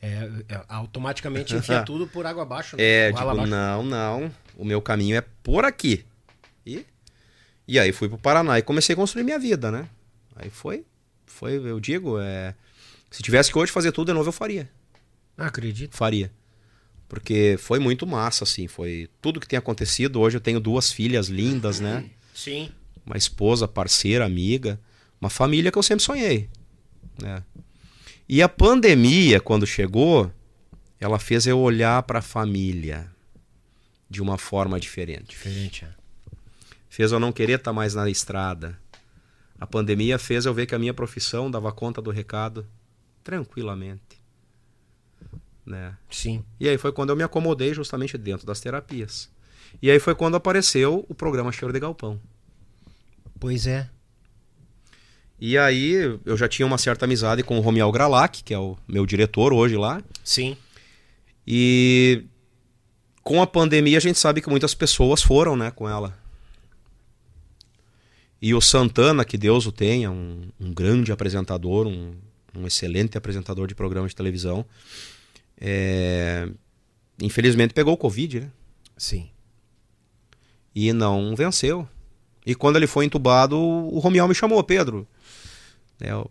[0.00, 2.76] É, é, automaticamente enfia tudo por água abaixo.
[2.76, 2.82] né?
[2.82, 3.50] É, digo, abaixo.
[3.50, 6.04] não, não, o meu caminho é por aqui.
[6.64, 6.84] E,
[7.66, 9.88] e aí fui pro Paraná e comecei a construir minha vida, né?
[10.36, 10.84] Aí foi,
[11.24, 12.54] foi, eu digo, é,
[13.10, 14.68] se tivesse que hoje fazer tudo de novo, eu faria.
[15.36, 15.96] Acredito.
[15.96, 16.30] Faria.
[17.08, 20.20] Porque foi muito massa, assim, foi tudo que tem acontecido.
[20.20, 22.04] Hoje eu tenho duas filhas lindas, né?
[22.34, 22.70] Sim.
[23.04, 24.80] Uma esposa, parceira, amiga,
[25.20, 26.48] uma família que eu sempre sonhei,
[27.20, 27.42] né?
[28.28, 30.32] E a pandemia, quando chegou,
[30.98, 33.08] ela fez eu olhar para a família
[34.10, 35.28] de uma forma diferente.
[35.28, 35.88] Diferente, é.
[36.88, 38.78] Fez eu não querer estar mais na estrada.
[39.60, 42.66] A pandemia fez eu ver que a minha profissão dava conta do recado
[43.22, 44.15] tranquilamente.
[45.66, 45.96] Né?
[46.08, 46.44] Sim.
[46.60, 49.28] E aí foi quando eu me acomodei justamente dentro das terapias.
[49.82, 52.20] E aí foi quando apareceu o programa Cheiro de Galpão.
[53.38, 53.90] Pois é.
[55.38, 58.76] E aí eu já tinha uma certa amizade com o Romiel Gralac, que é o
[58.88, 60.02] meu diretor hoje lá.
[60.24, 60.56] Sim.
[61.46, 62.24] E
[63.22, 66.16] com a pandemia a gente sabe que muitas pessoas foram, né, com ela.
[68.40, 72.14] E o Santana, que Deus o tenha, um, um grande apresentador, um,
[72.54, 74.64] um excelente apresentador de programa de televisão,
[75.60, 76.48] é,
[77.20, 78.50] infelizmente pegou o Covid, né?
[78.96, 79.30] Sim.
[80.74, 81.88] E não venceu.
[82.44, 85.06] E quando ele foi entubado, o Romiel me chamou, Pedro.
[86.00, 86.30] É, eu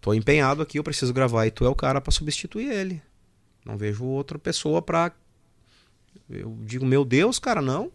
[0.00, 3.02] tô empenhado aqui, eu preciso gravar e tu é o cara para substituir ele.
[3.64, 5.12] Não vejo outra pessoa pra.
[6.28, 7.92] Eu digo, meu Deus, cara, não.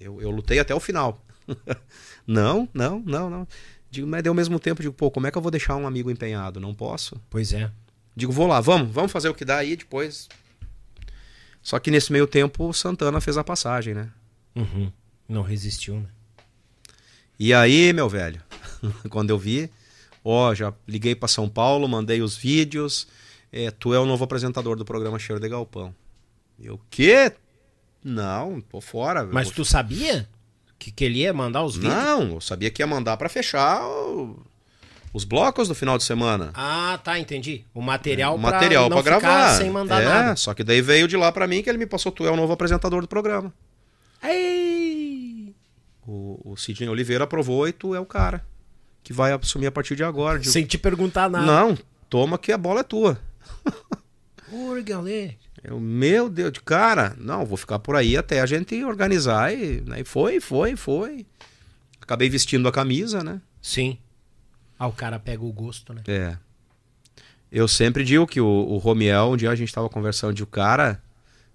[0.00, 1.20] Eu, eu lutei até o final.
[2.26, 3.48] não, não, não, não.
[3.90, 6.10] Digo, mas ao mesmo tempo, digo, pô, como é que eu vou deixar um amigo
[6.10, 6.60] empenhado?
[6.60, 7.20] Não posso.
[7.28, 7.70] Pois é.
[8.18, 10.28] Digo, vou lá, vamos, vamos fazer o que dá aí depois.
[11.62, 14.10] Só que nesse meio tempo o Santana fez a passagem, né?
[14.56, 14.90] Uhum.
[15.28, 16.08] Não resistiu, né?
[17.38, 18.42] E aí, meu velho,
[19.08, 19.70] quando eu vi,
[20.24, 23.06] ó, já liguei para São Paulo, mandei os vídeos.
[23.52, 25.94] é, tu é o novo apresentador do programa Cheiro de Galpão.
[26.58, 27.32] Eu, quê?
[28.02, 29.24] Não, tô fora.
[29.26, 30.28] Mas Eu- tu sabia
[30.76, 31.94] que, que ele ia mandar os vídeos?
[31.94, 34.44] Não, eu sabia que ia mandar para fechar o-
[35.12, 36.50] os blocos do final de semana.
[36.54, 37.64] Ah, tá, entendi.
[37.74, 39.54] O material, o material pra para gravar.
[39.56, 40.36] sem mandar é, nada.
[40.36, 42.36] só que daí veio de lá para mim que ele me passou, tu é o
[42.36, 43.52] novo apresentador do programa.
[44.22, 45.54] Ei!
[46.06, 48.44] O, o Sidney Oliveira aprovou e tu é o cara
[49.02, 50.42] que vai assumir a partir de agora.
[50.42, 51.46] Sem te perguntar nada.
[51.46, 51.78] Não,
[52.10, 53.18] toma que a bola é tua.
[54.84, 55.34] Galera.
[55.62, 59.52] Eu, meu Deus, de cara, não, vou ficar por aí até a gente organizar.
[59.52, 61.26] E, né, e foi, foi, foi.
[62.00, 63.40] Acabei vestindo a camisa, né?
[63.60, 63.98] Sim.
[64.78, 66.02] Ah, o cara pega o gosto, né?
[66.06, 66.36] É.
[67.50, 70.46] Eu sempre digo que o, o Romiel, um dia a gente tava conversando de o
[70.46, 71.02] cara,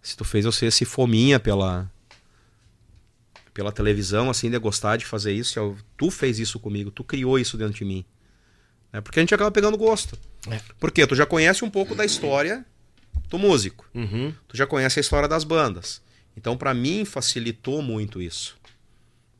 [0.01, 1.89] se tu fez você esse fominha pela
[3.53, 7.37] pela televisão, assim, de gostar de fazer isso, eu- tu fez isso comigo, tu criou
[7.37, 8.03] isso dentro de mim.
[8.91, 10.17] É porque a gente acaba pegando gosto.
[10.49, 10.59] É.
[10.79, 12.65] Porque tu já conhece um pouco da história
[13.29, 13.85] do músico.
[13.93, 14.33] Uhum.
[14.47, 16.01] Tu já conhece a história das bandas.
[16.35, 18.57] Então, pra mim, facilitou muito isso.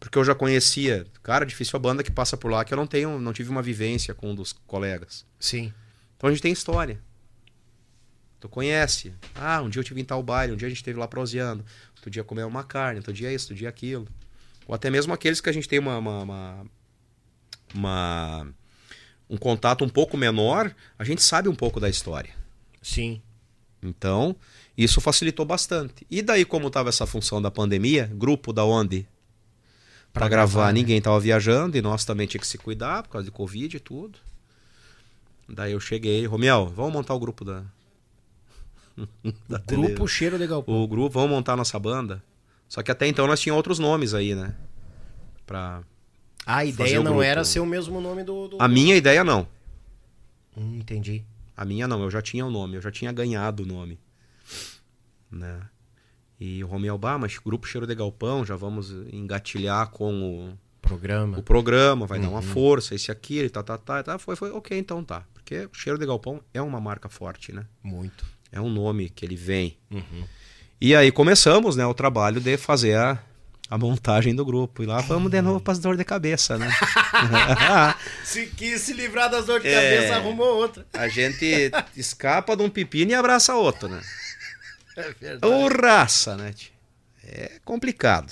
[0.03, 2.85] Porque eu já conhecia, cara, difícil a banda que passa por lá que eu não
[2.85, 5.25] tenho, não tive uma vivência com um dos colegas.
[5.39, 5.73] Sim.
[6.17, 6.99] Então a gente tem história.
[8.37, 9.13] Tu conhece.
[9.33, 11.65] Ah, um dia eu tive em tal baile, um dia a gente esteve lá proseando.
[11.95, 14.05] Outro dia comeu uma carne, outro dia isso, outro dia aquilo.
[14.67, 16.65] Ou até mesmo aqueles que a gente tem uma, uma, uma-
[17.73, 18.47] uma-
[19.29, 22.35] um contato um pouco menor, a gente sabe um pouco da história.
[22.81, 23.21] Sim.
[23.81, 24.35] Então,
[24.77, 26.05] isso facilitou bastante.
[26.11, 29.07] E daí, como estava essa função da pandemia, grupo da onde?
[30.13, 30.73] Para Pra gravar, né?
[30.79, 33.79] ninguém estava viajando e nós também tinha que se cuidar por causa de Covid e
[33.79, 34.19] tudo.
[35.49, 37.63] Daí eu cheguei, Romiel, vamos montar o grupo da.
[39.49, 40.83] da tele- Grupo Cheiro de Galpão.
[40.83, 42.23] O grupo, vamos montar nossa banda.
[42.69, 44.55] Só que até então nós tínhamos outros nomes aí, né?
[45.45, 45.81] Pra...
[46.45, 47.23] A ideia o não grupo.
[47.23, 48.49] era ser o mesmo nome do.
[48.49, 48.57] do...
[48.61, 49.47] A minha ideia não.
[50.55, 51.23] Hum, entendi.
[51.57, 53.97] A minha não, eu já tinha o nome, eu já tinha ganhado o nome.
[55.31, 55.59] Né?
[56.45, 61.37] E o Romeu Bah, mas grupo Cheiro de Galpão, já vamos engatilhar com Programa.
[61.37, 64.17] o, o programa, vai dar uma força, esse aqui, tá, tá, tá, tá.
[64.19, 65.23] Foi, foi, ok, então tá.
[65.33, 67.65] Porque o Cheiro de Galpão é uma marca forte, né?
[67.81, 68.25] Muito.
[68.51, 69.77] É um nome que ele vem.
[70.81, 73.17] E aí começamos, né, o trabalho de fazer a,
[73.69, 74.83] a montagem do grupo.
[74.83, 76.69] E lá vamos de novo para as dor de cabeça, né?
[78.25, 79.75] Se quis se livrar das dores de É.
[79.75, 80.85] cabeça, arrumou outra.
[80.91, 84.01] a gente escapa de um pepino e abraça outro, né?
[84.95, 85.53] É verdade.
[85.53, 86.53] Ô raça, né?
[87.23, 88.31] É complicado.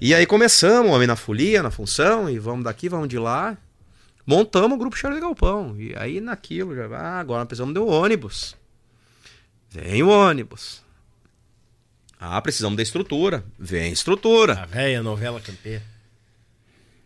[0.00, 3.56] E aí começamos, homem na folia, na função, e vamos daqui, vamos de lá.
[4.26, 5.76] Montamos o grupo Cheiro de Galpão.
[5.78, 8.56] E aí naquilo, já, ah, agora precisamos de um ônibus.
[9.70, 10.82] Vem o ônibus.
[12.18, 13.44] Ah, precisamos da estrutura.
[13.58, 14.54] Vem estrutura.
[14.54, 15.82] A velha novela campeira.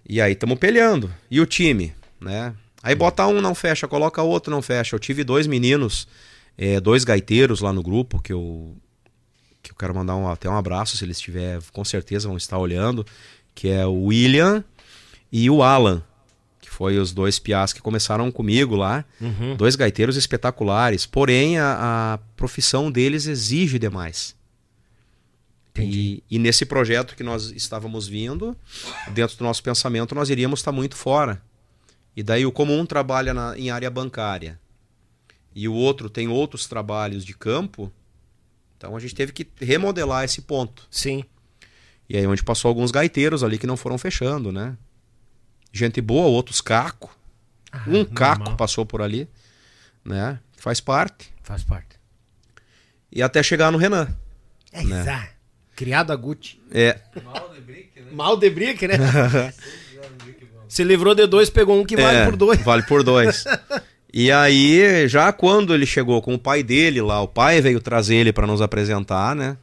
[0.08, 1.12] E aí estamos peleando.
[1.30, 2.54] E o time, né?
[2.82, 4.96] Aí bota um, não fecha, coloca outro, não fecha.
[4.96, 6.08] Eu tive dois meninos,
[6.62, 8.76] é, dois gaiteiros lá no grupo, que eu,
[9.62, 12.58] que eu quero mandar um, até um abraço, se eles estiver, com certeza vão estar
[12.58, 13.06] olhando,
[13.55, 14.62] que é o William
[15.32, 16.02] e o Alan,
[16.60, 19.06] que foi os dois piás que começaram comigo lá.
[19.18, 19.56] Uhum.
[19.56, 21.78] Dois gaiteiros espetaculares, porém a,
[22.12, 24.36] a profissão deles exige demais.
[25.78, 28.55] E, e, nesse projeto que nós estávamos vindo,
[29.14, 31.40] dentro do nosso pensamento, nós iríamos estar muito fora.
[32.14, 34.60] E daí, como um trabalha na, em área bancária
[35.54, 37.92] e o outro tem outros trabalhos de campo,
[38.76, 40.86] então a gente teve que remodelar esse ponto.
[40.90, 41.24] Sim.
[42.08, 44.76] E aí, onde passou alguns gaiteiros ali que não foram fechando, né?
[45.72, 47.16] Gente boa, outros caco.
[47.70, 49.28] Ah, um caco passou por ali,
[50.04, 50.40] né?
[50.56, 51.32] Faz parte.
[51.42, 52.00] Faz parte.
[53.12, 54.08] E até chegar no Renan.
[54.72, 55.30] É, né?
[55.76, 56.60] Criado a Gucci.
[56.70, 57.00] É.
[57.22, 58.10] Mal de brique, né?
[58.12, 58.94] Mal de brique, né?
[60.68, 62.62] Se livrou de dois, pegou um que vale É, por dois.
[62.62, 63.44] Vale por dois.
[64.12, 68.16] e aí, já quando ele chegou com o pai dele lá, o pai veio trazer
[68.16, 69.56] ele para nos apresentar, né?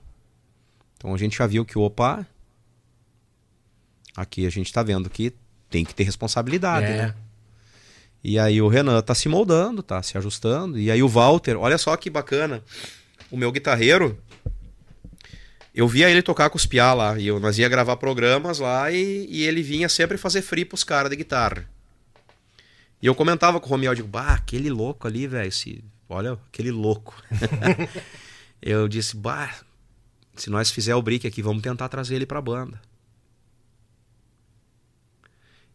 [0.98, 2.26] Então a gente já viu que, opa,
[4.16, 5.34] aqui a gente tá vendo que
[5.70, 6.98] tem que ter responsabilidade, É.
[6.98, 7.16] né?
[8.24, 10.78] E aí o Renan tá se moldando, tá se ajustando.
[10.78, 12.62] E aí o Walter, olha só que bacana.
[13.32, 14.18] O meu guitarreiro,
[15.74, 17.18] eu via ele tocar com os piá lá.
[17.18, 20.84] E eu, nós ia gravar programas lá e, e ele vinha sempre fazer free pros
[20.84, 21.70] caras de guitarra.
[23.02, 25.84] E eu comentava com o Romiel, eu digo, bah, aquele louco ali, velho, esse...
[26.10, 27.16] olha, aquele louco.
[28.62, 29.54] eu disse, bah,
[30.36, 32.82] se nós fizer o break aqui, vamos tentar trazer ele pra banda.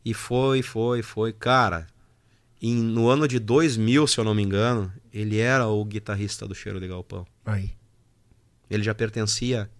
[0.04, 1.32] E foi, foi, foi.
[1.32, 1.86] Cara,
[2.60, 6.54] em- no ano de 2000, se eu não me engano, ele era o guitarrista do
[6.54, 7.24] Cheiro de Galpão.
[7.46, 7.72] Aí.
[8.68, 9.70] Ele já pertencia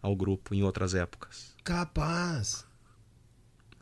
[0.00, 1.54] ao grupo em outras épocas.
[1.64, 2.63] Capaz.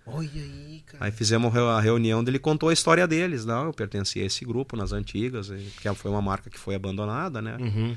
[0.05, 1.05] Olha aí, cara.
[1.05, 3.44] Aí fizemos a reunião onde ele contou a história deles.
[3.44, 5.48] Não, eu pertencia a esse grupo nas antigas,
[5.81, 7.56] que foi uma marca que foi abandonada, né?
[7.60, 7.97] Uhum.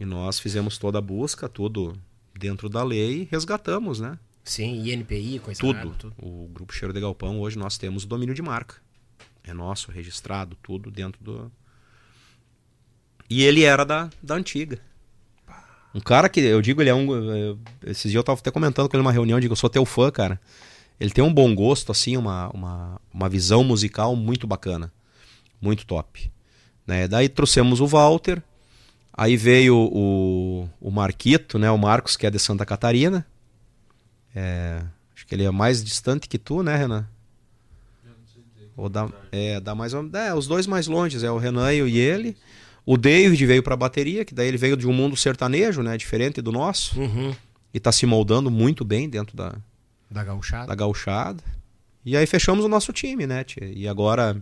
[0.00, 1.96] E nós fizemos toda a busca, tudo
[2.36, 4.18] dentro da lei, e resgatamos, né?
[4.44, 5.76] Sim, INPI, coisa Tudo.
[5.76, 6.14] nada, tudo.
[6.18, 8.76] O grupo Cheiro de Galpão, hoje nós temos o domínio de marca.
[9.44, 11.52] É nosso, registrado, tudo dentro do.
[13.28, 14.78] E ele era da, da antiga.
[15.94, 17.58] Um cara que, eu digo, ele é um.
[17.84, 19.84] Esses dias eu tava até comentando com ele numa reunião, eu digo, eu sou teu
[19.84, 20.40] fã, cara.
[21.00, 24.92] Ele tem um bom gosto, assim, uma, uma, uma visão musical muito bacana.
[25.60, 26.30] Muito top.
[26.86, 27.06] Né?
[27.06, 28.42] Daí trouxemos o Walter.
[29.12, 31.70] Aí veio o, o Marquito, né?
[31.70, 33.26] O Marcos, que é de Santa Catarina.
[34.34, 34.82] É,
[35.14, 37.06] acho que ele é mais distante que tu, né, Renan?
[38.76, 41.80] Ou dá, é, dá mais ou- é, os dois mais longes, é o Renan e
[41.80, 42.36] e ele.
[42.86, 46.40] O David veio pra bateria, que daí ele veio de um mundo sertanejo, né, diferente
[46.40, 47.34] do nosso, Uhum.
[47.74, 49.56] e tá se moldando muito bem dentro da,
[50.10, 50.66] Da gauchada.
[50.66, 51.42] da gauchada.
[52.04, 53.66] E aí fechamos o nosso time, né, tia?
[53.66, 54.40] E agora,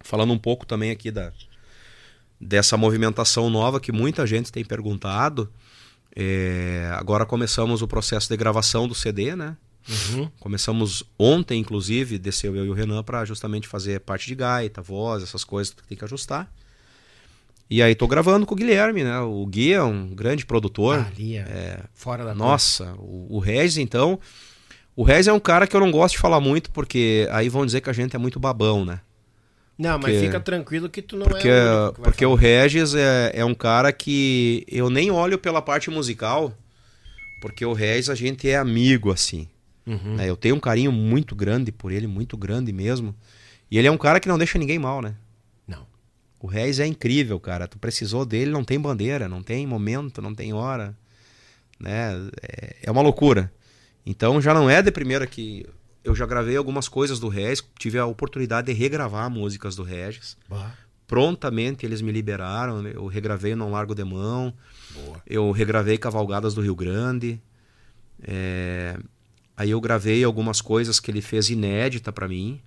[0.00, 1.32] falando um pouco também aqui da
[2.40, 5.48] dessa movimentação nova que muita gente tem perguntado,
[6.14, 9.56] é, agora começamos o processo de gravação do CD, né?
[9.88, 10.28] Uhum.
[10.40, 15.22] Começamos ontem, inclusive, desceu eu e o Renan para justamente fazer parte de gaita, voz,
[15.22, 16.52] essas coisas que tem que ajustar.
[17.70, 19.18] E aí tô gravando com o Guilherme, né?
[19.20, 20.98] O Gui é um grande produtor.
[20.98, 24.20] Ah, ali é, fora da Nossa, o, o Regis, então.
[24.94, 27.64] O Regis é um cara que eu não gosto de falar muito, porque aí vão
[27.64, 29.00] dizer que a gente é muito babão, né?
[29.78, 32.40] Não, mas Porque- fica tranquilo que tu não Porque, é o porque o falar.
[32.42, 36.52] Regis é, é um cara que eu nem olho pela parte musical,
[37.40, 39.48] porque o Regis a gente é amigo, assim.
[39.84, 40.14] Uhum.
[40.16, 40.28] né?
[40.30, 43.12] Eu tenho um carinho muito grande por ele, muito grande mesmo.
[43.70, 45.14] E ele é um cara que não deixa ninguém mal, né?
[45.66, 45.84] Não.
[46.38, 47.66] O Regis é incrível, cara.
[47.66, 50.94] Tu precisou dele, não tem bandeira, não tem momento, não tem hora.
[51.80, 52.12] Né?
[52.42, 53.50] É, é uma loucura.
[54.04, 55.66] Então já não é de primeira que
[56.04, 60.36] eu já gravei algumas coisas do Regis, tive a oportunidade de regravar músicas do Regis.
[60.48, 60.72] Bah.
[61.06, 64.52] Prontamente eles me liberaram, eu regravei Não Largo de Mão,
[64.94, 65.22] Boa.
[65.26, 67.40] eu regravei Cavalgadas do Rio Grande.
[68.22, 68.98] é,
[69.56, 72.60] Aí eu gravei algumas coisas que ele fez inédita pra mim.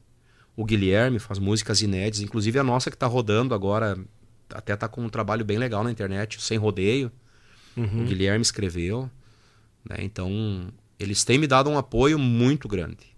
[0.56, 3.98] O Guilherme faz músicas inéditas, inclusive a nossa que tá rodando agora,
[4.54, 7.12] até tá com um trabalho bem legal na internet, Sem Rodeio.
[7.76, 8.04] Uhum.
[8.04, 9.10] O Guilherme escreveu.
[9.90, 9.98] né?
[10.00, 13.16] Então, eles têm me dado um apoio muito grande.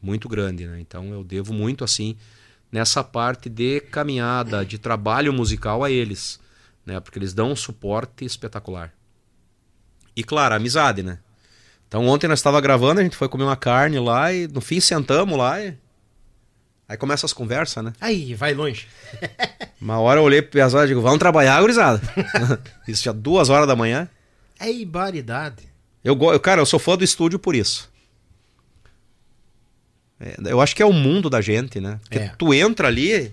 [0.00, 0.80] Muito grande, né?
[0.80, 2.16] Então eu devo muito assim
[2.70, 6.40] nessa parte de caminhada, de trabalho musical a eles,
[6.84, 6.98] né?
[7.00, 8.92] Porque eles dão um suporte espetacular.
[10.16, 11.18] E claro, amizade, né?
[11.86, 14.80] Então ontem nós estava gravando, a gente foi comer uma carne lá e no fim
[14.80, 15.76] sentamos lá e
[16.92, 17.94] Aí começa as conversas, né?
[17.98, 18.86] Aí, vai longe.
[19.80, 22.02] Uma hora eu olhei pro Piazada e digo, vamos trabalhar, gurizada.
[22.86, 24.06] isso já duas horas da manhã.
[24.60, 25.71] É ibaridade.
[26.04, 27.90] Eu, cara, eu sou fã do estúdio por isso.
[30.20, 31.98] É, eu acho que é o mundo da gente, né?
[32.02, 32.32] Porque É.
[32.38, 33.32] tu entra ali,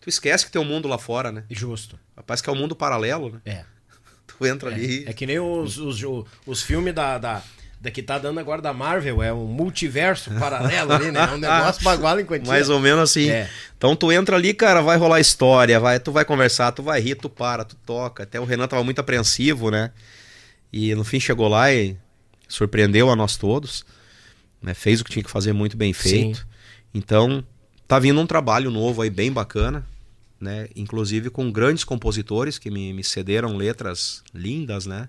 [0.00, 1.44] tu esquece que tem um mundo lá fora, né?
[1.50, 1.98] Justo.
[2.26, 3.40] Parece que é um mundo paralelo, né?
[3.44, 3.64] É.
[4.38, 5.04] Tu entra ali.
[5.06, 6.00] É que nem os, os,
[6.46, 7.42] os filmes da, da,
[7.80, 11.20] da que tá dando agora da Marvel, é um multiverso paralelo ali, né?
[11.20, 12.46] É um negócio bagual enquanto.
[12.46, 13.28] Mais ou menos assim.
[13.28, 13.50] É.
[13.76, 17.16] Então tu entra ali, cara, vai rolar história, vai, tu vai conversar, tu vai rir,
[17.16, 18.22] tu para, tu toca.
[18.22, 19.90] Até o Renan tava muito apreensivo, né?
[20.72, 21.96] E no fim chegou lá e
[22.48, 23.84] surpreendeu a nós todos.
[24.62, 24.74] Né?
[24.74, 26.46] Fez o que tinha que fazer muito bem feito.
[26.92, 27.44] Então,
[27.86, 29.86] tá vindo um trabalho novo aí, bem bacana.
[30.40, 30.68] Né?
[30.74, 35.08] Inclusive com grandes compositores que me, me cederam letras lindas, né?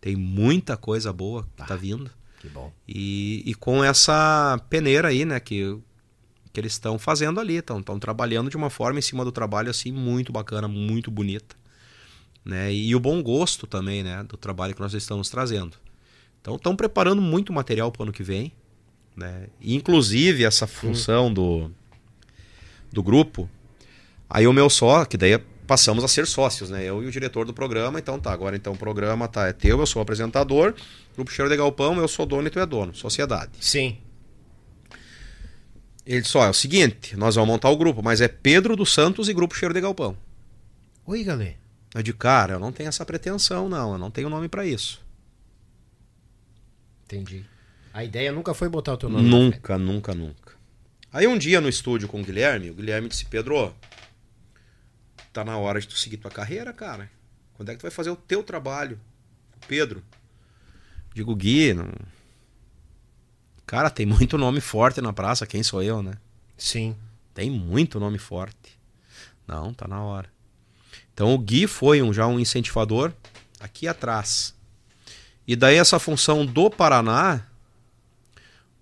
[0.00, 2.10] Tem muita coisa boa que tá vindo.
[2.40, 2.72] Que bom.
[2.86, 5.78] E, e com essa peneira aí, né, que,
[6.52, 9.90] que eles estão fazendo ali, estão trabalhando de uma forma em cima do trabalho assim
[9.90, 11.56] muito bacana, muito bonita,
[12.46, 12.72] né?
[12.72, 15.76] E, o bom gosto também, né, do trabalho que nós estamos trazendo.
[16.40, 18.52] Então estão preparando muito material para o ano que vem,
[19.16, 19.48] né?
[19.60, 21.70] E, inclusive essa função do
[22.92, 23.50] do grupo,
[24.30, 26.84] aí o meu só, que daí passamos a ser sócios, né?
[26.84, 29.80] Eu e o diretor do programa, então tá, agora então o programa tá é teu,
[29.80, 30.72] eu sou apresentador,
[31.14, 33.50] Grupo Cheiro de Galpão, eu sou dono e tu é dono, sociedade.
[33.60, 33.98] Sim.
[36.06, 38.94] Ele disse, ó, é o seguinte, nós vamos montar o grupo, mas é Pedro dos
[38.94, 40.16] Santos e Grupo Cheiro de Galpão.
[41.04, 41.65] Oi, galera.
[41.96, 45.02] Eu digo, cara, eu não tenho essa pretensão, não, eu não tenho nome para isso.
[47.06, 47.42] Entendi.
[47.90, 49.26] A ideia nunca foi botar o teu nome.
[49.26, 50.52] Nunca, nunca, nunca.
[51.10, 53.74] Aí um dia no estúdio com o Guilherme, o Guilherme disse, Pedro,
[55.32, 57.10] tá na hora de tu seguir tua carreira, cara.
[57.54, 59.00] Quando é que tu vai fazer o teu trabalho?
[59.66, 60.04] Pedro.
[61.14, 61.90] Digo, Gui, não...
[63.64, 66.18] cara, tem muito nome forte na praça, quem sou eu, né?
[66.58, 66.94] Sim.
[67.32, 68.78] Tem muito nome forte.
[69.48, 70.35] Não, tá na hora.
[71.16, 73.10] Então o Gui foi um, já um incentivador
[73.58, 74.54] aqui atrás.
[75.48, 77.40] E daí essa função do Paraná,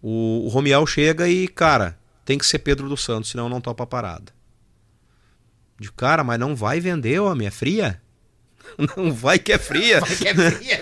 [0.02, 3.84] o, o Romiel chega e, cara, tem que ser Pedro dos Santos, senão não topa
[3.84, 4.32] a parada.
[5.78, 8.02] De cara, mas não vai vender, homem, é fria?
[8.96, 10.00] Não vai que é fria.
[10.02, 10.80] Que é fria.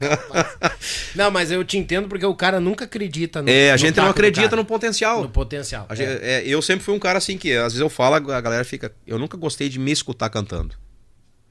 [1.14, 4.08] não, mas eu te entendo porque o cara nunca acredita no É, a gente não
[4.08, 5.22] acredita no potencial.
[5.22, 5.86] No potencial.
[5.88, 5.96] É.
[5.96, 8.64] gente- é, eu sempre fui um cara assim que, às vezes eu falo, a galera
[8.64, 8.92] fica.
[9.06, 10.74] Eu nunca gostei de me escutar cantando.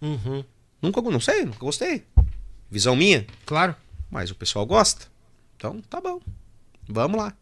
[0.01, 0.43] Uhum.
[0.81, 2.03] Nunca, não sei, nunca gostei.
[2.69, 3.25] Visão minha.
[3.45, 3.75] Claro.
[4.09, 5.05] Mas o pessoal gosta.
[5.55, 6.19] Então, tá bom.
[6.87, 7.33] Vamos lá.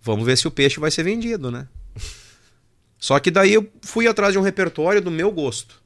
[0.00, 1.68] Vamos ver se o peixe vai ser vendido, né?
[2.98, 5.82] Só que daí eu fui atrás de um repertório do meu gosto.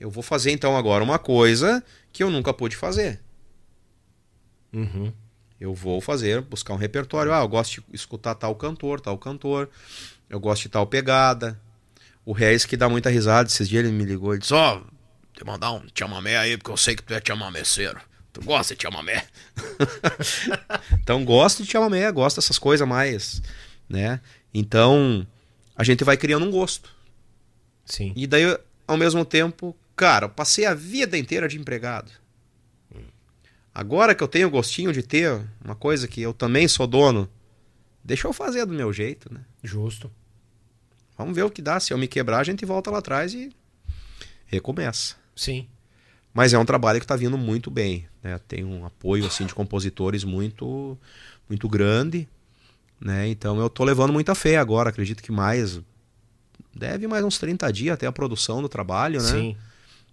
[0.00, 3.20] Eu vou fazer então agora uma coisa que eu nunca pude fazer.
[4.72, 5.12] Uhum.
[5.60, 7.34] Eu vou fazer, buscar um repertório.
[7.34, 9.68] Ah, eu gosto de escutar tal cantor, tal cantor.
[10.28, 11.60] Eu gosto de tal pegada.
[12.24, 13.46] O Reis que dá muita risada.
[13.46, 14.80] Esses dias ele me ligou e disse: Ó,
[15.34, 18.00] te mandar um chamamé aí, porque eu sei que tu é chamameceiro.
[18.32, 19.26] Tu gosta de chamamé?
[21.02, 23.42] então gosto de chamamé, gosto dessas coisas mais,
[23.86, 24.18] né?
[24.54, 25.26] Então
[25.76, 26.90] a gente vai criando um gosto.
[27.84, 28.14] Sim.
[28.16, 28.56] E daí,
[28.86, 32.10] ao mesmo tempo, cara, eu passei a vida inteira de empregado.
[33.74, 37.28] Agora que eu tenho gostinho de ter uma coisa que eu também sou dono,
[38.02, 39.42] deixa eu fazer do meu jeito, né?
[39.62, 40.10] Justo.
[41.18, 41.78] Vamos ver o que dá.
[41.78, 43.52] Se eu me quebrar, a gente volta lá atrás e
[44.46, 45.16] recomeça.
[45.36, 45.68] Sim.
[46.32, 48.40] Mas é um trabalho que está vindo muito bem, né?
[48.48, 50.96] Tem um apoio assim de compositores muito
[51.46, 52.26] muito grande,
[52.98, 53.28] né?
[53.28, 55.78] Então eu tô levando muita fé agora, acredito que mais
[56.74, 59.28] deve mais uns 30 dias até a produção do trabalho, né?
[59.28, 59.56] Sim.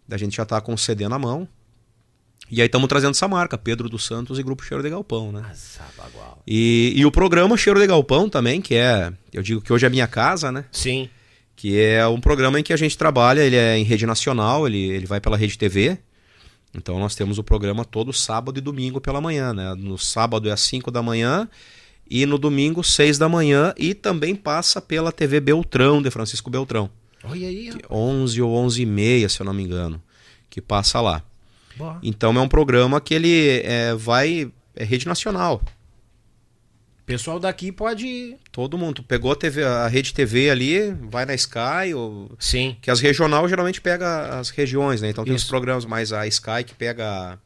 [0.10, 1.48] A gente já tá com o CD na mão.
[2.50, 5.42] E aí estamos trazendo essa marca, Pedro dos Santos e Grupo Cheiro de Galpão, né?
[5.42, 6.42] Nossa, bagual.
[6.48, 9.90] E, e o programa Cheiro de Galpão também, que é, eu digo que hoje é
[9.90, 10.64] minha casa, né?
[10.72, 11.10] Sim.
[11.58, 14.77] Que é um programa em que a gente trabalha, ele é em rede nacional, ele,
[14.77, 15.98] ele vai pela rede TV.
[16.74, 19.74] Então nós temos o programa todo sábado e domingo pela manhã, né?
[19.76, 21.50] No sábado é às 5 da manhã
[22.10, 26.90] e no domingo 6 da manhã e também passa pela TV Beltrão, de Francisco Beltrão.
[27.30, 27.95] Olha aí, ó.
[27.95, 30.01] 11 ou 11 e meia, se eu não me engano,
[30.49, 31.23] que passa lá.
[31.75, 31.99] Boa.
[32.01, 34.51] Então é um programa que ele é, vai.
[34.75, 35.61] É rede nacional.
[37.06, 38.35] Pessoal daqui pode.
[38.51, 39.01] Todo mundo.
[39.01, 42.30] Pegou a, TV, a rede TV ali, vai na Sky, ou.
[42.38, 42.75] Sim.
[42.81, 45.09] Que as regional geralmente pega as regiões, né?
[45.09, 45.49] Então tem os Isso.
[45.49, 47.39] programas, mas a Sky que pega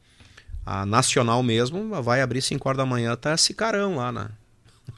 [0.66, 4.30] a, a nacional mesmo, vai abrir 5 horas da manhã, tá esse carão lá, né?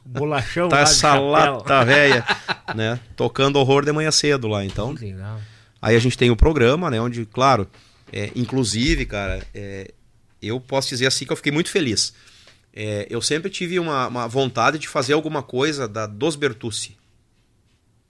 [0.05, 0.68] Bolachão.
[0.68, 2.24] Tá lá essa lata velha,
[2.74, 3.00] né?
[3.16, 4.65] Tocando horror de manhã cedo lá.
[4.65, 5.41] Então, legal.
[5.81, 7.00] Aí a gente tem o programa, né?
[7.00, 7.68] Onde, claro,
[8.12, 9.92] é, inclusive, cara, é,
[10.41, 12.15] eu posso dizer assim que eu fiquei muito feliz.
[12.74, 16.97] é, eu sempre tive uma, uma vontade de fazer alguma coisa da, dos Bertucci.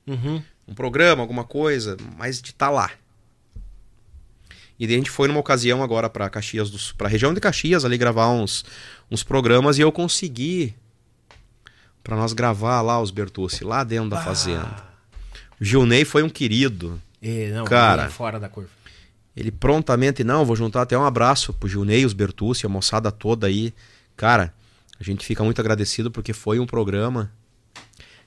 [0.07, 0.43] Uhum.
[0.67, 2.91] Um programa, alguma coisa, mas de estar lá.
[4.79, 7.99] E daí a gente foi numa ocasião agora para Caxias, pra região de Caxias, ali
[7.99, 8.65] gravar uns,
[9.11, 10.75] uns programas e eu consegui
[12.05, 14.77] para nós gravar lá os Bertucci, lá dentro da fazenda.
[15.61, 17.01] O Gilney foi um querido.
[17.21, 18.03] E, não, Cara.
[18.03, 18.69] ele é fora da curva.
[19.37, 23.47] Ele prontamente, não, vou juntar até um abraço pro Gilney, os Bertucci, a moçada toda
[23.47, 23.75] aí.
[24.17, 24.55] Cara,
[25.01, 27.33] a gente fica muito agradecido porque foi um programa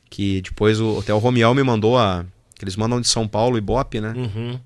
[0.09, 2.25] que depois o, até o Romiel me mandou a.
[2.55, 4.13] Que eles mandam de São Paulo, Ibope, né?
[4.17, 4.59] Uhum.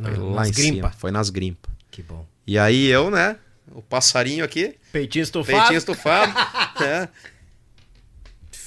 [0.00, 0.74] Foi lá nas em grimpa.
[0.76, 0.90] cima.
[0.92, 1.70] Foi nas grimpas.
[1.90, 2.26] Que bom.
[2.46, 3.36] E aí eu, né?
[3.72, 5.58] O passarinho aqui, Peitinho estufado.
[5.58, 6.32] peitinho estufado,
[6.80, 7.08] né?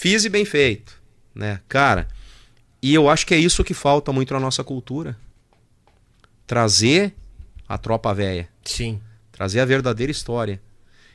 [0.02, 1.00] Fiz e bem feito,
[1.36, 1.62] né?
[1.70, 2.08] Cara,
[2.82, 5.16] e eu acho que é isso que falta muito na nossa cultura.
[6.48, 7.14] Trazer
[7.70, 8.50] a tropa velha.
[8.66, 9.00] Sim.
[9.32, 10.60] Trazer a verdadeira história.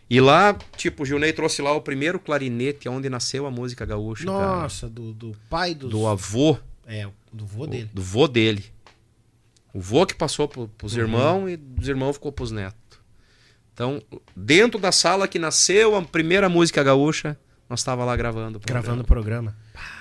[0.09, 4.25] E lá, tipo, o Gilney trouxe lá o primeiro clarinete onde nasceu a música gaúcha.
[4.25, 4.63] cara.
[4.63, 5.91] Nossa, do, do pai dos...
[5.91, 6.57] Do avô,
[6.87, 7.91] É, do vô dele.
[7.93, 8.65] do vô dele.
[9.75, 12.77] O vô que passou pro, pros irmãos e dos irmãos ficou pros netos.
[13.75, 14.01] Então,
[14.37, 17.37] dentro da sala que nasceu a primeira música gaúcha,
[17.69, 18.59] nós estava lá gravando.
[18.59, 18.83] o programa.
[18.83, 19.57] Gravando o programa.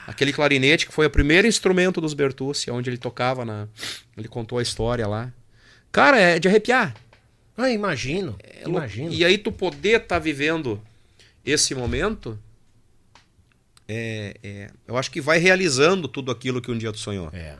[0.07, 3.67] Aquele clarinete que foi o primeiro instrumento dos Bertucci, onde ele tocava na.
[4.15, 5.33] Ele contou a história lá.
[5.91, 6.95] Cara, é de arrepiar.
[7.57, 8.35] Ah, imagino.
[8.43, 9.11] É imagino.
[9.11, 10.81] E aí tu poder estar vivendo
[11.43, 12.37] esse momento,
[13.87, 17.29] é, é, eu acho que vai realizando tudo aquilo que um dia tu sonhou.
[17.33, 17.55] É.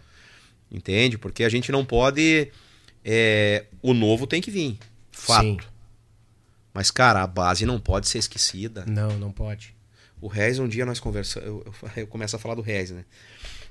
[0.72, 1.17] Entende?
[1.17, 2.51] Porque a gente não pode.
[3.03, 4.77] é, o novo tem que vir.
[5.11, 5.43] Fato.
[5.43, 5.58] Sim.
[6.74, 8.84] Mas, cara, a base não pode ser esquecida.
[8.85, 9.75] Não, não pode.
[10.22, 11.48] O Reis, um dia nós conversamos.
[11.48, 13.03] Eu, eu, eu começo a falar do Reis, né?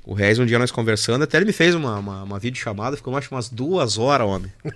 [0.05, 3.16] O Reis, um dia nós conversando, até ele me fez uma, uma, uma videochamada, ficou
[3.16, 4.52] acho umas duas horas, homem.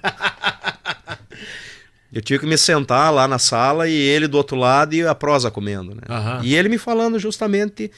[2.11, 5.15] eu tive que me sentar lá na sala e ele do outro lado e a
[5.15, 6.03] prosa comendo, né?
[6.09, 6.41] Aham.
[6.43, 7.91] E ele me falando justamente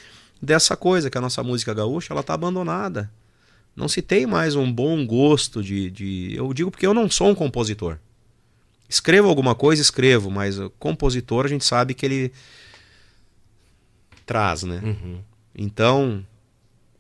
[0.43, 3.11] dessa coisa, que a nossa música gaúcha, ela tá abandonada.
[3.77, 6.35] Não se tem mais um bom gosto de, de.
[6.35, 7.99] Eu digo porque eu não sou um compositor.
[8.89, 12.33] Escrevo alguma coisa, escrevo, mas o compositor a gente sabe que ele
[14.31, 14.81] traz, né?
[14.85, 15.21] Uhum.
[15.55, 16.25] Então,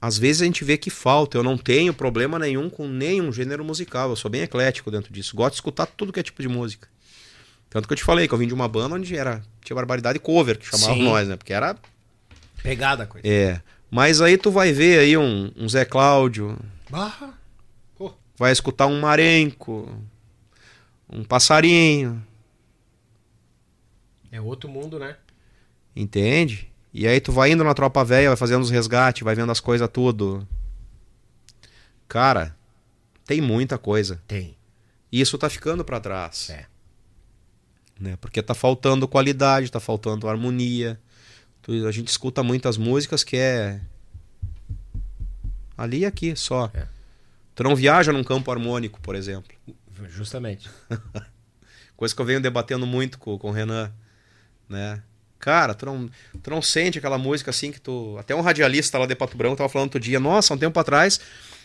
[0.00, 1.39] às vezes a gente vê que falta.
[1.39, 4.10] Eu não tenho problema nenhum com nenhum gênero musical.
[4.10, 5.36] Eu sou bem eclético dentro disso.
[5.36, 6.89] Gosto de escutar tudo que é tipo de música.
[7.68, 10.18] Tanto que eu te falei que eu vim de uma banda onde era tinha barbaridade
[10.18, 11.05] cover que chamavam Sim.
[11.05, 11.36] nós, né?
[11.36, 11.76] Porque era
[12.62, 13.26] Pegada a coisa.
[13.26, 13.62] é.
[13.92, 16.57] Mas aí tu vai ver aí um, um Zé Cláudio,
[16.89, 17.34] Barra.
[18.39, 19.89] vai escutar um marenco,
[21.09, 22.25] um passarinho,
[24.31, 25.17] É outro mundo, né?
[25.97, 26.69] entende?
[26.93, 29.60] E aí tu vai indo na tropa velha, vai fazendo os resgates, vai vendo as
[29.60, 30.47] coisas tudo.
[32.09, 32.57] Cara,
[33.25, 34.20] tem muita coisa.
[34.27, 34.57] Tem.
[35.12, 36.51] E isso tá ficando pra trás.
[36.51, 36.67] É.
[37.99, 38.17] Né?
[38.20, 41.01] Porque tá faltando qualidade, tá faltando harmonia.
[41.86, 43.81] A gente escuta muitas músicas que é
[45.77, 46.70] ali e aqui só.
[46.75, 46.86] É.
[47.55, 49.52] Tu não viaja num campo harmônico, por exemplo.
[50.09, 50.69] Justamente.
[51.97, 53.93] Coisa que eu venho debatendo muito com, com o Renan,
[54.69, 55.02] né?
[55.41, 56.09] Cara, tu não,
[56.43, 58.17] tu não sente aquela música assim que tu...
[58.19, 61.19] Até um radialista lá de Pato Branco tava falando outro dia, nossa, um tempo atrás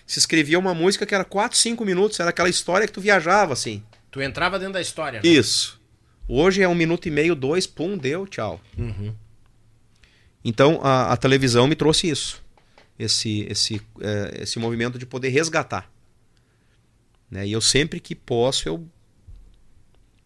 [0.08, 3.54] se escrevia uma música que era 4, 5 minutos, era aquela história que tu viajava,
[3.54, 3.84] assim.
[4.12, 5.28] Tu entrava dentro da história, né?
[5.28, 5.80] Isso.
[6.28, 8.62] Hoje é um minuto e meio, dois, pum, deu, tchau.
[8.78, 9.14] Uhum.
[10.44, 12.44] Então a, a televisão me trouxe isso.
[12.98, 15.92] Esse, esse, eh, esse movimento de poder resgatar.
[17.30, 17.48] Né?
[17.48, 18.88] E eu sempre que posso, eu,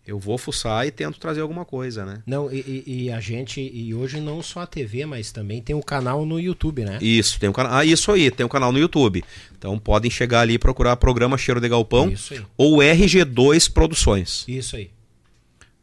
[0.10, 2.24] eu vou fuçar e tento trazer alguma coisa, né?
[2.26, 5.84] Não, e, e- a gente, e hoje não só a TV, mas também tem o
[5.84, 6.98] canal no YouTube, né?
[7.00, 7.74] Isso, tem um canal.
[7.74, 9.24] Ah, isso aí, tem um canal no YouTube.
[9.58, 12.42] Então podem chegar ali e procurar programa Cheiro de Galpão Isso aí.
[12.58, 14.46] ou RG2 Produções.
[14.48, 14.90] Isso aí.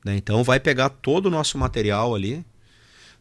[0.04, 0.16] né?
[0.16, 2.44] Então vai pegar todo o nosso material ali,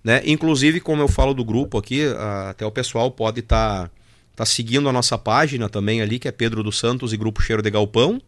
[0.04, 0.22] né?
[0.26, 2.02] Inclusive, como eu falo do grupo aqui,
[2.50, 3.92] até o pessoal pode estar
[4.36, 7.62] tá seguindo a nossa página também ali, que é Pedro dos Santos e Grupo Cheiro
[7.62, 8.22] de Galpão.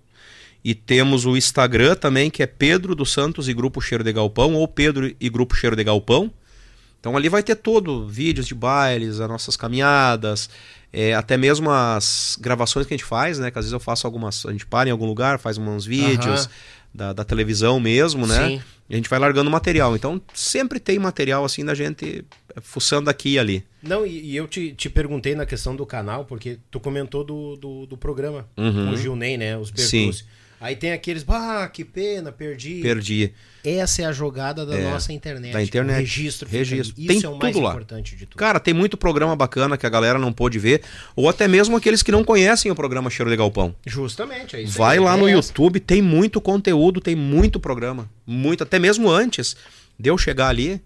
[0.63, 4.53] E temos o Instagram também, que é Pedro dos Santos e Grupo Cheiro de Galpão,
[4.55, 6.31] ou Pedro e Grupo Cheiro de Galpão.
[6.99, 10.49] Então ali vai ter todo, vídeos de bailes, as nossas caminhadas,
[10.91, 13.51] é, até mesmo as gravações que a gente faz, né?
[13.51, 14.45] Que às vezes eu faço algumas.
[14.45, 16.49] A gente para em algum lugar, faz uns vídeos Aham.
[16.93, 18.47] da, da televisão mesmo, né?
[18.47, 18.61] Sim.
[18.89, 19.95] E a gente vai largando material.
[19.95, 22.25] Então sempre tem material assim da gente
[22.61, 23.63] fuçando aqui e ali.
[23.83, 27.55] Não, e, e eu te, te perguntei na questão do canal, porque tu comentou do,
[27.57, 28.91] do, do programa Uhum.
[28.91, 29.57] o Gilney, né?
[29.57, 30.25] Os Bertucci.
[30.59, 32.81] Aí tem aqueles, ah, que pena, perdi.
[32.81, 33.31] Perdi.
[33.63, 35.53] Essa é a jogada da É, nossa internet.
[35.53, 35.95] da internet.
[35.97, 36.49] O registro.
[36.49, 36.95] Registro.
[36.97, 37.07] ali.
[37.07, 37.71] Tem Isso é o mais tudo lá.
[37.71, 38.37] importante de tudo.
[38.39, 40.81] Cara, tem muito programa bacana que a galera não pôde ver,
[41.15, 43.75] ou até mesmo aqueles que não conhecem o programa Cheiro de Galpão.
[43.85, 45.03] Justamente, é isso Vai aí.
[45.03, 45.35] lá É no essa.
[45.35, 48.09] YouTube, tem muito conteúdo, tem muito programa.
[48.25, 49.55] Muito, até mesmo antes.
[49.99, 50.81] Deu chegar ali,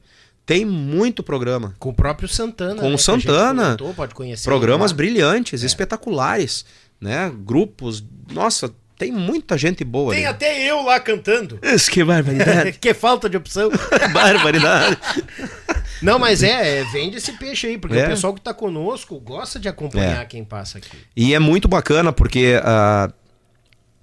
[0.45, 1.75] tem muito programa.
[1.79, 2.81] Com o próprio Santana.
[2.81, 3.63] Com né, o Santana.
[3.63, 4.43] comentou, pode conhecer.
[4.43, 4.97] Programas lá.
[4.97, 6.65] brilhantes, espetaculares,
[6.99, 7.31] né?
[7.45, 10.35] Grupos, nossa, tem muita gente boa Tem ali.
[10.35, 11.57] até eu lá cantando.
[11.63, 12.73] Isso, que barbaridade.
[12.79, 13.71] que falta de opção.
[14.13, 14.95] barbaridade.
[16.03, 18.05] Não, mas é, é, vende esse peixe aí, porque É.
[18.05, 20.25] o pessoal que tá conosco gosta de acompanhar É.
[20.25, 20.97] quem passa aqui.
[21.15, 23.11] E é muito bacana porque ah,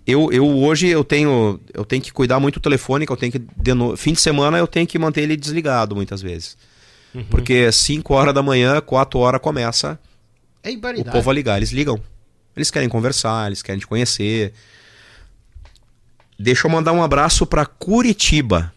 [0.05, 3.31] eu, eu hoje eu tenho eu tenho que cuidar muito do telefone, que eu tenho
[3.31, 6.57] que de no- fim de semana eu tenho que manter ele desligado muitas vezes.
[7.31, 9.99] Porque 5 horas da manhã, 4 horas começa
[10.63, 11.99] É o povo a ligar, eles ligam.
[12.57, 14.53] Eles querem conversar, eles querem te conhecer.
[16.39, 18.73] Deixa eu mandar um abraço para Curitiba.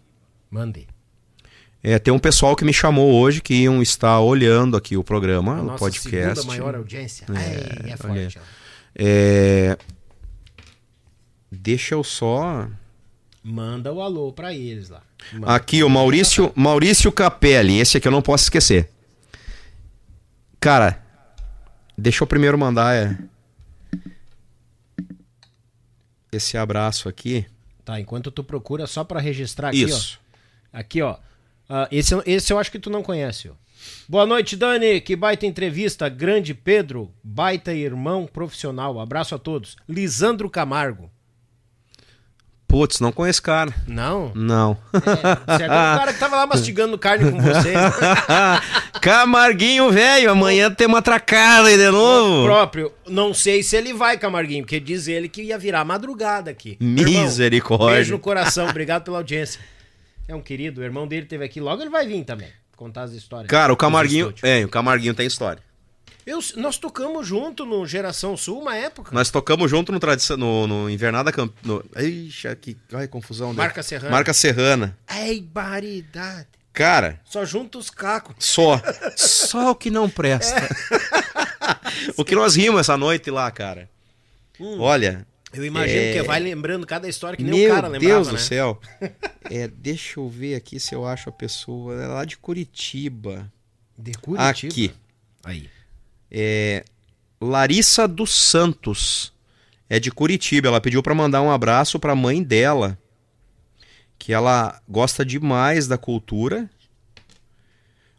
[0.49, 0.87] Mande.
[1.83, 5.57] É, tem um pessoal que me chamou hoje que iam estar olhando aqui o programa,
[5.57, 6.41] A o nossa podcast.
[6.41, 7.25] segunda maior audiência.
[7.29, 8.29] É, é olha.
[8.29, 8.39] forte.
[8.95, 9.77] É,
[11.51, 12.67] Deixa eu só.
[13.43, 15.01] Manda o alô pra eles lá.
[15.33, 15.53] Manda.
[15.53, 17.79] Aqui, o Maurício, Maurício Capelli.
[17.79, 18.89] Esse aqui eu não posso esquecer.
[20.59, 21.03] Cara,
[21.97, 23.17] deixa eu primeiro mandar é,
[26.31, 27.45] esse abraço aqui.
[27.83, 30.19] Tá, enquanto tu procura, só pra registrar aqui, Isso.
[30.73, 30.79] ó.
[30.79, 31.17] Aqui, ó.
[31.67, 33.53] Ah, esse, esse eu acho que tu não conhece, ó.
[34.07, 35.01] Boa noite, Dani.
[35.01, 36.07] Que baita entrevista.
[36.07, 38.99] Grande Pedro, baita irmão profissional.
[38.99, 39.75] Abraço a todos.
[39.89, 41.11] Lisandro Camargo.
[42.71, 43.73] Putz, não conheço cara.
[43.85, 44.31] Não?
[44.33, 44.77] Não.
[44.93, 45.71] É, certo.
[45.71, 47.75] O cara que tava lá mastigando carne com vocês.
[49.01, 52.45] Camarguinho, velho, amanhã tem uma atracada aí de O novo.
[52.45, 52.93] próprio.
[53.05, 56.77] Não sei se ele vai, Camarguinho, porque diz ele que ia virar madrugada aqui.
[56.79, 57.95] Irmão, Misericórdia.
[57.95, 58.69] beijo no coração.
[58.69, 59.59] Obrigado pela audiência.
[60.25, 60.79] É um querido.
[60.79, 61.59] O irmão dele teve aqui.
[61.59, 62.47] Logo ele vai vir também.
[62.77, 63.49] Contar as histórias.
[63.49, 64.33] Cara, o Camarguinho.
[64.41, 65.61] É, o Camarguinho tem história.
[66.25, 69.11] Eu, nós tocamos junto no Geração Sul uma época.
[69.13, 71.51] Nós tocamos junto no, tradição, no, no Invernada Camp...
[71.63, 71.83] No...
[71.97, 73.47] Ixi, que ai, confusão.
[73.49, 73.57] dele.
[73.57, 74.11] Marca Serrana.
[74.11, 74.97] Marca Serrana.
[75.09, 76.47] Ei, baridade.
[76.73, 78.35] Cara, Só junta os cacos.
[78.39, 78.81] só.
[79.17, 80.69] Só o que não presta.
[82.15, 83.89] o que nós rimos essa noite lá, cara.
[84.79, 85.25] Olha.
[85.53, 86.13] Eu imagino É.
[86.13, 88.33] que vai lembrando cada história que nem Meu o cara lembrava, Deus né?
[88.33, 88.79] do céu.
[89.53, 92.01] É, deixa eu ver aqui se eu acho a pessoa.
[92.01, 93.51] É lá de Curitiba.
[93.97, 94.49] De Curitiba.
[94.49, 94.93] Aqui.
[95.43, 95.69] Aí.
[96.31, 96.83] É,
[97.41, 99.33] Larissa dos Santos.
[99.89, 100.67] É de Curitiba.
[100.69, 102.97] Ela pediu pra mandar um abraço pra mãe dela.
[104.17, 106.69] Que ela gosta demais da cultura.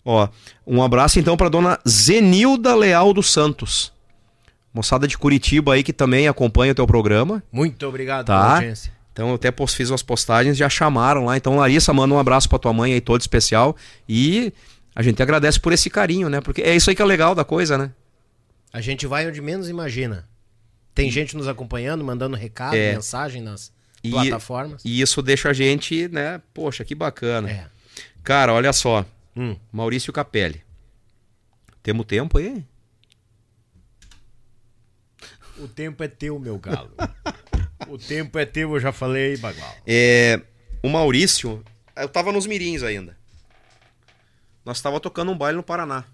[0.05, 0.29] Ó,
[0.67, 3.93] um abraço então pra dona Zenilda Leal dos Santos.
[4.75, 7.43] Moçada de Curitiba aí que também acompanha o teu programa.
[7.53, 8.39] Muito obrigado Tá.
[8.41, 8.93] pela audiência.
[9.13, 11.37] Então eu até fiz umas postagens, já chamaram lá.
[11.37, 13.77] Então, Larissa, manda um abraço pra tua mãe aí, todo especial.
[14.09, 14.53] E
[14.95, 16.41] a gente agradece por esse carinho, né?
[16.41, 17.91] Porque é isso aí que é legal da coisa, né?
[18.73, 20.29] A gente vai onde menos imagina.
[20.95, 22.93] Tem gente nos acompanhando, mandando recado, É.
[22.95, 24.83] mensagem nas E- plataformas.
[24.85, 26.41] E isso deixa a gente, né?
[26.53, 27.51] Poxa, que bacana.
[27.51, 27.67] É.
[28.23, 29.05] Cara, olha só.
[29.37, 29.57] Hum.
[29.71, 30.63] Maurício Capelli.
[31.83, 32.65] Temos tempo aí?
[35.59, 36.91] O tempo é teu, meu galo.
[37.89, 39.77] o tempo é teu, eu já falei, bagual.
[39.87, 40.41] É,
[40.83, 41.63] o Maurício,
[41.97, 43.17] eu tava nos mirins ainda.
[44.65, 46.05] Nós tava tocando um baile no Paraná.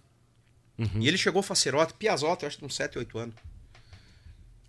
[1.00, 3.34] E ele chegou facerote, piazote, acho que uns 7, 8 anos.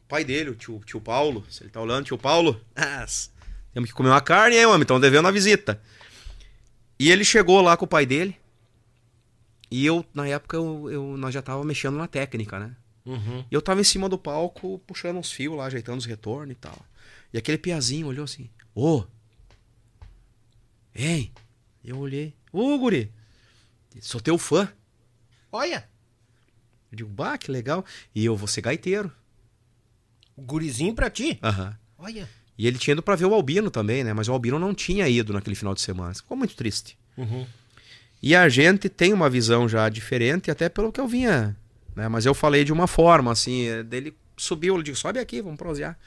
[0.04, 3.32] O pai dele, o tio, tio Paulo, se ele tá olhando, tio Paulo, as,
[3.74, 4.82] temos que comer uma carne, hein, homem?
[4.82, 5.80] Estão devendo a visita.
[6.98, 8.36] E ele chegou lá com o pai dele.
[9.70, 12.76] E eu, na época, eu, eu- nós já tava mexendo na técnica, né?
[13.06, 13.46] Uhum.
[13.50, 16.56] E eu tava em cima do palco, puxando uns fios lá, ajeitando os retornos e
[16.56, 16.78] tal.
[17.32, 19.04] E aquele piazinho olhou assim, ô!
[20.94, 21.32] Ei!
[21.84, 23.12] Eu olhei, ô, guri!
[24.02, 24.72] Sou teu fã.
[25.52, 25.88] Olha,
[26.92, 27.86] Eu digo, bah, que legal.
[28.14, 29.12] E eu vou ser gaiteiro.
[30.38, 31.38] gurizinho pra ti.
[31.44, 31.76] Aham.
[31.98, 32.30] Olha.
[32.58, 34.14] E ele tinha ido pra ver o Albino também, né?
[34.14, 36.14] Mas o Albino não tinha ido naquele final de semana.
[36.14, 36.98] Ficou muito triste.
[37.18, 37.46] Uhum.
[38.22, 41.56] E a gente tem uma visão já diferente, até pelo que eu vinha.
[41.96, 42.08] Né?
[42.10, 45.58] Mas eu falei de uma forma, assim, é, dele subiu, eu digo, sobe aqui, vamos
[45.58, 45.98] prosear.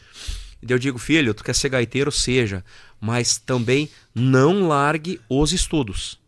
[0.63, 2.65] E eu digo, filho, tu quer ser gaiteiro, seja,
[3.01, 6.19] mas também não largue os estudos.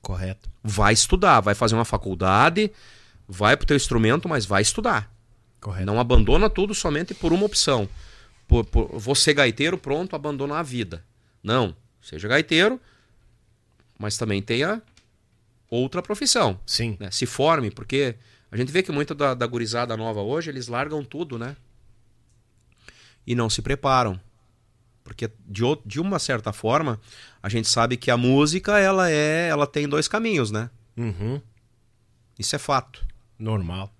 [0.00, 0.48] Correto.
[0.62, 2.70] Vai estudar, vai fazer uma faculdade,
[3.30, 5.14] vai pro teu instrumento, mas vai estudar.
[5.60, 5.86] Correto.
[5.86, 7.88] Não abandona tudo somente por uma opção.
[8.48, 11.04] Por, por, ser gaiteiro, pronto, abandonar a vida.
[11.40, 11.76] Não.
[12.02, 12.80] Seja gaiteiro,
[13.96, 14.82] mas também tenha
[15.68, 16.58] outra profissão.
[16.66, 16.96] Sim.
[16.98, 17.10] né?
[17.12, 18.16] Se forme, porque
[18.50, 21.56] a gente vê que muita da, da gurizada nova hoje, eles largam tudo, né?
[23.24, 24.18] E não se preparam.
[25.04, 27.00] Porque de, de uma certa forma,
[27.40, 30.68] a gente sabe que a música, ela é, ela tem dois caminhos, né?
[30.96, 31.40] Uhum.
[32.38, 33.06] Isso é fato,
[33.40, 33.92] Normal.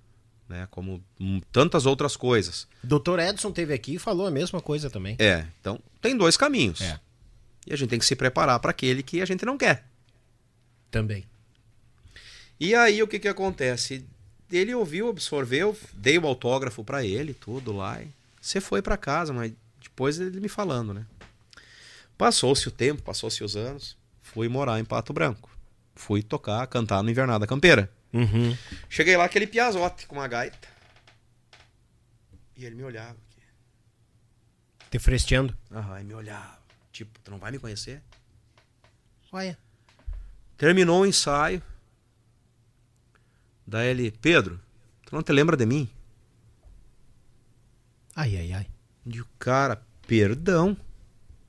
[0.49, 0.69] né?
[0.71, 2.69] Como hum, tantas outras coisas.
[2.83, 5.17] Doutor Edson teve aqui e falou a mesma coisa também.
[5.19, 6.81] É, então tem dois caminhos.
[6.81, 7.01] É.
[7.67, 9.85] E a gente tem que se preparar para aquele que a gente não quer.
[10.91, 11.25] Também.
[12.59, 14.05] E aí o que que acontece?
[14.51, 18.03] Ele ouviu, absorveu, dei o autógrafo pra ele, tudo lá.
[18.03, 18.09] e
[18.41, 21.07] Você foi pra casa, mas depois ele me falando, né?
[22.19, 25.49] Passou-se o tempo, passou-se os anos, fui morar em Pato Branco.
[25.95, 27.91] Fui tocar, cantar no Invernada Campeira.
[28.13, 28.57] Uhum.
[28.89, 30.69] Cheguei lá, aquele piazote com uma gaita.
[32.57, 33.13] E ele me olhava.
[33.13, 33.43] aqui.
[34.91, 35.57] Te fresteando.
[35.71, 36.59] Aham, e me olhava.
[36.93, 38.03] Tipo, tu não vai me conhecer?
[39.33, 39.57] Olha.
[40.57, 41.63] Terminou o ensaio.
[43.67, 44.61] Daí ele, Pedro,
[45.07, 45.89] tu não te lembra de mim?
[48.17, 48.67] Ai, ai, ai.
[49.07, 50.77] E o cara, perdão,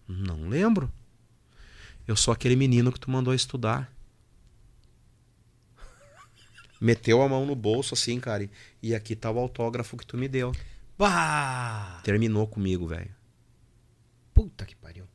[0.07, 0.91] não lembro.
[2.07, 3.91] Eu sou aquele menino que tu mandou estudar.
[6.82, 8.43] Meteu a mão no bolso assim, cara.
[8.43, 8.50] e-
[8.82, 10.51] E aqui tá o autógrafo que tu me deu.
[10.98, 12.01] Bah!
[12.03, 13.11] Terminou comigo, velho.
[14.34, 15.06] Puta que pariu.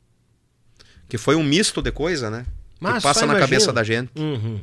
[1.09, 2.45] Que foi um misto de coisa, né?
[2.79, 3.47] Mas que passa na imagino.
[3.49, 4.11] cabeça da gente.
[4.17, 4.61] Uhum.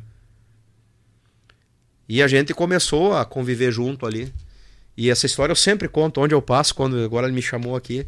[2.09, 4.33] E a gente começou a conviver junto ali.
[4.97, 8.07] E essa história eu sempre conto onde eu passo, quando agora ele me chamou aqui.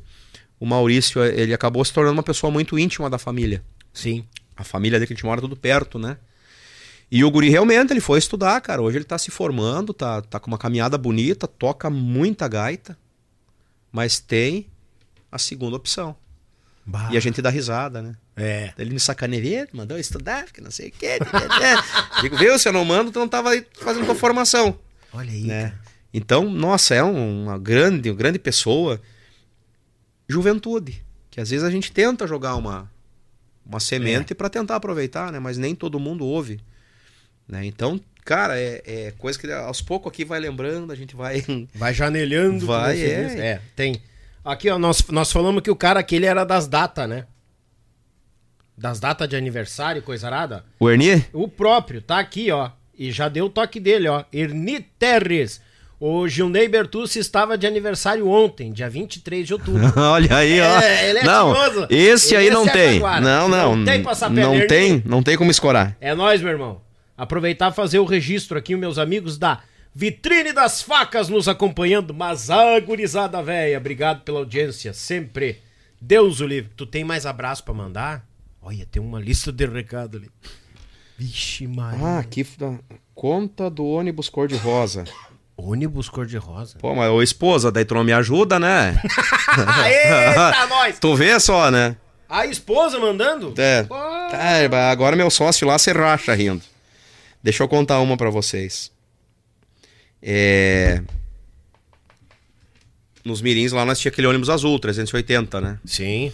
[0.60, 3.62] O Maurício, ele acabou se tornando uma pessoa muito íntima da família.
[3.92, 4.24] Sim.
[4.56, 6.16] A família dele que a gente mora tudo perto, né?
[7.10, 8.82] E o guri realmente, ele foi estudar, cara.
[8.82, 12.98] Hoje ele tá se formando, tá, tá com uma caminhada bonita, toca muita gaita,
[13.92, 14.66] mas tem
[15.30, 16.16] a segunda opção.
[16.84, 17.08] Bah.
[17.12, 18.14] E a gente dá risada, né?
[18.36, 18.72] É.
[18.78, 21.18] Ele me sacaneia, mandou estudar, que não sei o quê.
[22.22, 24.78] Digo, viu, se eu não mando, tu não tava aí fazendo tua formação.
[25.12, 25.42] Olha aí.
[25.44, 25.74] né?
[26.12, 29.00] Então, nossa, é um- uma grande, uma grande pessoa.
[30.28, 31.04] Juventude.
[31.30, 32.90] Que às vezes a gente tenta jogar uma,
[33.64, 35.38] uma semente pra tentar aproveitar, né?
[35.38, 36.60] Mas nem todo mundo ouve.
[37.48, 37.64] Né?
[37.66, 41.44] Então, cara, é, é coisa que aos poucos aqui vai lembrando, a gente vai.
[41.74, 42.66] Vai janelhando.
[42.66, 43.24] Vai, é.
[43.24, 43.34] diz.
[43.38, 44.00] É, tem.
[44.44, 47.26] Aqui, ó, nós, nós falamos que o cara aquele era das datas, né?
[48.76, 50.64] Das datas de aniversário, coisa arada.
[50.78, 51.24] O Ernie?
[51.32, 52.70] O próprio, tá aqui, ó.
[52.98, 54.24] E já deu o toque dele, ó.
[54.32, 55.60] Erni Terres.
[55.98, 59.82] O Gilney Bertucci estava de aniversário ontem, dia 23 de outubro.
[59.96, 60.80] Olha aí, ó.
[60.80, 61.86] É, ele é não, tinhoso.
[61.88, 63.00] esse aí Esse não é tem.
[63.00, 63.76] Não, não.
[63.76, 65.96] Não tem passapé Não tem, não tem como escorar.
[65.98, 66.82] É nóis, meu irmão.
[67.16, 69.62] Aproveitar e fazer o registro aqui, meus amigos da
[69.94, 72.12] Vitrine das Facas nos acompanhando.
[72.12, 75.62] Mas a gurizada véia, obrigado pela audiência, sempre.
[76.00, 76.70] Deus o livre.
[76.76, 78.26] Tu tem mais abraço pra mandar?
[78.60, 80.30] Olha, tem uma lista de recado ali.
[81.16, 82.04] Vixe, Maria.
[82.04, 82.74] Ah, aqui da
[83.14, 85.04] conta do ônibus cor-de-rosa.
[85.56, 86.76] Ônibus cor-de-rosa.
[86.78, 89.00] Pô, mas ô esposa, daí tu não me ajuda, né?
[89.86, 90.98] Eita, nós!
[90.98, 91.96] tu vê só, né?
[92.28, 93.54] A esposa mandando?
[93.56, 93.86] É.
[93.90, 94.28] Ah.
[94.68, 96.62] Tá, agora meu sócio lá se racha rindo.
[97.46, 98.90] Deixa eu contar uma pra vocês.
[100.20, 101.00] É...
[103.24, 105.78] Nos Mirins lá nós tinha aquele ônibus azul, 380, né?
[105.84, 106.32] Sim.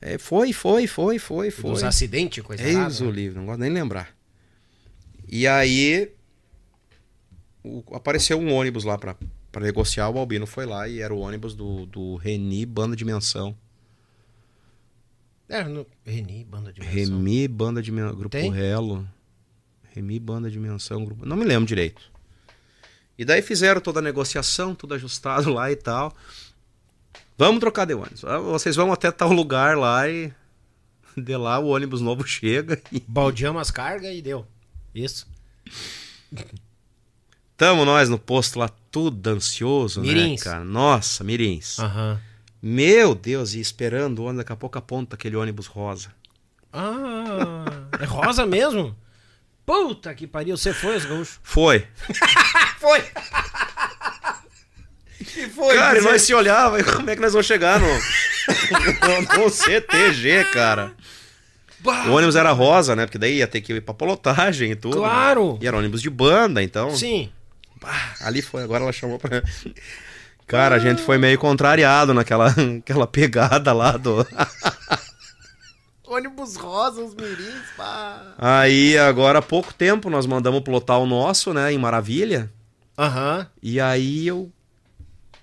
[0.00, 1.70] É, foi, foi, foi, foi, foi.
[1.70, 3.12] Dos acidentes, coisa Eis errada, o né?
[3.12, 4.12] livro, não gosto nem de lembrar.
[5.28, 6.10] E aí
[7.62, 9.14] o- apareceu um ônibus lá pra,
[9.52, 13.56] pra negociar, o Albino foi lá e era o ônibus do, do Reni Banda Dimensão.
[15.48, 15.86] É, no...
[16.04, 18.50] Reni, banda de Remi Banda Dimensão, Grupo Tem?
[18.50, 19.06] Relo.
[19.94, 21.26] Remi Banda Dimensão, Grupo...
[21.26, 22.02] Não me lembro direito.
[23.18, 26.14] E daí fizeram toda a negociação, tudo ajustado lá e tal.
[27.36, 28.24] Vamos trocar de ônibus.
[28.24, 30.32] Ah, Vocês vão até tal lugar lá e...
[31.16, 34.46] De lá o ônibus novo chega e Baldeamos as cargas e deu.
[34.94, 35.26] Isso.
[37.56, 40.40] Tamo nós no posto lá, tudo ansioso, Mirins.
[40.40, 40.64] né, cara?
[40.64, 41.78] Nossa, Mirins.
[41.78, 42.18] Aham.
[42.62, 46.08] Meu Deus, e esperando o ônibus, daqui a pouco aponta aquele ônibus rosa.
[46.72, 47.64] Ah,
[47.98, 48.96] é rosa mesmo?
[49.70, 51.38] Puta que pariu, você foi, os gaúchos.
[51.44, 51.86] Foi.
[52.80, 53.04] Foi!
[55.18, 55.74] que foi?
[55.76, 59.50] cara, e nós se olhava, e como é que nós vamos chegar no, no, no
[59.50, 60.92] CTG, cara?
[61.78, 62.06] Bah!
[62.06, 63.04] O ônibus era rosa, né?
[63.06, 64.96] Porque daí ia ter que ir pra polotagem e tudo.
[65.00, 65.06] né?
[65.06, 65.58] Claro.
[65.60, 66.90] E era ônibus de banda, então.
[66.96, 67.30] Sim.
[67.80, 69.42] Bah, ali foi, agora ela chamou pra.
[70.48, 72.48] Cara, a gente foi meio contrariado naquela
[72.80, 74.26] aquela pegada lá do.
[76.10, 78.34] Ônibus rosa, os mirins, pá.
[78.36, 82.52] Aí, agora há pouco tempo, nós mandamos plotar o nosso, né, em Maravilha.
[82.98, 83.46] Aham.
[83.62, 84.50] E aí eu.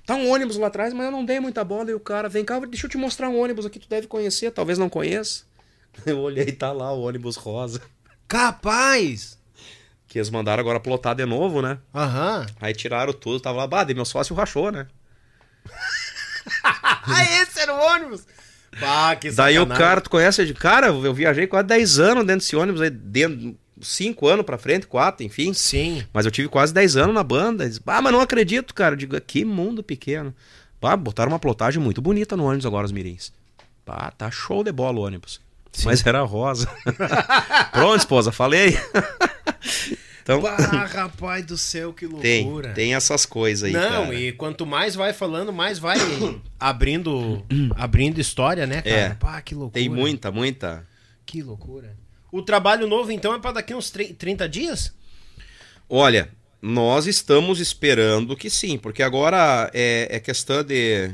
[0.06, 1.90] Tá um ônibus lá atrás, mas eu não dei muita bola.
[1.90, 4.52] E o cara, vem cá, deixa eu te mostrar um ônibus aqui, tu deve conhecer,
[4.52, 5.46] talvez não conheça.
[6.06, 7.82] Eu olhei e tá lá o ônibus rosa.
[8.28, 9.40] Capaz!
[10.06, 11.80] Que eles mandaram agora plotar de novo, né?
[11.96, 12.46] Aham.
[12.60, 14.86] Aí tiraram tudo, tava lá, bah, meu sócio rachou, né?
[17.10, 18.26] Ah, esse era o ônibus!
[18.80, 22.40] Pá, que Daí o cara, tu conhece de cara, eu viajei quase 10 anos dentro
[22.42, 25.54] desse ônibus aí, dentro, 5 anos pra frente, 4, enfim.
[25.54, 26.04] Sim.
[26.14, 27.64] Mas eu tive quase 10 anos na banda.
[27.64, 28.94] Eles, ah, mas não acredito, cara.
[28.94, 30.34] Eu digo, que mundo pequeno.
[30.80, 33.32] Pá, botaram uma plotagem muito bonita no ônibus agora, os mirins.
[33.86, 35.40] Pá, tá show de bola o ônibus.
[35.84, 36.70] mas era rosa.
[37.72, 38.78] Pronto, esposa, falei.
[40.36, 42.74] então, Ah, rapaz do céu, que tem, loucura.
[42.74, 44.16] tem essas coisas aí, Não, cara.
[44.16, 45.98] e quanto mais vai falando, mais vai
[46.60, 47.46] abrindo,
[47.78, 48.96] abrindo história, né, cara?
[48.96, 49.10] É.
[49.16, 49.80] Pá, que loucura.
[49.82, 50.86] Tem muita, muita.
[51.26, 51.96] Que loucura.
[52.32, 54.94] O trabalho novo, então, é pra daqui uns tre- 30 dias?
[55.90, 56.30] Olha,
[56.62, 61.10] nós estamos esperando que sim, porque agora é, é questão de.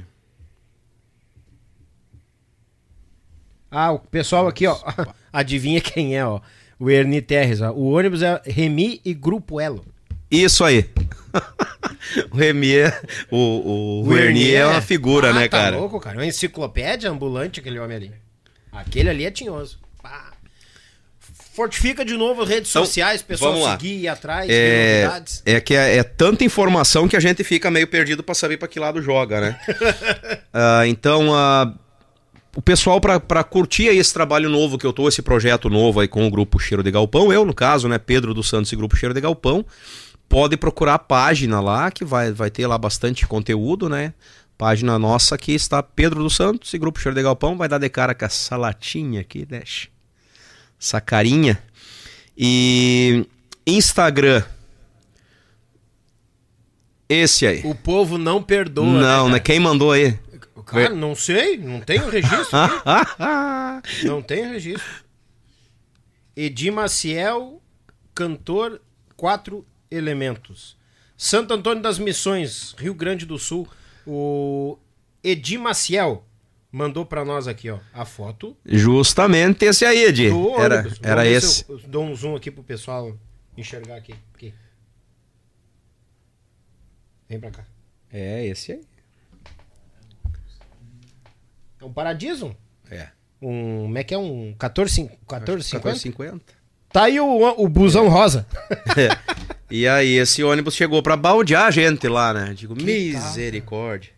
[3.70, 4.78] Ah, o pessoal aqui, ó,
[5.32, 6.40] adivinha quem é, ó.
[6.84, 7.72] O Ernie Terres, ó.
[7.72, 9.86] O ônibus é Remi e Grupo Elo.
[10.30, 10.90] Isso aí.
[12.32, 13.02] o Remy é.
[13.32, 15.78] O, o, o Ernie é uma figura, Ah, né, tá cara?
[15.78, 16.18] louco, cara.
[16.18, 18.12] Uma enciclopédia ambulante, aquele homem ali.
[18.72, 19.80] Aquele ali é tinhoso.
[20.02, 20.32] Pá.
[21.56, 25.44] Fortifica de novo as redes Então, sociais, pessoal seguir, ir atrás, É, novidades.
[25.46, 28.68] é que é, é tanta informação que a gente fica meio perdido pra saber pra
[28.68, 29.60] que lado joga, né?
[30.52, 31.74] Ah, então, ah,
[32.56, 36.00] o pessoal pra pra curtir aí esse trabalho novo que eu tô, esse projeto novo
[36.00, 38.76] aí com o grupo Cheiro de Galpão, eu no caso, né, Pedro dos Santos e
[38.76, 39.66] grupo Cheiro de Galpão,
[40.30, 44.14] pode procurar a página lá que vai, vai ter lá bastante conteúdo, né?
[44.58, 47.90] Página nossa aqui está Pedro dos Santos e grupo Cheiro de Galpão, vai dar de
[47.90, 49.88] cara com essa latinha aqui, deixa.
[50.80, 51.62] Essa carinha.
[52.38, 53.26] E
[53.66, 54.44] Instagram.
[57.08, 57.62] Esse aí.
[57.64, 58.86] O povo não perdoa.
[58.86, 59.34] não, né?
[59.34, 59.40] né?
[59.40, 60.18] Quem mandou aí?
[60.66, 62.58] Cara, não sei, não tem o registro.
[64.06, 65.04] não tem registro.
[66.36, 67.62] Edi Maciel,
[68.16, 68.82] cantor,
[69.16, 70.78] quatro elementos.
[71.16, 73.68] Santo Antônio das Missões, Rio Grande do Sul.
[74.06, 74.78] O
[75.24, 76.26] Edi Maciel
[76.72, 80.30] mandou pra nós aqui, ó, a foto Justamente esse aí, Edi.
[80.58, 81.64] Era, era esse.
[81.64, 83.16] se eu dou um zoom aqui pro pessoal
[83.56, 84.16] enxergar aqui.
[84.34, 84.54] aqui.
[87.30, 87.66] Vem pra cá.
[88.12, 88.82] É, esse aí.
[91.84, 92.56] É um Paradiso?
[92.90, 93.10] É.
[93.42, 94.18] Um, como é que é?
[94.18, 95.52] Um 14, 1450?
[95.52, 96.42] 1450.
[96.90, 98.48] Tá aí o, o busão rosa.
[99.72, 102.54] E aí, esse ônibus chegou pra baldear a gente lá, né?
[102.54, 104.12] Digo, misericórdia.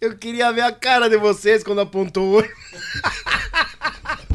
[0.00, 2.50] Eu queria ver a cara de vocês quando apontou o olho.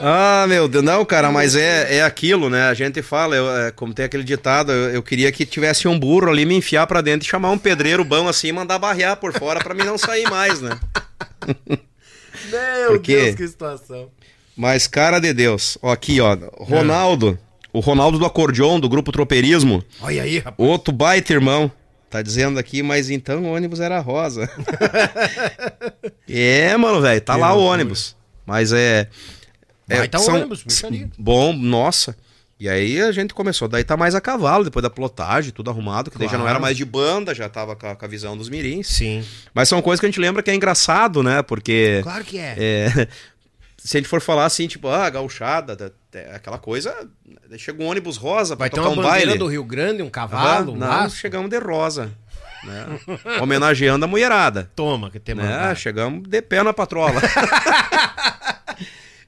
[0.00, 2.68] Ah, meu Deus, não, cara, mas é, é aquilo, né?
[2.68, 5.98] A gente fala, eu, é, como tem aquele ditado, eu, eu queria que tivesse um
[5.98, 9.16] burro ali, me enfiar pra dentro e chamar um pedreiro bom assim e mandar barrear
[9.16, 10.78] por fora pra mim não sair mais, né?
[12.50, 13.16] Meu Por quê?
[13.24, 14.08] Deus, que situação.
[14.56, 17.38] Mas, cara de Deus, ó, aqui, ó, Ronaldo,
[17.72, 20.54] o Ronaldo do acordeon, do grupo Tropeirismo, Olha aí, rapaz.
[20.68, 21.70] outro baita irmão,
[22.10, 24.48] tá dizendo aqui, mas então o ônibus era rosa.
[26.28, 27.74] é, mano, velho, tá Que lá o loucura.
[27.74, 28.16] ônibus.
[28.46, 29.08] Mas é.
[29.88, 30.64] É Baita são- ônibus.
[31.18, 32.16] Bom, nossa.
[32.60, 36.10] E aí a gente começou, daí tá mais a cavalo, depois da plotagem, tudo arrumado,
[36.10, 36.56] que daí já não Claro.
[36.56, 38.88] era mais de banda, já tava com a, com a visão dos mirins.
[38.88, 39.24] Sim.
[39.54, 41.40] Mas são coisas que a gente lembra que é engraçado, né?
[41.40, 42.56] Porque Claro que é.
[42.58, 43.08] é,
[43.78, 46.92] se a gente for falar assim, tipo, ah, gauchada, da- é aquela coisa,
[47.58, 49.38] chega um ônibus rosa pra Vai ter tocar uma um baile.
[49.38, 52.10] do Rio Grande, um cavalo, um não, chegamos de rosa,
[52.64, 52.86] né?
[53.40, 54.68] Homenageando a mulherada.
[54.74, 55.72] Toma, que tem Né?
[55.76, 57.20] Chegamos de pé na patrola.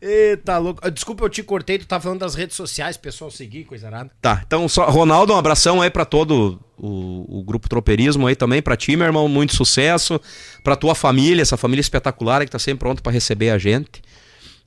[0.00, 0.80] Eita, louco.
[0.82, 4.10] Ah, Desculpa, eu te cortei, tu tava falando das redes sociais, pessoal seguir, coisa arada.
[4.20, 8.62] Tá, então só Ronaldo, um abração aí pra todo o, o grupo Tropeirismo aí também,
[8.62, 10.18] pra ti, meu irmão, muito sucesso,
[10.64, 14.02] pra tua família, essa família espetacular que tá sempre pronto pra receber a gente,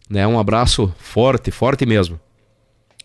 [0.07, 0.27] né?
[0.27, 2.19] Um abraço forte, forte mesmo.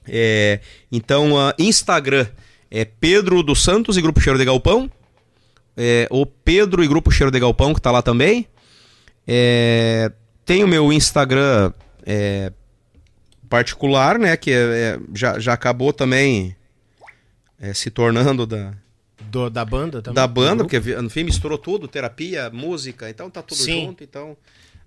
[0.07, 0.61] É,
[0.93, 2.27] então, ah, Instagram
[2.71, 4.91] é Pedro dos Santos e Grupo Cheiro de Galpão,
[5.75, 8.47] é, o Pedro e Grupo Cheiro de Galpão que tá lá também.
[9.27, 10.11] É,
[10.45, 11.73] tem o meu Instagram
[12.11, 12.51] é,
[13.49, 14.37] particular, né?
[14.37, 16.57] Que é- é- já, já acabou também
[17.61, 18.73] é, se tornando da,
[19.31, 20.15] Do- da banda também.
[20.15, 20.71] da banda, grupo.
[20.71, 23.87] porque no fim misturou tudo, terapia, música, então tá tudo Sim.
[23.87, 24.37] junto, então...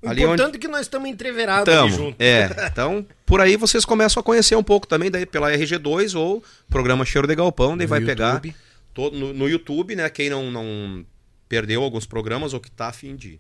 [0.04, 2.20] O Ali importante onde é que nós estamos entreverados ali estamos, junto.
[2.20, 6.44] é, então por aí vocês começam a conhecer um pouco também daí pela RG2 ou
[6.68, 8.56] programa Cheiro de Galpão, daí No vai pegar YouTube.
[8.96, 11.06] todo, no, no YouTube, né, quem não, não
[11.48, 13.40] perdeu alguns programas ou que tá afim de,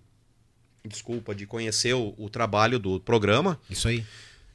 [0.87, 4.03] desculpa, de conhecer o, o trabalho do programa, Isso aí.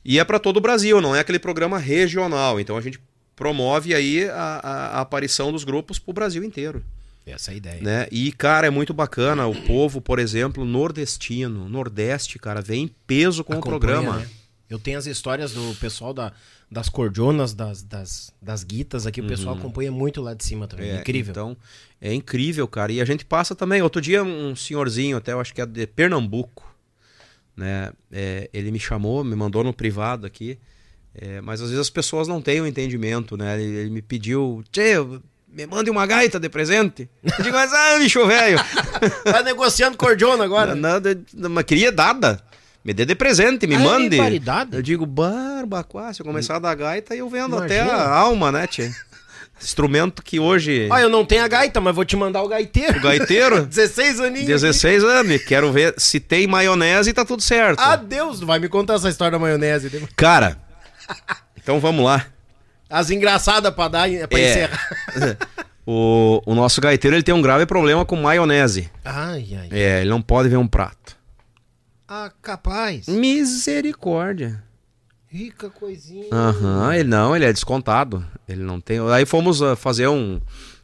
[0.05, 2.58] e é para todo o Brasil, não é aquele programa regional.
[2.60, 2.98] Então a gente
[3.34, 6.82] promove aí a, a- a aparição dos grupos pro Brasil inteiro.
[7.26, 7.82] Essa é a ideia.
[7.82, 8.06] Né?
[8.12, 9.46] E, cara, é muito bacana.
[9.48, 14.16] O povo, por exemplo, nordestino, nordeste, cara, vem em peso com Acompanha, o programa.
[14.18, 14.28] né?
[14.70, 16.32] Eu tenho as histórias do pessoal da,
[16.70, 19.20] das cordionas, das, das, das guitas aqui.
[19.20, 20.90] O pessoal acompanha muito lá de cima também.
[20.90, 21.30] É, Incrível.
[21.30, 21.56] Então,
[22.00, 22.92] é incrível, cara.
[22.92, 23.82] E a gente passa também.
[23.82, 26.66] Outro dia, um senhorzinho, até eu acho que é de Pernambuco,
[27.56, 27.92] né?
[28.10, 30.58] É, ele me chamou, me mandou no privado aqui.
[31.14, 33.60] É, mas às vezes as pessoas não têm o entendimento, né?
[33.60, 34.96] Ele, ele me pediu, Tchê,
[35.48, 37.08] me mande uma gaita de presente.
[37.24, 38.58] Eu digo, mas ah, bicho velho.
[39.24, 40.74] Tá negociando cordiona agora.
[40.74, 42.42] Nada, mas queria dada.
[42.86, 44.16] Me dê de presente, me Ah, é mande.
[44.70, 47.98] Eu digo, barbacoa, se eu começar a dar gaita, eu vendo até Imagina.
[47.98, 48.92] a alma, né, tia?
[49.60, 50.86] Instrumento que hoje.
[50.92, 52.97] Ah, eu não tenho a gaita, mas vou te mandar o gaiteiro.
[52.98, 54.47] O gaiteiro, 16 aninhos.
[54.47, 57.81] 16 anos, quero ver se tem maionese e tá tudo certo.
[57.81, 59.90] Adeus, vai me contar essa história da maionese.
[60.15, 60.56] Cara,
[61.56, 62.24] então vamos lá.
[62.89, 64.50] As engraçadas pra dar, pra É.
[64.50, 64.89] encerrar.
[65.89, 68.90] O, o nosso gaiteiro ele tem um grave problema com maionese.
[69.05, 69.68] Ai, ai.
[69.70, 71.15] É, ele não pode ver um prato.
[72.08, 73.08] Ah, capaz.
[73.08, 74.62] Misericórdia.
[75.28, 76.28] Rica coisinha.
[76.32, 78.24] Aham, ele não, ele é descontado.
[78.48, 78.98] Ele não tem.
[79.12, 80.40] Aí fomos ah, fazer um,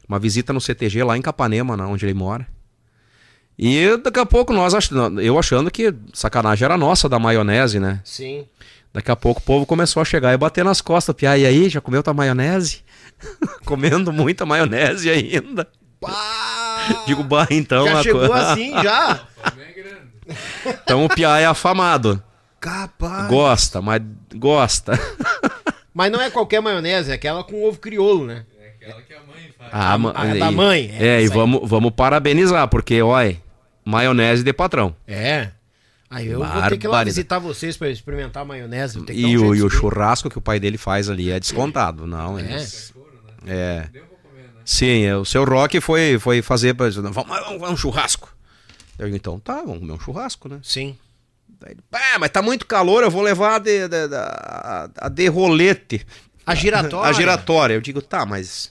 [0.09, 2.47] uma visita no CTG lá em Capanema, né, onde ele mora.
[3.57, 4.91] E daqui a pouco nós ach...
[5.23, 8.01] eu achando que sacanagem era nossa da maionese, né?
[8.05, 8.47] Sim.
[8.93, 11.15] Daqui a pouco o povo começou a chegar e bater nas costas.
[11.15, 12.83] Pia, e aí, já comeu tua maionese?
[13.65, 15.69] Comendo muita maionese ainda.
[16.01, 17.05] Pá!
[17.07, 17.87] Digo, bah, então.
[17.87, 19.27] já chegou co- assim, já?
[20.85, 22.23] Então o Pia é afamado.
[22.61, 23.29] Capaz.
[23.29, 24.01] Gosta, mas
[24.37, 24.93] gosta.
[25.93, 28.45] Mas não é qualquer maionese, é aquela com ovo crioulo, né?
[29.71, 33.41] Ah, ma- a da e- mãe, é, É, e vamos, vamos parabenizar, porque, olha,
[33.85, 34.95] maionese de patrão.
[35.07, 35.51] É.
[36.11, 39.01] Aí eu vou ter que ir lá visitar vocês pra experimentar a maionese.
[39.01, 42.07] que E, um o, e o churrasco que o pai dele faz ali é descontado,
[42.07, 42.39] não.
[42.39, 42.43] É.
[43.47, 43.47] É.
[43.47, 43.89] é.
[44.65, 46.89] Sim, é, o seu Rock foi, foi fazer pra.
[46.91, 48.29] Vamos, vamos, vamos um churrasco.
[48.99, 50.61] Eu digo, então tá, vamos comer um churrasco, né?
[50.63, 50.97] Sim.
[51.61, 55.09] Daí "Pá, mas tá muito calor, eu vou levar a de, de- de- a, a
[55.09, 56.05] de rolete.
[56.47, 57.09] A giratória.
[57.11, 57.75] A giratória.
[57.75, 58.71] Eu digo, tá, mas.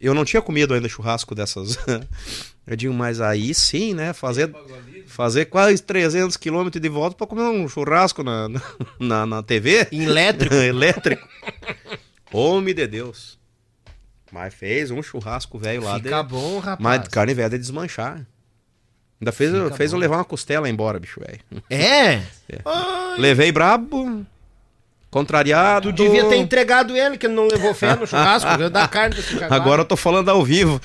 [0.00, 1.78] Eu não tinha comido ainda churrasco dessas.
[2.66, 4.12] Eu digo, mas aí sim, né?
[4.12, 4.54] Fazer,
[5.06, 8.46] fazer quase 300 quilômetros de volta pra comer um churrasco na,
[9.00, 9.88] na, na TV.
[9.90, 10.54] Em elétrico.
[10.54, 11.26] Elétrico.
[12.30, 13.37] Homem de Deus.
[14.30, 15.96] Mas fez um churrasco velho lá.
[15.96, 16.28] Fica de...
[16.28, 16.78] bom, rapaz.
[16.80, 18.26] Mas carne velha de desmanchar.
[19.20, 21.40] Ainda fez, Fica fez eu levar uma costela embora, bicho velho.
[21.68, 22.22] É?
[22.64, 24.24] Ai, Levei brabo,
[25.10, 25.92] contrariado.
[25.92, 28.48] tu devia ter entregado ele, que não levou fé no churrasco.
[28.60, 29.52] eu da carne desse jaguar.
[29.52, 30.80] Agora eu tô falando ao vivo.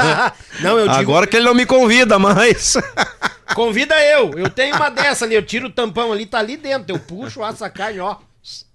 [0.60, 2.74] não, eu digo, Agora que ele não me convida mais.
[3.54, 4.32] convida eu.
[4.32, 6.94] Eu tenho uma dessa ali, eu tiro o tampão ali, tá ali dentro.
[6.94, 8.16] Eu puxo, assa a carne, ó.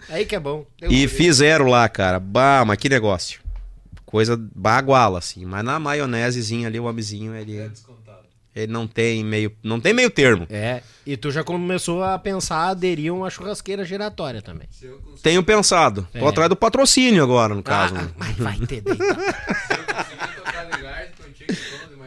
[0.07, 0.65] Aí que é bom.
[0.79, 2.19] Deus e fizeram lá, cara.
[2.19, 3.39] Bah, mas que negócio.
[4.09, 5.45] Coisa baguala, assim.
[5.45, 7.71] Mas na maionesezinha ali, o homenzinho, ele.
[8.55, 9.55] Ele não tem meio.
[9.63, 10.47] Não tem meio termo.
[10.49, 14.67] É, e tu já começou a pensar aderir a uma churrasqueira giratória também.
[15.21, 16.07] Tenho pensado.
[16.11, 16.27] Tô É.
[16.27, 17.93] atrás do patrocínio agora, no caso.
[17.95, 18.97] Ah, mas vai deitado.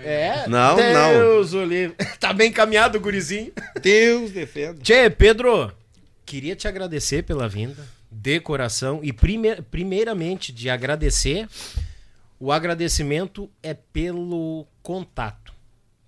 [0.04, 1.94] É, Não, Deus o livre.
[2.18, 3.52] Tá bem encaminhado o gurizinho.
[3.80, 4.80] Deus defenda.
[4.82, 5.70] Tchê, Pedro,
[6.26, 11.48] queria te agradecer pela vinda, de coração, e prime- primeiramente de agradecer,
[12.42, 15.54] o agradecimento é pelo contato.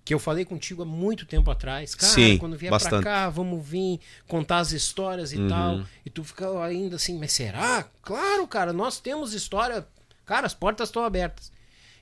[0.03, 1.95] Que eu falei contigo há muito tempo atrás.
[1.95, 3.01] Cara, Sim, quando vier bastante.
[3.01, 5.85] pra cá, vamos vir contar as histórias e tal.
[6.05, 7.85] E tu fica ainda assim, mas será?
[8.01, 9.87] Claro, cara, nós temos história.
[10.25, 11.53] Cara, as portas estão abertas.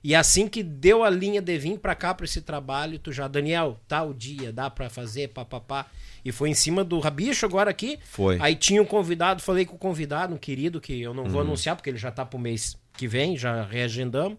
[0.04, 3.28] E assim que deu a linha de vir pra cá pra esse trabalho, tu já,
[3.28, 5.86] Daniel, tal dia, dá pra fazer, papapá.
[6.26, 8.00] E foi em cima do Rabicho agora aqui.
[8.04, 8.40] Foi.
[8.42, 11.76] Aí tinha um convidado, falei com o convidado, um querido, que eu não vou anunciar,
[11.76, 14.38] porque ele já tá pro mês que vem, já reagendamos.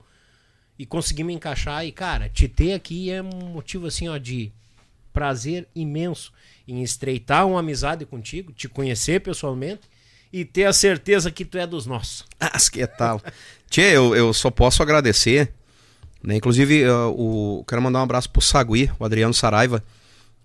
[0.78, 1.84] E conseguimos encaixar.
[1.86, 4.50] E, cara, te ter aqui é um motivo, assim, ó, de
[5.12, 6.32] prazer imenso
[6.66, 9.82] em estreitar uma amizade contigo, te conhecer pessoalmente
[10.32, 12.24] e ter a certeza que tu é dos nossos.
[12.40, 13.20] Mas que tal?
[13.70, 15.52] Tchê, eu, eu só posso agradecer.
[16.22, 16.36] Né?
[16.36, 19.84] Inclusive, uh, o, quero mandar um abraço pro Sagui, o Adriano Saraiva.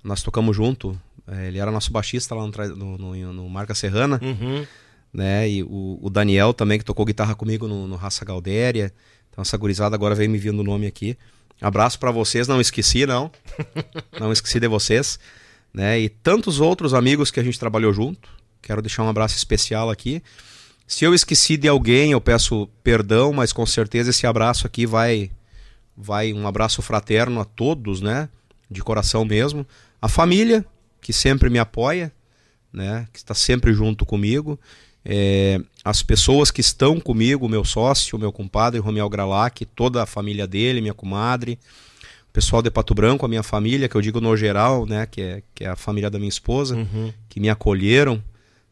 [0.04, 1.00] Nós tocamos junto.
[1.28, 4.20] Eh, Ele era nosso baixista lá no, no- no Marca Serrana.
[4.22, 4.66] Uhum.
[5.14, 5.50] Né?
[5.50, 8.94] E o, o Daniel também, que tocou guitarra comigo no, no Raça Galdéria.
[9.30, 11.18] Então, essa gurizada agora veio me vindo o nome aqui.
[11.62, 13.32] Abraço pra vocês, não esqueci, não.
[14.20, 15.20] não esqueci de vocês.
[15.74, 16.00] Né?
[16.00, 18.30] E tantos outros amigos que a gente trabalhou junto.
[18.62, 20.22] Quero deixar um abraço especial aqui.
[20.88, 25.30] Se eu esqueci de alguém, eu peço perdão, mas com certeza esse abraço aqui vai
[25.96, 28.30] vai um abraço fraterno a todos, né?
[28.72, 29.68] De coração mesmo.
[30.02, 30.66] A família,
[31.02, 32.12] que sempre me apoia,
[32.72, 33.08] né?
[33.12, 34.60] Que está sempre junto comigo.
[35.04, 40.46] É, as pessoas que estão comigo, meu sócio, meu compadre Romiel Gralac, toda a família
[40.46, 41.58] dele, minha comadre,
[42.30, 45.06] o pessoal de Pato Branco, a minha família, que eu digo no geral, né?
[45.06, 46.76] Que é, que é a família da minha esposa,
[47.28, 48.22] que me acolheram,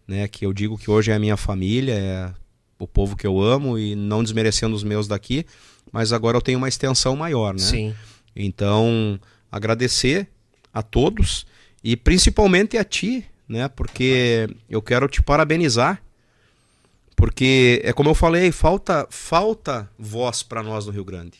[0.07, 0.27] né?
[0.27, 2.31] Que eu digo que hoje é a minha família, é
[2.77, 5.45] o povo que eu amo e não desmerecendo os meus daqui,
[5.91, 7.59] mas agora eu tenho uma extensão maior, né?
[7.59, 7.95] Sim.
[8.35, 9.19] Então,
[9.51, 10.27] agradecer
[10.71, 11.47] a todos
[11.83, 13.67] e principalmente a ti, né?
[13.67, 15.99] Porque eu quero te parabenizar
[17.17, 21.39] Porque é como eu falei, falta falta voz para nós no Rio Grande.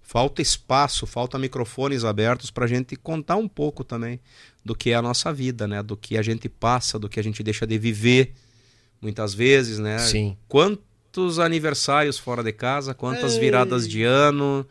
[0.00, 4.20] Falta espaço, falta microfones abertos para a gente contar um pouco também
[4.64, 5.82] do que é a nossa vida, né?
[5.82, 8.32] Do que a gente passa, do que a gente deixa de viver
[9.02, 9.98] muitas vezes, né?
[9.98, 10.36] Sim.
[10.46, 14.64] Quantos aniversários fora de casa, quantas viradas de ano,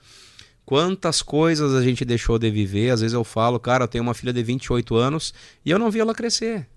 [0.65, 2.91] quantas coisas a gente deixou de viver.
[2.91, 5.33] Às vezes eu falo, cara, eu tenho uma filha de 28 anos
[5.65, 6.69] e eu não vi ela crescer,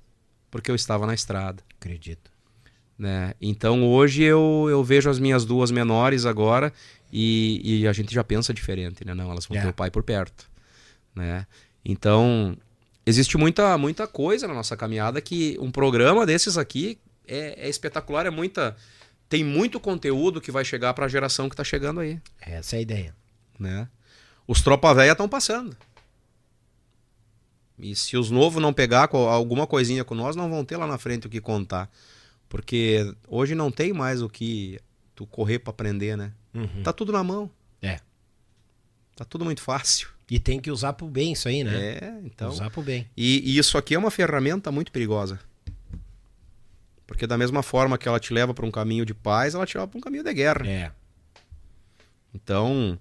[0.50, 1.62] porque eu estava na estrada.
[1.78, 2.30] Acredito.
[2.98, 3.34] Né?
[3.40, 6.72] Então hoje eu, eu vejo as minhas duas menores agora
[7.12, 9.12] e, e a gente já pensa diferente, né?
[9.14, 9.60] Não, elas vão É.
[9.60, 10.48] ter o pai por perto,
[11.14, 11.46] né?
[11.84, 12.56] Então
[13.04, 18.24] existe muita muita coisa na nossa caminhada que um programa desses aqui é, é espetacular,
[18.26, 18.74] é muita
[19.28, 22.78] tem muito conteúdo que vai chegar para a geração que está chegando aí, Essa é
[22.78, 23.14] a ideia.
[23.58, 23.88] né?
[24.48, 25.76] Os tropa velha estão passando.
[27.78, 30.98] E se os novos não pegar alguma coisinha com nós, não vão ter lá na
[30.98, 31.90] frente o que contar.
[32.48, 34.80] Porque hoje não tem mais o que
[35.14, 36.32] tu correr para aprender, né?
[36.82, 37.50] Tá tudo na mão.
[37.82, 38.00] É.
[39.14, 40.08] Tá tudo muito fácil.
[40.28, 41.98] E tem que usar pro bem isso aí, né?
[42.02, 42.48] É, então.
[42.48, 43.08] Usar pro bem.
[43.16, 45.38] E, e isso aqui é uma ferramenta muito perigosa.
[47.06, 49.78] Porque da mesma forma que ela te leva para um caminho de paz, ela te
[49.78, 50.66] leva para um caminho de guerra.
[50.66, 50.90] É.
[52.34, 52.98] Então,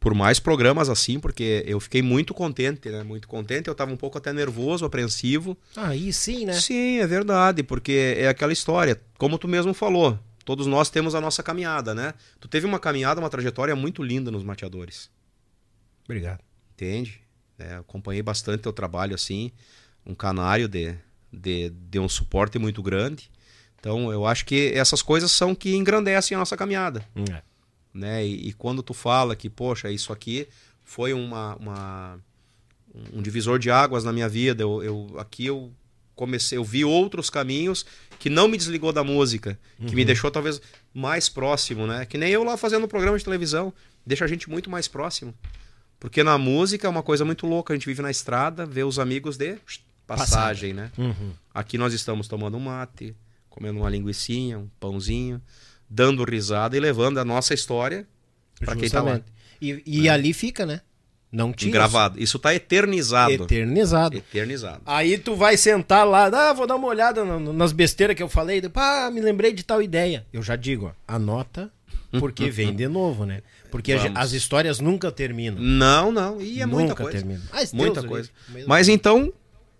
[0.00, 3.02] por mais programas assim, porque eu fiquei muito contente, né?
[3.02, 3.68] Muito contente.
[3.68, 5.56] Eu tava um pouco até nervoso, apreensivo.
[5.76, 6.52] Aí sim, né?
[6.54, 11.20] Sim, é verdade, porque é aquela história, como tu mesmo falou, todos nós temos a
[11.20, 12.14] nossa caminhada, né?
[12.40, 15.10] Tu teve uma caminhada, uma trajetória muito linda nos mateadores,
[16.04, 16.40] Obrigado.
[16.74, 17.20] entende?
[17.58, 19.50] É, acompanhei bastante teu trabalho assim,
[20.04, 20.94] um canário de,
[21.32, 23.30] de, de um suporte muito grande.
[23.80, 27.42] Então, eu acho que essas coisas são que engrandecem a nossa caminhada É.
[27.96, 28.24] né?
[28.26, 30.46] E, e quando tu fala que, poxa, isso aqui
[30.84, 32.18] foi uma, uma-
[33.12, 35.72] um divisor de águas na minha vida, eu, eu- aqui eu
[36.14, 37.84] comecei, eu vi outros caminhos
[38.18, 40.60] que não me desligou da música, que me deixou talvez
[40.94, 42.06] mais próximo, né?
[42.06, 43.72] Que nem eu lá fazendo um programa de televisão,
[44.06, 45.34] deixa a gente muito mais próximo.
[46.00, 48.98] Porque na música é uma coisa muito louca, a gente vive na estrada, vê os
[48.98, 49.58] amigos de
[50.06, 50.90] passagem, né?
[50.96, 51.32] Uhum.
[51.52, 53.14] Aqui nós estamos tomando um mate,
[53.50, 55.40] comendo uma linguiçinha, um pãozinho,
[55.88, 58.06] dando risada e levando a nossa história
[58.60, 59.20] para quem tá lá.
[59.60, 60.80] E, e ali fica, né?
[61.30, 61.72] Não tira.
[61.72, 62.22] Gravado.
[62.22, 63.32] Isso tá eternizado.
[63.32, 64.16] Eternizado.
[64.16, 64.80] Eternizado.
[64.86, 68.62] Aí tu vai sentar lá, ah, vou dar uma olhada nas besteiras que eu falei,
[68.74, 70.24] ah, me lembrei de tal ideia.
[70.32, 71.70] Eu já digo, ó, anota,
[72.18, 73.42] porque vem de novo, né?
[73.70, 74.18] Porque Vamos.
[74.18, 75.60] as histórias nunca terminam.
[75.60, 76.40] Não, não.
[76.40, 77.18] E é muita Nunca coisa.
[77.18, 77.42] termina.
[77.52, 78.30] Mas muita Deus coisa.
[78.66, 79.32] Mas então,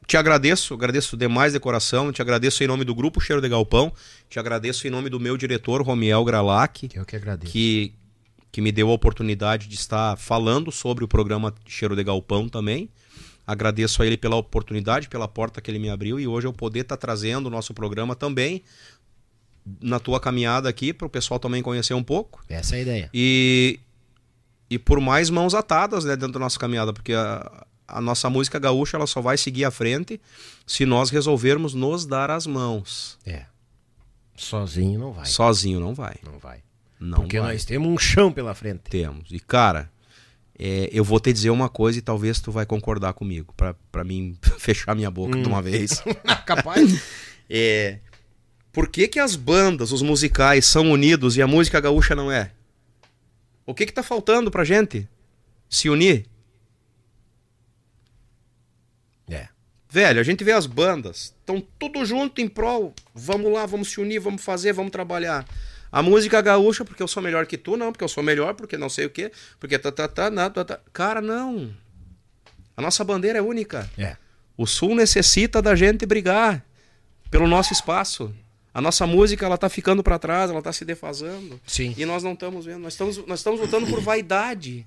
[0.06, 3.92] te agradeço, agradeço demais de coração, te agradeço em nome do Grupo Cheiro de Galpão,
[4.30, 7.52] te agradeço em nome do meu diretor, Romiel Gralac, Eu que agradeço.
[7.52, 7.92] que,
[8.52, 12.88] que me deu a oportunidade de estar falando sobre o programa Cheiro de Galpão também.
[13.46, 16.80] Agradeço a ele pela oportunidade, pela porta que ele me abriu e hoje eu poder
[16.80, 18.62] estar trazendo o nosso programa também
[19.80, 23.10] na tua caminhada aqui para o pessoal também conhecer um pouco Essa é a ideia.
[23.12, 23.80] e
[24.68, 28.58] e por mais mãos atadas né, dentro da nossa caminhada, porque a, a nossa música
[28.58, 30.20] gaúcha ela só vai seguir à frente
[30.66, 33.18] se nós resolvermos nos dar as mãos.
[33.24, 33.46] É.
[34.36, 35.26] Sozinho não vai.
[35.26, 36.16] Sozinho não vai.
[36.22, 36.62] Não vai.
[36.98, 37.52] Não Porque vai.
[37.52, 38.82] nós temos um chão pela frente.
[38.90, 39.28] Temos.
[39.30, 39.90] E, cara,
[40.58, 44.02] é, eu vou te dizer uma coisa e talvez tu vai concordar comigo, pra pra
[44.04, 46.02] mim fechar minha boca de uma vez.
[46.46, 47.02] Capaz.
[47.48, 47.98] É,
[48.72, 52.52] por que, que as bandas, os musicais são unidos e a música gaúcha não é?
[53.64, 55.08] O que que tá faltando pra gente
[55.68, 56.26] se unir?
[59.28, 59.48] É.
[59.88, 62.92] Velho, a gente vê as bandas, estão tudo junto em prol.
[63.14, 65.46] Vamos lá, vamos se unir, vamos fazer, vamos trabalhar.
[65.90, 68.76] A música gaúcha, porque eu sou melhor que tu, não, porque eu sou melhor, porque
[68.76, 70.80] não sei o quê, porque tá, tá, tá, tá, tá, tá.
[70.92, 71.72] Cara, não.
[72.76, 73.88] A nossa bandeira é única.
[73.96, 74.16] É.
[74.56, 76.64] O Sul necessita da gente brigar
[77.30, 78.34] pelo nosso espaço.
[78.74, 81.58] A nossa música, ela tá ficando para trás, ela tá se defasando.
[81.66, 81.94] Sim.
[81.96, 82.80] E nós não estamos vendo.
[82.80, 84.86] Nós estamos, nós estamos lutando por vaidade.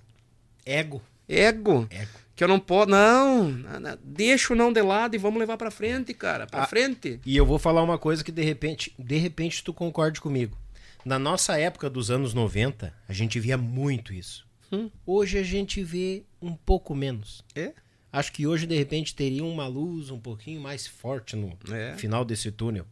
[0.64, 1.02] Ego.
[1.28, 1.88] Ego.
[1.90, 2.19] Ego.
[2.40, 2.90] Que eu não posso.
[2.90, 3.98] Não, não, não.
[4.02, 6.48] deixa o não de lado e vamos levar pra frente, cara.
[6.48, 6.66] Pra Ah.
[6.68, 7.20] frente.
[7.26, 10.58] E eu vou falar uma coisa que de repente, de repente tu concorde comigo.
[11.04, 14.48] Na nossa época dos anos 90, a gente via muito isso.
[14.72, 14.90] Hum.
[15.06, 17.44] Hoje a gente vê um pouco menos.
[17.54, 17.74] É?
[18.10, 21.94] Acho que hoje de repente teria uma luz um pouquinho mais forte no É.
[21.98, 22.86] final desse túnel.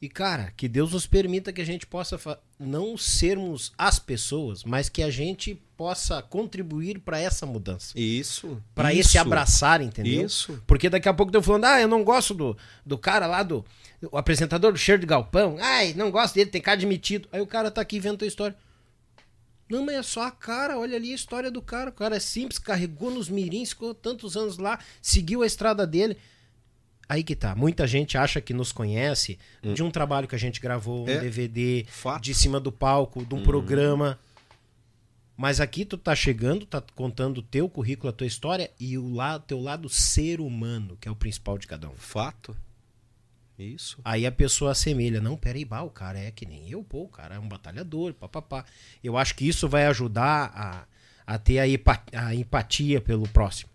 [0.00, 2.18] E cara, que Deus nos permita que a gente possa
[2.58, 7.98] não sermos as pessoas, mas que a gente possa contribuir para essa mudança.
[7.98, 8.62] Isso.
[8.74, 9.08] Pra isso.
[9.08, 10.26] esse abraçar, entendeu?
[10.26, 10.62] Isso.
[10.66, 13.64] Porque daqui a pouco tô falando, ah, eu não gosto do, do cara lá do.
[14.12, 15.56] O apresentador do cheiro de galpão.
[15.60, 17.28] Ai, não gosto dele, tem cara de metido.
[17.32, 18.56] Aí o cara tá aqui vendo a história.
[19.68, 21.90] Não, mas é só a cara, olha ali a história do cara.
[21.90, 26.18] O cara é simples, carregou nos mirins, ficou tantos anos lá, seguiu a estrada dele.
[27.08, 27.54] Aí que tá.
[27.54, 29.38] Muita gente acha que nos conhece
[29.74, 31.18] de um trabalho que a gente gravou, um É.
[31.20, 32.22] DVD, Fato.
[32.22, 34.18] de cima do palco, de um programa.
[35.36, 39.12] Mas aqui tu tá chegando, tá contando o teu currículo, a tua história e o
[39.12, 41.94] lado, teu lado ser humano, que é o principal de cada um.
[41.96, 42.56] Fato.
[43.58, 44.00] Isso.
[44.04, 47.08] Aí a pessoa assemelha, não, peraí, bah, o cara é que nem eu, pô, o
[47.08, 48.64] cara é um batalhador, papapá.
[49.02, 51.64] Eu acho que isso vai ajudar a, a ter a,
[52.26, 53.70] a empatia pelo próximo.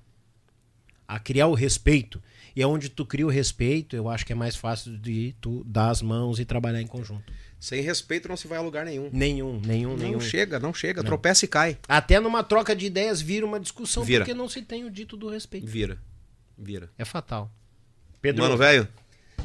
[1.08, 2.22] A criar o respeito.
[2.60, 5.92] E onde tu cria o respeito, eu acho que é mais fácil de tu dar
[5.92, 7.32] as mãos e trabalhar em conjunto.
[7.58, 9.10] Sem respeito não se vai a lugar nenhum.
[9.14, 10.20] Nenhum, nenhum, Não nenhum.
[10.20, 11.02] chega, não chega.
[11.02, 11.78] Tropeça e cai.
[11.88, 14.26] Até numa troca de ideias vira uma discussão Vira.
[14.26, 15.66] porque não se tem o dito do respeito.
[15.68, 16.00] Vira.
[16.58, 16.90] Vira.
[16.98, 17.50] É fatal.
[18.22, 18.86] Pedro, Mano, velho,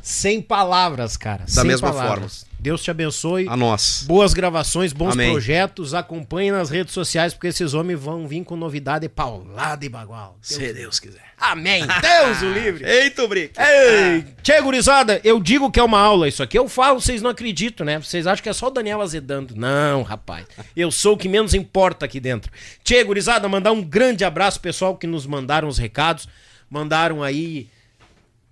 [0.04, 1.44] Sem palavras, cara.
[1.44, 2.44] Da sem mesma palavras.
[2.60, 3.48] Deus te abençoe.
[3.48, 4.04] a nós.
[4.06, 5.30] Boas gravações, bons Amém.
[5.30, 5.94] projetos.
[5.94, 10.36] Acompanhe nas redes sociais, porque esses homens vão vir com novidade paulada e bagual.
[10.42, 11.24] Se Deus quiser.
[11.38, 11.86] Amém.
[11.86, 12.84] Deus o livre.
[12.88, 13.58] Eita, Brick.
[13.58, 16.58] Ei, tchê, gurizada, eu digo que é uma aula isso aqui.
[16.58, 17.98] Eu falo, vocês não acreditam, né?
[17.98, 19.56] Vocês acham que é só o Daniel azedando.
[19.56, 20.44] Não, rapaz.
[20.76, 22.52] Eu sou o que menos importa aqui dentro.
[22.84, 26.28] Tchê, gurizada, mandar um grande abraço pessoal que nos mandaram os recados.
[26.68, 27.70] Mandaram aí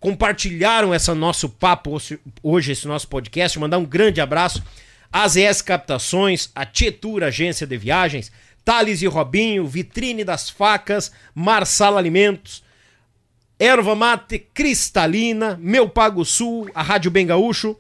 [0.03, 1.97] compartilharam essa nosso papo
[2.43, 3.57] hoje- esse nosso podcast.
[3.57, 4.61] Mandar um grande abraço
[5.13, 8.33] às ES Captações, a Tietur Agência de Viagens,
[8.65, 12.65] Thales e Robinho, Vitrine das Facas, Marsala Alimentos,
[13.61, 17.77] Erva Mate Cristalina, Meu Pago Sul, a Rádio Bem Gaúcho,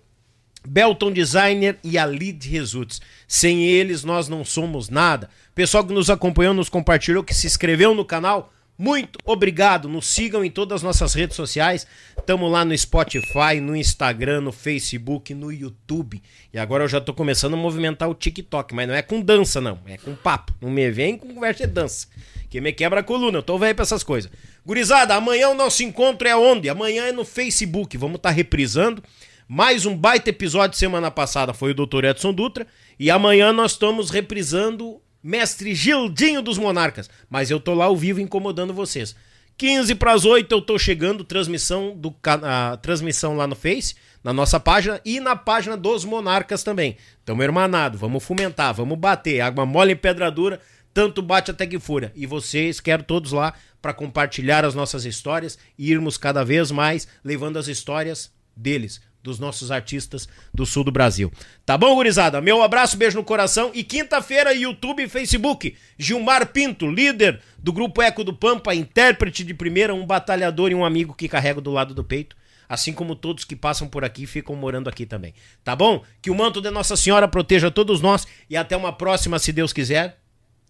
[0.65, 3.01] Belton Designer e a Lead Results.
[3.26, 5.28] Sem eles, nós não somos nada.
[5.57, 9.88] Pessoal que nos acompanhou, nos compartilhou, que se inscreveu no canal, muito obrigado.
[9.88, 11.86] Nos sigam em todas as nossas redes sociais.
[12.18, 16.20] Estamos lá no Spotify, no Instagram, no Facebook, no YouTube.
[16.52, 19.60] E agora eu já tô começando a movimentar o TikTok, mas não é com dança,
[19.60, 19.78] não.
[19.86, 20.52] É com papo.
[20.60, 22.08] Não me vem com conversa de dança.
[22.50, 24.28] Que me quebra a coluna, eu tô velho pra essas coisas.
[24.66, 26.68] Gurizada, amanhã o nosso encontro é onde?
[26.68, 27.96] Amanhã é no Facebook.
[27.96, 29.00] Vamos estar reprisando.
[29.46, 32.06] Mais um baita episódio semana passada foi o Dr.
[32.06, 32.66] Edson Dutra.
[32.98, 37.09] E amanhã nós estamos reprisando Mestre Gildinho dos Monarcas.
[37.28, 39.15] Mas eu tô lá ao vivo incomodando vocês.
[39.57, 43.94] 15 para as 8 eu tô chegando, transmissão, do, a transmissão lá no Face,
[44.25, 46.97] na nossa página e na página dos Monarcas também.
[47.25, 49.41] Tamo hermanado, vamos fomentar, vamos bater.
[49.41, 50.60] Água mole em pedra dura,
[50.92, 52.12] tanto bate até que fura.
[52.15, 57.07] E vocês, quero todos lá para compartilhar as nossas histórias e irmos cada vez mais
[57.25, 61.33] levando as histórias deles, dos nossos artistas do sul do Brasil.
[61.65, 62.41] Tá bom, gurizada?
[62.41, 65.76] Meu abraço, beijo no coração e quinta-feira, YouTube e Facebook.
[65.97, 70.84] Gilmar Pinto, líder do Grupo Eco do Pampa, intérprete de primeira, um batalhador e um
[70.84, 72.36] amigo que carrego do lado do peito.
[72.68, 75.34] Assim como todos que passam por aqui ficam morando aqui também.
[75.62, 76.02] Tá bom?
[76.23, 79.73] Que o manto de Nossa Senhora proteja todos nós e até uma próxima, se Deus
[79.73, 80.18] quiser.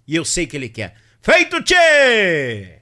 [0.07, 0.97] E eu sei que Ele quer.
[1.21, 2.82] Feito, tchê!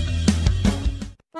[1.33, 1.39] O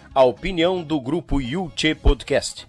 [0.13, 2.67] a opinião do grupo Yuchê Podcast.